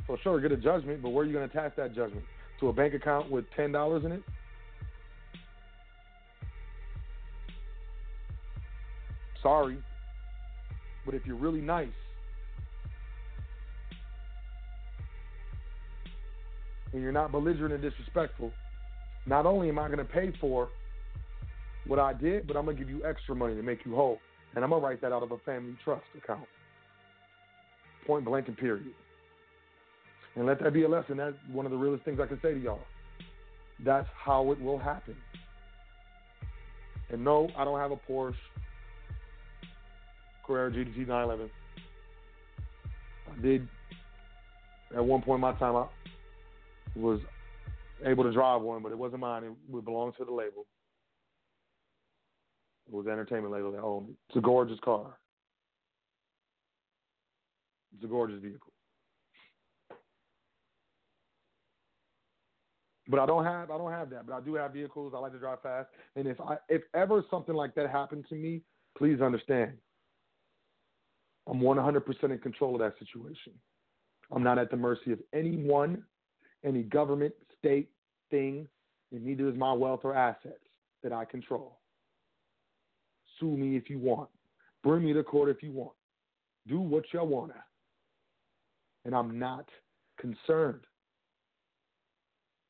So 0.06 0.16
sure, 0.22 0.40
get 0.40 0.52
a 0.52 0.56
judgment, 0.56 1.02
but 1.02 1.10
where 1.10 1.24
are 1.24 1.26
you 1.26 1.32
going 1.32 1.48
to 1.48 1.58
attach 1.58 1.76
that 1.76 1.94
judgment? 1.94 2.24
To 2.60 2.68
a 2.68 2.72
bank 2.72 2.94
account 2.94 3.30
with 3.30 3.44
ten 3.56 3.72
dollars 3.72 4.04
in 4.04 4.12
it? 4.12 4.22
Sorry, 9.42 9.78
but 11.06 11.14
if 11.14 11.24
you're 11.24 11.36
really 11.36 11.62
nice, 11.62 11.88
and 16.92 17.02
you're 17.02 17.12
not 17.12 17.32
belligerent 17.32 17.72
and 17.72 17.82
disrespectful, 17.82 18.52
not 19.26 19.46
only 19.46 19.68
am 19.68 19.78
I 19.78 19.86
going 19.86 19.98
to 19.98 20.04
pay 20.04 20.32
for 20.40 20.68
what 21.86 21.98
I 21.98 22.12
did, 22.12 22.46
but 22.46 22.56
I'm 22.56 22.66
to 22.66 22.74
give 22.74 22.88
you 22.88 23.04
extra 23.04 23.34
money 23.34 23.54
to 23.54 23.62
make 23.62 23.84
you 23.84 23.94
whole. 23.94 24.18
And 24.54 24.64
I'm 24.64 24.70
to 24.70 24.76
write 24.76 25.00
that 25.02 25.12
out 25.12 25.22
of 25.22 25.30
a 25.32 25.38
family 25.38 25.76
trust 25.84 26.04
account. 26.16 26.46
Point 28.06 28.24
blank 28.24 28.48
and 28.48 28.56
period. 28.56 28.92
And 30.36 30.46
let 30.46 30.62
that 30.62 30.72
be 30.72 30.84
a 30.84 30.88
lesson. 30.88 31.16
That's 31.16 31.34
one 31.52 31.66
of 31.66 31.72
the 31.72 31.78
realest 31.78 32.04
things 32.04 32.20
I 32.20 32.26
can 32.26 32.40
say 32.40 32.54
to 32.54 32.60
y'all. 32.60 32.80
That's 33.84 34.08
how 34.24 34.50
it 34.52 34.60
will 34.60 34.78
happen. 34.78 35.16
And 37.10 37.24
no, 37.24 37.48
I 37.56 37.64
don't 37.64 37.78
have 37.78 37.90
a 37.90 37.96
Porsche 37.96 38.34
Carrera 40.46 40.70
GT 40.70 41.06
911. 41.06 41.50
I 43.30 43.42
did 43.42 43.68
at 44.96 45.04
one 45.04 45.22
point 45.22 45.36
in 45.36 45.40
my 45.40 45.52
time. 45.54 45.76
I 45.76 45.86
was 46.96 47.20
able 48.04 48.24
to 48.24 48.32
drive 48.32 48.62
one, 48.62 48.82
but 48.82 48.92
it 48.92 48.98
wasn't 48.98 49.20
mine. 49.20 49.44
It 49.44 49.84
belonged 49.84 50.14
to 50.18 50.24
the 50.24 50.32
label. 50.32 50.66
It 52.90 52.96
was 52.96 53.06
entertainment 53.06 53.52
label 53.52 53.70
that 53.70 53.82
owned 53.82 54.08
it. 54.10 54.16
It's 54.28 54.38
a 54.38 54.40
gorgeous 54.40 54.78
car. 54.84 55.16
It's 57.94 58.02
a 58.04 58.08
gorgeous 58.08 58.40
vehicle. 58.40 58.72
But 63.08 63.20
I 63.20 63.26
don't 63.26 63.44
have 63.44 63.70
I 63.70 63.78
don't 63.78 63.92
have 63.92 64.10
that. 64.10 64.26
But 64.26 64.34
I 64.34 64.40
do 64.40 64.54
have 64.54 64.72
vehicles. 64.72 65.12
I 65.14 65.18
like 65.18 65.32
to 65.32 65.38
drive 65.38 65.62
fast. 65.62 65.88
And 66.16 66.26
if 66.26 66.40
I 66.40 66.56
if 66.68 66.82
ever 66.94 67.24
something 67.30 67.54
like 67.54 67.74
that 67.76 67.90
happened 67.90 68.24
to 68.28 68.34
me, 68.34 68.62
please 68.96 69.20
understand. 69.20 69.72
I'm 71.48 71.60
100% 71.60 72.24
in 72.24 72.38
control 72.38 72.74
of 72.74 72.80
that 72.80 72.98
situation. 73.04 73.52
I'm 74.30 74.44
not 74.44 74.58
at 74.58 74.70
the 74.70 74.76
mercy 74.76 75.10
of 75.10 75.18
anyone, 75.32 76.04
any 76.64 76.82
government, 76.82 77.34
state, 77.58 77.90
thing, 78.30 78.68
and 79.10 79.24
neither 79.24 79.48
is 79.48 79.56
my 79.56 79.72
wealth 79.72 80.00
or 80.04 80.14
assets 80.14 80.60
that 81.02 81.12
I 81.12 81.24
control. 81.24 81.79
Sue 83.40 83.56
me 83.56 83.76
if 83.76 83.90
you 83.90 83.98
want. 83.98 84.28
Bring 84.84 85.04
me 85.04 85.12
to 85.14 85.24
court 85.24 85.48
if 85.48 85.62
you 85.62 85.72
want. 85.72 85.92
Do 86.68 86.78
what 86.80 87.04
you 87.12 87.24
wanna. 87.24 87.64
and 89.04 89.14
I'm 89.14 89.38
not 89.38 89.68
concerned. 90.20 90.80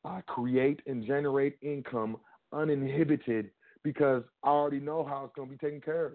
I 0.05 0.22
create 0.22 0.80
and 0.86 1.05
generate 1.05 1.59
income 1.60 2.16
uninhibited 2.52 3.51
because 3.82 4.22
I 4.42 4.48
already 4.48 4.80
know 4.80 5.05
how 5.05 5.24
it's 5.24 5.34
to 5.34 5.44
be 5.47 5.56
taken 5.56 5.80
care 5.80 6.06
of. 6.06 6.12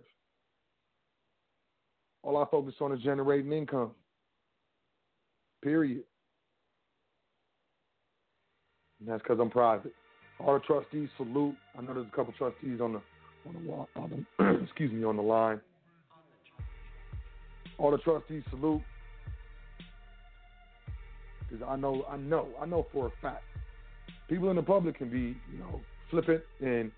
All 2.23 2.37
I 2.37 2.45
focus 2.49 2.75
on 2.81 2.91
is 2.93 3.01
generating 3.03 3.51
income. 3.51 3.91
Period. 5.63 6.03
And 8.99 9.09
that's 9.09 9.21
because 9.21 9.37
I'm 9.39 9.51
private. 9.51 9.93
All 10.39 10.53
the 10.55 10.59
trustees 10.61 11.09
salute. 11.17 11.55
I 11.77 11.81
know 11.81 11.93
there's 11.93 12.07
a 12.11 12.15
couple 12.15 12.33
trustees 12.33 12.81
on 12.81 12.93
the 12.93 13.01
on 13.47 13.53
the 13.53 14.01
on 14.01 14.25
the, 14.37 14.63
excuse 14.63 14.91
me, 14.91 15.03
on 15.03 15.17
the 15.17 15.23
line. 15.23 15.61
All 17.77 17.91
the 17.91 17.97
trustees 17.97 18.43
salute 18.49 18.81
because 21.49 21.65
I 21.67 21.75
know, 21.75 22.05
I 22.09 22.17
know, 22.17 22.47
I 22.61 22.65
know 22.65 22.87
for 22.91 23.07
a 23.07 23.11
fact, 23.21 23.43
people 24.29 24.49
in 24.49 24.55
the 24.55 24.63
public 24.63 24.97
can 24.97 25.09
be, 25.09 25.37
you 25.51 25.59
know, 25.59 25.79
flippant 26.09 26.41
and 26.61 26.91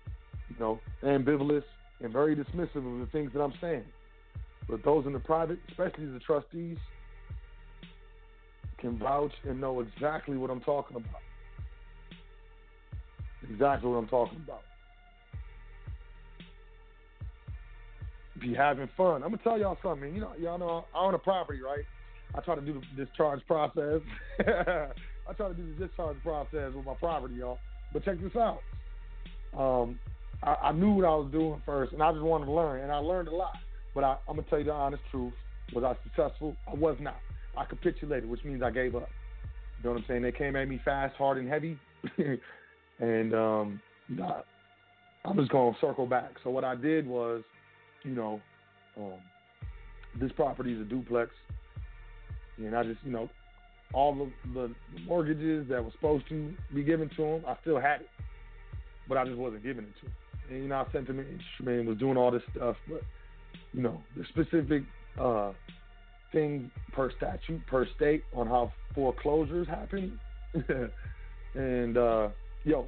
you 0.48 0.56
know 0.58 0.80
ambivalent 1.02 1.64
and 2.00 2.12
very 2.12 2.36
dismissive 2.36 2.76
of 2.76 3.00
the 3.00 3.08
things 3.12 3.30
that 3.34 3.40
I'm 3.40 3.54
saying. 3.60 3.84
But 4.68 4.84
those 4.84 5.06
in 5.06 5.12
the 5.12 5.18
private, 5.18 5.58
especially 5.70 6.06
the 6.06 6.20
trustees, 6.20 6.76
can 8.78 8.98
vouch 8.98 9.32
and 9.44 9.60
know 9.60 9.80
exactly 9.80 10.36
what 10.36 10.50
I'm 10.50 10.60
talking 10.60 10.96
about. 10.96 11.22
Exactly 13.50 13.90
what 13.90 13.96
I'm 13.96 14.08
talking 14.08 14.40
about. 14.44 14.62
You're 18.42 18.56
having 18.56 18.88
fun, 18.96 19.22
I'm 19.22 19.30
gonna 19.30 19.38
tell 19.42 19.58
y'all 19.58 19.78
something. 19.82 20.14
You 20.14 20.20
know, 20.20 20.32
y'all 20.38 20.58
know 20.58 20.84
I 20.94 21.04
own 21.04 21.14
a 21.14 21.18
property, 21.18 21.60
right? 21.60 21.84
I 22.34 22.40
try 22.40 22.54
to 22.54 22.60
do 22.60 22.80
the 22.96 23.04
discharge 23.04 23.40
process. 23.46 24.00
I 24.40 25.32
try 25.36 25.48
to 25.48 25.54
do 25.54 25.74
the 25.74 25.86
discharge 25.86 26.16
process 26.22 26.72
with 26.74 26.84
my 26.84 26.94
property, 26.94 27.36
y'all. 27.36 27.58
But 27.92 28.04
check 28.04 28.20
this 28.20 28.36
out. 28.36 28.60
Um, 29.56 29.98
I, 30.42 30.54
I, 30.64 30.72
knew 30.72 30.92
what 30.92 31.04
I 31.04 31.14
was 31.14 31.30
doing 31.32 31.60
first, 31.64 31.92
and 31.92 32.02
I 32.02 32.12
just 32.12 32.22
wanted 32.22 32.46
to 32.46 32.52
learn, 32.52 32.82
and 32.82 32.92
I 32.92 32.98
learned 32.98 33.28
a 33.28 33.34
lot. 33.34 33.56
But 33.94 34.04
I, 34.04 34.16
am 34.28 34.36
gonna 34.36 34.42
tell 34.42 34.58
you 34.58 34.66
the 34.66 34.72
honest 34.72 35.02
truth. 35.10 35.32
Was 35.74 35.84
I 35.84 35.94
successful? 36.04 36.56
I 36.66 36.74
was 36.74 36.96
not. 37.00 37.16
I 37.56 37.64
capitulated, 37.64 38.28
which 38.28 38.44
means 38.44 38.62
I 38.62 38.70
gave 38.70 38.94
up. 38.94 39.08
You 39.78 39.84
know 39.84 39.92
what 39.92 40.00
I'm 40.00 40.04
saying? 40.08 40.22
They 40.22 40.32
came 40.32 40.56
at 40.56 40.68
me 40.68 40.80
fast, 40.84 41.16
hard, 41.16 41.38
and 41.38 41.48
heavy, 41.48 41.78
and 43.00 43.34
um, 43.34 43.80
I, 44.22 44.42
I'm 45.24 45.36
just 45.36 45.50
gonna 45.50 45.76
circle 45.80 46.06
back. 46.06 46.32
So 46.44 46.50
what 46.50 46.64
I 46.64 46.74
did 46.74 47.06
was, 47.06 47.42
you 48.04 48.12
know, 48.12 48.40
um, 48.96 49.18
this 50.20 50.32
property 50.32 50.72
is 50.72 50.80
a 50.80 50.84
duplex, 50.84 51.30
and 52.56 52.74
I 52.76 52.82
just, 52.82 52.98
you 53.04 53.12
know, 53.12 53.28
all 53.94 54.14
the, 54.14 54.30
the, 54.52 54.74
mortgages 55.06 55.66
that 55.68 55.82
were 55.82 55.90
supposed 55.92 56.28
to 56.28 56.52
be 56.74 56.82
given 56.82 57.08
to 57.16 57.22
them, 57.22 57.42
I 57.46 57.56
still 57.62 57.80
had 57.80 58.00
it, 58.00 58.08
but 59.08 59.16
I 59.16 59.24
just 59.24 59.38
wasn't 59.38 59.62
giving 59.62 59.84
it 59.84 59.94
to 60.00 60.06
them. 60.06 60.14
And 60.50 60.62
you 60.62 60.68
know, 60.68 60.76
I 60.76 60.92
sent 60.92 61.06
them 61.06 61.18
an 61.18 61.26
instrument, 61.26 61.88
was 61.88 61.98
doing 61.98 62.16
all 62.16 62.30
this 62.30 62.42
stuff, 62.54 62.76
but 62.88 63.02
you 63.72 63.82
know, 63.82 64.02
the 64.16 64.24
specific 64.30 64.82
uh, 65.20 65.52
thing 66.32 66.70
per 66.92 67.10
statute, 67.16 67.66
per 67.66 67.86
state 67.96 68.24
on 68.34 68.46
how 68.46 68.72
foreclosures 68.94 69.66
happen. 69.66 70.18
and 71.54 71.96
uh, 71.96 72.28
yo, 72.64 72.86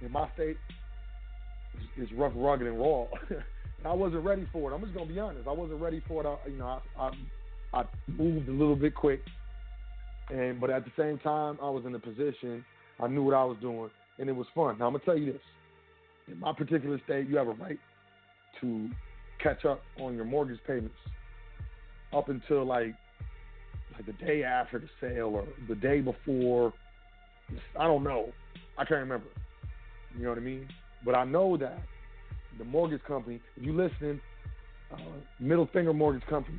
in 0.00 0.12
my 0.12 0.28
state, 0.34 0.56
it's, 1.74 1.84
it's 1.96 2.12
rough, 2.12 2.32
rugged, 2.34 2.66
and 2.66 2.78
raw. 2.78 3.06
I 3.84 3.92
wasn't 3.92 4.24
ready 4.24 4.46
for 4.52 4.70
it. 4.70 4.74
I'm 4.74 4.82
just 4.82 4.94
gonna 4.94 5.06
be 5.06 5.18
honest. 5.18 5.48
I 5.48 5.52
wasn't 5.52 5.80
ready 5.80 6.02
for 6.06 6.22
it. 6.22 6.26
I, 6.26 6.48
you 6.48 6.58
know, 6.58 6.80
I, 6.98 7.10
I, 7.72 7.80
I 7.80 7.84
moved 8.06 8.48
a 8.48 8.52
little 8.52 8.76
bit 8.76 8.94
quick, 8.94 9.20
and 10.30 10.60
but 10.60 10.70
at 10.70 10.84
the 10.84 10.92
same 10.96 11.18
time, 11.18 11.58
I 11.62 11.68
was 11.68 11.84
in 11.84 11.94
a 11.94 11.98
position. 11.98 12.64
I 13.00 13.08
knew 13.08 13.22
what 13.22 13.34
I 13.34 13.44
was 13.44 13.56
doing, 13.60 13.90
and 14.18 14.28
it 14.28 14.32
was 14.32 14.46
fun. 14.54 14.78
Now 14.78 14.86
I'm 14.86 14.92
gonna 14.92 15.04
tell 15.04 15.16
you 15.16 15.32
this: 15.32 15.42
in 16.28 16.38
my 16.38 16.52
particular 16.52 17.00
state, 17.04 17.28
you 17.28 17.36
have 17.36 17.48
a 17.48 17.52
right 17.52 17.78
to 18.60 18.88
catch 19.42 19.64
up 19.64 19.82
on 20.00 20.14
your 20.14 20.24
mortgage 20.24 20.60
payments 20.66 20.94
up 22.12 22.28
until 22.28 22.64
like 22.64 22.94
like 23.94 24.06
the 24.06 24.12
day 24.24 24.44
after 24.44 24.78
the 24.78 24.88
sale 25.00 25.28
or 25.34 25.44
the 25.68 25.74
day 25.74 26.00
before. 26.00 26.72
I 27.78 27.86
don't 27.86 28.04
know. 28.04 28.32
I 28.78 28.84
can't 28.84 29.00
remember. 29.00 29.26
You 30.16 30.24
know 30.24 30.30
what 30.30 30.38
I 30.38 30.42
mean? 30.42 30.68
But 31.04 31.16
I 31.16 31.24
know 31.24 31.56
that 31.56 31.78
the 32.58 32.64
mortgage 32.64 33.02
company, 33.04 33.40
if 33.56 33.64
you 33.64 33.72
listen, 33.74 34.20
uh, 34.92 34.96
Middle 35.40 35.68
Finger 35.72 35.92
Mortgage 35.92 36.26
Company, 36.28 36.58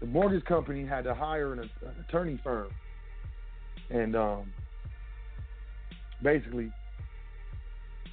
the 0.00 0.06
mortgage 0.06 0.44
company 0.44 0.86
had 0.86 1.04
to 1.04 1.14
hire 1.14 1.52
an, 1.52 1.60
an 1.60 2.04
attorney 2.08 2.40
firm, 2.42 2.70
and 3.90 4.16
um, 4.16 4.52
basically 6.22 6.72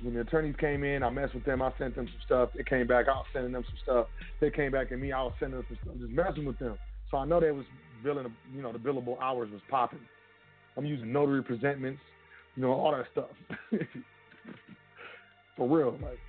when 0.02 0.14
the 0.14 0.22
attorneys 0.22 0.56
came 0.60 0.84
in, 0.84 1.04
I 1.04 1.10
messed 1.10 1.34
with 1.34 1.46
them. 1.46 1.62
I 1.62 1.72
sent 1.78 1.96
them 1.96 2.08
some 2.08 2.22
stuff. 2.26 2.50
They 2.56 2.64
came 2.64 2.88
back. 2.88 3.08
I 3.08 3.14
was 3.14 3.26
sending 3.34 3.52
them 3.52 3.64
some 3.66 3.78
stuff. 3.82 4.08
They 4.42 4.52
came 4.52 4.72
back 4.72 4.92
at 4.92 5.00
me. 5.00 5.12
I 5.12 5.24
was 5.24 5.34
sending 5.40 5.58
them 5.58 5.66
some 5.68 5.78
stuff. 5.82 5.96
Just 6.00 6.12
messing 6.12 6.46
with 6.46 6.60
them. 6.60 6.78
So 7.10 7.18
I 7.18 7.26
know 7.26 7.40
they 7.40 7.52
was 7.52 7.66
billing. 8.04 8.28
You 8.54 8.62
know, 8.62 8.72
the 8.72 8.80
billable 8.80 9.20
hours 9.22 9.50
was 9.52 9.62
popping. 9.70 10.00
I'm 10.78 10.86
using 10.86 11.12
notary 11.12 11.44
presentments. 11.44 12.02
You 12.56 12.64
know, 12.64 12.72
all 12.72 12.92
that 12.92 13.06
stuff. 13.12 13.30
For 15.58 15.68
real, 15.68 15.92
like 16.02 16.20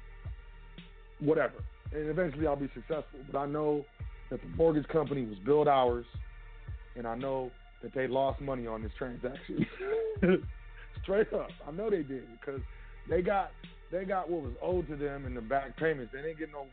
whatever. 1.21 1.55
And 1.93 2.09
eventually 2.09 2.47
I'll 2.47 2.57
be 2.57 2.71
successful. 2.75 3.21
But 3.31 3.39
I 3.39 3.47
know 3.47 3.85
that 4.31 4.41
the 4.41 4.49
mortgage 4.57 4.89
company 4.89 5.25
was 5.25 5.39
billed 5.45 5.69
hours, 5.69 6.07
and 6.97 7.07
I 7.07 7.15
know 7.15 7.51
that 7.83 7.95
they 7.95 8.07
lost 8.07 8.41
money 8.41 8.67
on 8.67 8.83
this 8.83 8.93
transaction. 8.99 9.67
Straight 11.03 11.33
up, 11.33 11.49
I 11.67 11.71
know 11.71 11.91
they 11.91 12.03
did 12.03 12.25
because 12.41 12.61
they 13.09 13.23
got 13.23 13.51
they 13.93 14.05
got 14.05 14.29
what 14.29 14.43
was 14.43 14.53
owed 14.61 14.89
to 14.89 14.97
them 14.97 15.27
in 15.27 15.35
the 15.35 15.41
back 15.41 15.77
payments. 15.77 16.13
They 16.13 16.23
didn't 16.23 16.39
get 16.39 16.51
no 16.51 16.67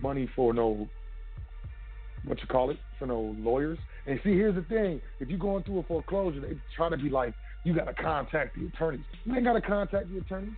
money 0.00 0.28
for 0.34 0.52
no 0.52 0.88
what 2.24 2.40
you 2.40 2.46
call 2.48 2.70
it 2.70 2.78
for 2.98 3.06
no 3.06 3.34
lawyers. 3.38 3.78
And 4.06 4.18
see, 4.24 4.30
here's 4.30 4.54
the 4.54 4.62
thing: 4.62 5.00
if 5.20 5.28
you're 5.28 5.38
going 5.38 5.62
through 5.62 5.80
a 5.80 5.82
foreclosure, 5.84 6.40
they 6.40 6.58
try 6.76 6.88
to 6.88 6.96
be 6.96 7.10
like, 7.10 7.34
you 7.64 7.74
got 7.74 7.84
to 7.84 7.94
contact 7.94 8.56
the 8.58 8.66
attorneys. 8.66 9.04
You 9.24 9.36
ain't 9.36 9.44
got 9.44 9.52
to 9.54 9.60
contact 9.60 10.10
the 10.10 10.18
attorneys. 10.18 10.54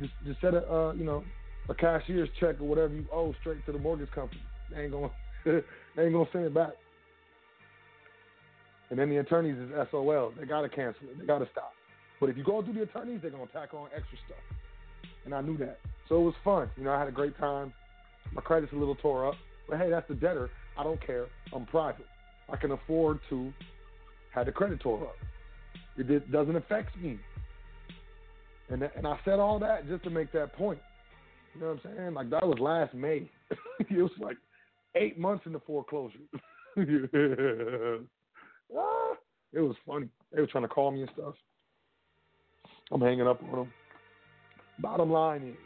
Just 0.00 0.12
just 0.24 0.40
set 0.40 0.54
a 0.54 0.70
uh, 0.70 0.92
you 0.92 1.04
know 1.04 1.24
a 1.68 1.74
cashier's 1.74 2.28
check 2.38 2.60
or 2.60 2.64
whatever 2.64 2.94
you 2.94 3.06
owe 3.12 3.34
straight 3.40 3.64
to 3.66 3.72
the 3.72 3.78
mortgage 3.78 4.10
company. 4.12 4.42
They 4.70 4.82
ain't 4.82 4.92
gonna 4.92 5.10
they 5.44 6.04
ain't 6.04 6.12
gonna 6.12 6.28
send 6.32 6.44
it 6.44 6.54
back. 6.54 6.72
And 8.90 8.98
then 8.98 9.10
the 9.10 9.16
attorneys 9.16 9.56
is 9.56 9.70
SOL. 9.90 10.32
They 10.38 10.46
gotta 10.46 10.68
cancel 10.68 11.08
it. 11.08 11.18
They 11.18 11.26
gotta 11.26 11.48
stop. 11.50 11.72
But 12.20 12.30
if 12.30 12.36
you 12.36 12.44
go 12.44 12.62
through 12.62 12.74
the 12.74 12.82
attorneys, 12.82 13.20
they're 13.22 13.30
gonna 13.30 13.46
tack 13.52 13.74
on 13.74 13.88
extra 13.94 14.18
stuff. 14.26 14.38
And 15.24 15.34
I 15.34 15.40
knew 15.40 15.56
that. 15.58 15.78
So 16.08 16.16
it 16.16 16.24
was 16.24 16.34
fun. 16.44 16.70
You 16.76 16.84
know, 16.84 16.92
I 16.92 16.98
had 16.98 17.08
a 17.08 17.12
great 17.12 17.36
time. 17.38 17.72
My 18.32 18.40
credit's 18.42 18.72
a 18.72 18.76
little 18.76 18.94
tore 18.94 19.26
up. 19.26 19.34
But 19.68 19.78
hey, 19.78 19.90
that's 19.90 20.06
the 20.08 20.14
debtor. 20.14 20.50
I 20.78 20.84
don't 20.84 21.04
care. 21.04 21.26
I'm 21.52 21.66
private. 21.66 22.06
I 22.48 22.56
can 22.56 22.70
afford 22.70 23.18
to 23.30 23.52
have 24.32 24.46
the 24.46 24.52
credit 24.52 24.80
tore 24.80 25.02
up. 25.02 25.16
It 25.96 26.30
doesn't 26.30 26.56
affect 26.56 26.96
me. 26.96 27.18
And 28.68 28.82
and 28.82 29.06
I 29.06 29.18
said 29.24 29.38
all 29.38 29.58
that 29.60 29.88
just 29.88 30.04
to 30.04 30.10
make 30.10 30.32
that 30.32 30.52
point. 30.52 30.78
You 31.56 31.62
know 31.62 31.68
what 31.68 31.80
I'm 31.86 31.96
saying? 31.96 32.14
Like 32.14 32.30
that 32.30 32.46
was 32.46 32.58
last 32.58 32.92
May. 32.94 33.30
it 33.80 33.96
was 33.96 34.10
like 34.20 34.36
eight 34.94 35.18
months 35.18 35.46
into 35.46 35.58
foreclosure. 35.60 36.18
ah, 38.76 39.14
it 39.54 39.60
was 39.60 39.76
funny. 39.86 40.08
They 40.32 40.42
were 40.42 40.46
trying 40.46 40.64
to 40.64 40.68
call 40.68 40.90
me 40.90 41.00
and 41.00 41.10
stuff. 41.14 41.34
I'm 42.92 43.00
hanging 43.00 43.26
up 43.26 43.42
on 43.42 43.58
them. 43.60 43.72
Bottom 44.80 45.10
line 45.10 45.44
is, 45.44 45.56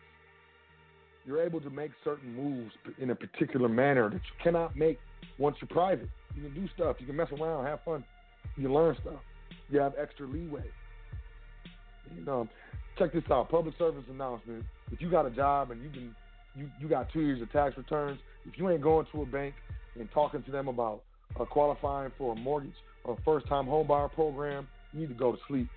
you're 1.26 1.42
able 1.42 1.60
to 1.60 1.70
make 1.70 1.90
certain 2.04 2.34
moves 2.34 2.72
in 2.98 3.10
a 3.10 3.14
particular 3.14 3.68
manner 3.68 4.08
that 4.10 4.14
you 4.14 4.42
cannot 4.42 4.76
make 4.76 5.00
once 5.38 5.56
you're 5.60 5.68
private. 5.68 6.08
You 6.36 6.42
can 6.42 6.54
do 6.54 6.68
stuff. 6.74 6.96
You 7.00 7.06
can 7.06 7.16
mess 7.16 7.28
around, 7.32 7.66
have 7.66 7.80
fun. 7.84 8.04
You 8.56 8.72
learn 8.72 8.96
stuff. 9.02 9.20
You 9.68 9.80
have 9.80 9.94
extra 10.00 10.26
leeway. 10.26 10.64
And, 12.16 12.28
um, 12.28 12.48
check 13.01 13.12
this 13.12 13.24
out. 13.31 13.48
Public 13.48 13.77
service 13.78 14.05
announcement. 14.10 14.64
If 14.93 15.01
you 15.01 15.10
got 15.10 15.27
a 15.27 15.31
job 15.31 15.70
and 15.70 15.82
you've 15.82 15.93
been 15.93 16.14
you, 16.55 16.68
you 16.81 16.89
got 16.89 17.10
two 17.12 17.20
years 17.20 17.40
of 17.40 17.51
tax 17.52 17.77
returns, 17.77 18.18
if 18.47 18.59
you 18.59 18.68
ain't 18.68 18.82
going 18.82 19.06
to 19.12 19.22
a 19.22 19.27
bank 19.27 19.55
and 19.98 20.09
talking 20.12 20.43
to 20.43 20.51
them 20.51 20.68
about 20.68 21.02
uh, 21.39 21.44
qualifying 21.44 22.12
for 22.18 22.32
a 22.32 22.36
mortgage 22.36 22.74
or 23.05 23.16
first 23.24 23.47
time 23.47 23.66
home 23.66 23.86
buyer 23.86 24.09
program, 24.09 24.68
you 24.93 25.01
need 25.01 25.09
to 25.09 25.14
go 25.14 25.32
to 25.32 25.39
sleep. 25.48 25.68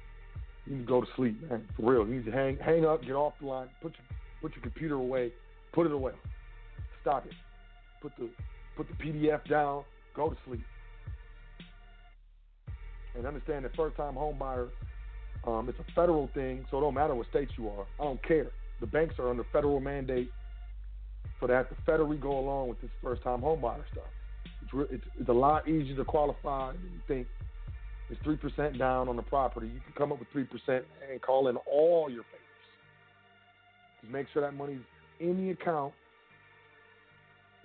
You 0.66 0.76
need 0.76 0.82
to 0.82 0.88
go 0.88 1.02
to 1.02 1.08
sleep, 1.16 1.50
man. 1.50 1.66
For 1.78 1.92
real. 1.92 2.08
You 2.08 2.16
need 2.16 2.26
to 2.26 2.32
hang 2.32 2.58
hang 2.58 2.86
up, 2.86 3.04
get 3.04 3.14
off 3.14 3.34
the 3.40 3.48
line, 3.48 3.70
put 3.82 3.94
your 3.94 4.20
put 4.42 4.56
your 4.56 4.64
computer 4.64 4.96
away, 4.96 5.32
put 5.72 5.86
it 5.86 5.94
away. 5.94 6.14
Stop 7.02 7.26
it. 7.26 7.34
Put 8.02 8.12
the 8.18 8.30
put 8.76 8.88
the 8.88 8.96
PDF 8.96 9.48
down, 9.48 9.84
go 10.16 10.30
to 10.30 10.38
sleep. 10.46 10.64
And 13.16 13.28
understand 13.28 13.64
that 13.64 13.76
first 13.76 13.96
time 13.96 14.16
home 14.16 14.40
buyer, 14.40 14.70
um, 15.46 15.70
it's 15.70 15.80
a 15.80 15.92
federal 15.94 16.30
thing, 16.34 16.66
so 16.72 16.78
it 16.78 16.82
don't 16.82 16.94
matter 16.94 17.16
what 17.16 17.28
state 17.30 17.50
you 17.58 17.70
are. 17.70 17.86
I 18.00 18.04
don't 18.04 18.24
care. 18.26 18.48
The 18.80 18.88
banks 18.88 19.16
are 19.20 19.30
under 19.30 19.44
federal 19.52 19.80
mandate, 19.80 20.32
so 21.40 21.48
they 21.48 21.54
have 21.54 21.70
to 21.70 21.76
federally 21.88 22.20
go 22.20 22.40
along 22.40 22.70
with 22.70 22.82
this 22.82 22.92
first 23.04 23.24
time 23.24 23.42
homebuyer 23.42 23.84
stuff. 23.92 24.06
It's, 24.62 24.74
re- 24.74 24.86
it's, 24.90 25.04
it's 25.20 25.30
a 25.30 25.34
lot 25.34 25.68
easier 25.68 25.96
to 25.98 26.06
qualify 26.06 26.72
than 26.72 26.82
you 26.84 27.02
think 27.08 27.28
It's 28.10 28.20
three 28.24 28.38
percent 28.38 28.78
down 28.78 29.10
on 29.10 29.16
the 29.16 29.22
property. 29.24 29.68
You 29.68 29.80
can 29.82 29.94
come 29.98 30.12
up 30.12 30.20
with 30.20 30.28
three 30.32 30.46
percent 30.46 30.86
and 31.10 31.22
call 31.22 31.48
in 31.48 31.58
all 31.58 32.10
your 32.10 32.24
favors. 32.24 32.40
Just 34.02 34.14
make 34.14 34.28
sure 34.34 34.42
that 34.42 34.54
money's 34.54 34.80
in 35.20 35.38
the 35.38 35.52
account 35.52 35.94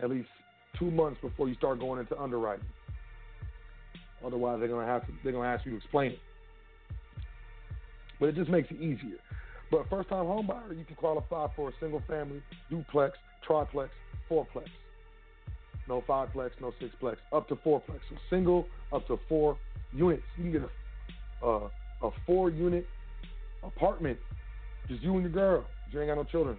at 0.02 0.10
least 0.10 0.28
two 0.78 0.90
months 0.90 1.20
before 1.20 1.48
you 1.48 1.55
start 1.56 1.80
going 1.80 2.00
into 2.00 2.18
underwriting. 2.20 2.64
Otherwise, 4.24 4.59
they're 4.60 4.68
gonna 4.68 4.86
have 4.86 5.06
to 5.06 5.12
they're 5.22 5.32
gonna 5.32 5.48
ask 5.48 5.64
you 5.64 5.72
to 5.72 5.76
explain 5.78 6.12
it. 6.12 6.18
But 8.20 8.31
it 8.31 8.35
just 8.35 8.51
makes 8.51 8.70
it 8.70 8.81
easier. 8.81 9.19
But 9.70 9.89
first 9.89 10.09
time 10.09 10.24
homebuyer, 10.24 10.77
you 10.77 10.85
can 10.85 10.97
qualify 10.97 11.49
for 11.55 11.69
a 11.69 11.73
single 11.81 12.03
family, 12.09 12.43
duplex, 12.70 13.16
triplex, 13.47 13.90
fourplex. 14.31 14.66
No 15.89 16.03
fiveplex, 16.09 16.51
no 16.61 16.73
sixplex, 16.82 17.16
up 17.32 17.49
to 17.49 17.57
fourplex. 17.57 18.01
So 18.11 18.16
single 18.28 18.66
up 18.93 19.07
to 19.09 19.19
four 19.28 19.57
units. 19.93 20.23
You 20.36 20.45
can 20.45 20.53
get 20.53 20.62
a 20.62 20.69
a, 21.43 21.70
a 22.03 22.11
four 22.27 22.51
unit 22.51 22.86
apartment. 23.62 24.19
Just 24.89 25.03
you 25.03 25.15
and 25.15 25.23
your 25.23 25.32
girl. 25.32 25.65
You 25.90 26.01
ain't 26.01 26.09
got 26.09 26.16
no 26.16 26.24
children. 26.24 26.57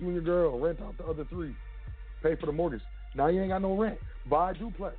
You 0.00 0.06
and 0.06 0.14
your 0.14 0.24
girl. 0.24 0.58
Rent 0.58 0.80
out 0.80 0.96
the 0.98 1.04
other 1.04 1.24
three. 1.24 1.54
Pay 2.22 2.36
for 2.36 2.46
the 2.46 2.52
mortgage. 2.52 2.82
Now 3.14 3.28
you 3.28 3.40
ain't 3.40 3.50
got 3.50 3.62
no 3.62 3.76
rent. 3.76 3.98
Buy 4.28 4.52
a 4.52 4.54
duplex. 4.54 4.96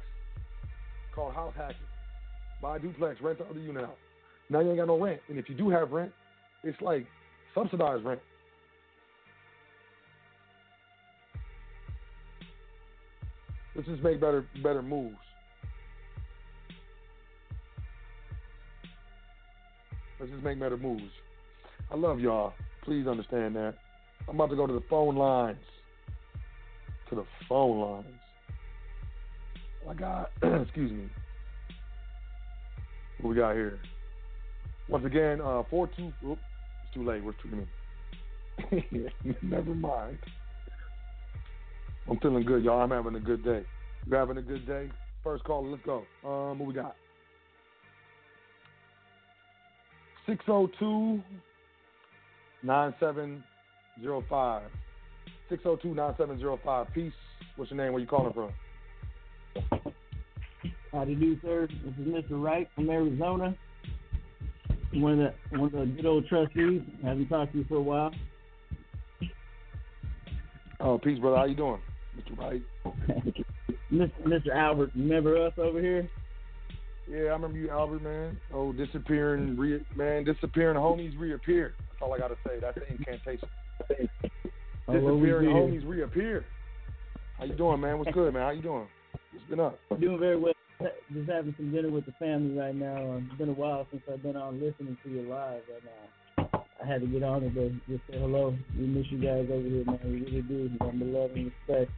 Called 1.15 1.33
house 1.33 1.53
hacking. 1.55 1.77
Buy 2.61 2.77
a 2.77 2.79
duplex. 2.79 3.21
Rent 3.21 3.37
the 3.39 3.45
other 3.45 3.59
unit 3.59 3.83
out. 3.83 3.97
Now 4.53 4.59
you 4.59 4.69
ain't 4.69 4.77
got 4.77 4.85
no 4.85 4.99
rent. 4.99 5.19
And 5.29 5.39
if 5.39 5.49
you 5.49 5.55
do 5.55 5.71
have 5.71 5.91
rent, 5.91 6.11
it's 6.63 6.79
like 6.79 7.07
subsidized 7.55 8.05
rent. 8.05 8.19
Let's 13.75 13.87
just 13.87 14.03
make 14.03 14.21
better 14.21 14.45
better 14.61 14.83
moves. 14.83 15.17
Let's 20.19 20.31
just 20.31 20.43
make 20.43 20.59
better 20.59 20.77
moves. 20.77 21.01
I 21.91 21.95
love 21.95 22.19
y'all. 22.19 22.53
Please 22.83 23.07
understand 23.07 23.55
that. 23.55 23.73
I'm 24.29 24.35
about 24.35 24.51
to 24.51 24.55
go 24.55 24.67
to 24.67 24.73
the 24.73 24.83
phone 24.87 25.15
lines. 25.15 25.57
To 27.09 27.15
the 27.15 27.25
phone 27.49 27.79
lines. 27.79 28.05
Oh 29.87 29.89
I 29.89 29.93
got, 29.95 30.31
excuse 30.61 30.91
me. 30.91 31.09
What 33.19 33.29
we 33.31 33.35
got 33.35 33.55
here? 33.55 33.79
Once 34.89 35.05
again, 35.05 35.39
uh, 35.41 35.63
four 35.69 35.89
two. 35.95 36.11
Oops, 36.25 36.41
it's 36.83 36.93
too 36.93 37.05
late. 37.05 37.23
What's 37.23 37.37
tweeting 37.39 37.65
me? 38.91 39.07
Never 39.41 39.73
mind. 39.73 40.17
I'm 42.09 42.19
feeling 42.19 42.45
good, 42.45 42.63
y'all. 42.63 42.81
I'm 42.81 42.91
having 42.91 43.15
a 43.15 43.19
good 43.19 43.43
day. 43.43 43.63
You 44.05 44.15
having 44.15 44.37
a 44.37 44.41
good 44.41 44.67
day? 44.67 44.89
First 45.23 45.45
call, 45.45 45.65
let's 45.65 45.81
go. 45.85 46.03
Um, 46.25 46.59
what 46.59 46.67
we 46.67 46.73
got? 46.73 46.95
602 50.27 51.21
9705. 52.61 54.63
602 55.49 55.95
9705. 55.95 56.87
Peace. 56.93 57.13
What's 57.55 57.71
your 57.71 57.81
name? 57.81 57.93
Where 57.93 58.01
you 58.01 58.07
calling 58.07 58.33
from? 58.33 58.51
How 60.91 61.05
do 61.05 61.11
you 61.11 61.17
do, 61.17 61.37
sir? 61.41 61.67
This 61.67 62.05
is 62.05 62.13
Mr. 62.13 62.43
Wright 62.43 62.67
from 62.75 62.89
Arizona. 62.89 63.55
One 64.95 65.19
of 65.19 65.33
the 65.51 65.59
one 65.59 65.73
of 65.73 65.79
the 65.79 65.85
good 65.85 66.05
old 66.05 66.27
trustees. 66.27 66.81
Haven't 67.03 67.27
talked 67.27 67.53
to 67.53 67.59
you 67.59 67.65
for 67.65 67.75
a 67.75 67.81
while. 67.81 68.11
Oh, 70.79 70.97
peace, 70.97 71.19
brother. 71.19 71.37
How 71.37 71.45
you 71.45 71.55
doing, 71.55 71.79
Mr. 72.17 72.37
Wright? 72.37 72.61
Mr. 73.91 74.53
Albert, 74.53 74.91
remember 74.95 75.45
us 75.45 75.53
over 75.57 75.79
here? 75.79 76.09
Yeah, 77.09 77.17
I 77.17 77.33
remember 77.33 77.57
you, 77.57 77.69
Albert, 77.69 78.01
man. 78.01 78.37
Oh, 78.53 78.71
disappearing, 78.71 79.57
re- 79.57 79.85
man, 79.95 80.23
disappearing 80.23 80.77
homies 80.77 81.17
reappear. 81.19 81.75
That's 81.77 82.01
all 82.01 82.13
I 82.13 82.17
gotta 82.17 82.35
say. 82.47 82.59
That's 82.59 82.77
the 82.77 82.89
incantation. 82.89 83.49
Oh, 84.85 84.91
disappearing 84.91 85.49
homies 85.49 85.87
reappear. 85.87 86.43
How 87.37 87.45
you 87.45 87.55
doing, 87.55 87.79
man? 87.79 87.99
What's 87.99 88.11
good, 88.11 88.33
man? 88.33 88.43
How 88.43 88.49
you 88.49 88.61
doing? 88.61 88.85
What's 89.31 89.49
been 89.49 89.61
up? 89.61 89.79
Doing 89.97 90.19
very 90.19 90.37
well. 90.37 90.52
Just 90.79 91.29
having 91.29 91.53
some 91.57 91.71
dinner 91.71 91.89
with 91.89 92.05
the 92.05 92.13
family 92.13 92.57
right 92.57 92.75
now. 92.75 92.97
Um, 92.97 93.27
it's 93.29 93.37
been 93.37 93.49
a 93.49 93.53
while 93.53 93.87
since 93.91 94.03
I've 94.11 94.23
been 94.23 94.35
on 94.35 94.59
listening 94.59 94.97
to 95.03 95.09
you 95.09 95.21
live, 95.21 95.61
and 95.69 96.47
uh, 96.53 96.57
I 96.83 96.87
had 96.87 97.01
to 97.01 97.07
get 97.07 97.23
on 97.23 97.41
today 97.41 97.73
just 97.87 98.01
say 98.09 98.17
hello. 98.19 98.55
We 98.77 98.87
miss 98.87 99.05
you 99.09 99.19
guys 99.19 99.47
over 99.51 99.67
here, 99.67 99.85
man. 99.85 99.99
We 100.03 100.19
really 100.25 100.41
do. 100.41 100.69
Number 100.81 101.05
love 101.05 101.31
and 101.35 101.51
respect 101.67 101.91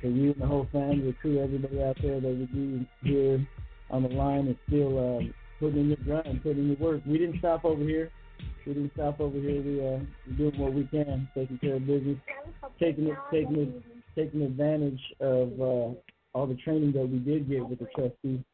for 0.00 0.06
you 0.06 0.32
and 0.32 0.40
the 0.40 0.46
whole 0.46 0.66
family, 0.72 1.00
the 1.00 1.12
crew, 1.20 1.42
everybody 1.42 1.82
out 1.82 1.96
there 2.00 2.20
that 2.20 2.28
we 2.28 2.46
do 2.46 2.86
here 3.02 3.46
on 3.90 4.02
the 4.02 4.08
line 4.08 4.46
and 4.46 4.56
still 4.68 5.18
um, 5.18 5.34
putting 5.60 5.80
in 5.80 5.88
your 5.88 5.96
grind, 5.98 6.42
putting 6.42 6.58
in 6.58 6.68
your 6.68 6.92
work. 6.92 7.02
We 7.06 7.18
didn't 7.18 7.38
stop 7.38 7.64
over 7.64 7.82
here. 7.82 8.10
We 8.66 8.74
didn't 8.74 8.92
stop 8.94 9.20
over 9.20 9.38
here. 9.38 9.62
We 9.62 9.80
uh, 9.80 10.00
we're 10.26 10.50
doing 10.50 10.60
what 10.60 10.72
we 10.72 10.84
can, 10.84 11.28
taking 11.34 11.58
care 11.58 11.76
of 11.76 11.86
business, 11.86 12.18
taking 12.80 13.08
it, 13.08 13.16
taking 13.30 13.58
it, 13.58 13.82
taking 14.16 14.42
advantage 14.42 15.00
of 15.20 15.60
uh, 15.60 15.94
all 16.34 16.46
the 16.46 16.56
training 16.56 16.92
that 16.92 17.08
we 17.08 17.18
did 17.18 17.48
get 17.48 17.66
with 17.66 17.78
the 17.78 17.86
trustee, 17.94 18.44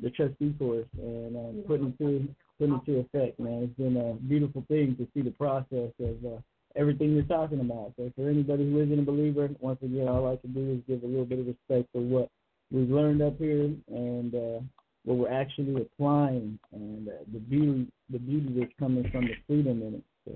the 0.00 0.10
trustee 0.10 0.54
course, 0.58 0.86
and 0.98 1.36
um, 1.36 1.64
putting 1.66 1.88
it 1.88 1.98
to 1.98 2.28
putting 2.58 2.74
it 2.74 2.84
to 2.86 2.98
effect. 2.98 3.38
Man, 3.38 3.62
it's 3.62 3.78
been 3.78 3.96
a 3.96 4.14
beautiful 4.14 4.64
thing 4.68 4.96
to 4.96 5.06
see 5.14 5.22
the 5.22 5.30
process 5.30 5.92
of 6.00 6.16
uh, 6.24 6.38
everything 6.76 7.14
you're 7.14 7.22
talking 7.24 7.60
about. 7.60 7.92
So 7.96 8.12
for 8.16 8.28
anybody 8.28 8.70
who 8.70 8.80
isn't 8.82 8.98
a 8.98 9.02
believer, 9.02 9.48
once 9.60 9.78
again, 9.82 10.08
all 10.08 10.30
I 10.30 10.36
can 10.36 10.52
do 10.52 10.72
is 10.72 10.80
give 10.86 11.02
a 11.02 11.06
little 11.06 11.24
bit 11.24 11.38
of 11.38 11.46
respect 11.46 11.88
for 11.92 12.00
what 12.00 12.28
we've 12.70 12.90
learned 12.90 13.22
up 13.22 13.38
here 13.38 13.70
and 13.88 14.34
uh, 14.34 14.60
what 15.04 15.18
we're 15.18 15.32
actually 15.32 15.80
applying, 15.80 16.58
and 16.72 17.08
uh, 17.08 17.12
the 17.32 17.38
beauty, 17.38 17.86
the 18.10 18.18
beauty 18.18 18.54
that's 18.58 18.72
coming 18.78 19.08
from 19.10 19.26
the 19.26 19.34
freedom 19.46 19.80
in 19.82 19.94
it. 19.94 20.02
So, 20.26 20.32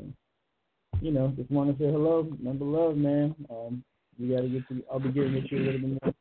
you 1.01 1.11
know, 1.11 1.33
just 1.37 1.51
want 1.51 1.77
to 1.77 1.85
say 1.85 1.91
hello, 1.91 2.29
number 2.41 2.65
love, 2.65 2.97
man. 2.97 3.35
Um, 3.51 3.85
we 4.19 4.29
got 4.29 4.43
to 4.43 4.49
get 4.49 4.69
to. 4.69 4.83
I'll 4.91 5.01
be 5.01 5.11
getting 5.11 5.35
with 5.35 5.51
you 5.51 5.59
a 5.59 5.65
little 5.65 5.81
bit 5.81 6.03
more. 6.03 6.15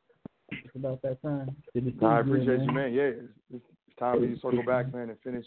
It's 0.64 0.74
about 0.76 1.02
that 1.02 1.20
time. 1.22 1.54
Good 1.74 1.84
to 1.84 1.90
see 1.90 1.96
No, 2.00 2.06
I 2.08 2.20
appreciate 2.20 2.60
you, 2.60 2.66
man. 2.66 2.74
man. 2.74 2.92
Yeah, 2.92 3.02
it's, 3.02 3.32
it's 3.54 3.64
time 3.98 4.18
for 4.18 4.24
you 4.26 4.34
to 4.36 4.40
circle 4.40 4.62
back, 4.64 4.92
man, 4.92 5.10
and 5.10 5.18
finish 5.24 5.46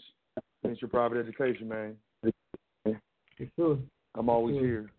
finish 0.62 0.80
your 0.80 0.88
private 0.88 1.18
education, 1.18 1.68
man. 1.68 1.96
Sure. 3.56 3.78
I'm 4.14 4.28
always 4.28 4.56
Sure. 4.56 4.64
here. 4.64 4.90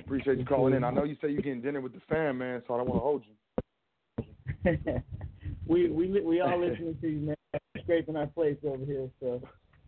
Appreciate 0.00 0.38
you 0.38 0.44
calling 0.44 0.74
in. 0.74 0.84
I 0.84 0.90
know 0.90 1.04
you 1.04 1.16
say 1.22 1.30
you're 1.30 1.40
getting 1.42 1.62
dinner 1.62 1.80
with 1.80 1.94
the 1.94 2.00
fam, 2.08 2.38
man, 2.38 2.62
so 2.66 2.74
I 2.74 2.78
don't 2.78 2.88
want 2.88 2.98
to 2.98 3.02
hold 3.02 3.22
you. 3.26 3.34
we 5.66 5.88
we 5.88 6.20
we 6.20 6.40
all 6.40 6.60
listening 6.60 6.96
to 7.00 7.08
you, 7.08 7.18
man. 7.20 7.36
Scraping 7.82 8.16
our 8.16 8.26
plates 8.26 8.62
over 8.64 8.84
here, 8.84 9.08
so. 9.20 9.40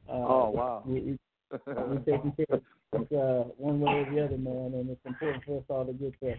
Uh, 0.09 0.13
Oh, 0.13 0.51
wow. 0.51 0.83
We, 0.85 1.01
we, 1.01 1.19
we're 1.67 1.99
taking 1.99 2.33
care 2.33 2.47
of 2.51 2.63
it, 3.03 3.13
uh, 3.17 3.45
one 3.57 3.81
way 3.81 3.93
or 3.93 4.11
the 4.11 4.25
other, 4.25 4.39
man, 4.39 4.73
and 4.75 4.91
it's 4.91 5.01
important 5.07 5.45
for 5.45 5.59
us 5.59 5.65
all 5.69 5.85
to 5.85 5.93
get 5.93 6.19
to 6.21 6.35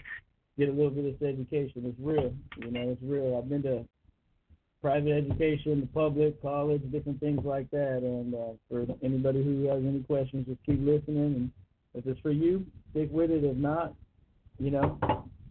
get 0.57 0.69
a 0.69 0.71
little 0.71 0.91
bit 0.91 1.05
of 1.05 1.19
this 1.19 1.30
education. 1.30 1.84
It's 1.85 1.99
real, 1.99 2.34
you 2.57 2.71
know, 2.71 2.89
it's 2.91 3.01
real. 3.03 3.38
I've 3.38 3.49
been 3.49 3.63
to 3.63 3.85
private 4.81 5.11
education, 5.11 5.81
the 5.81 5.88
public, 5.93 6.41
college, 6.41 6.81
different 6.91 7.19
things 7.19 7.41
like 7.45 7.69
that, 7.71 7.99
and 8.03 8.35
uh, 8.35 8.53
for 8.69 8.85
anybody 9.01 9.43
who 9.43 9.65
has 9.67 9.81
any 9.84 10.03
questions, 10.03 10.45
just 10.45 10.63
keep 10.65 10.80
listening, 10.85 11.17
and 11.17 11.51
if 11.93 12.05
it's 12.05 12.19
for 12.19 12.31
you, 12.31 12.65
stick 12.91 13.09
with 13.11 13.31
it. 13.31 13.43
If 13.43 13.55
not, 13.55 13.93
you 14.59 14.71
know, 14.71 14.99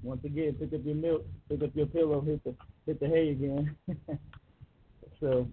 once 0.03 0.25
again, 0.25 0.55
pick 0.59 0.73
up 0.73 0.85
your 0.85 0.95
milk, 0.95 1.25
pick 1.49 1.63
up 1.63 1.71
your 1.75 1.87
pillow, 1.87 2.21
hit 2.21 2.45
the 2.45 2.55
hit 2.87 3.01
the 3.01 3.09
hay 3.09 3.31
again. 3.31 3.77
so 5.21 5.47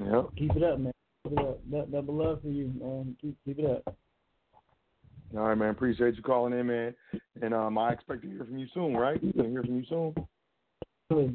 Yep. 0.00 0.30
keep 0.36 0.56
it 0.56 0.62
up, 0.62 0.80
man. 0.80 0.92
Keep 1.24 1.38
it 1.38 1.46
up. 1.46 1.92
Double 1.92 2.14
love 2.14 2.42
for 2.42 2.48
you, 2.48 2.72
man. 2.80 3.16
Keep 3.20 3.36
keep 3.44 3.58
it 3.58 3.70
up. 3.70 3.96
All 5.34 5.44
right, 5.44 5.56
man. 5.56 5.70
Appreciate 5.70 6.16
you 6.16 6.22
calling 6.22 6.58
in, 6.58 6.66
man. 6.66 6.94
And 7.40 7.54
um, 7.54 7.78
I 7.78 7.92
expect 7.92 8.22
to 8.22 8.28
hear 8.28 8.44
from 8.44 8.58
you 8.58 8.66
soon, 8.74 8.96
right? 8.96 9.20
Gonna 9.36 9.48
hear 9.48 9.62
from 9.62 9.76
you 9.76 9.84
soon. 9.88 10.14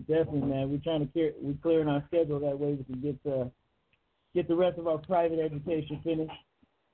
Definitely, 0.07 0.41
man. 0.41 0.71
We're 0.71 0.79
trying 0.83 1.05
to 1.05 1.11
clear 1.11 1.33
we're 1.41 1.53
clearing 1.61 1.87
our 1.87 2.03
schedule 2.07 2.39
that 2.39 2.59
way 2.59 2.73
we 2.73 2.83
can 2.83 3.01
get 3.01 3.31
uh, 3.31 3.45
get 4.33 4.47
the 4.47 4.55
rest 4.55 4.77
of 4.79 4.87
our 4.87 4.97
private 4.97 5.39
education 5.39 5.99
finished. 6.03 6.31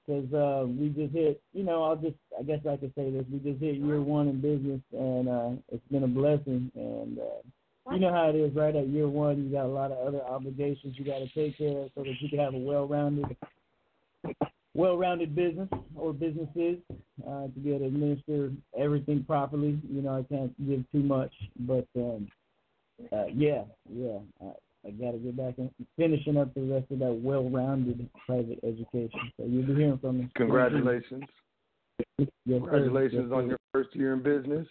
Because 0.06 0.34
uh, 0.34 0.68
we 0.68 0.90
just 0.90 1.14
hit, 1.14 1.42
you 1.54 1.64
know, 1.64 1.82
I'll 1.82 1.96
just, 1.96 2.18
I 2.38 2.44
guess 2.44 2.60
I 2.70 2.76
could 2.76 2.92
say 2.94 3.10
this. 3.10 3.24
We 3.32 3.40
just 3.40 3.62
hit 3.64 3.78
year 3.78 4.02
one 4.02 4.28
in 4.28 4.42
business, 4.42 4.82
and 4.92 5.30
uh, 5.30 5.52
it's 5.72 5.88
been 5.90 6.04
a 6.04 6.08
blessing. 6.10 6.70
And 6.76 7.20
uh, 7.20 7.94
you 7.94 8.00
know 8.00 8.12
how 8.12 8.28
it 8.30 8.36
is, 8.36 8.54
right? 8.54 8.76
At 8.76 8.90
year 8.90 9.08
one, 9.08 9.46
you 9.46 9.50
got 9.50 9.64
a 9.64 9.68
lot 9.68 9.94
of 9.94 10.06
other 10.06 10.22
obligations 10.22 10.96
you 10.98 11.06
got 11.06 11.20
to 11.20 11.30
take 11.30 11.58
care 11.58 11.78
of, 11.78 11.90
so 11.96 12.04
that 12.04 12.16
you 12.20 12.28
can 12.30 12.40
have 12.40 12.54
a 12.54 12.58
well-rounded, 12.58 13.38
well-rounded 14.76 15.36
business 15.36 15.70
or 15.96 16.14
businesses 16.14 16.78
uh, 17.28 17.44
to 17.44 17.60
be 17.64 17.70
able 17.70 17.80
to 17.80 17.86
administer 17.86 18.52
everything 18.78 19.24
properly. 19.24 19.80
You 19.90 20.02
know, 20.02 20.18
I 20.18 20.34
can't 20.34 20.68
give 20.68 20.84
too 20.92 21.04
much, 21.04 21.32
but 21.60 21.88
um, 21.96 22.28
uh, 23.12 23.26
yeah, 23.34 23.64
yeah, 23.92 24.20
I, 24.42 24.88
I 24.88 24.92
got 24.92 25.12
to 25.12 25.18
get 25.18 25.38
back 25.38 25.56
and 25.58 25.70
finishing 25.98 26.38
up 26.38 26.54
the 26.54 26.62
rest 26.62 26.92
of 26.92 27.00
that 27.00 27.20
well-rounded 27.24 28.10
private 28.26 28.60
education. 28.64 29.32
So 29.38 29.46
you'll 29.46 29.68
be 29.68 29.76
hearing 29.76 30.00
from 30.00 30.20
me. 30.20 30.30
Congratulations. 30.36 31.24
Yes. 32.18 32.28
Congratulations 32.48 33.28
Yes, 33.30 33.38
on 33.38 33.48
your 33.48 33.60
first 33.72 33.96
year 33.96 34.14
in 34.14 34.24
business. 34.24 34.68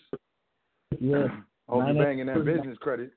Yes. 1.01 1.29
Hope 1.69 1.85
you're 1.87 2.05
banging 2.05 2.27
that 2.27 2.45
business 2.45 2.77
credit. 2.81 3.13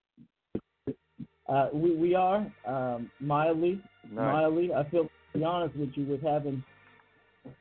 Uh, 1.47 1.67
we 1.73 1.95
we 1.95 2.15
are 2.15 2.45
um, 2.65 3.11
mildly. 3.19 3.81
Nice. 4.09 4.33
mildly. 4.33 4.73
I 4.73 4.87
feel, 4.89 5.03
to 5.03 5.39
be 5.39 5.43
honest 5.43 5.75
with 5.75 5.89
you, 5.95 6.05
with 6.05 6.21
having, 6.21 6.63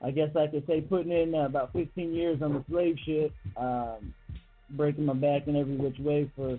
I 0.03 0.11
guess 0.11 0.31
I 0.37 0.47
could 0.47 0.67
say, 0.67 0.81
putting 0.81 1.13
in 1.13 1.35
uh, 1.35 1.47
about 1.47 1.73
15 1.73 2.15
years 2.15 2.43
on 2.43 2.55
the 2.55 2.65
slave 2.71 2.97
ship, 3.05 3.33
um, 3.57 4.15
breaking 4.71 5.07
my 5.07 5.15
back 5.15 5.47
in 5.47 5.57
every 5.57 5.77
which 5.77 5.99
way 5.99 6.31
for 6.37 6.59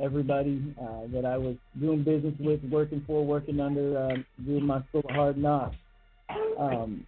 everybody 0.00 0.74
uh, 0.80 1.06
that 1.12 1.24
I 1.24 1.36
was 1.36 1.56
doing 1.78 2.02
business 2.02 2.34
with, 2.40 2.60
working 2.70 3.02
for, 3.06 3.24
working 3.24 3.60
under, 3.60 3.98
uh, 3.98 4.16
doing 4.44 4.66
my 4.66 4.82
school 4.88 5.04
hard 5.10 5.36
knocks. 5.38 5.76
Um, 6.58 7.06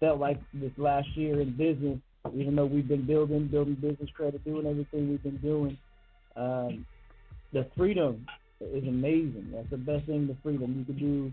felt 0.00 0.20
like 0.20 0.40
this 0.52 0.72
last 0.76 1.08
year 1.16 1.40
in 1.40 1.56
business, 1.56 1.98
even 2.34 2.56
though 2.56 2.66
we've 2.66 2.88
been 2.88 3.06
building, 3.06 3.48
building 3.48 3.74
business 3.74 4.10
credit, 4.14 4.44
doing 4.44 4.66
everything 4.66 5.10
we've 5.10 5.22
been 5.22 5.38
doing, 5.38 5.78
um, 6.36 6.86
the 7.52 7.66
freedom 7.76 8.26
is 8.60 8.86
amazing. 8.86 9.50
That's 9.54 9.70
the 9.70 9.76
best 9.76 10.06
thing, 10.06 10.26
the 10.26 10.36
freedom 10.42 10.78
you 10.78 10.84
could 10.84 10.98
do 10.98 11.32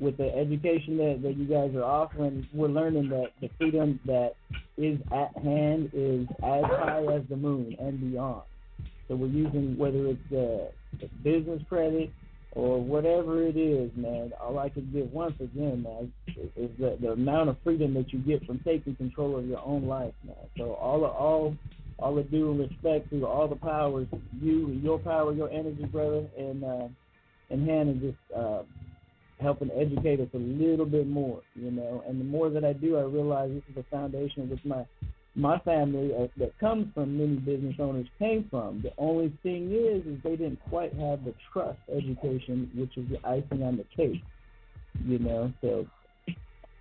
with 0.00 0.16
the 0.16 0.34
education 0.34 0.96
that, 0.96 1.20
that 1.22 1.36
you 1.36 1.44
guys 1.44 1.74
are 1.74 1.84
offering. 1.84 2.46
We're 2.52 2.68
learning 2.68 3.10
that 3.10 3.28
the 3.40 3.50
freedom 3.58 4.00
that 4.06 4.34
is 4.76 4.98
at 5.12 5.36
hand 5.42 5.90
is 5.92 6.26
as 6.42 6.64
high 6.64 7.04
as 7.12 7.22
the 7.28 7.36
moon 7.36 7.76
and 7.78 8.00
beyond. 8.00 8.42
So 9.08 9.16
we're 9.16 9.26
using 9.26 9.76
whether 9.76 10.06
it's 10.06 10.20
the, 10.30 10.70
business 11.22 11.62
credit 11.68 12.10
or 12.52 12.82
whatever 12.82 13.46
it 13.46 13.56
is, 13.56 13.90
man. 13.94 14.32
All 14.40 14.58
I 14.58 14.68
can 14.68 14.90
give 14.92 15.12
once 15.12 15.34
again, 15.40 15.82
man, 15.82 16.12
is, 16.56 16.70
the, 16.78 16.98
the 17.00 17.12
amount 17.12 17.48
of 17.48 17.56
freedom 17.62 17.94
that 17.94 18.12
you 18.12 18.18
get 18.18 18.44
from 18.44 18.58
taking 18.64 18.96
control 18.96 19.38
of 19.38 19.46
your 19.46 19.62
own 19.64 19.86
life, 19.86 20.14
man. 20.26 20.34
So 20.56 20.74
all 20.74 21.04
of 21.04 21.12
all 21.12 21.56
all 22.00 22.14
the 22.14 22.22
due 22.22 22.52
respect 22.52 23.10
to 23.10 23.26
all 23.26 23.46
the 23.46 23.56
powers, 23.56 24.08
you, 24.40 24.68
your 24.82 24.98
power, 24.98 25.32
your 25.32 25.50
energy, 25.50 25.84
brother, 25.84 26.24
and 26.36 26.64
uh, 26.64 26.88
and 27.50 27.68
Hannah 27.68 27.94
just 27.94 28.16
uh, 28.34 28.62
helping 29.40 29.70
educate 29.72 30.20
us 30.20 30.28
a 30.34 30.38
little 30.38 30.86
bit 30.86 31.06
more, 31.06 31.40
you 31.54 31.70
know. 31.70 32.02
And 32.06 32.20
the 32.20 32.24
more 32.24 32.50
that 32.50 32.64
I 32.64 32.72
do, 32.72 32.96
I 32.96 33.02
realize 33.02 33.50
this 33.52 33.62
is 33.68 33.74
the 33.76 33.84
foundation 33.90 34.48
which 34.48 34.64
my 34.64 34.84
my 35.36 35.58
family 35.60 36.12
uh, 36.12 36.26
that 36.38 36.58
comes 36.58 36.92
from 36.92 37.16
many 37.16 37.36
business 37.36 37.76
owners 37.78 38.06
came 38.18 38.46
from. 38.50 38.82
The 38.82 38.92
only 38.98 39.32
thing 39.44 39.70
is, 39.72 40.04
is 40.04 40.20
they 40.24 40.36
didn't 40.36 40.60
quite 40.68 40.92
have 40.94 41.24
the 41.24 41.34
trust 41.52 41.78
education, 41.88 42.70
which 42.74 42.96
is 42.96 43.08
the 43.08 43.18
icing 43.26 43.62
on 43.62 43.76
the 43.76 43.84
cake, 43.96 44.22
you 45.04 45.18
know. 45.20 45.52
So, 45.60 45.86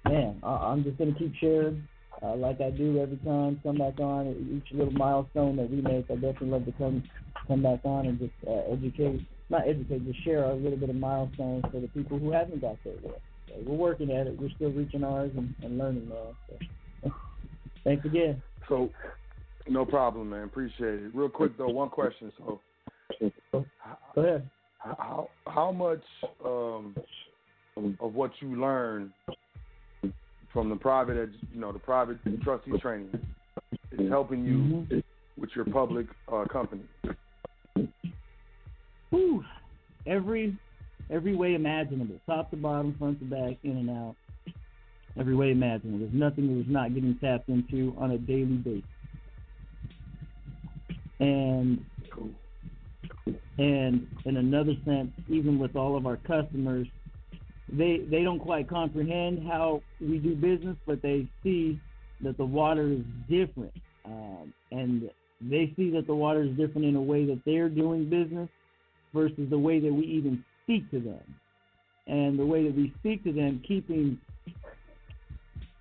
man, 0.06 0.40
I, 0.42 0.50
I'm 0.50 0.84
just 0.84 0.98
gonna 0.98 1.14
keep 1.14 1.34
sharing 1.40 1.88
uh, 2.22 2.36
like 2.36 2.60
I 2.60 2.70
do 2.70 3.00
every 3.00 3.18
time, 3.18 3.60
come 3.64 3.78
back 3.78 4.00
on 4.00 4.62
each 4.62 4.78
little 4.78 4.94
milestone 4.94 5.56
that 5.56 5.70
we 5.70 5.82
make. 5.82 6.06
I 6.10 6.16
definitely 6.16 6.50
love 6.50 6.66
to 6.66 6.72
come 6.74 7.04
come 7.48 7.64
back 7.64 7.80
on 7.84 8.08
and 8.08 8.20
just 8.20 8.34
uh, 8.48 8.72
educate, 8.72 9.26
not 9.50 9.68
educate, 9.68 10.06
just 10.06 10.24
share 10.24 10.44
a 10.44 10.54
little 10.54 10.78
bit 10.78 10.90
of 10.90 10.96
milestones 10.96 11.64
for 11.72 11.80
the 11.80 11.88
people 11.88 12.20
who 12.20 12.32
haven't 12.32 12.62
got 12.62 12.78
there 12.84 12.94
yet. 13.04 13.22
So 13.48 13.56
we're 13.66 13.76
working 13.76 14.12
at 14.12 14.28
it. 14.28 14.40
We're 14.40 14.50
still 14.52 14.72
reaching 14.72 15.04
ours 15.04 15.32
and, 15.36 15.56
and 15.64 15.78
learning, 15.78 16.10
man. 16.10 16.36
So, 17.04 17.12
thanks 17.84 18.06
again. 18.06 18.42
So, 18.68 18.90
no 19.68 19.86
problem, 19.86 20.30
man. 20.30 20.44
Appreciate 20.44 20.96
it. 21.04 21.16
Real 21.16 21.30
quick 21.30 21.58
though, 21.58 21.70
one 21.70 21.90
question. 21.90 22.32
So, 22.38 22.62
go 23.52 23.66
ahead. 24.16 24.50
How 24.78 25.30
how 25.46 25.72
much 25.72 26.04
um, 26.46 26.96
of 28.00 28.14
what 28.14 28.32
you 28.40 28.60
learn 28.60 29.12
from 30.54 30.70
the 30.70 30.76
private, 30.76 31.18
ed- 31.18 31.50
you 31.54 31.60
know, 31.60 31.72
the 31.72 31.80
private 31.80 32.18
trustee 32.44 32.78
training 32.80 33.20
is 33.92 34.10
helping 34.10 34.46
you 34.46 34.58
Mm-hmm. 34.58 35.00
with 35.40 35.50
your 35.56 35.66
public 35.66 36.08
uh, 36.32 36.46
company? 36.52 36.84
Whew. 39.10 39.44
Every 40.06 40.58
every 41.12 41.36
way 41.36 41.56
imaginable, 41.56 42.20
top 42.28 42.52
to 42.52 42.58
bottom, 42.58 42.96
front 42.98 43.20
to 43.20 43.26
back, 43.26 43.58
in 43.64 43.78
and 43.78 43.90
out. 43.90 44.16
Every 45.20 45.36
way 45.36 45.52
imaginable. 45.52 46.00
There's 46.00 46.14
nothing 46.14 46.48
that 46.48 46.62
is 46.62 46.72
not 46.72 46.94
getting 46.94 47.18
tapped 47.20 47.50
into 47.50 47.96
on 47.98 48.12
a 48.12 48.18
daily 48.18 48.58
basis. 48.58 48.84
And 51.20 51.84
and 53.58 54.08
in 54.26 54.38
another 54.38 54.74
sense, 54.86 55.12
even 55.28 55.60
with 55.60 55.76
all 55.76 55.98
of 55.98 56.06
our 56.06 56.18
customers, 56.18 56.88
they 57.72 57.98
they 58.10 58.24
don't 58.24 58.40
quite 58.40 58.70
comprehend 58.70 59.46
how 59.48 59.82
we 60.00 60.18
do 60.20 60.36
business, 60.36 60.78
but 60.86 61.02
they 61.02 61.28
see 61.44 61.80
that 62.22 62.38
the 62.38 62.46
water 62.46 62.92
is 62.92 63.02
different, 63.30 63.74
um, 64.06 64.54
and 64.72 65.10
they 65.42 65.74
see 65.76 65.90
that 65.92 66.08
the 66.08 66.16
water 66.16 66.44
is 66.44 66.56
different 66.56 66.86
in 66.86 66.96
a 66.96 67.02
way 67.02 67.26
that 67.26 67.42
they're 67.46 67.70
doing 67.70 68.10
business 68.10 68.50
versus 69.14 69.50
the 69.50 69.58
way 69.58 69.80
that 69.80 69.94
we 69.94 70.06
even 70.06 70.44
speak 70.64 70.90
to 70.92 71.00
them, 71.00 71.24
and 72.08 72.38
the 72.38 72.46
way 72.46 72.64
that 72.64 72.76
we 72.76 72.94
speak 73.00 73.24
to 73.24 73.32
them, 73.32 73.62
keeping 73.68 74.20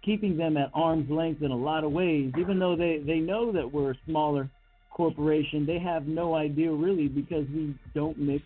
keeping 0.04 0.36
them 0.36 0.56
at 0.56 0.70
arm's 0.72 1.10
length 1.10 1.42
in 1.42 1.50
a 1.50 1.56
lot 1.56 1.84
of 1.84 1.92
ways, 1.92 2.32
even 2.38 2.58
though 2.58 2.76
they 2.76 2.98
they 2.98 3.18
know 3.18 3.52
that 3.52 3.70
we're 3.70 3.92
a 3.92 3.98
smaller 4.06 4.48
corporation, 4.90 5.64
they 5.66 5.78
have 5.78 6.06
no 6.06 6.34
idea 6.34 6.72
really 6.72 7.08
because 7.08 7.46
we 7.54 7.74
don't 7.94 8.18
mix 8.18 8.42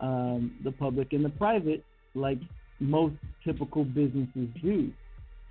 um, 0.00 0.54
the 0.64 0.72
public 0.72 1.12
and 1.12 1.24
the 1.24 1.30
private 1.30 1.84
like 2.14 2.38
most 2.80 3.14
typical 3.44 3.84
businesses 3.84 4.48
do. 4.62 4.92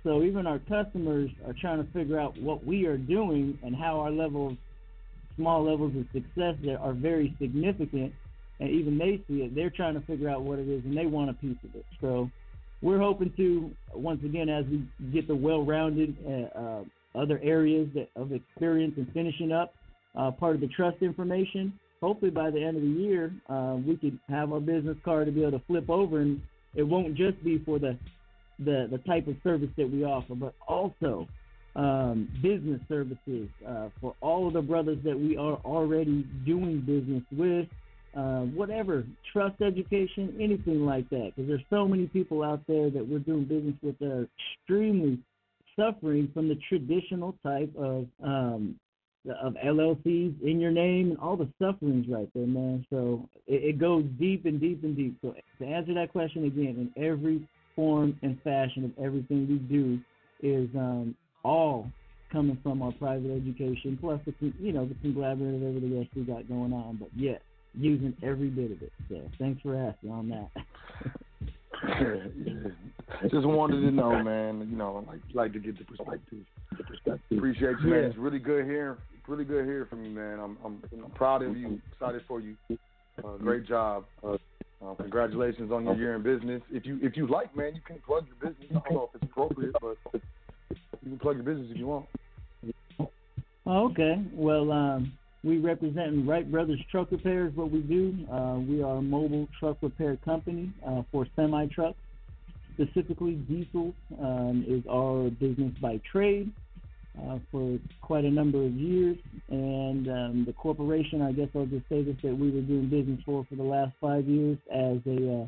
So 0.04 0.22
even 0.22 0.46
our 0.46 0.60
customers 0.60 1.30
are 1.46 1.54
trying 1.60 1.84
to 1.84 1.92
figure 1.92 2.18
out 2.18 2.40
what 2.40 2.64
we 2.64 2.86
are 2.86 2.96
doing 2.96 3.58
and 3.62 3.74
how 3.74 4.00
our 4.00 4.10
level 4.10 4.48
of 4.48 4.56
small 5.36 5.64
levels 5.64 5.92
of 5.96 6.04
success 6.12 6.54
there 6.64 6.78
are 6.78 6.92
very 6.92 7.34
significant 7.40 8.12
and 8.60 8.70
even 8.70 8.98
they 8.98 9.22
see 9.28 9.42
it. 9.42 9.54
They're 9.54 9.70
trying 9.70 9.94
to 9.94 10.00
figure 10.02 10.28
out 10.28 10.42
what 10.42 10.58
it 10.58 10.68
is 10.68 10.84
and 10.84 10.96
they 10.96 11.06
want 11.06 11.30
a 11.30 11.34
piece 11.34 11.56
of 11.64 11.74
it. 11.74 11.84
So 12.00 12.30
we're 12.82 12.98
hoping 12.98 13.32
to 13.36 13.70
once 13.94 14.22
again 14.24 14.48
as 14.48 14.64
we 14.66 14.86
get 15.12 15.26
the 15.26 15.34
well-rounded 15.34 16.16
uh, 16.26 16.58
uh, 16.58 16.84
other 17.14 17.40
areas 17.42 17.88
that, 17.94 18.08
of 18.16 18.32
experience 18.32 18.94
and 18.96 19.10
finishing 19.12 19.52
up 19.52 19.74
uh, 20.16 20.30
part 20.30 20.54
of 20.54 20.60
the 20.60 20.68
trust 20.68 20.98
information. 21.02 21.72
Hopefully 22.00 22.30
by 22.30 22.50
the 22.50 22.62
end 22.62 22.76
of 22.76 22.82
the 22.82 22.88
year, 22.88 23.32
uh, 23.48 23.76
we 23.84 23.96
could 23.96 24.18
have 24.28 24.52
our 24.52 24.60
business 24.60 24.96
card 25.04 25.26
to 25.26 25.32
be 25.32 25.42
able 25.42 25.58
to 25.58 25.64
flip 25.66 25.90
over, 25.90 26.20
and 26.20 26.40
it 26.76 26.82
won't 26.84 27.14
just 27.16 27.42
be 27.42 27.58
for 27.64 27.78
the 27.78 27.96
the, 28.60 28.88
the 28.90 28.98
type 28.98 29.28
of 29.28 29.36
service 29.44 29.68
that 29.76 29.88
we 29.88 30.04
offer, 30.04 30.34
but 30.34 30.52
also 30.66 31.28
um, 31.76 32.28
business 32.42 32.80
services 32.88 33.48
uh, 33.66 33.88
for 34.00 34.14
all 34.20 34.48
of 34.48 34.54
the 34.54 34.62
brothers 34.62 34.98
that 35.04 35.18
we 35.18 35.36
are 35.36 35.60
already 35.64 36.26
doing 36.44 36.80
business 36.80 37.22
with. 37.30 37.68
Uh, 38.16 38.40
whatever 38.56 39.04
trust 39.32 39.60
education, 39.60 40.34
anything 40.40 40.84
like 40.84 41.08
that, 41.10 41.30
because 41.36 41.48
there's 41.48 41.60
so 41.70 41.86
many 41.86 42.06
people 42.06 42.42
out 42.42 42.60
there 42.66 42.90
that 42.90 43.06
we're 43.06 43.18
doing 43.18 43.44
business 43.44 43.74
with 43.82 43.98
that 43.98 44.10
are 44.10 44.28
extremely 44.62 45.18
suffering 45.78 46.30
from 46.34 46.48
the 46.48 46.58
traditional 46.68 47.34
type 47.44 47.70
of 47.76 48.06
um, 48.22 48.74
of 49.42 49.54
LLCs 49.54 50.42
in 50.42 50.60
your 50.60 50.70
name 50.70 51.10
and 51.10 51.18
all 51.18 51.36
the 51.36 51.48
sufferings 51.60 52.06
right 52.08 52.28
there, 52.34 52.46
man. 52.46 52.86
So 52.88 53.28
it, 53.46 53.62
it 53.64 53.78
goes 53.78 54.04
deep 54.18 54.46
and 54.46 54.60
deep 54.60 54.82
and 54.84 54.96
deep. 54.96 55.18
So 55.22 55.34
to 55.58 55.66
answer 55.66 55.94
that 55.94 56.12
question 56.12 56.44
again, 56.46 56.90
in 56.96 57.02
every 57.02 57.46
form 57.76 58.18
and 58.22 58.40
fashion 58.42 58.84
of 58.84 59.04
everything 59.04 59.46
we 59.48 59.56
do 59.56 60.00
is 60.42 60.68
um, 60.76 61.14
all 61.44 61.90
coming 62.32 62.58
from 62.62 62.82
our 62.82 62.92
private 62.92 63.30
education, 63.30 63.98
plus 64.00 64.20
the 64.26 64.34
you 64.60 64.72
know 64.72 64.86
the 64.86 64.94
conglomerate 65.02 65.54
of 65.54 65.62
everything 65.62 65.98
else 65.98 66.08
we 66.14 66.22
got 66.22 66.48
going 66.48 66.72
on. 66.72 66.96
But 66.96 67.08
yet 67.14 67.42
using 67.74 68.14
every 68.22 68.48
bit 68.48 68.72
of 68.72 68.82
it. 68.82 68.92
So 69.08 69.30
thanks 69.38 69.60
for 69.62 69.76
asking 69.76 70.10
on 70.10 70.28
that. 70.30 70.50
Just 73.30 73.46
wanted 73.46 73.80
to 73.80 73.90
know, 73.90 74.22
man. 74.22 74.66
You 74.70 74.76
know, 74.76 75.04
like 75.06 75.20
like 75.32 75.52
to 75.52 75.58
get 75.58 75.78
the 75.78 75.84
perspective. 75.84 76.38
The 76.76 76.84
perspective. 76.84 77.38
Appreciate 77.38 77.76
you, 77.82 77.90
man. 77.90 78.02
Yeah. 78.02 78.08
It's 78.08 78.18
really 78.18 78.38
good 78.38 78.64
hearing. 78.64 78.98
Really 79.26 79.44
good 79.44 79.66
hearing 79.66 79.88
from 79.88 80.04
you, 80.04 80.10
man. 80.10 80.40
I'm 80.40 80.58
I'm, 80.64 80.82
I'm 81.04 81.10
proud 81.10 81.42
of 81.42 81.56
you. 81.56 81.80
Excited 81.92 82.22
for 82.26 82.40
you. 82.40 82.56
Uh, 83.24 83.36
great 83.36 83.66
job. 83.66 84.06
Uh, 84.24 84.36
uh, 84.84 84.94
congratulations 84.94 85.70
on 85.72 85.84
your 85.84 85.94
year 85.96 86.14
in 86.14 86.22
business. 86.22 86.62
If 86.70 86.86
you 86.86 86.98
if 87.02 87.16
you 87.16 87.26
like, 87.26 87.54
man, 87.56 87.74
you 87.74 87.80
can 87.86 87.98
plug 87.98 88.26
your 88.26 88.50
business. 88.50 88.70
I 88.70 88.88
don't 88.88 88.94
know 88.94 89.10
if 89.12 89.20
it's 89.20 89.30
appropriate, 89.30 89.74
but 89.80 89.96
you 90.12 91.10
can 91.10 91.18
plug 91.18 91.36
your 91.36 91.44
business 91.44 91.68
if 91.70 91.76
you 91.76 91.86
want. 91.86 92.06
Oh, 93.66 93.90
okay. 93.90 94.22
Well, 94.32 94.72
um, 94.72 95.12
we 95.44 95.58
represent 95.58 96.26
Wright 96.26 96.50
Brothers 96.50 96.80
Truck 96.90 97.12
Repair 97.12 97.46
is 97.46 97.54
what 97.54 97.70
we 97.70 97.80
do. 97.80 98.26
Uh, 98.30 98.58
we 98.58 98.82
are 98.82 98.96
a 98.96 99.02
mobile 99.02 99.46
truck 99.58 99.76
repair 99.82 100.16
company 100.24 100.72
uh, 100.86 101.02
for 101.12 101.26
semi 101.36 101.66
trucks. 101.66 101.98
Specifically, 102.74 103.32
diesel 103.32 103.92
um, 104.20 104.64
is 104.66 104.82
our 104.90 105.30
business 105.30 105.72
by 105.80 106.00
trade 106.10 106.52
uh, 107.20 107.38
for 107.50 107.78
quite 108.02 108.24
a 108.24 108.30
number 108.30 108.64
of 108.64 108.72
years. 108.72 109.16
And 109.48 110.08
um, 110.08 110.44
the 110.46 110.52
corporation, 110.52 111.22
I 111.22 111.32
guess 111.32 111.48
I'll 111.54 111.66
just 111.66 111.88
say 111.88 112.02
this, 112.02 112.16
that 112.22 112.36
we 112.36 112.50
were 112.50 112.60
doing 112.60 112.88
business 112.88 113.20
for 113.24 113.44
for 113.48 113.54
the 113.54 113.62
last 113.62 113.92
five 114.00 114.26
years 114.26 114.58
as 114.72 114.98
a 115.06 115.42
uh, 115.42 115.46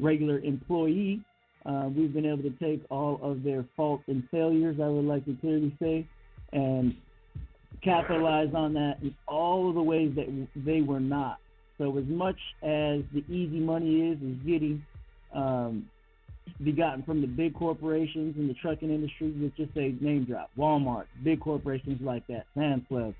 regular 0.00 0.40
employee. 0.40 1.20
Uh, 1.66 1.88
we've 1.94 2.12
been 2.12 2.26
able 2.26 2.42
to 2.42 2.54
take 2.62 2.84
all 2.90 3.18
of 3.22 3.42
their 3.42 3.64
faults 3.76 4.04
and 4.06 4.28
failures, 4.30 4.76
I 4.82 4.86
would 4.86 5.04
like 5.04 5.24
to 5.26 5.36
clearly 5.40 5.76
say, 5.80 6.06
and 6.52 6.94
capitalize 7.82 8.48
on 8.54 8.74
that 8.74 8.96
in 9.02 9.14
all 9.26 9.68
of 9.68 9.74
the 9.74 9.82
ways 9.82 10.12
that 10.16 10.26
they 10.56 10.80
were 10.80 11.00
not. 11.00 11.38
So 11.78 11.96
as 11.96 12.04
much 12.06 12.38
as 12.62 13.02
the 13.12 13.24
easy 13.28 13.60
money 13.60 14.10
is, 14.10 14.18
is 14.20 14.36
getting 14.44 14.84
um, 15.34 15.88
be 16.62 16.72
gotten 16.72 17.02
from 17.04 17.20
the 17.20 17.26
big 17.26 17.54
corporations 17.54 18.36
in 18.36 18.48
the 18.48 18.54
trucking 18.54 18.90
industry. 18.90 19.32
Let's 19.36 19.56
just 19.56 19.74
say 19.74 19.94
name 20.00 20.24
drop, 20.24 20.50
Walmart, 20.58 21.04
big 21.22 21.40
corporations 21.40 22.00
like 22.02 22.26
that, 22.28 22.46
Sam's 22.54 22.82
Club, 22.88 23.14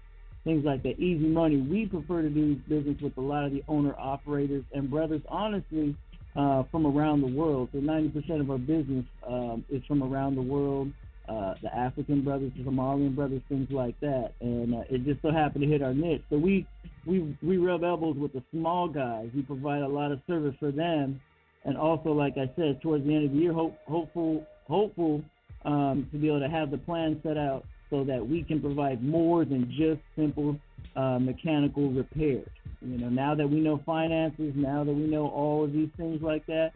things 0.45 0.65
like 0.65 0.83
that. 0.83 0.99
Easy 0.99 1.27
money. 1.27 1.59
We 1.59 1.87
prefer 1.87 2.23
to 2.23 2.31
do 2.31 2.57
business 2.69 2.97
with 3.01 3.17
a 3.17 3.21
lot 3.21 3.45
of 3.45 3.53
the 3.53 3.63
owner 3.69 3.95
operators 3.97 4.65
and 4.73 4.91
brothers. 4.91 5.23
Honestly, 5.29 5.95
uh, 6.37 6.63
from 6.71 6.87
around 6.87 7.21
the 7.21 7.27
world. 7.27 7.69
So 7.73 7.79
90% 7.79 8.41
of 8.41 8.51
our 8.51 8.59
business 8.59 9.05
um, 9.27 9.65
is 9.71 9.83
from 9.87 10.03
around 10.03 10.37
the 10.37 10.43
world. 10.43 10.93
Uh, 11.29 11.55
the 11.63 11.75
African 11.75 12.23
brothers, 12.23 12.53
the 12.57 12.63
Somalian 12.63 13.15
brothers, 13.15 13.43
things 13.51 13.69
like 13.71 13.99
that, 14.01 14.33
and 14.41 14.75
uh, 14.75 14.83
it 14.89 15.05
just 15.05 15.21
so 15.21 15.31
happened 15.31 15.63
to 15.63 15.69
hit 15.69 15.83
our 15.83 15.93
niche. 15.93 16.23
So 16.31 16.39
we 16.39 16.67
we 17.05 17.37
we 17.43 17.59
rub 17.59 17.85
elbows 17.85 18.17
with 18.17 18.33
the 18.33 18.43
small 18.51 18.89
guys. 18.89 19.29
We 19.35 19.43
provide 19.43 19.83
a 19.83 19.89
lot 19.89 20.11
of 20.11 20.21
service 20.27 20.55
for 20.59 20.73
them, 20.73 21.21
and 21.65 21.77
also, 21.77 22.13
like 22.13 22.39
I 22.39 22.51
said, 22.57 22.81
towards 22.81 23.05
the 23.05 23.15
end 23.15 23.27
of 23.27 23.33
the 23.33 23.39
year, 23.39 23.53
hope, 23.53 23.77
hopeful 23.87 24.47
hopeful 24.69 25.23
um, 25.65 26.09
to 26.13 26.19
be 26.19 26.29
able 26.29 26.41
to 26.41 26.49
have 26.49 26.71
the 26.71 26.79
plan 26.79 27.21
set 27.23 27.37
out 27.37 27.65
so 27.91 28.05
that 28.05 28.27
we 28.27 28.43
can 28.43 28.61
provide 28.61 29.03
more 29.03 29.45
than 29.45 29.71
just 29.77 30.01
simple 30.17 30.57
uh, 30.97 31.19
mechanical 31.19 31.91
repairs. 31.91 32.49
You 32.81 32.99
know, 32.99 33.09
now 33.09 33.35
that 33.35 33.49
we 33.49 33.61
know 33.61 33.83
finances, 33.85 34.53
now 34.55 34.85
that 34.85 34.93
we 34.93 35.03
know 35.03 35.29
all 35.29 35.65
of 35.65 35.73
these 35.73 35.89
things 35.97 36.23
like 36.23 36.47
that, 36.47 36.73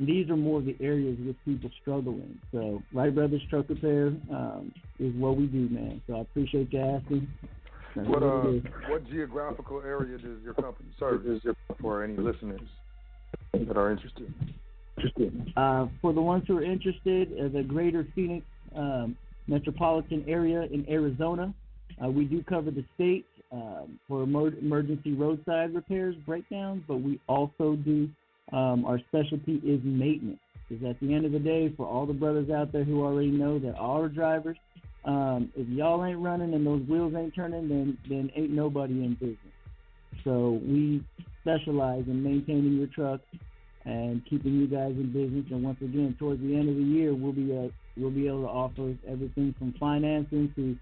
these 0.00 0.28
are 0.30 0.36
more 0.36 0.58
of 0.58 0.64
the 0.64 0.76
areas 0.80 1.16
which 1.20 1.36
people 1.44 1.70
struggle 1.80 2.14
in. 2.14 2.38
So, 2.52 2.82
Wright 2.92 3.14
Brothers 3.14 3.42
Truck 3.50 3.68
Repair 3.68 4.08
um, 4.30 4.72
is 4.98 5.14
what 5.14 5.36
we 5.36 5.46
do, 5.46 5.68
man. 5.68 6.02
So 6.06 6.16
I 6.16 6.20
appreciate 6.20 6.72
you 6.72 6.80
asking. 6.80 7.28
what 7.94 8.22
uh, 8.22 8.52
what 8.88 9.08
geographical 9.08 9.82
area 9.82 10.18
does 10.18 10.42
your 10.42 10.54
company 10.54 10.88
serve? 10.98 11.26
Is 11.26 11.42
for 11.80 12.04
any 12.04 12.16
listeners 12.16 12.60
that 13.52 13.76
are 13.76 13.90
interested? 13.90 14.32
Interested. 14.96 15.52
Uh, 15.56 15.86
for 16.00 16.12
the 16.12 16.20
ones 16.20 16.44
who 16.46 16.58
are 16.58 16.62
interested, 16.62 17.32
uh, 17.38 17.48
the 17.48 17.62
Greater 17.62 18.06
Phoenix 18.14 18.44
um, 18.74 19.16
metropolitan 19.46 20.24
area 20.28 20.62
in 20.62 20.86
Arizona, 20.88 21.54
uh, 22.02 22.08
we 22.08 22.24
do 22.24 22.42
cover 22.42 22.70
the 22.70 22.84
state 22.94 23.26
um, 23.50 23.98
for 24.06 24.24
emer- 24.24 24.58
emergency 24.58 25.14
roadside 25.14 25.74
repairs, 25.74 26.14
breakdowns, 26.26 26.82
but 26.86 26.96
we 26.96 27.20
also 27.28 27.76
do 27.76 28.08
um, 28.52 28.84
our 28.84 28.98
specialty 29.08 29.60
is 29.64 29.80
maintenance. 29.84 30.40
Because 30.68 30.84
at 30.84 31.00
the 31.00 31.14
end 31.14 31.24
of 31.24 31.32
the 31.32 31.38
day, 31.38 31.72
for 31.76 31.86
all 31.86 32.06
the 32.06 32.12
brothers 32.12 32.50
out 32.50 32.72
there 32.72 32.84
who 32.84 33.02
already 33.02 33.30
know 33.30 33.58
that 33.58 33.76
all 33.76 34.02
our 34.02 34.08
drivers, 34.08 34.56
um, 35.04 35.50
if 35.56 35.66
y'all 35.68 36.04
ain't 36.04 36.18
running 36.18 36.52
and 36.52 36.66
those 36.66 36.86
wheels 36.86 37.14
ain't 37.16 37.34
turning, 37.34 37.68
then 37.68 37.96
then 38.08 38.30
ain't 38.36 38.50
nobody 38.50 39.04
in 39.04 39.14
business. 39.14 39.38
So 40.24 40.60
we 40.62 41.02
specialize 41.40 42.04
in 42.06 42.22
maintaining 42.22 42.76
your 42.76 42.88
truck 42.88 43.20
and 43.84 44.22
keeping 44.28 44.54
you 44.54 44.66
guys 44.66 44.92
in 44.92 45.12
business. 45.12 45.46
And 45.50 45.62
once 45.62 45.80
again, 45.80 46.14
towards 46.18 46.42
the 46.42 46.54
end 46.54 46.68
of 46.68 46.76
the 46.76 46.82
year, 46.82 47.14
we'll 47.14 47.32
be 47.32 47.56
uh, 47.56 47.68
we'll 47.96 48.10
be 48.10 48.26
able 48.26 48.42
to 48.42 48.48
offer 48.48 48.94
everything 49.08 49.54
from 49.58 49.72
financing 49.80 50.52
to 50.56 50.76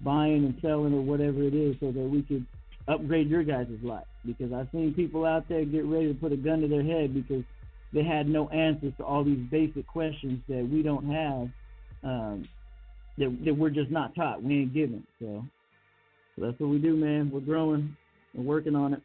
buying 0.00 0.44
and 0.44 0.58
selling 0.62 0.94
or 0.94 1.02
whatever 1.02 1.42
it 1.42 1.54
is, 1.54 1.76
so 1.80 1.92
that 1.92 2.00
we 2.00 2.22
could 2.22 2.46
upgrade 2.88 3.28
your 3.28 3.42
guys' 3.42 3.66
life. 3.82 4.06
Because 4.26 4.52
I've 4.52 4.68
seen 4.72 4.94
people 4.94 5.24
out 5.24 5.48
there 5.48 5.64
get 5.64 5.84
ready 5.84 6.12
to 6.12 6.14
put 6.18 6.32
a 6.32 6.36
gun 6.36 6.60
to 6.60 6.68
their 6.68 6.82
head 6.82 7.14
because 7.14 7.44
they 7.92 8.02
had 8.02 8.28
no 8.28 8.48
answers 8.50 8.92
to 8.98 9.04
all 9.04 9.24
these 9.24 9.44
basic 9.50 9.86
questions 9.86 10.40
that 10.48 10.68
we 10.70 10.82
don't 10.82 11.06
have, 11.10 11.48
um, 12.02 12.48
that 13.18 13.36
that 13.44 13.54
we're 13.54 13.70
just 13.70 13.90
not 13.90 14.14
taught. 14.14 14.42
We 14.42 14.60
ain't 14.60 14.74
given. 14.74 15.06
So, 15.20 15.44
so 16.34 16.46
that's 16.46 16.60
what 16.60 16.70
we 16.70 16.78
do, 16.78 16.96
man. 16.96 17.30
We're 17.32 17.40
growing. 17.40 17.96
We're 18.34 18.44
working 18.44 18.74
on 18.74 18.94
it. 18.94 19.02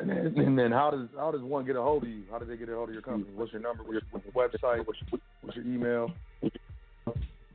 And 0.00 0.10
then, 0.10 0.34
and 0.36 0.58
then, 0.58 0.72
how 0.72 0.90
does 0.90 1.08
how 1.16 1.30
does 1.30 1.40
one 1.40 1.64
get 1.64 1.76
a 1.76 1.82
hold 1.82 2.02
of 2.02 2.08
you? 2.08 2.24
How 2.30 2.38
do 2.38 2.44
they 2.44 2.56
get 2.56 2.68
a 2.68 2.74
hold 2.74 2.88
of 2.88 2.94
your 2.94 3.02
company? 3.02 3.32
What's 3.34 3.52
your 3.52 3.62
number? 3.62 3.84
What's 3.84 4.04
your 4.12 4.48
website? 4.48 4.86
What's 4.86 4.98
your, 5.10 5.20
what's 5.42 5.56
your 5.56 5.64
email? 5.64 6.10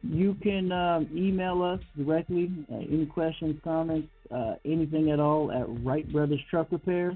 You 0.02 0.36
can 0.42 0.72
um, 0.72 1.10
email 1.14 1.62
us 1.62 1.82
directly. 1.98 2.50
Uh, 2.72 2.78
any 2.78 3.06
questions, 3.06 3.60
comments, 3.64 4.08
uh, 4.32 4.56
anything 4.66 5.12
at 5.12 5.20
all 5.20 5.52
at 5.52 5.66
Wright 5.84 6.10
Brothers 6.12 6.40
Truck 6.50 6.68
Repair. 6.72 7.16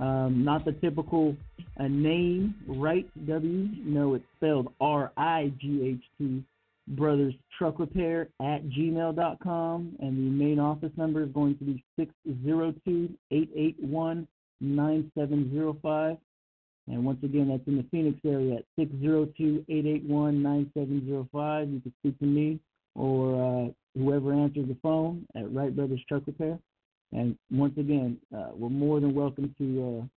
Um, 0.00 0.44
not 0.44 0.64
the 0.64 0.72
typical 0.72 1.36
uh, 1.78 1.88
name, 1.88 2.54
Wright 2.66 3.08
W. 3.26 3.68
No, 3.84 4.14
it's 4.14 4.24
spelled 4.36 4.72
R 4.80 5.12
I 5.16 5.52
G 5.60 5.96
H 5.96 6.04
T 6.18 6.42
Brothers 6.88 7.34
Truck 7.56 7.78
Repair 7.78 8.28
at 8.40 8.68
gmail.com. 8.68 9.96
And 10.00 10.16
the 10.16 10.44
main 10.44 10.58
office 10.58 10.90
number 10.96 11.22
is 11.22 11.30
going 11.30 11.56
to 11.58 11.64
be 11.64 11.84
602 11.96 13.14
881 13.30 14.26
9705. 14.60 16.16
And 16.86 17.04
once 17.04 17.18
again, 17.22 17.48
that's 17.48 17.66
in 17.66 17.78
the 17.78 17.86
Phoenix 17.90 18.18
area 18.24 18.56
at 18.56 18.64
602-881-9705. 18.78 21.72
You 21.72 21.80
can 21.80 21.92
speak 22.00 22.18
to 22.18 22.26
me 22.26 22.60
or 22.94 23.66
uh, 23.66 23.68
whoever 23.98 24.32
answers 24.32 24.68
the 24.68 24.76
phone 24.82 25.26
at 25.36 25.52
Wright 25.52 25.74
Brothers 25.74 26.00
Truck 26.08 26.22
Repair. 26.26 26.58
And 27.12 27.36
once 27.50 27.74
again, 27.78 28.18
uh, 28.36 28.50
we're 28.56 28.70
more 28.70 29.00
than 29.00 29.14
welcome 29.14 29.54
to 29.58 30.08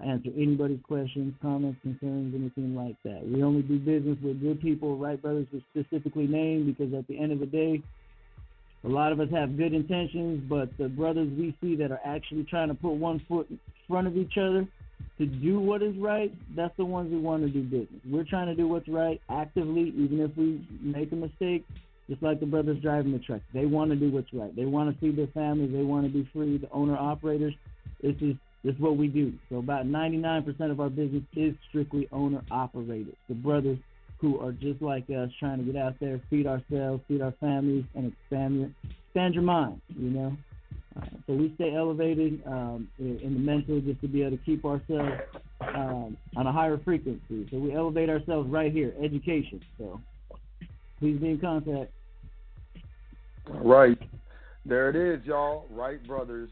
uh, 0.00 0.04
answer 0.04 0.30
anybody's 0.36 0.80
questions, 0.82 1.34
comments, 1.40 1.78
concerns, 1.82 2.34
anything 2.34 2.74
like 2.74 2.96
that. 3.04 3.22
We 3.26 3.42
only 3.42 3.62
do 3.62 3.78
business 3.78 4.18
with 4.22 4.40
good 4.40 4.60
people. 4.60 4.96
Wright 4.96 5.20
Brothers 5.20 5.46
was 5.52 5.62
specifically 5.70 6.26
named 6.26 6.66
because 6.66 6.92
at 6.94 7.06
the 7.06 7.18
end 7.18 7.32
of 7.32 7.40
the 7.40 7.46
day, 7.46 7.82
a 8.84 8.88
lot 8.88 9.12
of 9.12 9.20
us 9.20 9.28
have 9.30 9.56
good 9.56 9.72
intentions, 9.72 10.42
but 10.48 10.76
the 10.76 10.88
brothers 10.88 11.28
we 11.38 11.56
see 11.60 11.76
that 11.76 11.92
are 11.92 12.00
actually 12.04 12.44
trying 12.44 12.68
to 12.68 12.74
put 12.74 12.92
one 12.92 13.20
foot 13.28 13.48
in 13.48 13.60
front 13.86 14.08
of 14.08 14.16
each 14.16 14.36
other 14.36 14.66
to 15.18 15.26
do 15.26 15.60
what 15.60 15.82
is 15.82 15.96
right, 15.98 16.32
that's 16.56 16.76
the 16.76 16.84
ones 16.84 17.12
we 17.12 17.18
want 17.18 17.42
to 17.44 17.48
do 17.48 17.62
business. 17.62 18.00
We're 18.10 18.24
trying 18.24 18.48
to 18.48 18.56
do 18.56 18.66
what's 18.66 18.88
right 18.88 19.20
actively, 19.30 19.92
even 19.96 20.20
if 20.20 20.36
we 20.36 20.66
make 20.80 21.12
a 21.12 21.16
mistake, 21.16 21.64
just 22.08 22.22
like 22.22 22.40
the 22.40 22.46
brothers 22.46 22.78
driving 22.82 23.12
the 23.12 23.18
truck. 23.18 23.40
They 23.54 23.66
want 23.66 23.90
to 23.90 23.96
do 23.96 24.10
what's 24.10 24.32
right. 24.32 24.54
They 24.54 24.64
want 24.64 24.92
to 24.92 25.00
see 25.00 25.14
their 25.14 25.28
families. 25.28 25.72
They 25.72 25.82
want 25.82 26.06
to 26.06 26.12
be 26.12 26.28
free. 26.32 26.58
The 26.58 26.70
owner 26.70 26.96
operators, 26.96 27.54
this 28.02 28.16
is 28.20 28.36
this 28.64 28.74
is 28.74 28.80
what 28.80 28.96
we 28.96 29.08
do. 29.08 29.32
So 29.48 29.56
about 29.56 29.86
99% 29.86 30.70
of 30.70 30.78
our 30.78 30.88
business 30.88 31.24
is 31.34 31.54
strictly 31.68 32.08
owner 32.12 32.42
operators. 32.50 33.14
The 33.28 33.34
brothers 33.34 33.78
who 34.20 34.38
are 34.40 34.52
just 34.52 34.80
like 34.80 35.10
us, 35.10 35.30
trying 35.40 35.58
to 35.58 35.64
get 35.64 35.76
out 35.76 35.94
there, 36.00 36.20
feed 36.30 36.46
ourselves, 36.46 37.02
feed 37.08 37.20
our 37.20 37.32
families, 37.40 37.84
and 37.96 38.12
expand 38.12 38.60
your 38.60 38.70
expand 39.06 39.34
your 39.34 39.42
mind. 39.42 39.80
You 39.88 40.10
know. 40.10 40.36
Uh, 40.94 41.06
so 41.26 41.32
we 41.32 41.52
stay 41.54 41.74
elevated 41.74 42.42
um, 42.46 42.86
in, 42.98 43.18
in, 43.20 43.32
the 43.32 43.40
mental 43.40 43.80
just 43.80 43.98
to 44.02 44.08
be 44.08 44.20
able 44.20 44.36
to 44.36 44.44
keep 44.44 44.62
ourselves 44.64 45.22
um, 45.74 46.18
on 46.36 46.46
a 46.46 46.52
higher 46.52 46.78
frequency. 46.84 47.48
So 47.50 47.56
we 47.56 47.74
elevate 47.74 48.10
ourselves 48.10 48.50
right 48.50 48.70
here, 48.70 48.92
education. 49.02 49.62
So 49.78 50.02
please 51.02 51.18
be 51.18 51.30
in 51.30 51.40
contact. 51.40 51.90
All 53.52 53.60
right. 53.64 53.98
There 54.64 54.88
it 54.88 54.94
is, 54.94 55.26
y'all. 55.26 55.66
Wright 55.68 56.00
Brothers. 56.06 56.48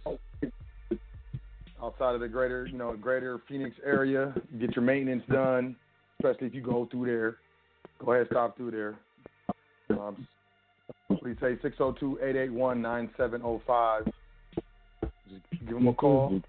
Outside 1.80 2.16
of 2.16 2.20
the 2.20 2.28
greater, 2.28 2.66
you 2.66 2.76
know, 2.76 2.94
greater 2.96 3.40
Phoenix 3.48 3.76
area, 3.86 4.34
get 4.58 4.74
your 4.74 4.84
maintenance 4.84 5.22
done, 5.30 5.76
especially 6.18 6.48
if 6.48 6.54
you 6.54 6.62
go 6.62 6.88
through 6.90 7.06
there. 7.06 7.36
Go 8.04 8.12
ahead, 8.12 8.26
stop 8.28 8.56
through 8.56 8.72
there. 8.72 8.98
Um, 9.98 10.26
please 11.20 11.36
say 11.40 11.56
602 11.62 12.18
881 12.20 12.82
9705. 12.82 14.04
Just 15.28 15.42
give 15.64 15.74
them 15.74 15.86
a 15.86 15.94
call. 15.94 16.40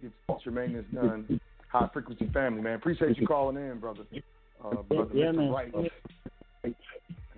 Get 0.00 0.12
your 0.44 0.54
maintenance 0.54 0.86
done. 0.94 1.40
High 1.72 1.90
frequency 1.92 2.30
family, 2.32 2.62
man. 2.62 2.76
Appreciate 2.76 3.18
you 3.18 3.26
calling 3.26 3.56
in, 3.56 3.80
brother. 3.80 4.04
Uh, 4.64 4.82
brother 4.82 5.10
yeah, 5.12 5.26
Mr. 5.26 5.36
man. 5.36 5.50
Wright. 5.50 5.72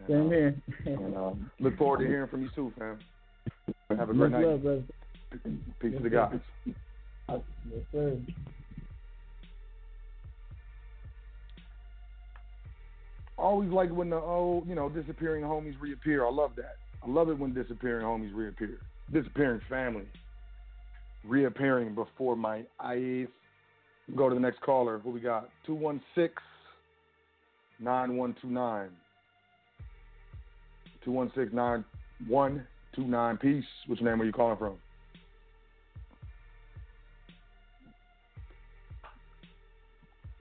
Same 0.08 0.28
here. 0.28 0.54
And, 0.86 1.16
um, 1.16 1.50
look 1.60 1.76
forward 1.76 2.00
to 2.00 2.06
hearing 2.06 2.28
from 2.28 2.42
you 2.42 2.50
too, 2.54 2.72
fam. 2.78 2.98
Have 3.96 4.10
a 4.10 4.14
great 4.14 4.30
Much 4.30 4.32
night. 4.32 4.46
love, 4.46 4.62
brother. 4.62 4.82
Peace 5.80 5.96
to 5.96 6.02
the 6.02 6.10
guys. 6.10 6.40
Yes, 7.28 7.40
sir. 7.92 8.18
always 13.38 13.70
like 13.70 13.90
when 13.90 14.08
the 14.08 14.16
old, 14.16 14.68
you 14.68 14.74
know, 14.74 14.88
disappearing 14.88 15.42
homies 15.42 15.74
reappear. 15.80 16.24
I 16.24 16.30
love 16.30 16.52
that. 16.56 16.76
I 17.04 17.10
love 17.10 17.28
it 17.28 17.38
when 17.38 17.52
disappearing 17.52 18.06
homies 18.06 18.32
reappear. 18.34 18.78
Disappearing 19.12 19.60
family 19.68 20.06
reappearing 21.24 21.94
before 21.94 22.36
my 22.36 22.64
eyes. 22.80 23.26
Go 24.16 24.28
to 24.28 24.34
the 24.34 24.40
next 24.40 24.60
caller. 24.60 24.98
Who 24.98 25.10
we 25.10 25.20
got? 25.20 25.48
216 25.66 26.30
9129. 27.80 28.88
216 31.04 31.54
9129. 31.54 33.36
Peace. 33.38 33.64
Which 33.86 34.00
name 34.00 34.20
are 34.20 34.24
you 34.24 34.32
calling 34.32 34.56
from? 34.56 34.76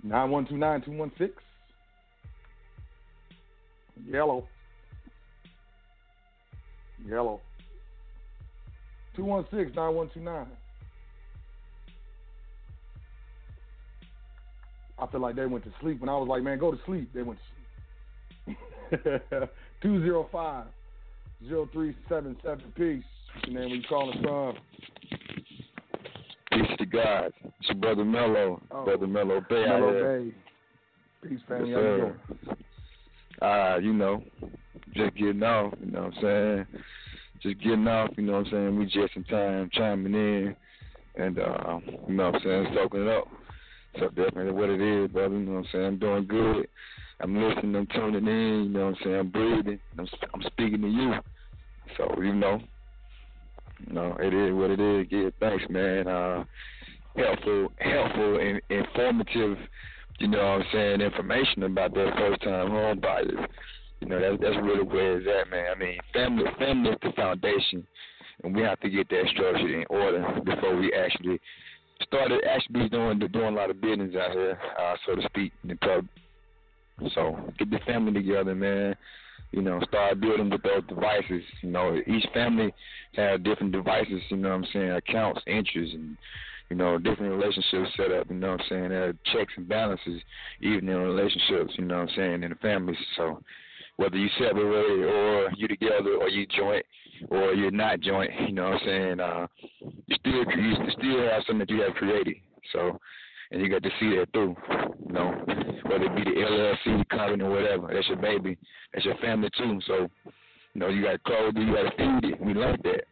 Nine 0.03 0.31
one 0.31 0.47
two 0.47 0.57
nine 0.57 0.81
two 0.81 0.91
one 0.91 1.11
six. 1.17 1.33
Yellow. 4.07 4.47
Yellow. 7.07 7.39
216 9.15 9.75
9129. 9.75 10.47
I 14.99 15.07
feel 15.07 15.19
like 15.19 15.35
they 15.35 15.45
went 15.45 15.63
to 15.65 15.71
sleep. 15.81 15.99
When 15.99 16.09
I 16.09 16.17
was 16.17 16.27
like, 16.27 16.43
man, 16.43 16.59
go 16.59 16.71
to 16.71 16.79
sleep, 16.85 17.09
they 17.13 17.23
went 17.23 17.39
to 18.45 18.55
sleep. 18.91 19.49
205 19.81 20.65
0377. 21.49 22.71
Peace. 22.75 23.03
Your 23.47 23.59
name? 23.59 23.69
Where 23.69 23.77
you 23.77 23.83
calling 23.87 24.21
from? 24.21 24.57
Peace 26.51 26.77
to 26.77 26.85
God. 26.85 27.31
It's 27.43 27.69
your 27.69 27.77
brother 27.77 28.05
Mello. 28.05 28.61
Oh. 28.71 28.85
Brother 28.85 29.07
Mello 29.07 29.41
Bay. 29.49 29.65
out 29.67 29.79
Mello. 29.79 29.93
Bay. 29.93 30.31
Peace, 31.27 31.39
family. 31.47 31.69
Yes, 31.69 31.79
sir. 31.79 32.19
Uh, 33.41 33.77
you 33.79 33.93
know, 33.93 34.23
just 34.93 35.15
getting 35.15 35.41
off, 35.41 35.73
you 35.83 35.91
know 35.91 36.03
what 36.03 36.13
I'm 36.17 36.21
saying? 36.21 36.83
Just 37.41 37.59
getting 37.63 37.87
off, 37.87 38.11
you 38.17 38.23
know 38.23 38.33
what 38.33 38.45
I'm 38.47 38.51
saying? 38.51 38.77
We 38.77 38.85
just 38.85 39.15
in 39.15 39.23
time 39.23 39.69
chiming 39.73 40.13
in 40.13 40.55
and 41.15 41.39
uh, 41.39 41.79
you 42.07 42.13
know 42.13 42.31
what 42.31 42.35
I'm 42.35 42.41
saying, 42.43 42.67
soaking 42.75 43.01
it 43.01 43.07
up. 43.07 43.27
So 43.99 44.07
definitely 44.09 44.53
what 44.53 44.69
it 44.69 44.81
is, 44.81 45.09
brother, 45.09 45.35
you 45.37 45.45
know 45.45 45.53
what 45.53 45.59
I'm 45.59 45.67
saying? 45.71 45.85
I'm 45.85 45.99
doing 45.99 46.27
good. 46.27 46.67
I'm 47.21 47.35
listening, 47.35 47.75
I'm 47.75 47.87
tuning 47.87 48.27
in, 48.27 48.63
you 48.65 48.69
know 48.69 48.85
what 48.87 48.87
I'm 48.87 48.97
saying? 49.03 49.15
I'm 49.15 49.29
breathing. 49.29 49.79
I'm 49.97 50.07
I'm 50.33 50.41
speaking 50.43 50.81
to 50.81 50.87
you. 50.87 51.13
So, 51.97 52.21
you 52.21 52.33
know, 52.33 52.61
you 53.87 53.93
know, 53.93 54.15
it 54.19 54.33
is 54.33 54.53
what 54.53 54.71
it 54.71 54.79
is. 54.79 55.07
Yeah, 55.09 55.29
thanks, 55.39 55.63
man. 55.69 56.07
Uh 56.07 56.43
helpful 57.15 57.67
helpful 57.79 58.39
and 58.39 58.61
informative 58.69 59.57
you 60.19 60.27
know 60.27 60.37
what 60.37 60.61
I'm 60.61 60.65
saying, 60.71 61.01
information 61.01 61.63
about 61.63 61.93
their 61.93 62.13
first 62.15 62.41
time 62.43 62.69
home 62.69 62.99
buyers. 62.99 63.31
You 63.99 64.07
know, 64.07 64.19
that's 64.19 64.41
that's 64.41 64.63
really 64.63 64.83
where 64.83 65.17
it's 65.17 65.27
at, 65.27 65.49
man. 65.49 65.65
I 65.75 65.79
mean, 65.79 65.97
family 66.13 66.45
family 66.59 66.91
is 66.91 66.97
the 67.01 67.11
foundation 67.13 67.85
and 68.43 68.55
we 68.55 68.61
have 68.61 68.79
to 68.79 68.89
get 68.89 69.09
that 69.09 69.25
structure 69.33 69.79
in 69.79 69.85
order 69.89 70.25
before 70.43 70.75
we 70.75 70.93
actually 70.93 71.39
started 72.03 72.41
actually 72.49 72.89
doing 72.89 73.19
doing 73.19 73.53
a 73.53 73.57
lot 73.57 73.69
of 73.69 73.81
business 73.81 74.15
out 74.15 74.31
here, 74.31 74.59
uh, 74.79 74.95
so 75.05 75.15
to 75.15 75.21
speak, 75.23 75.53
in 75.63 75.69
the 75.69 75.75
pub. 75.75 76.05
So 77.13 77.37
get 77.57 77.69
the 77.69 77.79
family 77.85 78.13
together, 78.13 78.55
man. 78.55 78.95
You 79.51 79.61
know, 79.61 79.81
start 79.87 80.21
building 80.21 80.49
with 80.49 80.63
those 80.63 80.83
devices. 80.87 81.43
You 81.61 81.71
know, 81.71 81.99
each 82.07 82.25
family 82.33 82.73
have 83.15 83.43
different 83.43 83.73
devices, 83.73 84.21
you 84.29 84.37
know 84.37 84.49
what 84.49 84.55
I'm 84.55 84.65
saying, 84.71 84.91
accounts, 84.91 85.41
interests 85.45 85.93
and 85.93 86.17
you 86.71 86.77
know, 86.77 86.97
different 86.97 87.33
relationships 87.33 87.91
set 87.97 88.13
up, 88.13 88.29
you 88.29 88.37
know 88.37 88.51
what 88.51 88.61
I'm 88.61 88.67
saying? 88.69 88.89
There 88.89 89.09
are 89.09 89.13
checks 89.33 89.51
and 89.57 89.67
balances 89.67 90.21
even 90.61 90.87
in 90.87 90.95
relationships, 90.95 91.73
you 91.77 91.83
know 91.83 91.97
what 91.97 92.09
I'm 92.09 92.15
saying, 92.15 92.43
in 92.43 92.49
the 92.49 92.55
families. 92.61 92.95
So 93.17 93.43
whether 93.97 94.15
you 94.15 94.29
separate 94.39 95.03
or 95.03 95.51
you 95.57 95.67
together 95.67 96.15
or 96.15 96.29
you 96.29 96.47
joint 96.47 96.85
or 97.29 97.53
you're 97.53 97.71
not 97.71 97.99
joint, 97.99 98.31
you 98.47 98.53
know 98.53 98.69
what 98.69 98.81
I'm 98.83 98.87
saying, 98.87 99.19
uh 99.19 99.47
you 100.07 100.15
still 100.15 100.45
you 100.45 100.75
still 100.97 101.29
have 101.29 101.43
something 101.45 101.59
that 101.59 101.69
you 101.69 101.81
have 101.81 101.93
created. 101.95 102.37
So 102.71 102.97
and 103.51 103.61
you 103.61 103.69
got 103.69 103.83
to 103.83 103.89
see 103.99 104.15
that 104.15 104.27
through, 104.31 104.55
you 105.05 105.13
know, 105.13 105.31
whether 105.83 106.05
it 106.05 106.15
be 106.15 106.23
the 106.23 106.37
LLC 106.37 107.07
company 107.09 107.43
whatever. 107.43 107.91
That's 107.93 108.07
your 108.07 108.17
baby. 108.17 108.57
That's 108.93 109.05
your 109.05 109.17
family 109.17 109.49
too. 109.57 109.79
So, 109.87 110.09
you 110.73 110.79
know, 110.79 110.87
you 110.87 111.03
got 111.03 111.11
to 111.11 111.19
clothe 111.19 111.57
it, 111.57 111.61
you 111.61 111.73
got 111.73 111.83
to 111.83 111.97
feed 111.97 112.31
it. 112.31 112.41
We 112.41 112.53
like 112.53 112.81
that. 112.83 113.03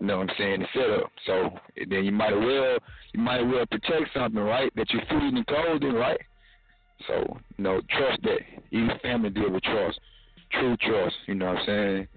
You 0.00 0.06
know 0.06 0.18
what 0.18 0.30
I'm 0.30 0.36
saying? 0.36 0.60
The 0.60 0.66
setup. 0.74 1.10
So 1.24 1.50
then 1.88 2.04
you 2.04 2.12
might 2.12 2.32
as 2.32 2.38
well 2.38 2.78
you 3.12 3.20
might 3.20 3.40
as 3.40 3.46
well 3.46 3.64
protect 3.66 4.12
something, 4.12 4.40
right? 4.40 4.72
That 4.76 4.90
you're 4.90 5.02
feeding 5.08 5.36
and 5.36 5.46
clothing, 5.46 5.94
right? 5.94 6.20
So, 7.06 7.38
you 7.56 7.64
know, 7.64 7.80
trust 7.96 8.22
that. 8.22 8.40
Each 8.70 8.90
family 9.02 9.30
deal 9.30 9.50
with 9.50 9.62
trust. 9.62 10.00
True 10.52 10.76
trust, 10.78 11.14
you 11.26 11.34
know 11.34 11.46
what 11.46 11.58
I'm 11.58 11.66
saying? 11.66 12.08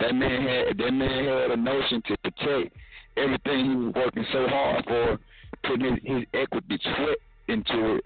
That 0.00 0.14
man 0.14 0.42
had 0.42 0.78
that 0.78 0.90
man 0.90 1.24
had 1.24 1.50
a 1.50 1.56
notion 1.56 2.02
to 2.06 2.16
protect 2.18 2.74
everything 3.16 3.70
he 3.70 3.76
was 3.76 3.94
working 3.94 4.24
so 4.32 4.46
hard 4.48 4.84
for, 4.84 5.18
putting 5.64 5.94
his, 5.94 5.98
his 6.04 6.24
equity 6.34 6.78
sweat 6.82 7.18
into 7.48 7.96
it, 7.96 8.04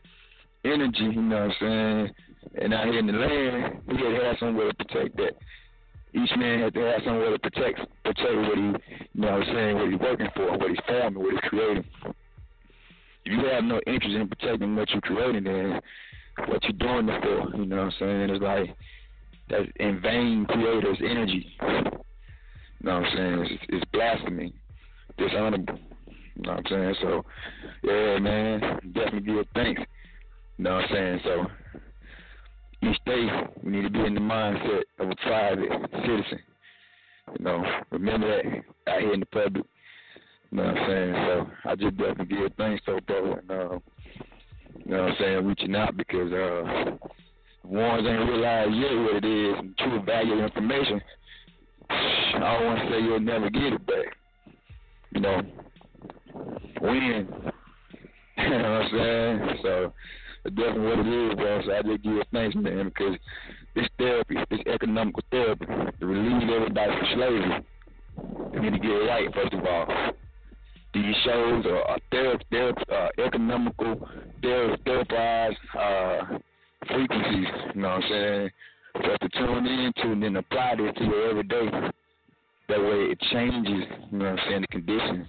energy, 0.64 1.04
you 1.04 1.22
know 1.22 1.46
what 1.46 1.50
I'm 1.50 1.54
saying? 1.60 2.14
And 2.60 2.74
out 2.74 2.86
here 2.86 2.98
in 2.98 3.06
the 3.06 3.12
land, 3.12 3.82
he 3.88 3.96
had 3.96 4.18
to 4.18 4.24
have 4.24 4.36
somewhere 4.38 4.68
to 4.68 4.74
protect 4.74 5.16
that 5.16 5.34
each 6.14 6.30
man 6.36 6.60
had 6.60 6.74
to 6.74 6.80
have 6.80 7.00
somewhere 7.04 7.30
to 7.30 7.38
protect 7.38 7.80
protect 8.04 8.36
what 8.36 8.58
he 8.58 8.64
you 8.64 8.74
know 9.14 9.32
what 9.32 9.48
I'm 9.48 9.54
saying, 9.54 9.76
what 9.76 9.90
he's 9.90 10.00
working 10.00 10.28
for, 10.36 10.50
what 10.58 10.68
he's 10.68 10.78
forming, 10.86 11.22
what 11.22 11.32
he's 11.32 11.48
creating. 11.48 11.84
If 13.24 13.32
you 13.32 13.44
have 13.46 13.64
no 13.64 13.80
interest 13.86 14.14
in 14.14 14.28
protecting 14.28 14.76
what 14.76 14.90
you're 14.90 15.00
creating 15.00 15.44
then 15.44 15.80
what 16.46 16.62
you're 16.64 16.72
doing 16.72 17.08
it 17.08 17.22
for, 17.22 17.56
you 17.56 17.66
know 17.66 17.76
what 17.76 17.84
I'm 17.84 17.92
saying? 17.98 18.30
It's 18.30 18.42
like 18.42 18.76
that's 19.48 19.68
in 19.76 20.00
vain 20.00 20.46
creators 20.46 20.98
energy. 21.00 21.46
You 21.60 21.68
know 22.88 23.00
what 23.00 23.04
I'm 23.04 23.16
saying? 23.16 23.46
It's, 23.50 23.64
it's 23.68 23.84
blasphemy. 23.92 24.52
Dishonorable. 25.18 25.78
You 26.36 26.42
know 26.42 26.52
what 26.54 26.72
I'm 26.72 26.94
saying? 26.94 26.94
So 27.02 27.24
yeah, 27.82 28.18
man, 28.18 28.60
definitely 28.94 29.20
give 29.20 29.46
thanks. 29.54 29.82
You 30.58 30.64
know 30.64 30.74
what 30.74 30.84
I'm 30.84 30.88
saying? 30.92 31.20
So 31.24 31.46
each 32.88 32.98
day 33.06 33.28
we 33.62 33.72
need 33.72 33.82
to 33.82 33.90
be 33.90 34.04
in 34.04 34.14
the 34.14 34.20
mindset 34.20 34.82
of 34.98 35.10
a 35.10 35.16
private 35.16 35.68
citizen. 35.92 36.38
You 37.38 37.44
know, 37.44 37.64
remember 37.90 38.28
that 38.28 38.92
out 38.92 39.00
here 39.00 39.14
in 39.14 39.20
the 39.20 39.26
public. 39.26 39.64
You 40.50 40.58
know 40.58 40.64
what 40.64 40.76
I'm 40.76 40.88
saying? 40.88 41.14
So 41.14 41.70
I 41.70 41.74
just 41.76 41.96
definitely 41.96 42.36
give 42.36 42.52
thanks 42.56 42.84
to 42.86 43.00
brother 43.02 43.38
and 43.38 43.50
uh, 43.50 43.78
you 44.84 44.90
know 44.92 45.02
what 45.02 45.10
I'm 45.10 45.16
saying, 45.18 45.46
reaching 45.46 45.76
out 45.76 45.96
because 45.96 46.32
uh 46.32 46.96
ones 47.64 48.06
ain't 48.06 48.28
realized 48.28 48.74
yet 48.74 48.94
what 49.02 49.16
it 49.16 49.24
is 49.24 49.58
and 49.58 49.78
true 49.78 50.02
value 50.02 50.42
information. 50.44 51.00
I 51.88 52.58
don't 52.58 52.66
want 52.66 52.80
to 52.80 52.90
say 52.90 53.00
you'll 53.00 53.20
never 53.20 53.50
get 53.50 53.74
it 53.74 53.86
back. 53.86 54.16
You 55.12 55.20
know, 55.20 55.42
when. 56.80 57.28
you 58.38 58.48
know 58.48 58.56
what 58.58 58.82
I'm 58.82 58.90
saying? 58.90 59.58
So 59.62 59.92
that's 60.44 60.56
definitely 60.56 60.82
what 60.82 60.98
it 60.98 61.28
is, 61.30 61.34
bro. 61.36 61.62
So 61.64 61.72
I 61.72 61.82
just 61.82 62.02
give 62.02 62.16
a 62.16 62.24
thanks, 62.32 62.56
man, 62.56 62.88
because 62.88 63.16
this 63.74 63.86
therapy, 63.98 64.36
this 64.50 64.60
economical 64.66 65.22
therapy, 65.30 65.66
to 65.66 66.06
relieve 66.06 66.48
everybody 66.48 66.92
from 66.98 67.08
slavery, 67.14 67.64
we 68.52 68.60
need 68.60 68.72
to 68.72 68.78
get 68.78 68.90
it 68.90 69.08
right, 69.08 69.34
first 69.34 69.52
of 69.52 69.64
all. 69.64 69.86
These 70.94 71.14
shows 71.24 71.64
are, 71.66 71.82
are 71.82 71.98
ther- 72.10 72.38
ther- 72.50 72.74
uh, 72.92 73.08
economical, 73.24 74.08
ther- 74.42 74.76
therapized 74.84 75.56
uh, 75.78 76.38
frequencies, 76.86 77.46
you 77.74 77.80
know 77.80 77.88
what 77.88 78.04
I'm 78.04 78.10
saying? 78.10 78.50
For 78.94 79.12
us 79.12 79.18
to 79.22 79.28
tune 79.30 79.66
into 79.66 80.12
and 80.12 80.22
then 80.22 80.36
apply 80.36 80.74
this 80.76 80.92
to 80.98 81.04
your 81.04 81.30
everyday. 81.30 81.70
That 82.68 82.80
way 82.80 83.10
it 83.12 83.20
changes, 83.32 83.84
you 84.10 84.18
know 84.18 84.32
what 84.32 84.40
I'm 84.40 84.48
saying, 84.48 84.60
the 84.62 84.66
conditions. 84.66 85.26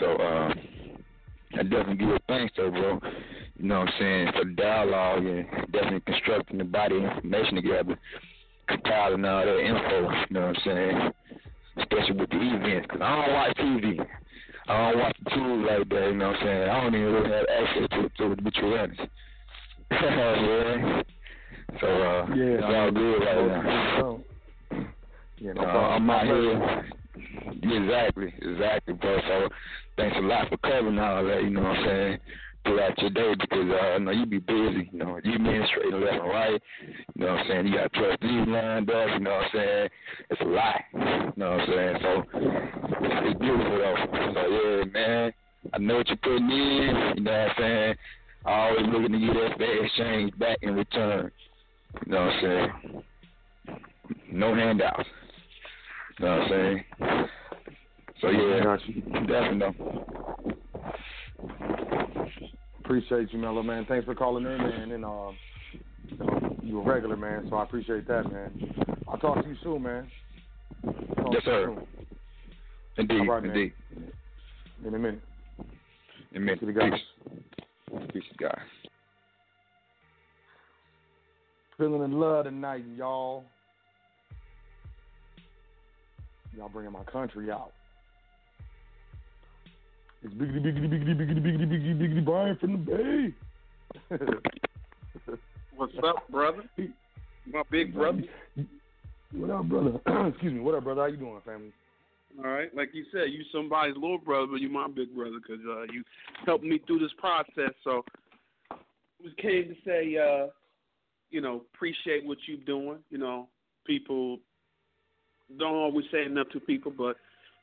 So, 0.00 0.06
uh, 0.16 0.54
I 1.54 1.62
definitely 1.62 1.96
give 1.96 2.08
it 2.10 2.22
thanks 2.28 2.52
though, 2.56 2.70
bro. 2.70 3.00
You 3.58 3.68
know 3.68 3.80
what 3.80 3.88
I'm 3.88 3.94
saying, 3.98 4.28
for 4.32 4.44
the 4.44 4.54
dialogue 4.54 5.24
and 5.26 5.46
definitely 5.72 6.00
constructing 6.06 6.58
the 6.58 6.64
body 6.64 6.96
information 6.96 7.56
together, 7.56 7.98
compiling 8.68 9.24
all 9.24 9.44
that 9.44 9.58
info, 9.58 10.10
you 10.10 10.34
know 10.34 10.46
what 10.46 10.56
I'm 10.56 10.62
saying, 10.64 11.12
especially 11.78 12.16
with 12.16 12.30
the 12.30 12.36
events, 12.36 12.86
because 12.88 13.02
I 13.02 13.26
don't 13.26 13.34
watch 13.34 13.56
TV. 13.56 14.06
I 14.68 14.90
don't 14.90 15.00
watch 15.00 15.16
the 15.24 15.30
tools 15.30 15.66
like 15.68 15.88
that, 15.88 16.08
you 16.08 16.16
know 16.16 16.28
what 16.28 16.36
I'm 16.36 16.46
saying. 16.46 16.68
I 16.68 16.80
don't 16.80 16.94
even 16.94 17.12
really 17.12 17.30
have 17.30 17.46
access 17.50 17.88
to 17.90 18.04
it, 18.06 18.12
to, 18.16 18.36
to 18.36 18.42
be 18.42 18.50
true 18.52 18.78
honest. 18.78 19.00
yeah. 19.90 21.02
So, 21.80 21.86
uh, 21.86 22.26
Yeah, 22.34 22.44
it's 22.44 22.64
all 22.64 22.90
good 22.90 23.18
right 23.20 23.46
now. 23.46 24.20
Yeah, 25.38 25.52
no 25.52 25.62
Uh. 25.62 25.64
I'm 25.64 26.10
out 26.10 26.24
here. 26.24 26.84
Exactly, 27.14 28.32
exactly, 28.40 28.94
bro. 28.94 29.18
So 29.28 29.48
thanks 29.96 30.16
a 30.16 30.20
lot 30.20 30.48
for 30.48 30.56
covering 30.58 30.98
all 30.98 31.24
that, 31.24 31.42
you 31.42 31.50
know 31.50 31.62
what 31.62 31.76
I'm 31.78 31.84
saying, 31.84 32.18
throughout 32.64 32.98
your 32.98 33.10
day 33.10 33.34
because 33.38 33.70
uh, 33.70 33.84
I 33.94 33.98
know 33.98 34.10
you 34.12 34.26
be 34.26 34.38
busy, 34.38 34.88
you 34.92 34.98
know, 34.98 35.20
you 35.22 35.34
administrating 35.34 36.00
left 36.00 36.14
and 36.14 36.28
right, 36.28 36.62
you 37.14 37.24
know 37.24 37.32
what 37.32 37.40
I'm 37.40 37.46
saying, 37.48 37.66
you 37.66 37.74
got 37.74 37.92
trustees 37.92 38.48
lined 38.48 38.90
up, 38.90 39.08
you 39.08 39.20
know 39.20 39.30
what 39.30 39.44
I'm 39.44 39.50
saying, 39.52 39.88
it's 40.30 40.40
a 40.40 40.44
lot, 40.44 40.80
you 40.92 41.32
know 41.36 41.50
what 41.50 41.60
I'm 41.60 41.66
saying, 41.68 41.96
so 42.02 42.24
it's, 43.02 43.40
beautiful 43.40 43.78
though. 43.78 43.96
So 44.34 44.48
yeah, 44.48 44.84
man, 44.84 45.32
I 45.72 45.78
know 45.78 45.96
what 45.96 46.08
you're 46.08 46.16
putting 46.18 46.50
in, 46.50 47.14
you 47.16 47.22
know 47.22 47.32
what 47.32 47.40
I'm 47.40 47.54
saying, 47.58 47.94
always 48.44 48.86
looking 48.86 49.12
to 49.12 49.18
get 49.18 49.34
that 49.34 49.58
fair 49.58 49.84
exchange 49.84 50.38
back 50.38 50.58
in 50.62 50.74
return, 50.74 51.30
you 52.06 52.12
know 52.12 52.26
what 52.26 52.32
I'm 52.32 52.40
saying, 52.42 53.02
no 54.32 54.54
handouts. 54.54 55.08
You 56.18 56.24
know 56.26 56.38
what 56.38 56.42
I'm 56.42 56.48
saying? 56.50 56.84
So 58.20 58.28
yeah, 58.28 58.62
Got 58.64 58.88
you. 58.88 59.02
definitely. 59.26 60.02
Appreciate 62.84 63.32
you, 63.32 63.38
Mello, 63.38 63.62
man. 63.62 63.86
Thanks 63.88 64.04
for 64.04 64.14
calling 64.14 64.44
in, 64.44 64.58
man. 64.58 64.92
And 64.92 65.04
uh, 65.04 65.30
you, 66.06 66.16
know, 66.18 66.56
you 66.62 66.80
a 66.80 66.84
regular, 66.84 67.16
man, 67.16 67.46
so 67.48 67.56
I 67.56 67.62
appreciate 67.62 68.06
that, 68.08 68.30
man. 68.30 68.96
I'll 69.08 69.18
talk 69.18 69.42
to 69.42 69.48
you 69.48 69.56
soon, 69.62 69.82
man. 69.82 70.10
Talk 71.16 71.32
Yes, 71.32 71.44
to 71.44 71.50
you 71.50 71.56
sir. 71.56 71.64
soon. 71.66 71.86
Indeed, 72.98 73.28
right, 73.28 73.42
man. 73.42 73.56
indeed. 73.56 73.72
In 74.86 74.94
a 74.94 74.98
minute. 74.98 75.22
To 76.60 76.66
the 76.66 76.72
guys. 76.72 76.92
Peace. 76.92 78.02
Peace, 78.12 78.22
guys. 78.38 78.58
Feeling 81.78 82.02
in 82.04 82.12
love 82.12 82.44
tonight, 82.44 82.84
y'all. 82.96 83.44
Y'all 86.56 86.68
bringing 86.68 86.92
my 86.92 87.04
country 87.04 87.50
out. 87.50 87.72
It's 90.22 90.34
biggity, 90.34 90.62
biggity, 90.62 90.88
biggity, 90.88 91.16
biggity, 91.16 91.42
biggity, 91.42 91.66
biggity, 91.66 91.98
biggity, 91.98 92.24
Brian 92.24 92.56
from 92.58 92.72
the 92.72 93.32
Bay. 94.08 94.16
What's 95.76 95.94
up, 96.04 96.28
brother? 96.30 96.62
My 97.52 97.62
big 97.70 97.94
brother. 97.94 98.22
What 99.32 99.50
up, 99.50 99.68
brother? 99.68 100.00
Excuse 100.28 100.52
me. 100.52 100.60
What 100.60 100.74
up, 100.74 100.84
brother? 100.84 101.00
How 101.00 101.06
you 101.08 101.16
doing, 101.16 101.40
family? 101.44 101.72
All 102.38 102.50
right, 102.50 102.74
like 102.74 102.90
you 102.94 103.04
said, 103.12 103.24
you 103.28 103.42
somebody's 103.52 103.94
little 103.94 104.18
brother, 104.18 104.46
but 104.46 104.60
you 104.60 104.70
my 104.70 104.88
big 104.88 105.14
brother 105.14 105.36
because 105.36 105.62
uh, 105.68 105.82
you 105.92 106.02
helped 106.46 106.64
me 106.64 106.80
through 106.86 107.00
this 107.00 107.12
process. 107.18 107.72
So 107.84 108.04
we 109.22 109.34
came 109.40 109.68
to 109.68 109.74
say, 109.84 110.16
uh, 110.16 110.46
you 111.30 111.40
know, 111.40 111.62
appreciate 111.74 112.24
what 112.24 112.38
you're 112.46 112.64
doing. 112.64 112.98
You 113.10 113.18
know, 113.18 113.48
people 113.86 114.38
don't 115.58 115.74
always 115.74 116.06
say 116.12 116.24
enough 116.24 116.48
to 116.50 116.60
people, 116.60 116.92
but 116.96 117.16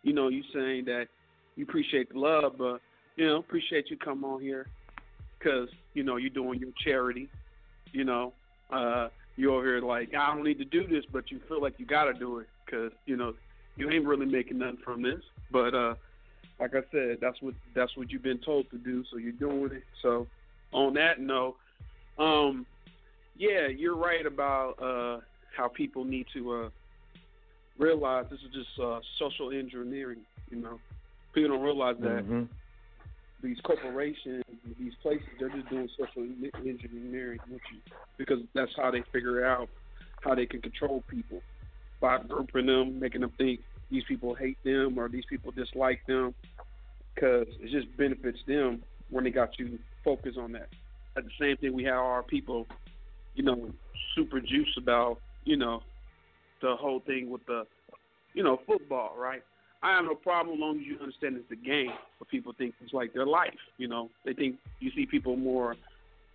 you 0.03 0.13
know, 0.13 0.29
you 0.29 0.43
saying 0.53 0.85
that 0.85 1.07
you 1.55 1.65
appreciate 1.65 2.11
the 2.13 2.19
love, 2.19 2.53
but 2.57 2.79
you 3.15 3.27
know, 3.27 3.37
appreciate 3.37 3.89
you 3.89 3.97
come 3.97 4.23
on 4.23 4.41
here 4.41 4.67
because 5.37 5.69
you 5.93 6.03
know 6.03 6.17
you're 6.17 6.29
doing 6.29 6.59
your 6.59 6.71
charity. 6.83 7.29
You 7.91 8.05
know, 8.05 8.33
uh, 8.71 9.09
you 9.35 9.53
over 9.53 9.65
here 9.65 9.81
like 9.81 10.13
I 10.13 10.33
don't 10.33 10.43
need 10.43 10.59
to 10.59 10.65
do 10.65 10.87
this, 10.87 11.03
but 11.11 11.31
you 11.31 11.39
feel 11.47 11.61
like 11.61 11.75
you 11.77 11.85
got 11.85 12.05
to 12.05 12.13
do 12.13 12.39
it 12.39 12.47
because 12.65 12.91
you 13.05 13.17
know 13.17 13.33
you 13.75 13.89
ain't 13.89 14.05
really 14.05 14.25
making 14.25 14.59
nothing 14.59 14.79
from 14.83 15.01
this. 15.01 15.21
But 15.51 15.73
uh, 15.73 15.95
like 16.59 16.75
I 16.75 16.81
said, 16.91 17.17
that's 17.21 17.41
what 17.41 17.53
that's 17.75 17.95
what 17.97 18.11
you've 18.11 18.23
been 18.23 18.39
told 18.39 18.69
to 18.71 18.77
do, 18.77 19.03
so 19.11 19.17
you're 19.17 19.31
doing 19.31 19.71
it. 19.71 19.83
So 20.01 20.27
on 20.71 20.93
that 20.95 21.19
note, 21.19 21.55
um, 22.17 22.65
yeah, 23.37 23.67
you're 23.67 23.95
right 23.95 24.25
about 24.25 24.81
uh, 24.81 25.21
how 25.55 25.67
people 25.67 26.03
need 26.03 26.27
to 26.33 26.53
uh, 26.53 26.69
realize 27.79 28.25
this 28.29 28.39
is 28.41 28.53
just 28.53 28.79
uh, 28.83 28.99
social 29.17 29.51
engineering. 29.51 30.21
You 30.51 30.61
know, 30.61 30.79
people 31.33 31.51
don't 31.51 31.61
realize 31.63 31.95
that 32.01 32.23
Mm-hmm. 32.23 32.43
these 33.41 33.57
corporations, 33.63 34.43
these 34.77 34.93
places, 35.01 35.27
they're 35.39 35.49
just 35.49 35.69
doing 35.69 35.89
social 35.97 36.27
engineering 36.57 37.39
with 37.49 37.61
you 37.71 37.79
because 38.17 38.39
that's 38.53 38.71
how 38.75 38.91
they 38.91 39.03
figure 39.13 39.45
out 39.45 39.69
how 40.21 40.35
they 40.35 40.45
can 40.45 40.61
control 40.61 41.03
people 41.09 41.41
by 42.01 42.17
grouping 42.27 42.65
them, 42.65 42.99
making 42.99 43.21
them 43.21 43.31
think 43.37 43.61
these 43.89 44.03
people 44.07 44.35
hate 44.35 44.57
them 44.63 44.97
or 44.97 45.07
these 45.07 45.23
people 45.29 45.51
dislike 45.51 46.01
them 46.07 46.33
because 47.15 47.47
it 47.61 47.71
just 47.71 47.95
benefits 47.97 48.39
them 48.47 48.81
when 49.09 49.23
they 49.23 49.31
got 49.31 49.57
you 49.57 49.79
focused 50.03 50.37
on 50.37 50.51
that. 50.51 50.67
At 51.17 51.23
the 51.23 51.31
same 51.39 51.57
thing, 51.57 51.73
we 51.73 51.83
have 51.85 51.95
our 51.95 52.23
people, 52.23 52.67
you 53.35 53.43
know, 53.43 53.71
super 54.15 54.39
juice 54.39 54.73
about, 54.77 55.21
you 55.43 55.57
know, 55.57 55.81
the 56.61 56.75
whole 56.75 56.99
thing 57.01 57.29
with 57.29 57.45
the, 57.45 57.63
you 58.33 58.43
know, 58.43 58.59
football, 58.65 59.15
right? 59.17 59.43
I 59.81 59.95
have 59.95 60.05
no 60.05 60.15
problem 60.15 60.55
as 60.55 60.59
long 60.59 60.79
as 60.79 60.85
you 60.85 60.97
understand 60.99 61.37
it's 61.37 61.51
a 61.51 61.65
game, 61.65 61.91
but 62.17 62.27
people 62.27 62.53
think 62.57 62.73
it's 62.81 62.93
like 62.93 63.13
their 63.13 63.25
life. 63.25 63.53
You 63.77 63.87
know, 63.87 64.09
they 64.25 64.33
think 64.33 64.57
you 64.79 64.91
see 64.95 65.05
people 65.05 65.37
more 65.37 65.75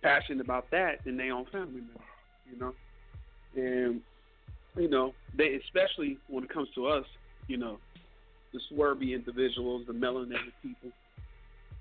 passionate 0.01 0.41
about 0.41 0.69
that 0.71 1.03
than 1.05 1.15
they 1.15 1.29
own 1.29 1.45
family 1.51 1.81
members. 1.81 2.01
You 2.51 2.59
know, 2.59 2.73
and 3.55 4.01
you 4.75 4.89
know 4.89 5.13
they 5.37 5.59
especially 5.63 6.17
when 6.27 6.43
it 6.43 6.49
comes 6.49 6.69
to 6.75 6.87
us, 6.87 7.05
you 7.47 7.57
know, 7.57 7.77
the 8.51 8.59
swervy 8.71 9.13
individuals, 9.13 9.83
the 9.85 9.93
melanated 9.93 10.53
people. 10.63 10.89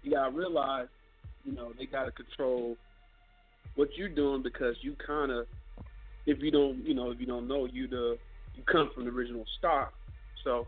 You 0.02 0.12
gotta 0.12 0.32
realize, 0.32 0.88
you 1.44 1.52
know, 1.52 1.72
they 1.78 1.86
gotta 1.86 2.10
control 2.10 2.76
what 3.76 3.88
you're 3.96 4.08
doing 4.08 4.42
because 4.42 4.76
you 4.82 4.96
kind 5.04 5.32
of, 5.32 5.46
if 6.26 6.42
you 6.42 6.50
don't, 6.50 6.84
you 6.86 6.94
know, 6.94 7.10
if 7.10 7.20
you 7.20 7.26
don't 7.26 7.48
know, 7.48 7.66
you 7.66 7.88
the 7.88 8.18
you 8.56 8.62
come 8.64 8.90
from 8.94 9.04
the 9.04 9.10
original 9.10 9.44
stock, 9.58 9.92
so 10.42 10.66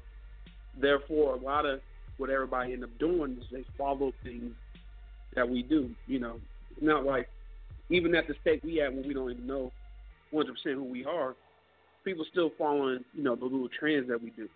therefore 0.81 1.35
a 1.35 1.39
lot 1.39 1.67
of 1.67 1.81
what 2.19 2.31
everybody 2.31 2.73
end 2.73 2.85
up 2.85 2.99
doing 2.99 3.37
is 3.41 3.45
they 3.53 3.65
follow 3.77 4.13
things 4.23 4.53
that 5.35 5.49
we 5.49 5.63
do. 5.63 5.91
You 6.07 6.21
know, 6.21 6.41
not 6.81 7.05
like 7.05 7.29
even 7.91 8.15
at 8.15 8.27
the 8.27 8.35
state 8.41 8.65
we 8.65 8.81
at 8.81 8.93
when 8.93 9.07
we 9.07 9.15
don't 9.15 9.31
even 9.31 9.47
know 9.47 9.73
100% 10.33 10.47
who 10.65 10.85
we 10.85 11.05
are, 11.05 11.35
people 12.05 12.25
still 12.31 12.51
following 12.59 13.05
you 13.15 13.23
know 13.23 13.37
the 13.37 13.45
little 13.45 13.69
trends 13.69 14.09
that 14.09 14.23
we 14.23 14.31
do. 14.31 14.49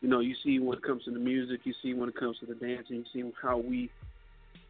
You 0.00 0.08
know, 0.08 0.20
you 0.20 0.34
see 0.44 0.58
when 0.58 0.78
it 0.78 0.84
comes 0.84 1.04
to 1.04 1.10
the 1.10 1.18
music, 1.18 1.60
you 1.64 1.74
see 1.82 1.94
when 1.94 2.08
it 2.08 2.16
comes 2.16 2.38
to 2.40 2.46
the 2.46 2.54
dancing, 2.54 2.96
you 2.96 3.04
see 3.12 3.32
how 3.42 3.58
we 3.58 3.90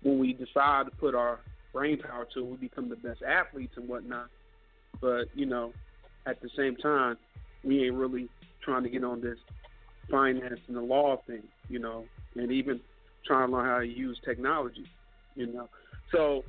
when 0.03 0.19
we 0.19 0.33
decide 0.33 0.87
to 0.87 0.93
put 0.99 1.15
our 1.15 1.41
brain 1.73 1.99
power 1.99 2.27
to 2.35 2.41
it, 2.41 2.47
we 2.47 2.57
become 2.57 2.89
the 2.89 2.97
best 2.97 3.23
athletes 3.23 3.75
and 3.77 3.89
whatnot. 3.89 4.29
But 5.01 5.27
you 5.35 5.47
know, 5.47 5.73
at 6.27 6.41
the 6.41 6.49
same 6.57 6.77
time, 6.77 7.17
we 7.67 7.85
ain't 7.85 7.95
really 7.95 8.29
trying 8.63 8.85
to 8.85 8.89
get 8.89 9.05
on 9.05 9.21
this 9.21 9.39
finance 10.11 10.61
and 10.69 10.77
the 10.77 10.81
law 10.81 11.21
thing, 11.27 11.43
you 11.69 11.79
know, 11.79 12.05
and 12.37 12.53
even 12.53 12.81
trying 13.27 13.49
to 13.49 13.57
learn 13.57 13.67
how 13.67 13.79
to 13.79 13.87
use 13.87 14.19
technology, 14.25 14.87
you 15.35 15.47
know. 15.47 15.69
So, 16.13 16.45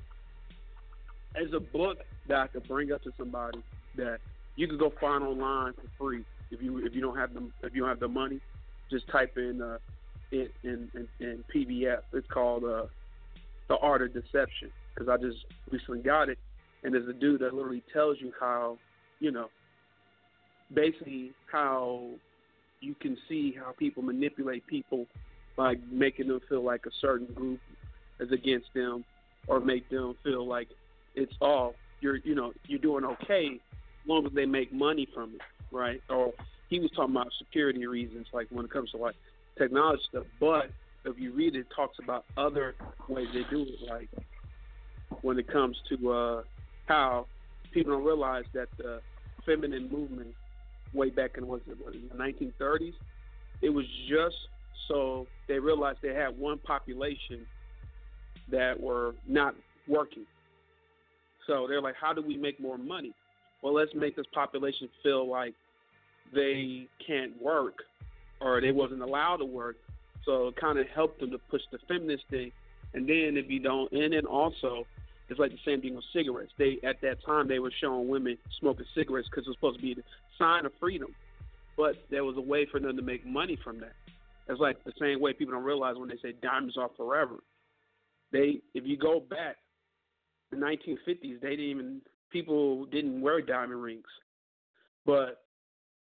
as 1.36 1.52
a 1.54 1.60
book 1.60 1.98
that 2.28 2.38
I 2.38 2.48
could 2.48 2.68
bring 2.68 2.92
up 2.92 3.04
to 3.04 3.12
somebody 3.18 3.60
that 3.96 4.20
you 4.56 4.68
could 4.68 4.80
go 4.80 4.94
find 5.02 5.24
online 5.24 5.74
for 5.74 5.90
free 5.98 6.24
if 6.52 6.62
you 6.62 6.86
if 6.86 6.94
you 6.94 7.02
don't 7.02 7.18
have 7.18 7.34
the 7.34 7.50
if 7.64 7.74
you 7.74 7.82
don't 7.82 7.90
have 7.90 8.00
the 8.00 8.08
money, 8.08 8.40
just 8.90 9.08
type 9.10 9.38
in 9.38 9.62
uh, 9.62 9.78
in, 10.32 10.50
in 10.64 10.90
in 10.94 11.08
in 11.20 11.44
PDF. 11.54 12.00
It's 12.14 12.28
called 12.28 12.64
uh, 12.64 12.86
the 13.68 13.78
Art 13.78 14.02
of 14.02 14.14
Deception 14.14 14.72
because 14.94 15.10
I 15.10 15.18
just 15.18 15.46
recently 15.72 16.02
got 16.02 16.30
it, 16.30 16.38
and 16.84 16.94
there's 16.94 17.08
a 17.08 17.14
dude 17.14 17.42
that 17.42 17.54
literally 17.54 17.84
tells 17.92 18.18
you 18.20 18.32
how 18.40 18.78
you 19.20 19.32
know 19.32 19.50
basically 20.74 21.32
how 21.52 22.10
you 22.80 22.96
can 22.96 23.18
see 23.28 23.56
how 23.58 23.72
people 23.72 24.04
manipulate 24.04 24.66
people 24.68 25.08
by 25.56 25.76
making 25.92 26.28
them 26.28 26.40
feel 26.48 26.64
like 26.64 26.86
a 26.86 26.92
certain 27.02 27.28
group 27.34 27.60
is 28.20 28.32
against 28.32 28.68
them 28.76 29.04
or 29.48 29.60
make 29.60 29.90
them 29.90 30.16
feel 30.24 30.46
like 30.46 30.68
it's 31.16 31.34
all 31.42 31.74
you're 32.02 32.18
you 32.18 32.36
know 32.36 32.54
you're 32.68 32.80
doing 32.80 33.04
okay 33.04 33.48
as 33.54 34.08
long 34.08 34.26
as 34.26 34.32
they 34.34 34.46
make 34.46 34.72
money 34.72 35.08
from 35.14 35.34
it 35.34 35.42
right? 35.72 36.02
Or 36.10 36.34
he 36.70 36.80
was 36.80 36.92
talking 36.92 37.16
about 37.16 37.32
security 37.38 37.86
reasons 37.88 38.28
like 38.34 38.48
when 38.50 38.66
it 38.66 38.72
comes 38.72 38.92
to 38.92 38.98
like 38.98 39.16
technology 39.58 40.02
stuff. 40.10 40.26
But 40.40 40.72
if 41.06 41.18
you 41.18 41.34
read 41.34 41.56
it, 41.56 41.60
it 41.60 41.68
talks 41.76 41.98
about 42.04 42.26
other 42.38 42.76
ways 43.08 43.28
they 43.34 43.44
do 43.50 43.64
it 43.64 43.90
like 43.90 44.10
when 45.22 45.40
it 45.40 45.48
comes 45.48 45.78
to 45.90 46.12
uh 46.12 46.42
how 46.88 47.28
people 47.72 47.94
don't 47.94 48.06
realize 48.06 48.46
that 48.54 48.68
the 48.78 49.02
feminine 49.46 49.90
movement 49.92 50.34
way 50.94 51.10
back 51.10 51.38
in 51.38 51.48
was 51.48 51.62
it, 51.70 51.78
was 51.84 51.96
it 51.96 52.10
the 52.10 52.18
1930s. 52.18 52.94
It 53.62 53.70
was 53.70 53.86
just 54.08 54.36
so 54.88 55.28
they 55.48 55.60
realized 55.60 56.00
they 56.02 56.14
had 56.14 56.38
one 56.38 56.58
population 56.60 57.46
that 58.50 58.80
were 58.80 59.16
not 59.28 59.56
working. 59.88 60.26
So 61.46 61.66
they're 61.68 61.82
like, 61.82 61.96
how 62.00 62.14
do 62.14 62.22
we 62.22 62.38
make 62.38 62.60
more 62.60 62.78
money? 62.78 63.14
Well, 63.62 63.74
let's 63.74 63.94
make 63.96 64.16
this 64.16 64.26
population 64.34 64.90
feel 65.04 65.28
like 65.28 65.54
they 66.34 66.88
can't 67.06 67.42
work 67.42 67.84
or 68.42 68.62
they 68.62 68.72
wasn't 68.72 69.02
allowed 69.02 69.38
to 69.38 69.46
work. 69.46 69.78
So 70.26 70.50
it 70.50 70.56
kind 70.58 70.78
of 70.78 70.88
helped 70.88 71.22
them 71.22 71.32
to 71.32 71.38
push 71.38 71.62
the 71.72 71.80
feminist 71.88 72.24
thing. 72.30 72.52
And 72.94 73.08
then 73.08 73.38
if 73.38 73.50
you 73.50 73.60
don't, 73.60 73.92
and 73.92 74.14
then 74.14 74.26
also 74.26 74.86
it's 75.30 75.40
like 75.40 75.52
the 75.52 75.58
same 75.66 75.82
thing 75.82 75.96
with 75.96 76.06
cigarettes. 76.14 76.52
They 76.58 76.80
at 76.84 77.02
that 77.02 77.24
time 77.26 77.48
they 77.48 77.60
were 77.60 77.72
showing 77.82 78.08
women 78.08 78.38
smoking 78.60 78.86
cigarettes 78.96 79.28
because 79.30 79.46
it 79.46 79.50
was 79.50 79.58
supposed 79.58 79.78
to 79.78 79.82
be 79.82 79.94
the 79.94 80.04
sign 80.38 80.66
of 80.66 80.72
freedom, 80.80 81.14
but 81.76 81.96
there 82.10 82.24
was 82.24 82.38
a 82.38 82.42
way 82.42 82.66
for 82.72 82.80
them 82.80 82.96
to 82.96 83.02
make 83.02 83.26
money 83.26 83.58
from 83.64 83.80
that. 83.80 83.94
It's 84.48 84.60
like 84.60 84.84
the 84.84 84.94
same 85.00 85.20
way 85.20 85.34
people 85.34 85.54
don't 85.54 85.64
realize 85.64 85.96
when 85.98 86.10
they 86.10 86.18
say 86.22 86.34
diamonds 86.42 86.78
are 86.78 86.90
forever. 86.96 87.36
They, 88.32 88.62
if 88.74 88.86
you 88.86 88.98
go 88.98 89.20
back, 89.20 89.58
the 90.52 90.58
1950s, 90.58 91.42
they 91.42 91.50
didn't 91.50 91.66
even 91.66 92.02
people 92.32 92.86
didn't 92.86 93.22
wear 93.22 93.42
diamond 93.42 93.82
rings, 93.82 94.06
but 95.06 95.44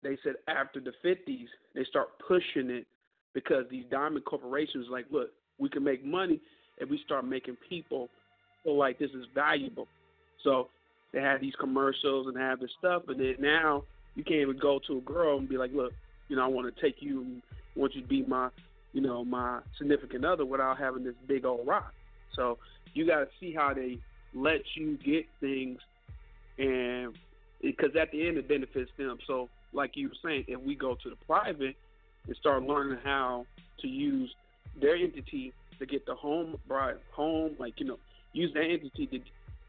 they 0.03 0.19
said 0.25 0.35
after 0.49 0.81
the 0.81 0.93
50s 1.05 1.47
they 1.75 1.85
start 1.85 2.09
pushing 2.27 2.71
it 2.71 2.87
because 3.35 3.65
these 3.71 3.85
diamond 3.91 4.25
corporations 4.25 4.87
like, 4.91 5.07
look, 5.11 5.31
we 5.59 5.69
can 5.69 5.85
make 5.85 6.05
money 6.05 6.41
if 6.79 6.91
we 6.91 7.01
start 7.05 7.25
making 7.25 7.57
people 7.69 8.09
feel 8.65 8.77
like 8.77 8.99
this 8.99 9.11
is 9.11 9.27
valuable. 9.35 9.89
So 10.43 10.69
they 11.13 11.21
have 11.21 11.41
these 11.41 11.55
commercials 11.59 12.27
and 12.27 12.37
have 12.37 12.61
this 12.61 12.71
stuff, 12.79 13.05
and 13.09 13.21
then 13.21 13.37
now 13.39 13.85
you 14.15 14.25
can't 14.25 14.41
even 14.41 14.59
go 14.59 14.81
to 14.87 14.99
a 14.99 15.01
girl 15.01 15.39
and 15.39 15.49
be 15.49 15.57
like, 15.57 15.73
look, 15.73 15.93
you 16.29 16.37
know, 16.37 16.45
I 16.45 16.49
want 16.49 16.75
to 16.75 16.81
take 16.81 16.97
you, 17.01 17.23
and 17.23 17.43
want 17.75 17.95
you 17.95 18.03
to 18.03 18.09
be 18.09 18.23
my, 18.25 18.49
you 18.93 19.01
know, 19.01 19.25
my 19.25 19.61
significant 19.79 20.25
other 20.25 20.45
without 20.45 20.79
having 20.79 21.05
this 21.05 21.15
big 21.27 21.45
old 21.45 21.67
rock. 21.67 21.93
So 22.35 22.59
you 22.95 23.07
got 23.07 23.21
to 23.21 23.29
see 23.41 23.53
how 23.53 23.75
they 23.75 23.99
let 24.35 24.63
you 24.75 24.97
get 24.99 25.27
things, 25.41 25.79
and 26.59 27.15
because 27.61 27.95
at 28.01 28.11
the 28.11 28.27
end 28.27 28.39
it 28.39 28.49
benefits 28.49 28.91
them. 28.97 29.19
So 29.27 29.49
like 29.73 29.97
you 29.97 30.09
were 30.09 30.15
saying, 30.23 30.45
if 30.49 30.61
we 30.61 30.75
go 30.75 30.95
to 31.03 31.11
the 31.11 31.17
private 31.27 31.77
and 32.27 32.37
start 32.37 32.63
learning 32.63 32.99
how 33.05 33.47
to 33.81 33.89
use 33.89 34.35
their 34.81 34.97
entity 34.97 35.53
to 35.79 35.87
get 35.87 36.07
the 36.07 36.15
home 36.15 36.57
right 36.69 36.97
home, 37.13 37.55
like 37.59 37.79
you 37.81 37.87
know, 37.87 37.99
use 38.33 38.53
that 38.55 38.65
entity 38.65 39.07
to 39.07 39.21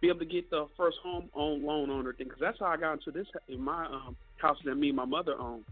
be 0.02 0.10
able 0.10 0.19
to 0.19 0.26
get 0.26 0.49
the 0.49 0.68
first 0.76 0.98
home 1.03 1.30
own 1.34 1.64
loan 1.64 1.90
owner 1.90 2.14
thing. 2.14 2.27
Because 2.27 2.41
that's 2.41 2.60
how 2.60 2.68
I 2.68 2.77
got 2.77 2.94
into 2.94 3.11
this 3.11 3.27
in 3.48 3.61
my 3.61 3.85
um, 3.85 4.15
house 4.38 4.57
that 4.65 4.76
me 4.76 4.90
and 4.90 4.98
my 4.98 5.06
mother 5.06 5.40
owned. 5.40 5.65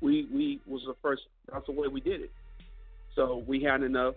We 0.00 0.28
we 0.32 0.60
was 0.66 0.82
the 0.86 0.94
first. 1.02 1.22
That's 1.52 1.66
the 1.66 1.72
way 1.72 1.88
we 1.88 2.00
did 2.00 2.20
it. 2.20 2.32
So 3.14 3.42
we 3.46 3.62
had 3.62 3.82
enough 3.82 4.14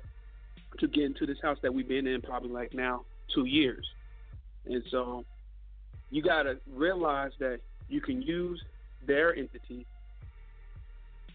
to 0.80 0.88
get 0.88 1.06
into 1.06 1.26
this 1.26 1.38
house 1.42 1.58
that 1.62 1.74
we've 1.74 1.88
been 1.88 2.08
in 2.08 2.22
probably 2.22 2.50
like 2.50 2.74
now 2.74 3.04
two 3.34 3.46
years. 3.46 3.86
And 4.66 4.84
so 4.90 5.24
you 6.10 6.22
got 6.22 6.44
to 6.44 6.58
realize 6.74 7.32
that 7.40 7.60
you 7.90 8.02
can 8.02 8.22
use 8.22 8.62
their 9.06 9.36
entity 9.36 9.86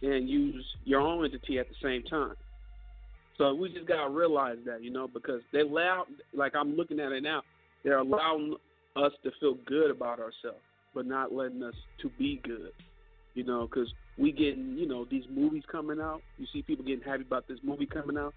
and 0.03 0.29
use 0.29 0.65
your 0.85 1.01
own 1.01 1.25
entity 1.25 1.59
at 1.59 1.69
the 1.69 1.75
same 1.83 2.03
time. 2.03 2.35
So 3.43 3.53
we 3.53 3.73
just 3.73 3.89
gotta 3.89 4.09
realize 4.09 4.59
that, 4.67 4.85
you 4.85 4.93
know, 4.93 5.09
because 5.09 5.41
they 5.53 5.63
allow, 5.63 6.07
like 6.33 6.55
I'm 6.55 6.77
looking 6.77 7.01
at 7.01 7.11
it 7.11 7.25
now, 7.25 7.43
they're 7.83 7.99
allowing 7.99 8.55
us 8.95 9.11
to 9.25 9.33
feel 9.41 9.55
good 9.67 9.91
about 9.91 10.21
ourselves, 10.21 10.63
but 10.95 11.07
not 11.07 11.33
letting 11.33 11.61
us 11.65 11.75
to 12.03 12.11
be 12.21 12.41
good, 12.45 12.71
you 13.35 13.43
know, 13.43 13.67
because 13.67 13.93
we 14.17 14.31
getting, 14.31 14.79
you 14.79 14.87
know, 14.87 15.05
these 15.11 15.25
movies 15.29 15.65
coming 15.73 16.01
out. 16.01 16.23
You 16.39 16.47
see 16.53 16.63
people 16.63 16.85
getting 16.85 17.03
happy 17.03 17.23
about 17.23 17.49
this 17.49 17.59
movie 17.65 17.85
coming 17.85 18.17
out, 18.17 18.33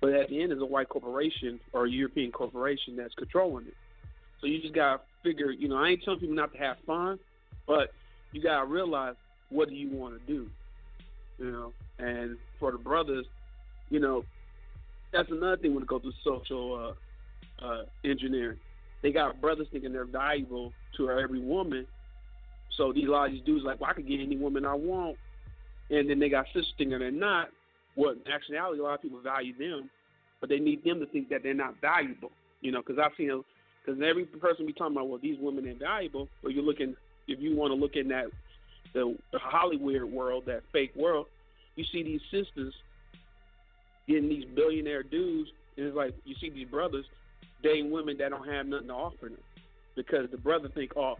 but 0.00 0.14
at 0.14 0.30
the 0.30 0.42
end 0.42 0.50
is 0.50 0.62
a 0.62 0.64
white 0.64 0.88
corporation 0.88 1.60
or 1.74 1.84
a 1.84 1.90
European 1.90 2.32
corporation 2.32 2.96
that's 2.96 3.12
controlling 3.16 3.66
it. 3.66 3.74
So 4.40 4.46
you 4.46 4.62
just 4.62 4.74
gotta 4.74 5.02
figure, 5.22 5.50
you 5.50 5.68
know, 5.68 5.76
I 5.76 5.88
ain't 5.88 6.04
telling 6.04 6.20
people 6.20 6.36
not 6.36 6.54
to 6.54 6.58
have 6.58 6.78
fun, 6.86 7.18
but 7.66 7.92
you 8.32 8.40
gotta 8.40 8.64
realize 8.64 9.16
what 9.50 9.68
do 9.68 9.74
you 9.74 9.90
want 9.90 10.18
to 10.18 10.26
do, 10.26 10.48
you 11.36 11.50
know. 11.50 11.72
And 11.98 12.38
for 12.58 12.72
the 12.72 12.78
brothers, 12.78 13.26
you 13.90 14.00
know, 14.00 14.24
that's 15.12 15.30
another 15.30 15.56
thing 15.56 15.74
when 15.74 15.82
it 15.82 15.88
goes 15.88 16.02
to 16.02 16.12
social 16.24 16.94
uh, 17.60 17.64
uh, 17.64 17.82
engineering. 18.04 18.58
They 19.02 19.12
got 19.12 19.40
brothers 19.40 19.68
thinking 19.70 19.92
they're 19.92 20.04
valuable 20.04 20.72
to 20.96 21.10
every 21.10 21.40
woman. 21.40 21.86
So 22.76 22.92
these 22.92 23.08
a 23.08 23.10
lot 23.10 23.26
of 23.26 23.32
these 23.32 23.44
dudes 23.44 23.64
like, 23.64 23.80
well, 23.80 23.90
I 23.90 23.94
could 23.94 24.08
get 24.08 24.20
any 24.20 24.36
woman 24.36 24.64
I 24.64 24.74
want, 24.74 25.16
and 25.90 26.08
then 26.08 26.18
they 26.18 26.28
got 26.28 26.46
sisters 26.46 26.72
thinking 26.76 26.98
they're 26.98 27.10
not. 27.10 27.48
Well, 27.96 28.12
in 28.12 28.32
actuality, 28.32 28.80
a 28.80 28.82
lot 28.82 28.94
of 28.94 29.02
people 29.02 29.20
value 29.20 29.56
them, 29.56 29.90
but 30.40 30.48
they 30.48 30.58
need 30.58 30.84
them 30.84 31.00
to 31.00 31.06
think 31.06 31.28
that 31.30 31.42
they're 31.42 31.54
not 31.54 31.74
valuable. 31.80 32.30
You 32.60 32.72
know, 32.72 32.82
because 32.82 32.98
I've 32.98 33.12
seen 33.16 33.42
because 33.84 34.00
every 34.02 34.26
person 34.26 34.66
be 34.66 34.72
talking 34.72 34.96
about, 34.96 35.08
well, 35.08 35.18
these 35.20 35.38
women 35.40 35.66
are 35.68 35.74
valuable. 35.74 36.28
But 36.42 36.52
you're 36.52 36.62
looking, 36.62 36.94
if 37.26 37.40
you 37.40 37.56
want 37.56 37.70
to 37.70 37.74
look 37.74 37.96
in 37.96 38.08
that 38.08 38.26
the 38.92 39.16
Hollywood 39.34 40.02
world, 40.04 40.44
that 40.46 40.62
fake 40.72 40.92
world, 40.96 41.26
you 41.76 41.84
see 41.92 42.02
these 42.02 42.20
sisters 42.30 42.74
getting 44.08 44.28
these 44.28 44.44
billionaire 44.56 45.02
dudes, 45.02 45.50
and 45.76 45.86
it's 45.86 45.96
like 45.96 46.14
you 46.24 46.34
see 46.40 46.50
these 46.50 46.66
brothers 46.68 47.04
dating 47.62 47.90
women 47.90 48.16
that 48.18 48.30
don't 48.30 48.48
have 48.48 48.66
nothing 48.66 48.88
to 48.88 48.94
offer 48.94 49.26
them, 49.26 49.38
because 49.94 50.30
the 50.30 50.38
brother 50.38 50.68
think, 50.74 50.92
oh, 50.96 51.16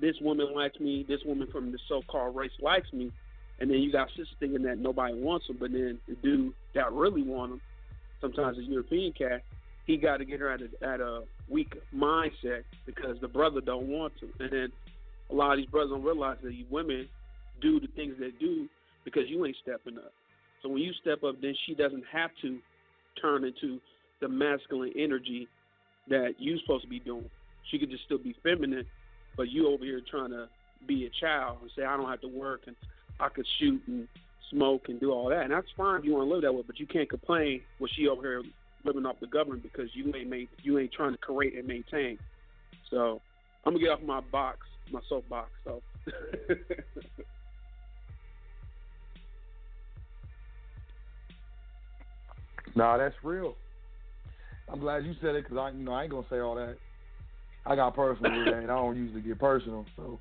this 0.00 0.16
woman 0.20 0.52
likes 0.54 0.80
me, 0.80 1.04
this 1.08 1.20
woman 1.24 1.46
from 1.52 1.70
the 1.70 1.78
so-called 1.88 2.34
race 2.34 2.50
likes 2.60 2.92
me, 2.92 3.12
and 3.60 3.70
then 3.70 3.78
you 3.78 3.92
got 3.92 4.08
sisters 4.08 4.28
thinking 4.40 4.62
that 4.62 4.78
nobody 4.78 5.14
wants 5.14 5.46
them, 5.46 5.56
but 5.60 5.70
then 5.70 5.98
the 6.08 6.14
dude 6.16 6.52
that 6.74 6.92
really 6.92 7.22
want 7.22 7.52
them, 7.52 7.60
sometimes 8.20 8.58
a 8.58 8.62
European 8.62 9.12
cat, 9.12 9.42
he 9.86 9.96
got 9.96 10.16
to 10.16 10.24
get 10.24 10.40
her 10.40 10.50
at 10.50 10.60
a 10.62 10.68
at 10.84 11.00
a 11.00 11.22
weak 11.48 11.74
mindset 11.94 12.62
because 12.86 13.20
the 13.20 13.28
brother 13.28 13.60
don't 13.60 13.86
want 13.86 14.12
to, 14.18 14.28
and 14.40 14.50
then 14.50 14.72
a 15.30 15.34
lot 15.34 15.52
of 15.52 15.58
these 15.58 15.66
brothers 15.66 15.90
don't 15.90 16.02
realize 16.02 16.38
that 16.42 16.48
these 16.48 16.66
women 16.70 17.06
do 17.60 17.78
the 17.78 17.86
things 17.88 18.14
they 18.18 18.30
do 18.40 18.66
because 19.04 19.24
you 19.28 19.44
ain't 19.44 19.56
stepping 19.62 19.98
up. 19.98 20.12
So 20.64 20.70
when 20.70 20.82
you 20.82 20.92
step 20.94 21.22
up, 21.22 21.40
then 21.42 21.54
she 21.66 21.74
doesn't 21.74 22.04
have 22.10 22.30
to 22.40 22.58
turn 23.20 23.44
into 23.44 23.78
the 24.20 24.28
masculine 24.28 24.92
energy 24.96 25.46
that 26.08 26.34
you're 26.38 26.58
supposed 26.60 26.84
to 26.84 26.88
be 26.88 27.00
doing. 27.00 27.28
She 27.70 27.78
could 27.78 27.90
just 27.90 28.04
still 28.04 28.18
be 28.18 28.34
feminine, 28.42 28.86
but 29.36 29.50
you 29.50 29.68
over 29.68 29.84
here 29.84 30.00
trying 30.10 30.30
to 30.30 30.48
be 30.88 31.06
a 31.06 31.10
child 31.20 31.58
and 31.60 31.70
say 31.76 31.84
I 31.84 31.96
don't 31.98 32.08
have 32.08 32.22
to 32.22 32.28
work 32.28 32.62
and 32.66 32.74
I 33.20 33.28
could 33.28 33.46
shoot 33.58 33.82
and 33.86 34.08
smoke 34.50 34.88
and 34.88 34.98
do 34.98 35.12
all 35.12 35.28
that. 35.28 35.42
And 35.42 35.52
that's 35.52 35.66
fine 35.76 36.00
if 36.00 36.04
you 36.06 36.14
want 36.14 36.28
to 36.28 36.32
live 36.32 36.42
that 36.42 36.52
way, 36.52 36.62
but 36.66 36.80
you 36.80 36.86
can't 36.86 37.10
complain 37.10 37.60
when 37.78 37.90
she 37.94 38.08
over 38.08 38.22
here 38.22 38.42
living 38.84 39.04
off 39.04 39.16
the 39.20 39.26
government 39.26 39.62
because 39.62 39.90
you 39.94 40.14
ain't 40.14 40.28
made 40.28 40.48
you 40.62 40.78
ain't 40.78 40.92
trying 40.92 41.12
to 41.12 41.18
create 41.18 41.56
and 41.56 41.66
maintain. 41.66 42.18
So 42.90 43.20
I'm 43.64 43.74
gonna 43.74 43.84
get 43.84 43.92
off 43.92 44.02
my 44.02 44.20
box, 44.20 44.60
my 44.90 45.00
soapbox. 45.08 45.50
So. 45.64 45.82
Nah, 52.74 52.96
that's 52.98 53.14
real. 53.22 53.54
I'm 54.68 54.80
glad 54.80 55.04
you 55.04 55.14
said 55.20 55.34
it 55.34 55.44
because 55.44 55.58
I, 55.58 55.70
you 55.70 55.84
know, 55.84 55.92
I 55.92 56.02
ain't 56.02 56.10
gonna 56.10 56.26
say 56.30 56.40
all 56.40 56.54
that. 56.56 56.76
I 57.66 57.76
got 57.76 57.94
personal 57.94 58.36
with 58.38 58.48
that, 58.48 58.58
and 58.62 58.70
I 58.70 58.76
don't 58.76 58.96
usually 58.96 59.22
get 59.22 59.38
personal, 59.38 59.86
so 59.96 60.18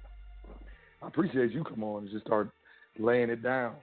I 1.01 1.07
appreciate 1.07 1.51
you 1.51 1.63
come 1.63 1.83
on 1.83 2.03
and 2.03 2.11
just 2.11 2.25
start 2.25 2.49
laying 2.99 3.29
it 3.29 3.43
down. 3.43 3.73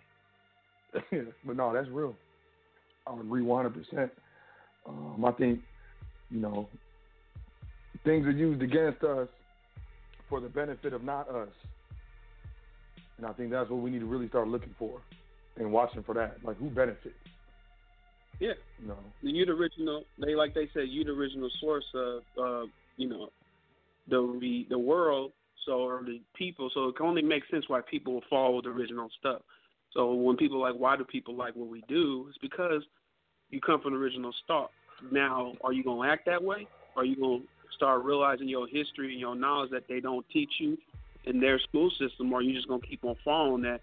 but 0.93 1.57
no, 1.57 1.73
that's 1.73 1.89
real. 1.89 2.15
I 3.07 3.15
agree 3.15 3.43
100. 3.43 3.75
percent 3.75 4.11
um, 4.87 5.25
I 5.25 5.33
think, 5.33 5.61
you 6.31 6.41
know, 6.41 6.69
things 8.05 8.27
are 8.27 8.31
used 8.31 8.63
against 8.63 9.03
us 9.05 9.29
for 10.29 10.41
the 10.41 10.49
benefit 10.49 10.93
of 10.93 11.05
not 11.05 11.29
us, 11.29 11.49
and 13.19 13.27
I 13.27 13.33
think 13.33 13.51
that's 13.51 13.69
what 13.69 13.81
we 13.81 13.91
need 13.91 14.01
to 14.01 14.07
really 14.07 14.29
start 14.29 14.49
looking 14.49 14.75
for 14.79 15.03
and 15.57 15.71
watching 15.73 16.03
for 16.03 16.15
that. 16.15 16.39
Like, 16.43 16.57
who 16.59 16.71
benefits? 16.71 17.15
Yeah. 18.41 18.53
No. 18.85 18.97
You 19.23 19.47
the 19.47 19.53
original. 19.53 20.05
They 20.19 20.35
like 20.35 20.55
they 20.55 20.69
said 20.75 20.85
you 20.89 21.05
the 21.05 21.13
original 21.13 21.51
source 21.61 21.85
of 21.95 22.23
uh, 22.39 22.67
you 22.97 23.09
know 23.09 23.29
the 24.09 24.39
the 24.41 24.67
the 24.71 24.79
world. 24.79 25.33
So 25.67 25.73
or 25.73 26.03
the 26.03 26.21
people. 26.35 26.71
So 26.73 26.89
it 26.89 26.97
can 26.97 27.07
only 27.07 27.23
make 27.23 27.43
sense 27.51 27.67
why 27.69 27.81
people 27.89 28.15
will 28.15 28.25
follow 28.31 28.63
the 28.63 28.71
original 28.71 29.09
stuff. 29.19 29.43
So 29.93 30.15
when 30.15 30.37
people 30.37 30.61
like 30.61 30.75
why 30.75 30.97
do 30.97 31.05
people 31.05 31.35
like 31.35 31.55
what 31.55 31.69
we 31.69 31.85
do? 31.87 32.27
It's 32.29 32.39
because 32.39 32.83
you 33.51 33.61
come 33.61 33.81
from 33.81 33.93
the 33.93 33.99
original 33.99 34.33
stock. 34.45 34.71
Now, 35.13 35.53
are 35.63 35.73
you 35.73 35.85
gonna 35.85 36.09
act 36.09 36.27
that 36.27 36.43
way? 36.43 36.67
Are 36.97 37.05
you 37.05 37.17
gonna 37.17 37.43
start 37.77 38.05
realizing 38.05 38.49
your 38.49 38.67
history 38.67 39.11
and 39.11 39.21
your 39.21 39.35
knowledge 39.35 39.71
that 39.71 39.85
they 39.89 40.01
don't 40.01 40.25
teach 40.33 40.51
you 40.59 40.79
in 41.25 41.41
their 41.41 41.59
school 41.59 41.91
system, 41.99 42.33
or 42.33 42.39
are 42.39 42.43
you 42.43 42.55
just 42.55 42.69
gonna 42.69 42.81
keep 42.81 43.05
on 43.05 43.17
following 43.25 43.63
that 43.63 43.81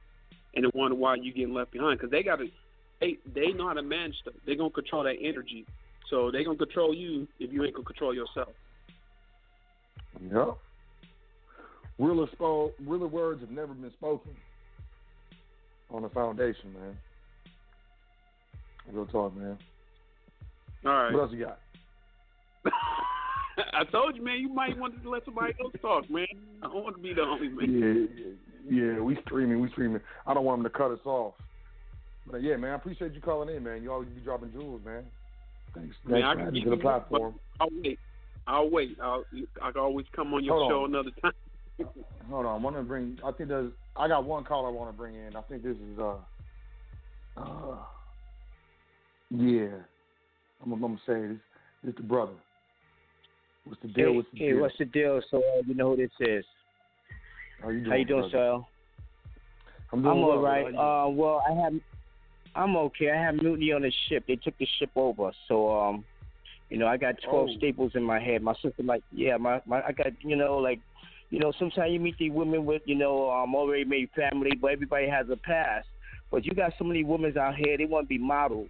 and 0.56 0.66
wonder 0.74 0.96
why 0.96 1.16
you 1.16 1.34
getting 1.34 1.54
left 1.54 1.72
behind? 1.72 2.00
Because 2.00 2.12
they 2.12 2.24
got 2.24 2.38
to 2.38 2.48
they 3.00 3.18
they 3.34 3.52
know 3.52 3.68
how 3.68 3.74
to 3.74 3.84
manage 3.84 4.16
stuff. 4.22 4.34
They're 4.46 4.56
gonna 4.56 4.70
control 4.70 5.04
that 5.04 5.16
energy. 5.22 5.66
So 6.10 6.32
they're 6.32 6.44
gonna 6.44 6.58
control 6.58 6.94
you 6.94 7.28
if 7.40 7.52
you 7.52 7.64
ain't 7.64 7.74
gonna 7.74 7.86
control 7.86 8.14
yourself. 8.14 8.50
Yep. 10.22 10.58
Realer, 12.00 12.28
spo- 12.28 12.72
realer 12.86 13.08
words 13.08 13.42
have 13.42 13.50
never 13.50 13.74
been 13.74 13.92
spoken 13.94 14.32
on 15.90 16.04
the 16.04 16.10
foundation, 16.10 16.74
man. 16.74 16.98
Real 18.92 19.06
talk, 19.08 19.36
man. 19.36 19.58
All 20.86 20.92
right. 20.92 21.14
What 21.14 21.24
else 21.24 21.32
you 21.34 21.46
got? 21.46 21.60
I 23.74 23.84
told 23.92 24.16
you, 24.16 24.24
man. 24.24 24.38
You 24.40 24.50
might 24.50 24.78
want 24.78 25.02
to 25.02 25.10
let 25.10 25.26
somebody 25.26 25.54
else 25.60 25.74
talk, 25.82 26.10
man. 26.10 26.28
I 26.62 26.68
don't 26.68 26.84
want 26.84 26.96
to 26.96 27.02
be 27.02 27.14
the 27.14 27.22
only 27.22 27.50
man. 27.50 28.10
Yeah, 28.70 28.94
yeah. 28.94 29.00
We 29.00 29.18
streaming, 29.26 29.60
we 29.60 29.70
streaming. 29.72 30.02
I 30.26 30.34
don't 30.34 30.46
want 30.46 30.62
them 30.62 30.72
to 30.72 30.78
cut 30.78 30.92
us 30.92 31.06
off. 31.06 31.34
But 32.30 32.44
yeah, 32.44 32.58
man, 32.58 32.72
I 32.72 32.76
appreciate 32.76 33.14
you 33.14 33.22
calling 33.22 33.56
in, 33.56 33.64
man. 33.64 33.82
You 33.82 33.92
always 33.92 34.10
be 34.10 34.22
dropping 34.22 34.52
jewels, 34.52 34.82
man. 34.86 35.04
Thanks, 35.74 35.96
man, 36.06 36.22
thanks 36.22 36.28
I 36.28 36.34
for 36.46 36.52
can 36.52 36.64
to 36.64 36.70
the 36.70 36.78
platform. 36.78 37.36
I'll 37.60 37.70
wait. 37.72 38.00
I'll 38.48 38.70
wait. 38.70 38.98
I'll 39.02 39.24
I 39.62 39.72
can 39.72 39.82
always 39.82 40.06
come 40.16 40.34
on 40.34 40.44
your 40.44 40.58
Hold 40.58 40.72
show 40.72 40.84
on. 40.84 40.90
another 40.90 41.12
time. 41.22 41.32
Hold 42.30 42.46
on, 42.46 42.60
I 42.60 42.64
want 42.64 42.76
to 42.76 42.84
bring. 42.84 43.18
I 43.24 43.32
think 43.32 43.50
there's. 43.50 43.72
I 43.96 44.08
got 44.08 44.26
one 44.26 44.44
call 44.44 44.66
I 44.66 44.70
want 44.70 44.90
to 44.90 44.98
bring 44.98 45.16
in. 45.16 45.36
I 45.36 45.42
think 45.42 45.64
this 45.64 45.76
is. 45.76 46.00
uh 46.00 46.16
uh 47.38 47.78
Yeah, 49.32 49.68
I'm, 50.64 50.72
I'm 50.74 50.82
gonna 50.82 50.98
say 51.06 51.28
this. 51.28 51.38
This 51.84 51.96
the 51.96 52.04
brother. 52.04 52.34
What's 53.66 53.82
the 53.82 53.90
deal? 53.90 54.12
Hey, 54.12 54.16
What's 54.16 54.28
the 54.32 54.40
hey, 54.40 54.52
deal? 54.54 54.62
what's 54.62 54.78
the 54.80 54.86
deal? 54.86 55.22
So 55.30 55.38
uh, 55.38 55.62
you 55.66 55.76
know 55.76 55.96
who 55.96 55.98
this 55.98 56.10
is? 56.22 56.46
How 57.62 57.70
you 57.70 57.80
doing? 57.80 57.90
How 57.92 57.96
you 57.98 58.06
doing, 58.06 58.30
brother? 58.32 58.60
sir? 58.60 58.66
I'm 59.94 60.02
doing 60.04 60.18
all 60.18 60.28
well, 60.28 60.40
right. 60.40 60.66
Uh, 60.66 61.10
well, 61.10 61.44
I 61.48 61.54
have. 61.64 61.74
I'm 62.58 62.76
okay. 62.76 63.12
I 63.12 63.22
have 63.22 63.36
mutiny 63.36 63.72
on 63.72 63.84
the 63.84 63.94
ship. 64.10 64.26
They 64.28 64.36
took 64.36 64.58
the 64.58 64.68
ship 64.80 64.90
over, 64.96 65.32
so 65.48 65.56
um, 65.80 66.06
you 66.70 66.78
know, 66.78 66.88
I 66.88 66.98
got 66.98 67.16
twelve 67.24 67.50
Oh. 67.50 67.56
staples 67.58 67.92
in 67.96 68.04
my 68.04 68.20
head. 68.20 68.42
My 68.42 68.54
sister, 68.56 68.84
like, 68.84 69.04
yeah, 69.12 69.38
my, 69.38 69.62
my, 69.66 69.82
I 69.82 69.92
got, 69.92 70.08
you 70.22 70.36
know, 70.36 70.58
like, 70.58 70.80
you 71.30 71.40
know, 71.40 71.54
sometimes 71.60 71.92
you 71.94 72.00
meet 72.00 72.18
these 72.18 72.32
women 72.32 72.66
with, 72.66 72.82
you 72.86 72.96
know, 72.96 73.30
um, 73.30 73.56
already 73.56 73.86
made 73.86 74.10
family, 74.16 74.52
but 74.60 74.72
everybody 74.72 75.08
has 75.08 75.28
a 75.32 75.38
past. 75.38 75.88
But 76.32 76.46
you 76.46 76.52
got 76.52 76.74
so 76.78 76.84
many 76.84 77.04
women 77.04 77.38
out 77.38 77.56
here. 77.56 77.78
They 77.78 77.86
want 77.86 78.06
to 78.06 78.10
be 78.10 78.18
models, 78.18 78.70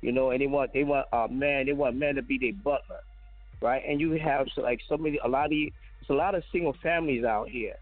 you 0.00 0.10
know, 0.10 0.30
and 0.30 0.40
they 0.40 0.46
want, 0.46 0.72
they 0.72 0.84
want, 0.84 1.06
uh, 1.12 1.28
man, 1.30 1.66
they 1.66 1.72
want 1.72 1.96
men 1.96 2.16
to 2.16 2.22
be 2.22 2.38
their 2.38 2.52
butler, 2.52 3.02
right? 3.62 3.82
And 3.86 4.00
you 4.00 4.12
have 4.12 4.46
so, 4.54 4.62
like 4.62 4.80
so 4.88 4.96
many, 4.96 5.18
a 5.24 5.28
lot 5.28 5.46
of, 5.46 5.52
it's 5.52 6.10
a 6.10 6.14
lot 6.14 6.34
of 6.34 6.42
single 6.50 6.74
families 6.82 7.24
out 7.24 7.48
here, 7.48 7.74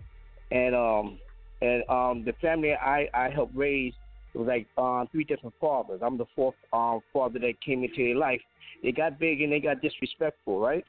and 0.50 0.74
um, 0.74 1.18
and 1.60 1.82
um, 1.88 2.24
the 2.24 2.32
family 2.40 2.72
I 2.74 3.08
I 3.14 3.30
helped 3.30 3.54
raise 3.54 3.94
it 4.36 4.40
was 4.40 4.48
like 4.48 4.66
um, 4.76 5.08
three 5.10 5.24
different 5.24 5.54
fathers. 5.58 6.00
I'm 6.04 6.18
the 6.18 6.26
fourth 6.34 6.56
um, 6.70 7.00
father 7.10 7.38
that 7.38 7.58
came 7.64 7.82
into 7.82 8.04
their 8.04 8.16
life. 8.16 8.40
They 8.82 8.92
got 8.92 9.18
big 9.18 9.40
and 9.40 9.50
they 9.50 9.60
got 9.60 9.80
disrespectful, 9.80 10.60
right? 10.60 10.84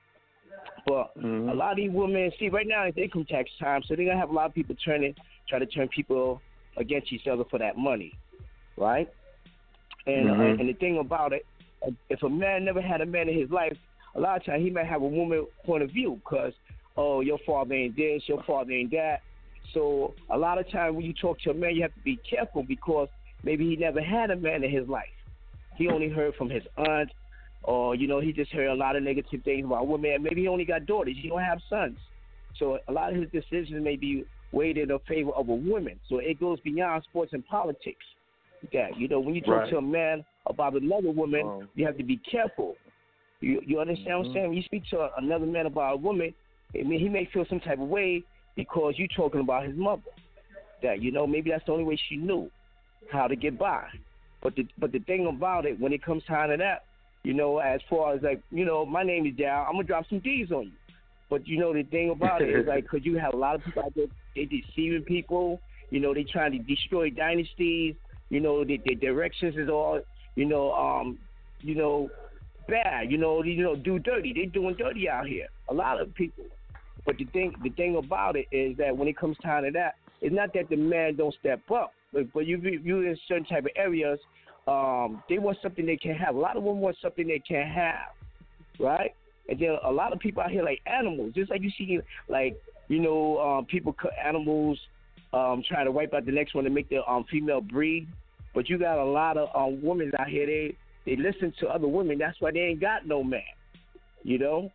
But 0.86 1.14
Mm-hmm. 1.18 1.49
a 1.49 1.53
lot 1.53 1.72
of 1.72 1.78
these 1.78 1.91
women, 1.91 2.30
see, 2.38 2.49
right 2.49 2.68
now 2.68 2.84
it's 2.84 2.98
income 2.98 3.26
tax 3.30 3.49
time, 3.57 3.84
so 3.88 3.95
they're 3.95 4.06
gonna 4.06 4.19
have 4.19 4.32
a 4.32 4.34
lot 4.34 4.48
of 4.48 4.53
people 4.53 4.76
turning, 4.84 5.15
try 5.48 5.60
to 5.60 5.65
turn 5.65 5.88
people 5.88 6.41
against 6.76 7.14
each 7.14 7.26
other 7.28 7.45
for 7.49 7.57
that 7.57 7.78
money, 7.78 8.18
right? 8.76 9.07
And 10.07 10.30
uh, 10.30 10.34
Mhm. 10.34 10.60
and 10.60 10.68
the 10.68 10.74
thing 10.74 10.98
about 10.98 11.32
it, 11.32 11.45
if 12.10 12.22
a 12.24 12.30
man 12.30 12.65
never 12.65 12.82
had 12.82 12.99
a 12.99 13.06
man 13.06 13.30
in 13.30 13.40
his 13.40 13.49
life, 13.49 13.78
a 14.15 14.19
lot 14.19 14.36
of 14.36 14.45
times 14.45 14.61
he 14.61 14.69
might 14.69 14.88
have 14.88 15.03
a 15.03 15.07
woman 15.07 15.48
point 15.65 15.84
of 15.84 15.91
view 15.91 16.19
because 16.22 16.52
oh 16.98 17.22
your 17.22 17.40
father 17.45 17.74
ain't 17.76 17.95
this, 17.95 18.24
your 18.28 18.44
father 18.44 18.74
ain't 18.74 18.91
that. 18.91 19.22
So 19.74 20.15
a 20.30 20.38
lot 20.38 20.57
of 20.57 20.69
times 20.69 20.98
when 20.98 21.06
you 21.06 21.14
talk 21.14 21.40
to 21.41 21.52
a 21.52 21.53
man, 21.53 21.76
you 21.76 21.82
have 21.84 21.94
to 21.94 21.99
be 22.02 22.19
careful 22.30 22.64
because 22.64 23.07
maybe 23.48 23.65
he 23.69 23.78
never 23.78 24.02
had 24.02 24.30
a 24.30 24.36
man 24.36 24.61
in 24.65 24.69
his 24.69 24.88
life. 24.90 25.18
He 25.78 25.88
only 25.88 26.10
heard 26.10 26.36
from 26.36 26.49
his 26.49 26.64
aunt, 26.76 27.10
or 27.64 27.95
you 27.95 28.07
know 28.07 28.19
he 28.19 28.34
just 28.34 28.52
heard 28.52 28.68
a 28.68 28.74
lot 28.76 28.98
of 28.98 29.03
negative 29.03 29.41
things 29.44 29.65
about 29.65 29.88
women. 29.88 30.22
Maybe 30.22 30.41
he 30.41 30.48
only 30.49 30.65
got 30.65 30.86
daughters. 30.86 31.15
He 31.22 31.30
don't 31.30 31.41
have 31.41 31.60
sons. 31.69 31.98
So 32.60 32.80
a 32.90 32.91
lot 32.91 33.14
of 33.14 33.15
his 33.22 33.30
decisions 33.32 33.82
may 33.82 33.95
be 33.95 34.26
weighed 34.52 34.78
in 34.78 34.90
favor 35.07 35.32
of 35.32 35.48
a 35.48 35.56
woman. 35.56 35.98
So 36.10 36.18
it 36.18 36.40
goes 36.40 36.60
beyond 36.61 37.03
sports 37.03 37.32
and 37.34 37.45
politics. 37.48 38.06
That 38.74 38.98
you 38.98 39.07
know, 39.07 39.19
when 39.22 39.34
you 39.34 39.41
talk 39.41 39.61
Right. 39.61 39.69
to 39.69 39.78
a 39.78 39.82
man 39.82 40.26
about 40.48 40.74
another 40.76 41.11
woman, 41.11 41.45
Um, 41.45 41.69
you 41.76 41.86
have 41.86 41.98
to 41.98 42.03
be 42.03 42.18
careful. 42.18 42.76
You 43.40 43.61
you 43.65 43.80
understand 43.80 44.18
what 44.18 44.26
I'm 44.26 44.32
Mhm. 44.32 44.34
saying? 44.34 44.48
When 44.49 44.57
you 44.57 44.64
speak 44.64 44.84
to 44.88 45.18
another 45.18 45.45
man 45.45 45.68
about 45.68 45.94
a 45.94 45.98
woman, 45.98 46.34
I 46.78 46.84
mean, 46.84 46.99
he 46.99 47.07
may 47.07 47.26
feel 47.26 47.45
some 47.45 47.61
type 47.61 47.80
of 47.80 47.88
way 47.88 48.24
because 48.56 48.98
you're 48.98 49.15
talking 49.22 49.41
about 49.41 49.61
his 49.68 49.78
mother. 49.78 50.11
That 50.82 51.02
you 51.03 51.11
know, 51.11 51.26
maybe 51.26 51.49
that's 51.52 51.65
the 51.65 51.72
only 51.72 51.86
way 51.86 51.98
she 52.10 52.18
knew 52.18 52.52
how 53.11 53.27
to 53.27 53.35
get 53.35 53.57
by. 53.57 53.88
But 54.41 54.55
the 54.55 54.67
but 54.77 54.91
the 54.91 54.99
thing 54.99 55.27
about 55.27 55.65
it, 55.65 55.79
when 55.79 55.93
it 55.93 56.03
comes 56.03 56.23
time 56.25 56.49
to 56.49 56.57
that, 56.57 56.84
you 57.23 57.34
know, 57.34 57.59
as 57.59 57.81
far 57.89 58.13
as 58.13 58.21
like, 58.21 58.41
you 58.51 58.65
know, 58.65 58.85
my 58.85 59.03
name 59.03 59.25
is 59.25 59.35
Dow, 59.35 59.65
I'm 59.67 59.73
gonna 59.73 59.84
drop 59.84 60.05
some 60.09 60.19
D's 60.19 60.51
on 60.51 60.65
you. 60.65 60.71
But 61.29 61.47
you 61.47 61.59
know, 61.59 61.73
the 61.73 61.84
thing 61.84 62.09
about 62.09 62.41
it 62.41 62.49
is 62.49 62.67
like, 62.67 62.84
because 62.84 63.05
you 63.05 63.17
have 63.17 63.34
a 63.34 63.38
lot 63.38 63.55
of 63.55 63.63
people 63.63 63.84
out 63.84 63.93
there, 63.95 64.05
they 64.35 64.45
deceiving 64.45 65.03
people. 65.03 65.59
You 65.89 65.99
know, 65.99 66.13
they 66.13 66.23
trying 66.23 66.51
to 66.51 66.59
destroy 66.59 67.09
dynasties. 67.09 67.95
You 68.29 68.41
know, 68.41 68.63
the, 68.63 68.79
the 68.85 68.95
directions 68.95 69.55
is 69.55 69.69
all, 69.69 70.01
you 70.35 70.45
know, 70.45 70.73
um, 70.73 71.17
you 71.61 71.75
know, 71.75 72.09
bad. 72.67 73.09
You 73.09 73.17
know, 73.17 73.41
you 73.43 73.63
know, 73.63 73.75
do 73.75 73.97
dirty. 73.99 74.34
They 74.34 74.45
doing 74.45 74.75
dirty 74.77 75.09
out 75.09 75.27
here. 75.27 75.47
A 75.69 75.73
lot 75.73 76.01
of 76.01 76.13
people. 76.13 76.43
But 77.05 77.17
the 77.17 77.25
thing, 77.25 77.55
the 77.63 77.69
thing 77.69 77.95
about 77.95 78.35
it 78.35 78.47
is 78.51 78.77
that 78.77 78.95
when 78.95 79.07
it 79.07 79.17
comes 79.17 79.38
time 79.41 79.63
to 79.63 79.71
that, 79.71 79.95
it's 80.19 80.35
not 80.35 80.53
that 80.53 80.69
the 80.69 80.75
man 80.75 81.15
don't 81.15 81.34
step 81.39 81.61
up, 81.71 81.93
but, 82.13 82.31
but 82.34 82.45
you 82.45 82.57
you 82.57 83.01
in 83.01 83.17
certain 83.27 83.45
type 83.45 83.65
of 83.65 83.71
areas, 83.75 84.19
um, 84.67 85.23
they 85.29 85.38
want 85.38 85.57
something 85.61 85.85
they 85.85 85.97
can't 85.97 86.17
have. 86.17 86.35
A 86.35 86.39
lot 86.39 86.57
of 86.57 86.63
women 86.63 86.81
want 86.81 86.97
something 87.01 87.27
they 87.27 87.39
can't 87.39 87.69
have, 87.69 88.13
right? 88.79 89.13
And 89.49 89.59
then 89.59 89.77
a 89.84 89.91
lot 89.91 90.13
of 90.13 90.19
people 90.19 90.43
out 90.43 90.51
here 90.51 90.63
like 90.63 90.81
animals, 90.85 91.34
just 91.35 91.49
like 91.49 91.61
you 91.61 91.71
see, 91.77 91.99
like 92.27 92.61
you 92.88 92.99
know, 92.99 93.39
um, 93.39 93.65
people 93.65 93.93
cut 93.93 94.11
animals, 94.23 94.79
um, 95.34 95.63
trying 95.67 95.85
to 95.85 95.91
wipe 95.91 96.13
out 96.13 96.25
the 96.25 96.31
next 96.31 96.55
one 96.55 96.63
to 96.63 96.69
make 96.69 96.89
the 96.89 97.05
um, 97.09 97.25
female 97.29 97.61
breed. 97.61 98.07
But 98.53 98.69
you 98.69 98.77
got 98.77 98.97
a 98.97 99.05
lot 99.05 99.38
of 99.38 99.49
um, 99.55 99.81
women 99.81 100.11
out 100.19 100.27
here. 100.27 100.45
They 100.45 100.75
they 101.05 101.15
listen 101.15 101.53
to 101.59 101.67
other 101.67 101.88
women. 101.88 102.17
That's 102.17 102.39
why 102.41 102.51
they 102.51 102.59
ain't 102.59 102.81
got 102.81 103.05
no 103.05 103.23
man. 103.23 103.41
You 104.23 104.39
know, 104.39 104.71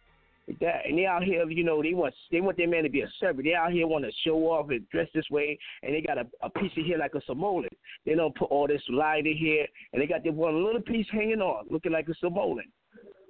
that 0.61 0.87
and 0.87 0.99
they 0.99 1.07
out 1.07 1.23
here. 1.23 1.49
You 1.49 1.65
know, 1.65 1.83
they 1.83 1.95
want 1.95 2.15
they 2.31 2.41
want 2.41 2.57
their 2.57 2.69
man 2.69 2.85
to 2.85 2.91
be 2.91 3.03
a 3.03 3.11
servant. 3.21 3.45
They 3.45 3.55
out 3.55 3.73
here 3.73 3.87
want 3.87 4.05
to 4.05 4.13
show 4.25 4.37
off 4.49 4.71
and 4.71 4.89
dress 4.91 5.09
this 5.15 5.29
way, 5.31 5.59
and 5.83 5.95
they 5.95 6.01
got 6.01 6.19
a, 6.19 6.27
a 6.43 6.51
piece 6.51 6.73
of 6.77 6.87
hair 6.87 6.99
like 6.99 7.15
a 7.15 7.21
Samoan. 7.27 7.67
They 8.07 8.15
don't 8.15 8.37
put 8.37 8.51
all 8.51 8.67
this 8.67 8.83
light 8.89 9.27
in 9.27 9.37
here, 9.37 9.67
and 9.93 10.01
they 10.01 10.07
got 10.07 10.23
their 10.23 10.33
one 10.33 10.65
little 10.65 10.83
piece 10.83 11.07
hanging 11.11 11.41
on, 11.41 11.67
looking 11.71 11.93
like 11.93 12.09
a 12.09 12.15
Samoan. 12.21 12.63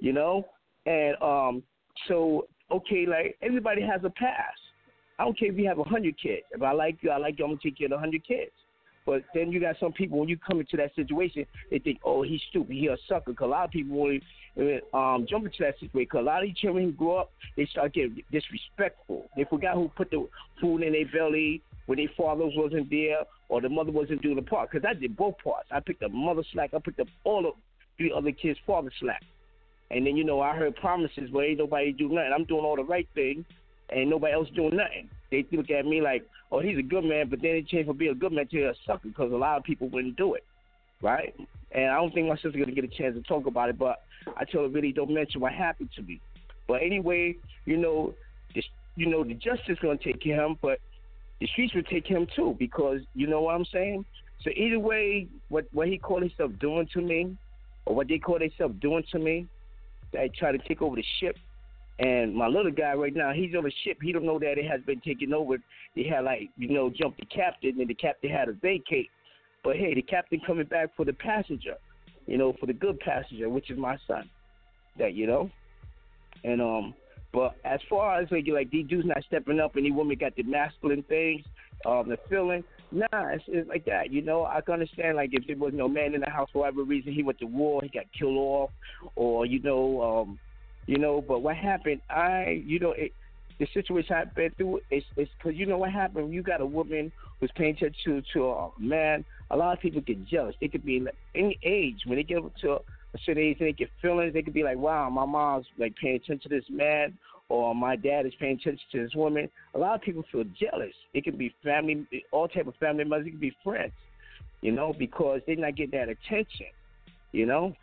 You 0.00 0.12
know, 0.12 0.44
and 0.86 1.16
um, 1.22 1.62
so 2.08 2.46
okay, 2.70 3.06
like 3.06 3.36
everybody 3.42 3.82
has 3.82 4.02
a 4.04 4.10
past. 4.10 4.58
I 5.18 5.24
don't 5.24 5.38
care 5.38 5.50
if 5.50 5.58
you 5.58 5.68
have 5.68 5.78
a 5.78 5.84
hundred 5.84 6.20
kids. 6.20 6.42
If 6.50 6.62
I 6.62 6.72
like 6.72 6.98
you, 7.02 7.10
I 7.10 7.18
like 7.18 7.38
you. 7.38 7.44
I'm 7.44 7.52
gonna 7.52 7.60
take 7.62 7.78
care 7.78 7.86
of 7.86 7.92
a 7.92 7.98
hundred 7.98 8.26
kids. 8.26 8.52
But 9.04 9.22
then 9.34 9.50
you 9.50 9.60
got 9.60 9.76
some 9.80 9.92
people 9.92 10.18
when 10.18 10.28
you 10.28 10.36
come 10.36 10.60
into 10.60 10.76
that 10.76 10.94
situation, 10.94 11.44
they 11.70 11.78
think, 11.78 12.00
oh, 12.04 12.22
he's 12.22 12.40
stupid, 12.50 12.74
he 12.74 12.86
a 12.86 12.96
sucker. 13.08 13.34
Cause 13.34 13.46
a 13.46 13.48
lot 13.48 13.64
of 13.64 13.70
people 13.70 14.00
only 14.00 14.22
um, 14.94 15.26
jump 15.28 15.44
into 15.46 15.58
that 15.60 15.78
situation. 15.80 16.08
Cause 16.10 16.20
a 16.20 16.24
lot 16.24 16.42
of 16.42 16.48
these 16.48 16.56
children 16.56 16.84
who 16.84 16.92
grow 16.92 17.16
up, 17.16 17.32
they 17.56 17.66
start 17.66 17.94
getting 17.94 18.22
disrespectful. 18.30 19.28
They 19.36 19.44
forgot 19.44 19.74
who 19.74 19.90
put 19.96 20.10
the 20.10 20.28
food 20.60 20.82
in 20.82 20.92
their 20.92 21.06
belly 21.12 21.62
when 21.86 21.98
their 21.98 22.10
fathers 22.16 22.52
wasn't 22.56 22.90
there 22.90 23.24
or 23.48 23.60
the 23.60 23.68
mother 23.68 23.90
wasn't 23.90 24.22
doing 24.22 24.36
the 24.36 24.42
part. 24.42 24.70
Cause 24.70 24.82
I 24.88 24.94
did 24.94 25.16
both 25.16 25.34
parts. 25.42 25.68
I 25.72 25.80
picked 25.80 26.02
up 26.02 26.12
mother 26.12 26.44
slack. 26.52 26.70
I 26.74 26.78
picked 26.78 27.00
up 27.00 27.08
all 27.24 27.46
of 27.46 27.54
three 27.96 28.12
other 28.16 28.32
kids' 28.32 28.58
father 28.66 28.90
slack. 29.00 29.22
And 29.90 30.06
then 30.06 30.16
you 30.16 30.24
know 30.24 30.40
I 30.40 30.56
heard 30.56 30.74
promises, 30.76 31.28
but 31.32 31.40
ain't 31.40 31.58
nobody 31.58 31.92
do 31.92 32.08
nothing. 32.08 32.32
I'm 32.34 32.44
doing 32.44 32.64
all 32.64 32.76
the 32.76 32.84
right 32.84 33.06
thing, 33.14 33.44
and 33.90 34.08
nobody 34.08 34.32
else 34.32 34.48
doing 34.56 34.76
nothing. 34.76 35.10
They 35.32 35.46
look 35.50 35.70
at 35.70 35.86
me 35.86 36.02
like, 36.02 36.28
oh, 36.52 36.60
he's 36.60 36.76
a 36.76 36.82
good 36.82 37.04
man, 37.04 37.28
but 37.30 37.40
then 37.40 37.52
it 37.52 37.66
changed 37.66 37.88
from 37.88 37.96
being 37.96 38.12
a 38.12 38.14
good 38.14 38.32
man 38.32 38.46
to 38.48 38.64
a 38.64 38.74
sucker 38.86 39.08
because 39.08 39.32
a 39.32 39.36
lot 39.36 39.56
of 39.56 39.64
people 39.64 39.88
wouldn't 39.88 40.16
do 40.16 40.34
it, 40.34 40.44
right? 41.00 41.34
And 41.72 41.86
I 41.90 41.96
don't 41.96 42.12
think 42.12 42.28
my 42.28 42.34
sister's 42.34 42.56
gonna 42.56 42.72
get 42.72 42.84
a 42.84 42.88
chance 42.88 43.16
to 43.16 43.22
talk 43.22 43.46
about 43.46 43.70
it, 43.70 43.78
but 43.78 44.02
I 44.36 44.44
tell 44.44 44.60
her 44.60 44.68
really 44.68 44.92
don't 44.92 45.10
mention 45.10 45.40
what 45.40 45.52
happened 45.52 45.88
to 45.96 46.02
me. 46.02 46.20
But 46.68 46.82
anyway, 46.82 47.36
you 47.64 47.78
know, 47.78 48.12
this, 48.54 48.66
you 48.94 49.06
know, 49.06 49.24
the 49.24 49.32
justice 49.32 49.78
gonna 49.80 49.96
take 49.96 50.22
him, 50.22 50.58
but 50.60 50.80
the 51.40 51.46
streets 51.46 51.74
will 51.74 51.82
take 51.82 52.06
him 52.06 52.26
too 52.36 52.54
because 52.58 53.00
you 53.14 53.26
know 53.26 53.40
what 53.40 53.54
I'm 53.54 53.64
saying. 53.72 54.04
So 54.44 54.50
either 54.54 54.78
way, 54.78 55.28
what 55.48 55.64
what 55.72 55.88
he 55.88 55.96
called 55.96 56.22
himself 56.22 56.52
doing 56.60 56.86
to 56.92 57.00
me, 57.00 57.38
or 57.86 57.94
what 57.94 58.08
they 58.08 58.18
call 58.18 58.38
themselves 58.38 58.74
doing 58.82 59.02
to 59.12 59.18
me, 59.18 59.46
they 60.12 60.30
try 60.38 60.52
to 60.52 60.58
take 60.58 60.82
over 60.82 60.96
the 60.96 61.04
ship. 61.20 61.38
And 61.98 62.34
my 62.34 62.46
little 62.46 62.72
guy 62.72 62.94
right 62.94 63.14
now, 63.14 63.32
he's 63.32 63.54
on 63.54 63.66
a 63.66 63.70
ship. 63.84 63.98
He 64.02 64.12
don't 64.12 64.24
know 64.24 64.38
that 64.38 64.58
it 64.58 64.68
has 64.68 64.80
been 64.82 65.00
taken 65.00 65.32
over. 65.34 65.56
They 65.94 66.04
had 66.04 66.24
like 66.24 66.48
you 66.56 66.70
know 66.70 66.90
jumped 66.90 67.20
the 67.20 67.26
captain, 67.26 67.80
and 67.80 67.88
the 67.88 67.94
captain 67.94 68.30
had 68.30 68.46
to 68.46 68.54
vacate. 68.54 69.10
But 69.62 69.76
hey, 69.76 69.94
the 69.94 70.02
captain 70.02 70.40
coming 70.46 70.66
back 70.66 70.90
for 70.96 71.04
the 71.04 71.12
passenger, 71.12 71.74
you 72.26 72.38
know, 72.38 72.54
for 72.58 72.66
the 72.66 72.72
good 72.72 72.98
passenger, 73.00 73.48
which 73.48 73.70
is 73.70 73.78
my 73.78 73.96
son. 74.06 74.28
That 74.98 75.14
you 75.14 75.26
know, 75.26 75.50
and 76.44 76.60
um, 76.60 76.94
but 77.32 77.54
as 77.64 77.80
far 77.88 78.20
as 78.20 78.30
like 78.30 78.46
like 78.48 78.70
these 78.70 78.86
dudes 78.86 79.06
not 79.06 79.22
stepping 79.26 79.60
up, 79.60 79.76
and 79.76 79.84
these 79.84 79.92
women 79.92 80.16
got 80.18 80.34
the 80.34 80.42
masculine 80.42 81.02
things, 81.04 81.42
um, 81.86 82.08
the 82.08 82.18
feeling. 82.28 82.64
Nah, 82.90 83.28
it's, 83.28 83.44
it's 83.48 83.68
like 83.68 83.86
that. 83.86 84.12
You 84.12 84.20
know, 84.20 84.44
I 84.44 84.60
can 84.60 84.74
understand 84.74 85.16
like 85.16 85.30
if 85.32 85.46
there 85.46 85.56
was 85.56 85.72
no 85.74 85.88
man 85.88 86.14
in 86.14 86.20
the 86.20 86.28
house 86.28 86.50
for 86.52 86.60
whatever 86.60 86.82
reason, 86.84 87.12
he 87.12 87.22
went 87.22 87.38
to 87.38 87.46
war, 87.46 87.80
he 87.82 87.88
got 87.88 88.04
killed 88.18 88.36
off, 88.36 88.70
or 89.16 89.46
you 89.46 89.60
know, 89.60 90.02
um, 90.02 90.38
you 90.86 90.98
know. 90.98 91.20
But 91.26 91.40
what 91.40 91.56
happened? 91.56 92.00
I, 92.10 92.62
you 92.66 92.78
know, 92.78 92.92
it, 92.92 93.12
the 93.58 93.66
situation 93.74 94.16
I've 94.16 94.34
been 94.34 94.50
through 94.56 94.80
is 94.90 95.04
because 95.16 95.54
you 95.54 95.66
know 95.66 95.78
what 95.78 95.92
happened. 95.92 96.32
You 96.32 96.42
got 96.42 96.60
a 96.60 96.66
woman 96.66 97.12
who's 97.40 97.50
paying 97.56 97.76
attention 97.76 97.94
to, 98.04 98.22
to 98.34 98.44
a 98.46 98.70
man. 98.78 99.24
A 99.50 99.56
lot 99.56 99.72
of 99.72 99.80
people 99.80 100.00
get 100.00 100.26
jealous. 100.26 100.54
They 100.60 100.68
could 100.68 100.84
be 100.84 100.96
in 100.96 101.08
any 101.34 101.58
age 101.62 102.00
when 102.06 102.16
they 102.16 102.22
get 102.22 102.38
up 102.38 102.56
to 102.62 102.78
a 103.14 103.18
certain 103.24 103.42
age, 103.42 103.58
they 103.58 103.72
get 103.72 103.90
feelings. 104.00 104.32
They 104.32 104.42
could 104.42 104.54
be 104.54 104.62
like, 104.62 104.78
"Wow, 104.78 105.10
my 105.10 105.26
mom's 105.26 105.66
like 105.78 105.94
paying 105.96 106.16
attention 106.16 106.40
to 106.40 106.48
this 106.48 106.68
man." 106.70 107.16
Or 107.48 107.74
my 107.74 107.96
dad 107.96 108.24
is 108.24 108.32
paying 108.36 108.58
attention 108.58 108.80
to 108.92 109.02
this 109.04 109.14
woman. 109.14 109.50
A 109.74 109.78
lot 109.78 109.94
of 109.94 110.00
people 110.00 110.24
feel 110.32 110.44
jealous. 110.58 110.94
It 111.12 111.24
could 111.24 111.36
be 111.36 111.54
family, 111.62 112.06
all 112.30 112.48
type 112.48 112.66
of 112.66 112.74
family 112.76 113.04
members. 113.04 113.26
It 113.26 113.32
could 113.32 113.40
be 113.40 113.54
friends, 113.62 113.92
you 114.62 114.72
know, 114.72 114.94
because 114.98 115.42
they're 115.46 115.56
not 115.56 115.76
getting 115.76 115.98
that 115.98 116.08
attention. 116.08 116.68
You 117.32 117.44
know, 117.44 117.74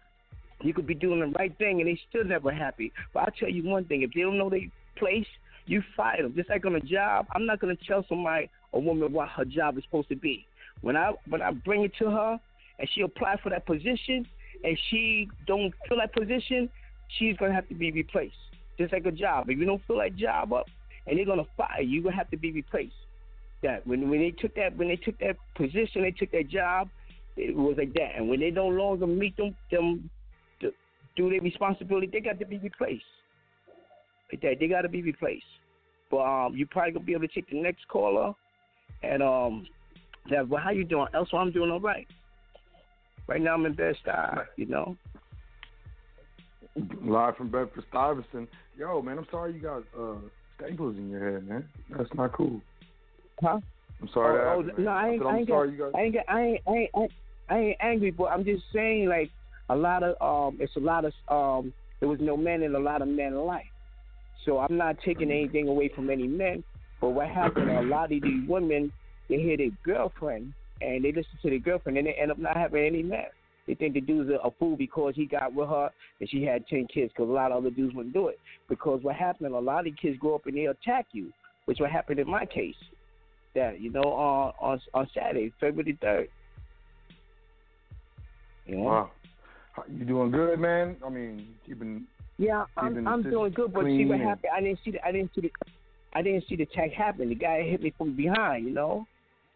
you 0.61 0.73
could 0.73 0.87
be 0.87 0.95
doing 0.95 1.19
the 1.19 1.27
right 1.37 1.55
thing 1.57 1.79
and 1.79 1.89
they 1.89 1.99
still 2.09 2.25
never 2.25 2.51
happy. 2.51 2.91
But 3.13 3.21
I'll 3.21 3.33
tell 3.39 3.49
you 3.49 3.63
one 3.63 3.85
thing: 3.85 4.01
if 4.01 4.11
they 4.13 4.21
don't 4.21 4.37
know 4.37 4.49
their 4.49 4.61
place, 4.97 5.27
you 5.65 5.81
fire 5.95 6.23
them. 6.23 6.33
Just 6.35 6.49
like 6.49 6.65
on 6.65 6.75
a 6.75 6.81
job, 6.81 7.27
I'm 7.33 7.45
not 7.45 7.59
gonna 7.59 7.77
tell 7.87 8.05
somebody, 8.09 8.49
a 8.73 8.79
woman, 8.79 9.11
what 9.13 9.29
her 9.29 9.45
job 9.45 9.77
is 9.77 9.83
supposed 9.83 10.09
to 10.09 10.15
be. 10.15 10.45
When 10.81 10.95
I 10.95 11.13
when 11.27 11.41
I 11.41 11.51
bring 11.51 11.83
it 11.83 11.91
to 11.99 12.09
her 12.09 12.39
and 12.79 12.89
she 12.93 13.01
apply 13.01 13.37
for 13.41 13.49
that 13.49 13.65
position 13.65 14.27
and 14.63 14.77
she 14.89 15.29
don't 15.47 15.73
fill 15.87 15.97
that 15.97 16.13
position, 16.13 16.69
she's 17.17 17.37
gonna 17.37 17.53
have 17.53 17.67
to 17.69 17.75
be 17.75 17.91
replaced. 17.91 18.35
Just 18.77 18.93
like 18.93 19.05
a 19.05 19.11
job. 19.11 19.49
If 19.49 19.57
you 19.57 19.65
don't 19.65 19.81
fill 19.87 19.99
that 19.99 20.15
job 20.15 20.53
up 20.53 20.67
and 21.07 21.17
they're 21.17 21.25
gonna 21.25 21.47
fire 21.57 21.81
you, 21.81 21.95
you're 21.95 22.03
gonna 22.03 22.15
have 22.15 22.31
to 22.31 22.37
be 22.37 22.51
replaced. 22.51 22.93
That 23.61 23.85
when 23.85 24.09
when 24.09 24.19
they 24.19 24.31
took 24.31 24.55
that 24.55 24.75
when 24.77 24.87
they 24.87 24.95
took 24.95 25.17
that 25.19 25.35
position, 25.55 26.01
they 26.01 26.11
took 26.11 26.31
that 26.31 26.49
job, 26.49 26.89
it 27.35 27.55
was 27.55 27.75
like 27.77 27.93
that. 27.93 28.15
And 28.15 28.29
when 28.29 28.39
they 28.39 28.51
no 28.51 28.67
longer 28.67 29.05
meet 29.05 29.35
them 29.37 29.55
them 29.71 30.09
do 31.19 31.29
their 31.29 31.41
responsibility, 31.41 32.09
they 32.11 32.21
got 32.21 32.39
to 32.39 32.45
be 32.45 32.57
replaced. 32.57 33.03
Like 34.31 34.41
that, 34.41 34.55
they 34.59 34.67
got 34.67 34.81
to 34.81 34.89
be 34.89 35.01
replaced. 35.01 35.43
But 36.09 36.21
um, 36.21 36.55
you 36.55 36.65
probably 36.65 36.93
gonna 36.93 37.05
be 37.05 37.13
able 37.13 37.27
to 37.27 37.33
take 37.33 37.49
the 37.49 37.61
next 37.61 37.87
caller, 37.87 38.33
and 39.03 39.21
um, 39.21 39.67
that. 40.31 40.47
Well, 40.47 40.61
how 40.63 40.71
you 40.71 40.85
doing? 40.85 41.07
Elsewhere, 41.13 41.41
I'm 41.41 41.51
doing 41.51 41.69
all 41.69 41.79
right. 41.79 42.07
Right 43.27 43.41
now, 43.41 43.53
I'm 43.53 43.65
in 43.65 43.73
Bed 43.73 43.95
Stuy, 44.03 44.45
you 44.55 44.65
know. 44.65 44.97
Live 47.03 47.35
from 47.35 47.49
Bedford 47.49 47.83
Stuyvesant. 47.89 48.49
Yo, 48.77 49.01
man, 49.01 49.17
I'm 49.17 49.27
sorry 49.29 49.53
you 49.53 49.59
got 49.59 49.83
uh, 49.99 50.15
staples 50.55 50.97
in 50.97 51.09
your 51.09 51.33
head, 51.33 51.47
man. 51.47 51.67
That's 51.95 52.09
not 52.15 52.33
cool. 52.33 52.61
Huh? 53.41 53.59
I'm 54.01 54.09
sorry. 54.13 54.39
Oh, 54.39 54.63
that 54.63 54.73
oh, 54.77 54.81
no. 54.81 54.89
I 54.89 55.09
ain't. 55.09 55.19
said, 55.19 55.27
I 55.27 55.29
I'm 55.29 55.37
ain't, 55.39 55.47
sorry 55.49 55.71
got, 55.71 55.85
you. 55.85 55.91
I 55.95 56.01
ain't. 56.01 56.13
Got, 56.13 56.25
I 56.27 56.41
ain't. 56.41 56.61
I 56.65 56.71
ain't. 56.71 56.89
I 56.95 56.99
ain't 57.01 57.11
I 57.49 57.57
ain't 57.57 57.77
angry, 57.81 58.11
but 58.11 58.25
I'm 58.25 58.45
just 58.45 58.63
saying, 58.71 59.09
like 59.09 59.31
a 59.69 59.75
lot 59.75 60.03
of 60.03 60.15
um, 60.21 60.57
it's 60.59 60.75
a 60.75 60.79
lot 60.79 61.05
of 61.05 61.13
um, 61.29 61.73
there 61.99 62.09
was 62.09 62.19
no 62.21 62.35
men 62.37 62.63
and 62.63 62.75
a 62.75 62.79
lot 62.79 63.01
of 63.01 63.07
men 63.07 63.35
life. 63.35 63.65
So 64.45 64.59
I'm 64.59 64.77
not 64.77 64.97
taking 65.05 65.31
anything 65.31 65.67
away 65.67 65.91
from 65.93 66.09
any 66.09 66.27
men. 66.27 66.63
But 67.01 67.09
what 67.09 67.27
happened? 67.27 67.69
A 67.69 67.81
lot 67.81 68.05
of 68.11 68.21
these 68.21 68.47
women, 68.47 68.91
they 69.29 69.37
hear 69.37 69.57
their 69.57 69.69
girlfriend 69.83 70.53
and 70.81 71.03
they 71.03 71.11
listen 71.11 71.31
to 71.41 71.49
their 71.49 71.59
girlfriend 71.59 71.97
and 71.97 72.07
they 72.07 72.13
end 72.13 72.31
up 72.31 72.39
not 72.39 72.57
having 72.57 72.85
any 72.85 73.03
men. 73.03 73.25
They 73.67 73.75
think 73.75 73.93
the 73.93 74.01
dude's 74.01 74.29
a, 74.29 74.47
a 74.47 74.51
fool 74.57 74.75
because 74.75 75.13
he 75.15 75.25
got 75.25 75.53
with 75.53 75.69
her 75.69 75.89
and 76.19 76.29
she 76.29 76.43
had 76.43 76.65
ten 76.67 76.87
kids. 76.91 77.11
Because 77.13 77.29
a 77.29 77.33
lot 77.33 77.51
of 77.51 77.59
other 77.59 77.69
dudes 77.69 77.93
wouldn't 77.93 78.13
do 78.13 78.27
it. 78.29 78.39
Because 78.67 79.01
what 79.03 79.15
happened, 79.15 79.53
a 79.53 79.59
lot 79.59 79.87
of 79.87 79.93
kids 80.01 80.17
grow 80.17 80.35
up 80.35 80.45
and 80.45 80.55
they 80.57 80.65
attack 80.65 81.07
you, 81.11 81.31
which 81.65 81.79
what 81.79 81.91
happened 81.91 82.19
in 82.19 82.29
my 82.29 82.45
case. 82.45 82.75
That 83.55 83.81
you 83.81 83.91
know 83.91 84.03
on 84.03 84.53
on 84.59 84.81
on 84.93 85.07
Saturday, 85.13 85.51
February 85.59 85.97
third. 86.01 86.29
You 88.65 88.77
know? 88.77 88.83
Wow. 88.83 89.11
You 89.87 90.05
doing 90.05 90.31
good, 90.31 90.59
man? 90.59 90.95
I 91.05 91.09
mean, 91.09 91.55
keeping 91.65 92.05
Yeah, 92.37 92.65
I'm 92.77 93.07
I'm 93.07 93.23
doing 93.23 93.53
good, 93.53 93.73
but 93.73 93.85
see 93.85 94.05
what 94.05 94.19
happened. 94.19 94.51
I 94.55 94.61
didn't 94.61 94.79
see 94.83 94.91
the 94.91 95.05
I 95.05 95.11
didn't 95.11 95.31
see 95.35 95.41
the 95.41 95.51
I 96.13 96.21
didn't 96.21 96.45
see 96.49 96.55
the 96.55 96.63
attack 96.63 96.91
happen. 96.91 97.29
The 97.29 97.35
guy 97.35 97.61
hit 97.63 97.81
me 97.81 97.93
from 97.97 98.15
behind. 98.15 98.65
You 98.65 98.73
know, 98.73 99.05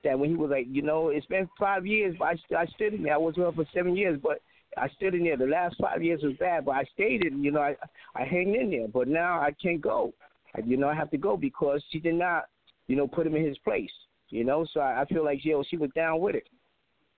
that 0.03 0.17
when 0.17 0.29
he 0.29 0.35
was 0.35 0.51
like, 0.51 0.67
you 0.69 0.81
know, 0.81 1.09
it's 1.09 1.25
been 1.25 1.49
five 1.59 1.85
years, 1.85 2.15
but 2.19 2.25
I 2.25 2.35
st- 2.35 2.59
I 2.59 2.65
stood 2.67 2.93
in 2.93 3.03
there. 3.03 3.13
I 3.13 3.17
was 3.17 3.35
with 3.35 3.45
her 3.45 3.51
for 3.51 3.65
seven 3.73 3.95
years, 3.95 4.19
but 4.21 4.41
I 4.77 4.89
stood 4.89 5.15
in 5.15 5.23
there. 5.23 5.37
The 5.37 5.45
last 5.45 5.75
five 5.81 6.03
years 6.03 6.21
was 6.23 6.33
bad, 6.39 6.65
but 6.65 6.71
I 6.73 6.83
stayed 6.93 7.25
in. 7.25 7.43
You 7.43 7.51
know, 7.51 7.61
I 7.61 7.75
I 8.15 8.23
hang 8.23 8.55
in 8.55 8.71
there. 8.71 8.87
But 8.87 9.07
now 9.07 9.39
I 9.39 9.51
can't 9.61 9.81
go. 9.81 10.13
I, 10.55 10.61
you 10.65 10.77
know, 10.77 10.89
I 10.89 10.95
have 10.95 11.11
to 11.11 11.17
go 11.17 11.37
because 11.37 11.83
she 11.91 11.99
did 11.99 12.15
not, 12.15 12.45
you 12.87 12.95
know, 12.95 13.07
put 13.07 13.25
him 13.27 13.35
in 13.35 13.45
his 13.45 13.57
place. 13.59 13.91
You 14.29 14.43
know, 14.43 14.65
so 14.73 14.79
I, 14.79 15.01
I 15.01 15.05
feel 15.05 15.23
like 15.23 15.43
yo, 15.43 15.63
she 15.63 15.77
was 15.77 15.89
down 15.95 16.19
with 16.19 16.35
it. 16.35 16.47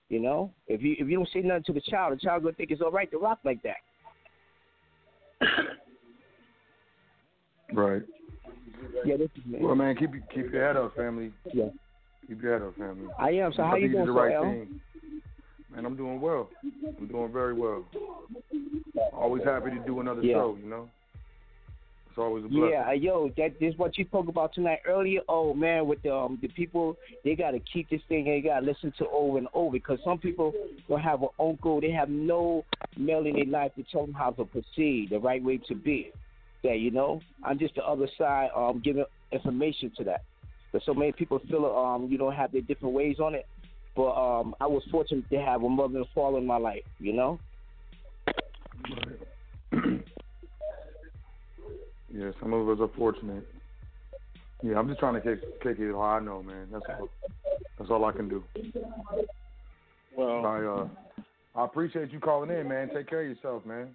You 0.08 0.20
know, 0.20 0.52
if 0.68 0.82
you 0.82 0.94
if 0.98 1.08
you 1.08 1.16
don't 1.16 1.28
say 1.32 1.40
nothing 1.40 1.64
to 1.64 1.72
the 1.72 1.80
child, 1.80 2.12
the 2.12 2.20
child 2.20 2.44
gonna 2.44 2.54
think 2.54 2.70
it's 2.70 2.80
all 2.80 2.92
right 2.92 3.10
to 3.10 3.18
rock 3.18 3.40
like 3.44 3.60
that. 3.62 3.76
right. 7.74 8.02
Yeah, 9.04 9.16
this 9.16 9.30
is 9.36 9.44
me. 9.44 9.58
Well, 9.60 9.74
man, 9.74 9.96
keep 9.96 10.10
keep 10.32 10.52
your 10.52 10.64
head 10.64 10.76
up, 10.76 10.94
family. 10.94 11.32
Yeah. 11.52 11.70
Keep 12.28 12.42
your 12.42 12.52
head 12.52 12.62
up, 12.66 12.76
family. 12.76 13.08
I 13.18 13.30
am. 13.30 13.52
So 13.52 13.62
I 13.62 13.68
how 13.68 13.76
you 13.76 13.88
doing, 13.88 14.06
the 14.06 14.12
right 14.12 14.40
thing. 14.40 14.80
Man, 15.74 15.84
I'm 15.84 15.96
doing 15.96 16.20
well. 16.20 16.48
I'm 16.98 17.08
doing 17.08 17.32
very 17.32 17.52
well. 17.52 17.84
Always 19.12 19.42
happy 19.44 19.70
to 19.70 19.78
do 19.86 20.00
another 20.00 20.22
Yeah. 20.22 20.34
show. 20.34 20.56
You 20.62 20.68
know, 20.68 20.88
it's 22.16 22.22
always 22.22 22.44
a 22.44 22.48
blessing. 22.48 22.70
Yeah, 22.72 22.92
yo, 22.92 23.30
that 23.36 23.60
this 23.60 23.74
what 23.76 23.98
you 23.98 24.04
spoke 24.06 24.28
about 24.28 24.54
tonight 24.54 24.80
earlier. 24.88 25.20
Oh 25.28 25.52
man, 25.52 25.86
with 25.86 26.02
the 26.02 26.14
um, 26.14 26.38
the 26.40 26.48
people, 26.48 26.96
they 27.24 27.34
got 27.34 27.50
to 27.50 27.60
keep 27.60 27.90
this 27.90 28.00
thing. 28.08 28.24
They 28.24 28.40
got 28.40 28.60
to 28.60 28.66
listen 28.66 28.92
to 28.98 29.06
over 29.08 29.36
and 29.36 29.48
over 29.52 29.72
because 29.72 29.98
some 30.02 30.18
people 30.18 30.54
don't 30.88 31.00
have 31.00 31.22
an 31.22 31.28
uncle. 31.38 31.80
They 31.80 31.90
have 31.90 32.08
no 32.08 32.64
male 32.96 33.26
in 33.26 33.34
their 33.34 33.44
life 33.44 33.74
to 33.76 33.84
tell 33.92 34.06
them 34.06 34.14
how 34.14 34.30
to 34.30 34.44
proceed, 34.46 35.08
the 35.10 35.18
right 35.18 35.42
way 35.42 35.60
to 35.68 35.74
be. 35.74 36.10
That 36.62 36.78
you 36.78 36.90
know, 36.90 37.20
I'm 37.44 37.58
just 37.58 37.74
the 37.74 37.84
other 37.84 38.08
side, 38.16 38.48
um, 38.56 38.80
giving 38.82 39.04
information 39.30 39.92
to 39.98 40.04
that. 40.04 40.22
But 40.72 40.82
so 40.86 40.94
many 40.94 41.12
people 41.12 41.38
feel 41.50 41.66
um, 41.66 42.10
you 42.10 42.16
know, 42.16 42.30
have 42.30 42.50
their 42.50 42.62
different 42.62 42.94
ways 42.94 43.16
on 43.20 43.34
it. 43.34 43.46
But 43.94 44.12
um, 44.12 44.54
I 44.58 44.66
was 44.66 44.82
fortunate 44.90 45.28
to 45.30 45.36
have 45.36 45.62
a 45.62 45.68
mother 45.68 45.98
and 45.98 46.06
father 46.14 46.38
in 46.38 46.46
my 46.46 46.56
life. 46.56 46.84
You 46.98 47.12
know. 47.12 47.40
Yeah, 52.16 52.30
some 52.40 52.54
of 52.54 52.66
us 52.68 52.78
are 52.80 52.96
fortunate. 52.96 53.46
Yeah, 54.62 54.78
I'm 54.78 54.88
just 54.88 55.00
trying 55.00 55.14
to 55.14 55.20
kick 55.20 55.62
kick 55.62 55.78
it 55.78 55.92
how 55.92 56.00
I 56.00 56.20
know, 56.20 56.42
man. 56.42 56.68
That's 56.72 56.84
all. 56.88 57.08
That's 57.78 57.90
all 57.90 58.04
I 58.06 58.12
can 58.12 58.28
do. 58.28 58.42
Well, 60.16 60.46
I 60.46 60.62
uh, 60.62 60.88
I 61.54 61.64
appreciate 61.66 62.10
you 62.12 62.20
calling 62.20 62.50
in, 62.50 62.68
man. 62.68 62.88
Take 62.94 63.10
care 63.10 63.20
of 63.20 63.28
yourself, 63.28 63.66
man. 63.66 63.88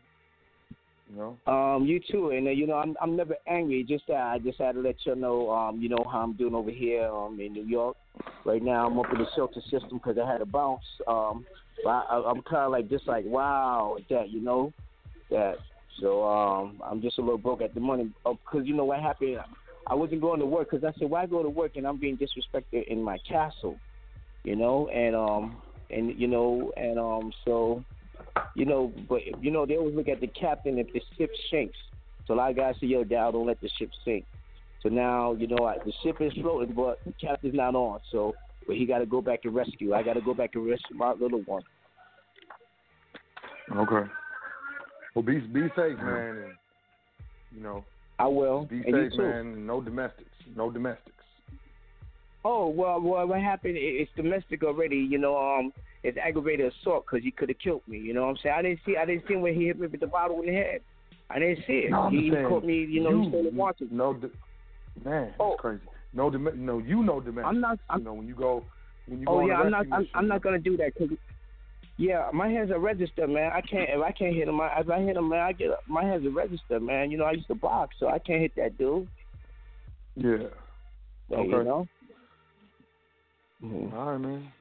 You 1.09 1.17
know. 1.17 1.51
Um, 1.51 1.85
you 1.85 1.99
too, 2.11 2.29
and 2.29 2.47
uh, 2.47 2.51
you 2.51 2.67
know 2.67 2.75
I'm 2.75 2.95
I'm 3.01 3.15
never 3.15 3.35
angry. 3.47 3.83
Just 3.83 4.05
that 4.07 4.21
I 4.21 4.37
just 4.37 4.59
had 4.59 4.73
to 4.73 4.81
let 4.81 4.97
you 5.03 5.15
know, 5.15 5.49
um, 5.49 5.81
you 5.81 5.89
know 5.89 6.05
how 6.11 6.19
I'm 6.19 6.33
doing 6.33 6.53
over 6.53 6.69
here, 6.69 7.07
um, 7.07 7.39
in 7.39 7.53
New 7.53 7.65
York. 7.65 7.97
Right 8.45 8.61
now 8.61 8.85
I'm 8.85 8.99
up 8.99 9.11
in 9.11 9.17
the 9.17 9.27
shelter 9.35 9.61
system 9.61 9.93
because 9.93 10.19
I 10.23 10.31
had 10.31 10.41
a 10.41 10.45
bounce. 10.45 10.83
Um, 11.07 11.43
but 11.83 11.89
I, 11.89 12.21
I'm 12.23 12.43
kind 12.43 12.65
of 12.65 12.71
like 12.71 12.87
just 12.87 13.07
like 13.07 13.25
wow, 13.25 13.97
that 14.11 14.29
you 14.29 14.41
know, 14.41 14.71
that. 15.31 15.55
So 15.99 16.23
um, 16.23 16.81
I'm 16.83 17.01
just 17.01 17.17
a 17.17 17.21
little 17.21 17.37
broke 17.37 17.61
at 17.61 17.73
the 17.73 17.79
moment 17.79 18.13
because 18.23 18.65
you 18.65 18.75
know 18.75 18.85
what 18.85 18.99
happened. 18.99 19.37
I 19.87 19.95
wasn't 19.95 20.21
going 20.21 20.39
to 20.39 20.45
work 20.45 20.69
because 20.71 20.83
I 20.83 20.97
said 20.97 21.09
why 21.09 21.25
go 21.25 21.43
to 21.43 21.49
work 21.49 21.73
and 21.75 21.87
I'm 21.87 21.97
being 21.97 22.17
disrespected 22.17 22.87
in 22.87 23.01
my 23.01 23.17
castle, 23.27 23.79
you 24.43 24.55
know, 24.55 24.87
and 24.89 25.15
um 25.15 25.61
and 25.89 26.19
you 26.19 26.27
know 26.27 26.71
and 26.77 26.97
um 26.99 27.31
so 27.45 27.83
you 28.55 28.65
know, 28.65 28.93
but 29.09 29.21
you 29.41 29.51
know 29.51 29.65
they 29.65 29.77
always 29.77 29.95
look 29.95 30.07
at 30.07 30.21
the 30.21 30.27
captain 30.27 30.77
if 30.77 30.87
the 30.93 31.01
ship 31.17 31.31
sinks. 31.49 31.77
So 32.27 32.33
a 32.33 32.35
lot 32.35 32.51
of 32.51 32.57
guys 32.57 32.75
say, 32.79 32.87
"Yo, 32.87 33.03
Dow, 33.03 33.31
don't 33.31 33.47
let 33.47 33.59
the 33.61 33.69
ship 33.77 33.89
sink." 34.05 34.25
So 34.81 34.89
now 34.89 35.33
you 35.33 35.47
know 35.47 35.65
I, 35.65 35.77
the 35.83 35.93
ship 36.03 36.17
is 36.19 36.33
floating, 36.41 36.73
but 36.75 36.99
the 37.05 37.13
captain's 37.19 37.55
not 37.55 37.75
on. 37.75 37.99
So 38.11 38.35
but 38.67 38.75
he 38.75 38.85
got 38.85 38.99
to 38.99 39.05
go 39.05 39.21
back 39.21 39.39
and 39.43 39.55
rescue. 39.55 39.93
I 39.93 40.03
got 40.03 40.13
to 40.13 40.21
go 40.21 40.33
back 40.33 40.51
and 40.53 40.65
rescue 40.65 40.95
my 40.95 41.13
little 41.13 41.41
one. 41.41 41.63
Okay. 43.75 44.09
Well, 45.13 45.23
be 45.23 45.39
be 45.39 45.67
safe, 45.75 45.97
man, 45.97 46.43
and 46.43 46.53
you 47.51 47.61
know. 47.61 47.83
I 48.19 48.27
will. 48.27 48.65
Be 48.65 48.83
and 48.85 49.11
safe, 49.11 49.19
man. 49.19 49.65
No 49.65 49.81
domestics. 49.81 50.29
No 50.55 50.71
domestics. 50.71 51.11
Oh 52.45 52.67
well, 52.67 53.01
well, 53.01 53.27
what 53.27 53.41
happened? 53.41 53.75
It's 53.77 54.11
domestic 54.15 54.63
already. 54.63 54.97
You 54.97 55.17
know, 55.17 55.37
um, 55.37 55.73
it's 56.03 56.17
aggravated 56.17 56.71
assault 56.73 57.05
because 57.05 57.23
he 57.23 57.31
could 57.31 57.49
have 57.49 57.59
killed 57.59 57.81
me. 57.87 57.97
You 57.97 58.13
know 58.13 58.21
what 58.21 58.29
I'm 58.29 58.37
saying? 58.41 58.55
I 58.57 58.61
didn't 58.61 58.79
see. 58.85 58.95
I 58.97 59.05
didn't 59.05 59.23
see 59.27 59.35
when 59.35 59.53
he 59.53 59.67
hit 59.67 59.79
me 59.79 59.87
with 59.87 59.99
the 59.99 60.07
bottle 60.07 60.39
in 60.41 60.47
the 60.47 60.53
head. 60.53 60.81
I 61.29 61.39
didn't 61.39 61.59
see 61.67 61.85
it. 61.85 61.91
No, 61.91 62.09
he, 62.09 62.29
saying 62.31 62.47
caught 62.47 62.65
me. 62.65 62.75
You 62.75 63.03
know, 63.03 63.09
you, 63.09 63.23
he 63.23 63.49
the 63.49 63.55
watches. 63.55 63.87
No, 63.91 64.13
man, 65.03 65.33
that's 65.37 65.59
crazy. 65.59 65.81
No, 66.13 66.29
no, 66.29 66.79
you 66.79 67.03
know 67.03 67.19
domestics. 67.19 67.45
Oh. 67.45 67.49
I'm 67.49 67.61
not. 67.61 67.79
I'm, 67.89 67.99
you 67.99 68.05
know 68.05 68.13
when 68.13 68.27
you 68.27 68.35
go 68.35 68.63
when 69.07 69.19
you 69.19 69.25
go 69.25 69.41
oh 69.41 69.45
yeah, 69.45 69.55
I'm 69.55 69.71
not. 69.71 69.85
I'm, 69.91 70.07
I'm 70.13 70.27
not 70.27 70.41
gonna 70.41 70.59
do 70.59 70.77
that 70.77 70.93
because. 70.97 71.17
Yeah, 71.97 72.29
my 72.33 72.47
hands 72.47 72.71
are 72.71 72.79
registered, 72.79 73.29
man. 73.29 73.51
I 73.53 73.61
can't. 73.61 73.89
If 73.89 74.01
I 74.01 74.11
can't 74.11 74.35
hit 74.35 74.47
him, 74.47 74.59
I, 74.59 74.79
if 74.79 74.89
I 74.89 75.01
hit 75.01 75.17
him, 75.17 75.29
man, 75.29 75.39
I 75.41 75.51
get 75.51 75.69
my 75.87 76.03
hands 76.03 76.25
are 76.25 76.31
registered, 76.31 76.81
man. 76.81 77.11
You 77.11 77.17
know, 77.17 77.25
I 77.25 77.33
used 77.33 77.47
to 77.47 77.55
box, 77.55 77.95
so 77.99 78.07
I 78.07 78.17
can't 78.17 78.41
hit 78.41 78.55
that 78.55 78.77
dude. 78.77 79.07
Yeah. 80.15 80.47
So, 81.29 81.35
Okay. 81.35 81.49
You 81.49 81.63
know. 81.63 81.87
All 83.63 84.11
right, 84.11 84.17
man. 84.17 84.51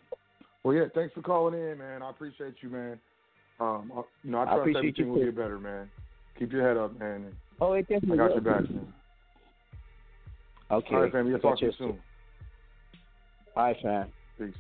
Well, 0.62 0.74
yeah, 0.74 0.85
thanks 0.94 1.15
for 1.15 1.23
calling 1.23 1.55
in, 1.55 1.78
man. 1.78 2.02
I 2.02 2.11
appreciate 2.11 2.55
you, 2.61 2.69
man. 2.69 3.01
Um, 3.59 3.90
I, 3.97 4.02
you 4.23 4.31
know, 4.31 4.39
I 4.39 4.43
I 4.43 4.44
trust 4.44 4.61
appreciate 4.61 4.78
everything 4.78 5.07
you, 5.07 5.12
will 5.12 5.24
get 5.24 5.36
better, 5.36 5.59
man. 5.59 5.90
Keep 6.39 6.52
your 6.52 6.66
head 6.66 6.77
up, 6.77 6.98
man. 6.98 7.32
Oh, 7.61 7.73
it 7.73 7.86
I 7.90 7.94
definitely. 7.94 8.19
got 8.19 8.35
will. 8.35 8.43
your 8.43 8.55
back, 8.61 8.70
man. 8.70 8.93
Okay. 10.70 10.94
All 10.94 11.02
right, 11.02 11.12
family. 11.12 11.32
I'll 11.32 11.39
I 11.39 11.40
talk 11.40 11.59
to 11.61 11.65
you 11.66 11.73
soon. 11.78 11.98
All 13.57 13.65
right, 13.65 13.77
fam. 13.82 14.09
Peace. 14.39 14.55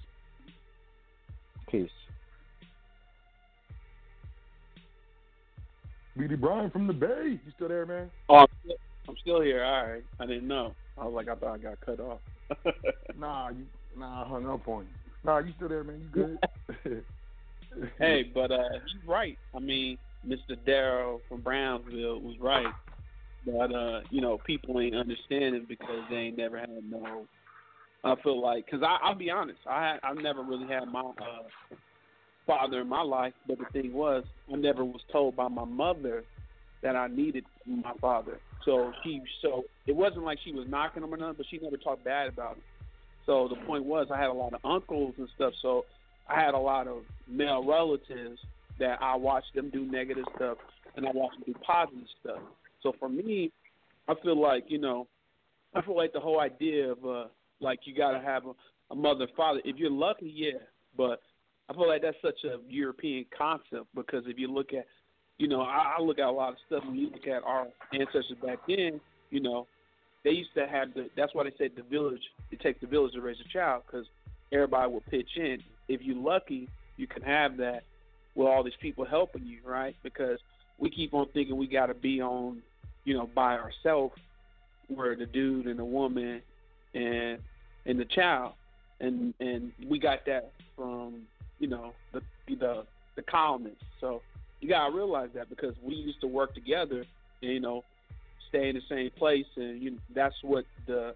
Peace. 1.70 1.90
BD 6.20 6.38
Brian 6.38 6.70
from 6.70 6.86
the 6.86 6.92
Bay. 6.92 7.40
You 7.44 7.52
still 7.56 7.68
there, 7.68 7.86
man? 7.86 8.10
Oh, 8.28 8.36
I'm 8.36 8.46
still, 8.62 8.76
I'm 9.08 9.16
still 9.22 9.40
here. 9.40 9.64
All 9.64 9.86
right. 9.86 10.04
I 10.18 10.26
didn't 10.26 10.46
know. 10.46 10.74
I 10.98 11.04
was 11.04 11.14
like, 11.14 11.28
I 11.28 11.34
thought 11.34 11.54
I 11.54 11.58
got 11.58 11.80
cut 11.80 12.00
off. 12.00 12.18
Nah, 13.18 13.50
you 13.50 13.66
nah, 13.98 14.24
I 14.24 14.28
hung 14.28 14.48
up 14.48 14.66
on 14.66 14.84
you. 14.84 15.12
Nah, 15.24 15.38
you 15.38 15.52
still 15.56 15.68
there, 15.68 15.84
man? 15.84 16.00
You 16.00 16.38
good? 16.84 17.04
hey, 17.98 18.30
but 18.34 18.50
uh, 18.50 18.78
he's 18.86 19.06
right. 19.06 19.36
I 19.54 19.58
mean, 19.58 19.98
Mr. 20.26 20.56
Darrow 20.64 21.20
from 21.28 21.42
Brownsville 21.42 22.20
was 22.20 22.36
right. 22.40 22.72
But 23.44 23.74
uh, 23.74 24.00
you 24.10 24.20
know, 24.20 24.38
people 24.46 24.80
ain't 24.80 24.96
understanding 24.96 25.66
because 25.68 26.00
they 26.10 26.16
ain't 26.16 26.38
never 26.38 26.58
had 26.58 26.70
no. 26.88 27.26
I 28.02 28.14
feel 28.22 28.40
like, 28.40 28.68
cause 28.70 28.80
I, 28.82 28.96
I'll 29.02 29.14
be 29.14 29.30
honest, 29.30 29.58
I 29.68 29.98
I've 30.02 30.16
never 30.16 30.42
really 30.42 30.66
had 30.66 30.86
my 30.86 31.00
uh, 31.00 31.76
father 32.50 32.80
in 32.80 32.88
my 32.88 33.02
life. 33.02 33.32
But 33.46 33.58
the 33.58 33.66
thing 33.72 33.92
was, 33.92 34.24
I 34.52 34.56
never 34.56 34.84
was 34.84 35.00
told 35.12 35.36
by 35.36 35.48
my 35.48 35.64
mother 35.64 36.24
that 36.82 36.96
I 36.96 37.06
needed 37.06 37.44
my 37.66 37.92
father. 38.00 38.40
So 38.64 38.92
she, 39.02 39.22
so 39.40 39.64
it 39.86 39.94
wasn't 39.94 40.24
like 40.24 40.38
she 40.44 40.52
was 40.52 40.66
knocking 40.68 41.02
him 41.02 41.14
or 41.14 41.16
nothing, 41.16 41.36
but 41.36 41.46
she 41.50 41.58
never 41.58 41.76
talked 41.76 42.04
bad 42.04 42.28
about 42.28 42.56
him. 42.56 42.62
So 43.26 43.48
the 43.48 43.56
point 43.66 43.84
was, 43.84 44.08
I 44.12 44.18
had 44.18 44.30
a 44.30 44.32
lot 44.32 44.54
of 44.54 44.60
uncles 44.64 45.14
and 45.18 45.28
stuff. 45.36 45.52
So 45.62 45.84
I 46.28 46.40
had 46.40 46.54
a 46.54 46.58
lot 46.58 46.88
of 46.88 47.02
male 47.28 47.64
relatives 47.64 48.40
that 48.78 48.98
I 49.00 49.14
watched 49.14 49.54
them 49.54 49.70
do 49.70 49.84
negative 49.84 50.24
stuff, 50.36 50.58
and 50.96 51.06
I 51.06 51.10
watched 51.12 51.38
them 51.38 51.54
do 51.54 51.60
positive 51.64 52.06
stuff. 52.20 52.40
So 52.82 52.94
for 52.98 53.08
me, 53.08 53.52
I 54.08 54.14
feel 54.22 54.40
like 54.40 54.64
you 54.68 54.78
know, 54.78 55.06
I 55.74 55.82
feel 55.82 55.96
like 55.96 56.12
the 56.12 56.20
whole 56.20 56.40
idea 56.40 56.92
of 56.92 57.04
uh, 57.04 57.24
like 57.60 57.80
you 57.84 57.94
got 57.94 58.12
to 58.12 58.20
have 58.20 58.46
a, 58.46 58.52
a 58.90 58.96
mother 58.96 59.28
father. 59.36 59.60
If 59.64 59.76
you're 59.76 59.90
lucky, 59.90 60.32
yeah, 60.34 60.58
but 60.96 61.20
I 61.70 61.72
feel 61.72 61.86
like 61.86 62.02
that's 62.02 62.16
such 62.20 62.42
a 62.44 62.56
European 62.68 63.26
concept 63.36 63.86
because 63.94 64.24
if 64.26 64.38
you 64.38 64.52
look 64.52 64.72
at, 64.72 64.86
you 65.38 65.46
know, 65.46 65.60
I, 65.60 65.94
I 65.98 66.02
look 66.02 66.18
at 66.18 66.26
a 66.26 66.30
lot 66.30 66.50
of 66.50 66.56
stuff. 66.66 66.82
When 66.84 66.96
you 66.96 67.10
look 67.10 67.28
at 67.28 67.44
our 67.44 67.68
ancestors 67.92 68.36
back 68.44 68.58
then, 68.66 69.00
you 69.30 69.40
know, 69.40 69.68
they 70.24 70.30
used 70.30 70.50
to 70.54 70.66
have 70.66 70.92
the. 70.94 71.08
That's 71.16 71.32
why 71.32 71.44
they 71.44 71.52
said 71.56 71.70
the 71.76 71.84
village. 71.84 72.20
It 72.50 72.60
takes 72.60 72.80
the 72.80 72.88
village 72.88 73.12
to 73.12 73.20
raise 73.20 73.36
a 73.40 73.52
child 73.52 73.84
because 73.86 74.06
everybody 74.52 74.90
will 74.90 75.02
pitch 75.08 75.28
in. 75.36 75.58
If 75.88 76.02
you're 76.02 76.16
lucky, 76.16 76.68
you 76.96 77.06
can 77.06 77.22
have 77.22 77.56
that 77.58 77.84
with 78.34 78.48
all 78.48 78.64
these 78.64 78.72
people 78.82 79.04
helping 79.04 79.46
you, 79.46 79.58
right? 79.64 79.94
Because 80.02 80.40
we 80.78 80.90
keep 80.90 81.14
on 81.14 81.28
thinking 81.32 81.56
we 81.56 81.68
got 81.68 81.86
to 81.86 81.94
be 81.94 82.20
on, 82.20 82.62
you 83.04 83.14
know, 83.14 83.30
by 83.32 83.56
ourselves, 83.56 84.16
where 84.88 85.14
the 85.14 85.26
dude 85.26 85.66
and 85.66 85.78
the 85.78 85.84
woman 85.84 86.42
and 86.94 87.38
and 87.86 87.98
the 87.98 88.06
child, 88.06 88.54
and 88.98 89.34
and 89.38 89.70
we 89.88 90.00
got 90.00 90.26
that 90.26 90.50
from 90.76 91.22
you 91.60 91.68
know 91.68 91.92
the 92.12 92.20
the 92.48 92.84
the 93.14 93.22
colonists. 93.22 93.84
So 94.00 94.22
you 94.60 94.68
gotta 94.68 94.94
realize 94.94 95.30
that 95.34 95.48
because 95.48 95.74
we 95.82 95.94
used 95.94 96.20
to 96.22 96.26
work 96.26 96.54
together, 96.54 97.04
and, 97.42 97.52
you 97.52 97.60
know, 97.60 97.84
stay 98.48 98.68
in 98.68 98.74
the 98.74 98.82
same 98.88 99.10
place, 99.16 99.46
and 99.56 99.80
you 99.80 99.98
that's 100.14 100.34
what 100.42 100.64
the 100.88 101.14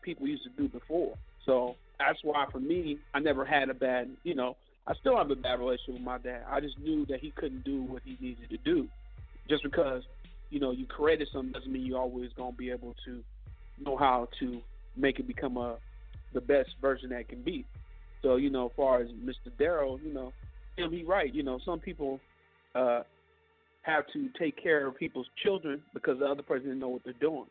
people 0.00 0.26
used 0.26 0.44
to 0.44 0.50
do 0.50 0.68
before. 0.68 1.14
So 1.44 1.76
that's 1.98 2.18
why 2.22 2.46
for 2.50 2.60
me, 2.60 2.98
I 3.12 3.20
never 3.20 3.44
had 3.44 3.68
a 3.68 3.74
bad, 3.74 4.08
you 4.22 4.34
know, 4.34 4.56
I 4.86 4.94
still 4.94 5.16
have 5.16 5.30
a 5.30 5.36
bad 5.36 5.60
relationship 5.60 5.94
with 5.94 6.02
my 6.02 6.18
dad. 6.18 6.44
I 6.50 6.60
just 6.60 6.78
knew 6.78 7.06
that 7.06 7.20
he 7.20 7.30
couldn't 7.32 7.64
do 7.64 7.82
what 7.82 8.02
he 8.04 8.16
needed 8.20 8.50
to 8.50 8.56
do. 8.58 8.88
Just 9.48 9.62
because, 9.62 10.02
you 10.50 10.60
know, 10.60 10.70
you 10.70 10.86
created 10.86 11.28
something 11.32 11.52
doesn't 11.52 11.70
mean 11.72 11.82
you 11.82 11.96
always 11.96 12.30
gonna 12.36 12.52
be 12.52 12.70
able 12.70 12.94
to 13.04 13.22
know 13.84 13.96
how 13.96 14.28
to 14.40 14.60
make 14.96 15.18
it 15.18 15.26
become 15.26 15.56
a 15.56 15.76
the 16.32 16.40
best 16.40 16.70
version 16.80 17.10
that 17.10 17.28
can 17.28 17.42
be. 17.42 17.64
So, 18.22 18.36
you 18.36 18.50
know, 18.50 18.66
as 18.66 18.72
far 18.76 19.00
as 19.00 19.08
Mr. 19.10 19.50
Darrow, 19.58 19.98
you 20.02 20.12
know, 20.12 20.32
him 20.76 20.90
he 20.90 21.04
right, 21.04 21.32
you 21.34 21.42
know, 21.42 21.58
some 21.64 21.80
people 21.80 22.20
uh 22.74 23.02
have 23.82 24.04
to 24.12 24.28
take 24.38 24.60
care 24.62 24.86
of 24.86 24.96
people's 24.96 25.26
children 25.42 25.82
because 25.92 26.18
the 26.20 26.24
other 26.24 26.42
person 26.42 26.66
didn't 26.66 26.78
know 26.78 26.88
what 26.88 27.02
they're 27.04 27.14
doing. 27.14 27.46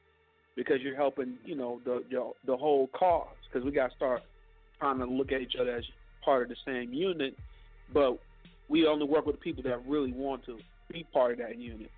Because 0.56 0.82
you're 0.82 0.96
helping, 0.96 1.38
you 1.46 1.56
know, 1.56 1.80
the 1.86 2.04
the, 2.10 2.32
the 2.46 2.58
whole 2.58 2.88
cause. 2.88 3.28
Because 3.48 3.66
we 3.66 3.72
got 3.72 3.90
to 3.90 3.96
start 3.96 4.22
trying 4.80 5.00
to 5.00 5.06
look 5.06 5.32
at 5.32 5.42
each 5.42 5.56
other 5.60 5.76
as 5.76 5.84
part 6.24 6.44
of 6.44 6.50
the 6.50 6.56
same 6.66 6.94
unit, 6.94 7.36
but 7.94 8.20
we 8.70 8.88
only 8.88 9.06
work 9.06 9.26
with 9.26 9.40
people 9.40 9.64
that 9.64 9.86
really 9.88 10.12
want 10.12 10.46
to 10.46 10.58
be 10.92 11.06
part 11.14 11.34
of 11.34 11.38
that 11.40 11.58
unit. 11.58 11.90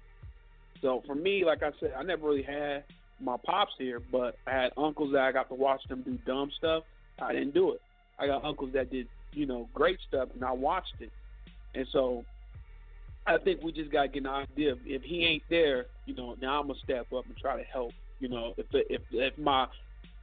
So 0.82 1.02
for 1.06 1.16
me, 1.16 1.46
like 1.46 1.64
I 1.64 1.72
said, 1.80 1.94
I 1.98 2.04
never 2.04 2.28
really 2.28 2.44
had 2.44 2.84
my 3.22 3.38
pops 3.46 3.74
here, 3.78 4.02
but 4.12 4.36
I 4.46 4.52
had 4.52 4.72
uncles 4.78 5.14
that 5.14 5.22
I 5.22 5.32
got 5.32 5.48
to 5.50 5.56
watch 5.56 5.82
them 5.88 6.02
do 6.02 6.18
dumb 6.26 6.52
stuff. 6.58 6.84
I 7.20 7.32
didn't 7.32 7.54
do 7.54 7.72
it. 7.72 7.82
I 8.24 8.28
got 8.28 8.46
uncles 8.46 8.72
that 8.74 8.90
did, 8.90 9.08
you 9.34 9.46
know, 9.46 9.68
great 9.74 10.00
stuff, 10.08 10.30
and 10.34 10.44
I 10.44 10.52
watched 10.52 10.96
it. 11.02 11.12
And 11.76 11.86
so 11.92 12.24
I 13.28 13.38
think 13.38 13.62
we 13.62 13.74
just 13.74 13.92
got 13.92 14.04
to 14.04 14.08
get 14.08 14.24
an 14.24 14.28
idea. 14.28 14.76
If 14.86 15.02
he 15.02 15.26
ain't 15.26 15.44
there, 15.50 15.88
you 16.06 16.16
know, 16.16 16.36
now 16.42 16.62
I'm 16.62 16.68
gonna 16.68 16.80
step 16.84 17.12
up 17.12 17.26
and 17.26 17.36
try 17.36 17.58
to 17.58 17.64
help. 17.64 17.92
You 18.20 18.30
know, 18.30 18.54
if 18.58 18.68
if 18.72 19.02
if 19.12 19.38
my, 19.38 19.68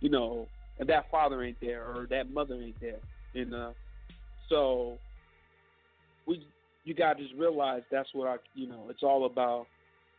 you 0.01 0.09
know, 0.09 0.47
if 0.79 0.87
that 0.89 1.11
father 1.11 1.43
ain't 1.43 1.61
there 1.61 1.85
or 1.85 2.07
that 2.09 2.33
mother 2.33 2.55
ain't 2.55 2.81
there, 2.81 3.01
and 3.35 3.55
uh, 3.55 3.71
so 4.49 4.97
we 6.27 6.47
you 6.85 6.95
got 6.95 7.19
to 7.19 7.23
just 7.23 7.35
realize 7.35 7.83
that's 7.91 8.09
what 8.15 8.29
I, 8.29 8.37
you 8.55 8.67
know, 8.67 8.87
it's 8.89 9.03
all 9.03 9.27
about 9.27 9.67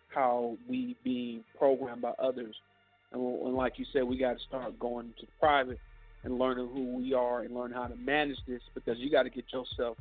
how 0.10 0.56
we 0.70 0.95
being 1.03 1.44
programmed 1.58 2.03
by 2.03 2.14
others, 2.20 2.56
and, 3.12 3.22
and 3.22 3.56
like 3.56 3.80
you 3.80 3.86
said, 3.91 4.03
we 4.03 4.18
got 4.18 4.38
to 4.38 4.44
start 4.48 4.78
going 4.80 5.14
to 5.20 5.26
private 5.40 5.80
and 6.23 6.38
learning 6.38 6.69
who 6.73 6.98
we 6.98 7.14
are 7.14 7.41
and 7.41 7.53
learn 7.56 7.72
how 7.72 7.88
to 7.88 7.95
manage 7.95 8.38
this 8.48 8.61
because 8.76 8.98
you 8.99 9.10
got 9.10 9.23
to 9.23 9.30
get 9.30 9.45
yourself 9.52 9.98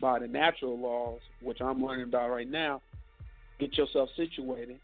by 0.00 0.18
the 0.18 0.26
natural 0.26 0.78
laws, 0.78 1.20
which 1.40 1.60
I'm 1.60 1.84
learning 1.84 2.04
about 2.04 2.30
right 2.30 2.48
now, 2.48 2.80
get 3.60 3.76
yourself 3.76 4.08
situated, 4.16 4.78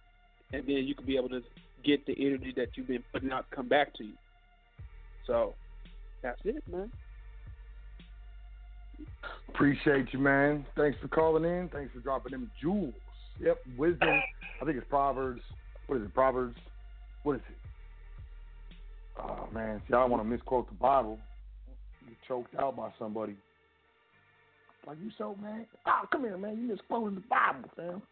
and 0.52 0.66
then 0.66 0.84
you 0.86 0.94
can 0.94 1.06
be 1.06 1.16
able 1.16 1.30
to 1.30 1.42
get 1.84 2.06
the 2.06 2.14
energy 2.18 2.52
that 2.56 2.68
you've 2.74 2.88
been 2.88 3.02
putting 3.12 3.32
out 3.32 3.46
come 3.50 3.68
back 3.68 3.94
to 3.94 4.04
you. 4.04 4.14
So 5.26 5.54
that's 6.22 6.40
it, 6.44 6.62
man. 6.70 6.90
Appreciate 9.48 10.12
you, 10.12 10.18
man. 10.18 10.64
Thanks 10.76 10.98
for 11.00 11.08
calling 11.08 11.44
in. 11.44 11.68
Thanks 11.72 11.92
for 11.92 12.00
dropping 12.00 12.32
them 12.32 12.50
jewels. 12.60 12.94
Yep, 13.40 13.58
wisdom. 13.76 14.20
I 14.60 14.64
think 14.64 14.76
it's 14.76 14.86
Proverbs. 14.88 15.42
What 15.86 15.98
is 15.98 16.04
it? 16.04 16.14
Proverbs. 16.14 16.56
What 17.22 17.36
is 17.36 17.42
it? 17.48 17.59
Oh 19.22 19.48
man, 19.52 19.82
see, 19.88 19.94
I 19.94 20.00
don't 20.00 20.10
want 20.10 20.22
to 20.22 20.28
misquote 20.28 20.68
the 20.68 20.74
Bible. 20.74 21.18
You 22.08 22.14
choked 22.26 22.54
out 22.56 22.76
by 22.76 22.90
somebody. 22.98 23.36
Like 24.86 24.98
you 25.02 25.10
so 25.18 25.36
man. 25.40 25.66
Oh, 25.86 25.90
ah, 25.90 26.06
come 26.10 26.22
here, 26.22 26.38
man. 26.38 26.58
You 26.58 26.68
misquoted 26.68 27.16
the 27.16 27.22
Bible, 27.28 27.68
man. 27.76 28.02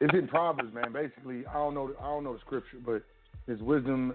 It's 0.00 0.14
in 0.14 0.28
Proverbs, 0.28 0.74
man. 0.74 0.92
Basically, 0.92 1.46
I 1.46 1.54
don't 1.54 1.74
know. 1.74 1.92
I 2.00 2.04
don't 2.04 2.24
know 2.24 2.34
the 2.34 2.40
scripture, 2.40 2.78
but 2.84 3.02
his 3.46 3.60
wisdom 3.60 4.14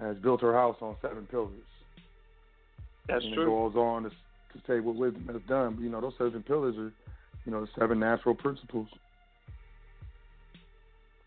has 0.00 0.16
built 0.18 0.40
her 0.42 0.52
house 0.52 0.76
on 0.80 0.96
seven 1.02 1.26
pillars. 1.26 1.50
That's 3.08 3.24
and 3.24 3.34
true. 3.34 3.42
It 3.42 3.46
goes 3.46 3.76
on 3.76 4.04
to, 4.04 4.10
to 4.10 4.62
say 4.66 4.80
what 4.80 4.96
wisdom 4.96 5.28
has 5.32 5.42
done. 5.48 5.74
But 5.74 5.82
you 5.82 5.90
know, 5.90 6.00
those 6.00 6.14
seven 6.18 6.42
pillars 6.42 6.76
are, 6.76 6.92
you 7.44 7.52
know, 7.52 7.60
the 7.62 7.68
seven 7.78 7.98
natural 7.98 8.34
principles. 8.34 8.88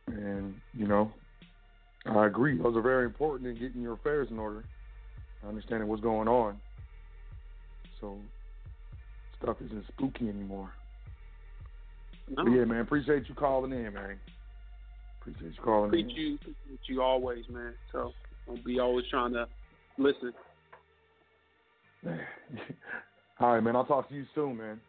And 0.07 0.55
you 0.73 0.87
know, 0.87 1.11
I 2.05 2.27
agree. 2.27 2.57
Those 2.57 2.75
are 2.75 2.81
very 2.81 3.05
important 3.05 3.49
in 3.49 3.59
getting 3.59 3.81
your 3.81 3.93
affairs 3.93 4.27
in 4.29 4.37
order, 4.37 4.63
understanding 5.47 5.87
what's 5.87 6.03
going 6.03 6.27
on. 6.27 6.57
So 7.99 8.17
stuff 9.41 9.57
isn't 9.65 9.85
spooky 9.87 10.29
anymore. 10.29 10.71
No. 12.29 12.43
But 12.43 12.51
yeah, 12.51 12.65
man. 12.65 12.81
Appreciate 12.81 13.27
you 13.27 13.35
calling 13.35 13.71
in, 13.71 13.93
man. 13.93 14.17
Appreciate 15.21 15.53
you 15.55 15.63
calling 15.63 15.89
Preach 15.89 16.05
in. 16.05 16.15
you, 16.15 16.37
preach 16.37 16.79
you 16.87 17.01
always, 17.01 17.43
man. 17.49 17.73
So 17.91 18.13
I'll 18.47 18.57
be 18.63 18.79
always 18.79 19.05
trying 19.09 19.33
to 19.33 19.47
listen. 19.97 20.33
All 23.39 23.53
right, 23.53 23.61
man. 23.61 23.75
I'll 23.75 23.85
talk 23.85 24.09
to 24.09 24.15
you 24.15 24.25
soon, 24.35 24.57
man. 24.57 24.79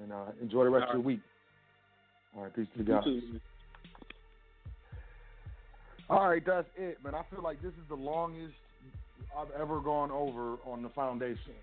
And 0.00 0.12
uh, 0.12 0.26
enjoy 0.40 0.64
the 0.64 0.70
rest 0.70 0.86
All 0.88 0.90
of 0.90 0.94
right. 0.94 0.94
your 0.94 1.02
week. 1.02 1.20
All 2.36 2.42
right, 2.44 2.54
peace 2.54 2.66
to 2.76 2.84
the 2.84 2.92
You 2.92 2.98
guys. 2.98 3.40
All 6.12 6.28
right, 6.28 6.44
that's 6.44 6.68
it, 6.76 6.98
man. 7.02 7.14
I 7.14 7.22
feel 7.34 7.42
like 7.42 7.62
this 7.62 7.72
is 7.72 7.88
the 7.88 7.94
longest 7.94 8.52
I've 9.34 9.50
ever 9.58 9.80
gone 9.80 10.10
over 10.10 10.58
on 10.66 10.82
the 10.82 10.90
foundation. 10.90 11.54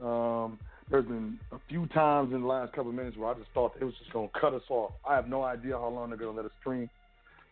Um, 0.00 0.56
there's 0.88 1.04
been 1.04 1.36
a 1.50 1.56
few 1.68 1.88
times 1.88 2.32
in 2.32 2.42
the 2.42 2.46
last 2.46 2.72
couple 2.74 2.90
of 2.90 2.94
minutes 2.94 3.16
where 3.16 3.28
I 3.28 3.34
just 3.34 3.50
thought 3.52 3.72
it 3.80 3.82
was 3.82 3.94
just 3.98 4.12
going 4.12 4.28
to 4.28 4.40
cut 4.40 4.54
us 4.54 4.62
off. 4.70 4.92
I 5.04 5.16
have 5.16 5.26
no 5.26 5.42
idea 5.42 5.72
how 5.72 5.88
long 5.88 6.10
they're 6.10 6.18
to 6.18 6.30
let 6.30 6.44
us 6.44 6.52
stream. 6.60 6.88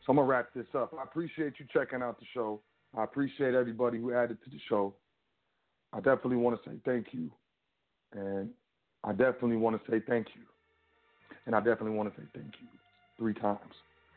So 0.07 0.13
I'm 0.13 0.17
going 0.19 0.29
to 0.29 0.31
wrap 0.31 0.51
this 0.55 0.67
up. 0.73 0.95
I 0.97 1.03
appreciate 1.03 1.55
you 1.59 1.67
checking 1.73 2.01
out 2.01 2.21
the 2.21 2.27
show. 2.33 2.61
I 2.97 3.03
appreciate 3.03 3.55
everybody 3.55 3.99
who 3.99 4.15
added 4.15 4.39
to 4.45 4.51
the 4.51 4.61
show. 4.69 4.95
I 5.93 5.97
definitely 5.97 6.37
want 6.37 6.63
to 6.63 6.71
say 6.71 6.77
thank 6.85 7.09
you. 7.11 7.29
And 8.13 8.51
I 9.03 9.11
definitely 9.11 9.57
want 9.57 9.85
to 9.85 9.91
say 9.91 10.01
thank 10.09 10.29
you. 10.37 10.43
And 11.47 11.57
I 11.57 11.59
definitely 11.59 11.97
want 11.97 12.15
to 12.15 12.21
say 12.21 12.27
thank 12.35 12.53
you 12.61 12.69
three 13.19 13.35
times. 13.35 13.75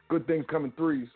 Good 0.10 0.27
things 0.27 0.45
come 0.48 0.66
in 0.66 0.72
threes. 0.74 1.08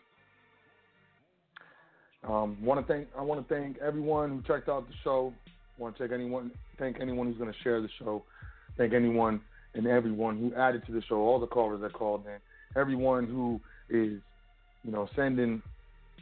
Um, 2.26 2.56
want 2.62 2.84
to 2.84 2.92
thank 2.92 3.08
I 3.16 3.22
want 3.22 3.46
to 3.46 3.54
thank 3.54 3.78
everyone 3.78 4.30
who 4.30 4.42
checked 4.42 4.68
out 4.68 4.88
the 4.88 4.94
show. 5.04 5.32
Want 5.78 5.96
to 5.96 6.02
thank 6.02 6.12
anyone 6.12 6.50
thank 6.78 7.00
anyone 7.00 7.28
who's 7.28 7.38
going 7.38 7.52
to 7.52 7.58
share 7.62 7.80
the 7.80 7.88
show. 7.98 8.24
Thank 8.76 8.92
anyone 8.92 9.40
and 9.74 9.86
everyone 9.86 10.38
who 10.38 10.54
added 10.54 10.84
to 10.86 10.92
the 10.92 11.02
show. 11.02 11.16
All 11.16 11.38
the 11.38 11.46
callers 11.46 11.80
that 11.82 11.92
called 11.92 12.24
in. 12.26 12.80
Everyone 12.80 13.26
who 13.26 13.60
is 13.88 14.20
you 14.82 14.90
know 14.90 15.08
sending 15.14 15.62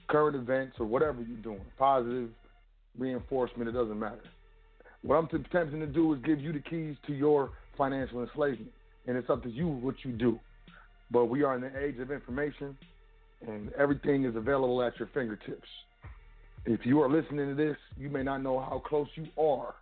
current 0.08 0.36
events 0.36 0.76
or 0.78 0.86
whatever 0.86 1.22
you're 1.22 1.38
doing, 1.38 1.60
positive 1.78 2.28
reinforcement. 2.98 3.68
It 3.68 3.72
doesn't 3.72 3.98
matter. 3.98 4.20
What 5.02 5.16
I'm 5.16 5.24
attempting 5.26 5.80
to 5.80 5.86
do 5.86 6.12
is 6.14 6.20
give 6.24 6.40
you 6.40 6.52
the 6.52 6.60
keys 6.60 6.96
to 7.06 7.14
your 7.14 7.50
financial 7.76 8.22
enslavement, 8.22 8.72
and 9.06 9.16
it's 9.16 9.30
up 9.30 9.42
to 9.44 9.50
you 9.50 9.68
what 9.68 9.96
you 10.02 10.12
do. 10.12 10.38
But 11.10 11.26
we 11.26 11.42
are 11.42 11.54
in 11.54 11.62
the 11.62 11.78
age 11.78 11.98
of 11.98 12.10
information, 12.10 12.76
and 13.46 13.72
everything 13.74 14.24
is 14.24 14.36
available 14.36 14.82
at 14.82 14.98
your 14.98 15.08
fingertips. 15.14 15.68
If 16.66 16.86
you 16.86 17.02
are 17.02 17.10
listening 17.10 17.48
to 17.48 17.54
this, 17.54 17.76
you 17.98 18.08
may 18.08 18.22
not 18.22 18.42
know 18.42 18.58
how 18.58 18.82
close 18.84 19.08
you 19.16 19.26
are 19.38 19.74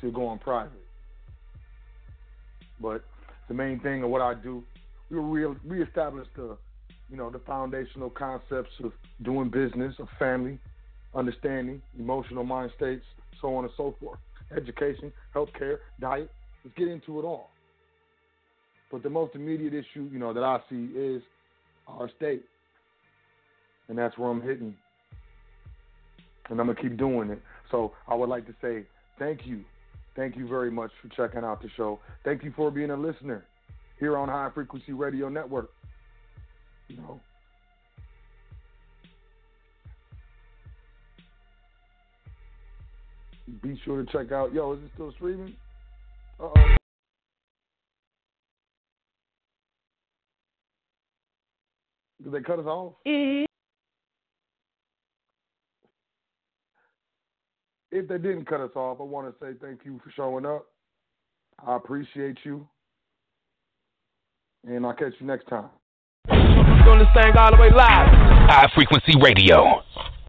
to 0.00 0.12
going 0.12 0.38
private. 0.38 0.72
But 2.80 3.04
the 3.48 3.54
main 3.54 3.80
thing 3.80 4.02
of 4.02 4.10
what 4.10 4.20
I 4.20 4.34
do, 4.34 4.62
we 5.10 5.18
re- 5.18 5.56
reestablish 5.64 6.26
the, 6.36 6.56
you 7.10 7.16
know, 7.16 7.30
the 7.30 7.38
foundational 7.40 8.10
concepts 8.10 8.72
of 8.84 8.92
doing 9.22 9.48
business, 9.48 9.94
of 9.98 10.08
family, 10.18 10.58
understanding, 11.14 11.80
emotional 11.98 12.44
mind 12.44 12.72
states, 12.76 13.04
so 13.40 13.54
on 13.54 13.64
and 13.64 13.72
so 13.76 13.94
forth. 13.98 14.18
Education, 14.54 15.10
healthcare, 15.34 15.78
diet. 16.00 16.30
Let's 16.64 16.76
get 16.76 16.88
into 16.88 17.18
it 17.18 17.24
all. 17.24 17.48
But 18.90 19.02
the 19.02 19.10
most 19.10 19.34
immediate 19.34 19.72
issue, 19.72 20.08
you 20.12 20.18
know, 20.18 20.34
that 20.34 20.42
I 20.44 20.60
see 20.68 20.90
is 20.94 21.22
our 21.88 22.10
state. 22.16 22.44
And 23.88 23.96
that's 23.96 24.18
where 24.18 24.30
I'm 24.30 24.42
hitting. 24.42 24.74
And 26.52 26.60
I'm 26.60 26.66
to 26.66 26.74
keep 26.74 26.98
doing 26.98 27.30
it. 27.30 27.40
So 27.70 27.94
I 28.06 28.14
would 28.14 28.28
like 28.28 28.46
to 28.46 28.54
say 28.60 28.84
thank 29.18 29.46
you. 29.46 29.64
Thank 30.14 30.36
you 30.36 30.46
very 30.46 30.70
much 30.70 30.90
for 31.00 31.08
checking 31.08 31.44
out 31.44 31.62
the 31.62 31.70
show. 31.78 31.98
Thank 32.24 32.44
you 32.44 32.52
for 32.54 32.70
being 32.70 32.90
a 32.90 32.96
listener 32.96 33.46
here 33.98 34.18
on 34.18 34.28
High 34.28 34.50
Frequency 34.54 34.92
Radio 34.92 35.30
Network. 35.30 35.70
You 36.88 36.98
know, 36.98 37.20
be 43.62 43.80
sure 43.86 44.04
to 44.04 44.12
check 44.12 44.30
out. 44.30 44.52
Yo, 44.52 44.74
is 44.74 44.80
it 44.80 44.90
still 44.92 45.12
streaming? 45.12 45.54
Uh 46.38 46.48
oh. 46.54 46.76
Did 52.22 52.32
they 52.32 52.40
cut 52.40 52.58
us 52.58 52.66
off? 52.66 52.92
If 57.94 58.08
they 58.08 58.16
didn't 58.16 58.46
cut 58.46 58.62
us 58.62 58.70
off, 58.74 58.98
I 59.00 59.04
want 59.04 59.28
to 59.28 59.44
say 59.44 59.52
thank 59.60 59.84
you 59.84 60.00
for 60.02 60.10
showing 60.12 60.46
up. 60.46 60.64
I 61.64 61.76
appreciate 61.76 62.38
you. 62.42 62.66
And 64.66 64.86
I'll 64.86 64.94
catch 64.94 65.12
you 65.20 65.26
next 65.26 65.46
time. 65.46 65.68
Doing 66.28 66.98
this 67.00 67.08
thing 67.14 67.36
all 67.36 67.54
the 67.54 67.60
way 67.60 67.70
live. 67.70 68.08
High 68.48 68.70
Frequency 68.74 69.12
Radio. 69.20 69.82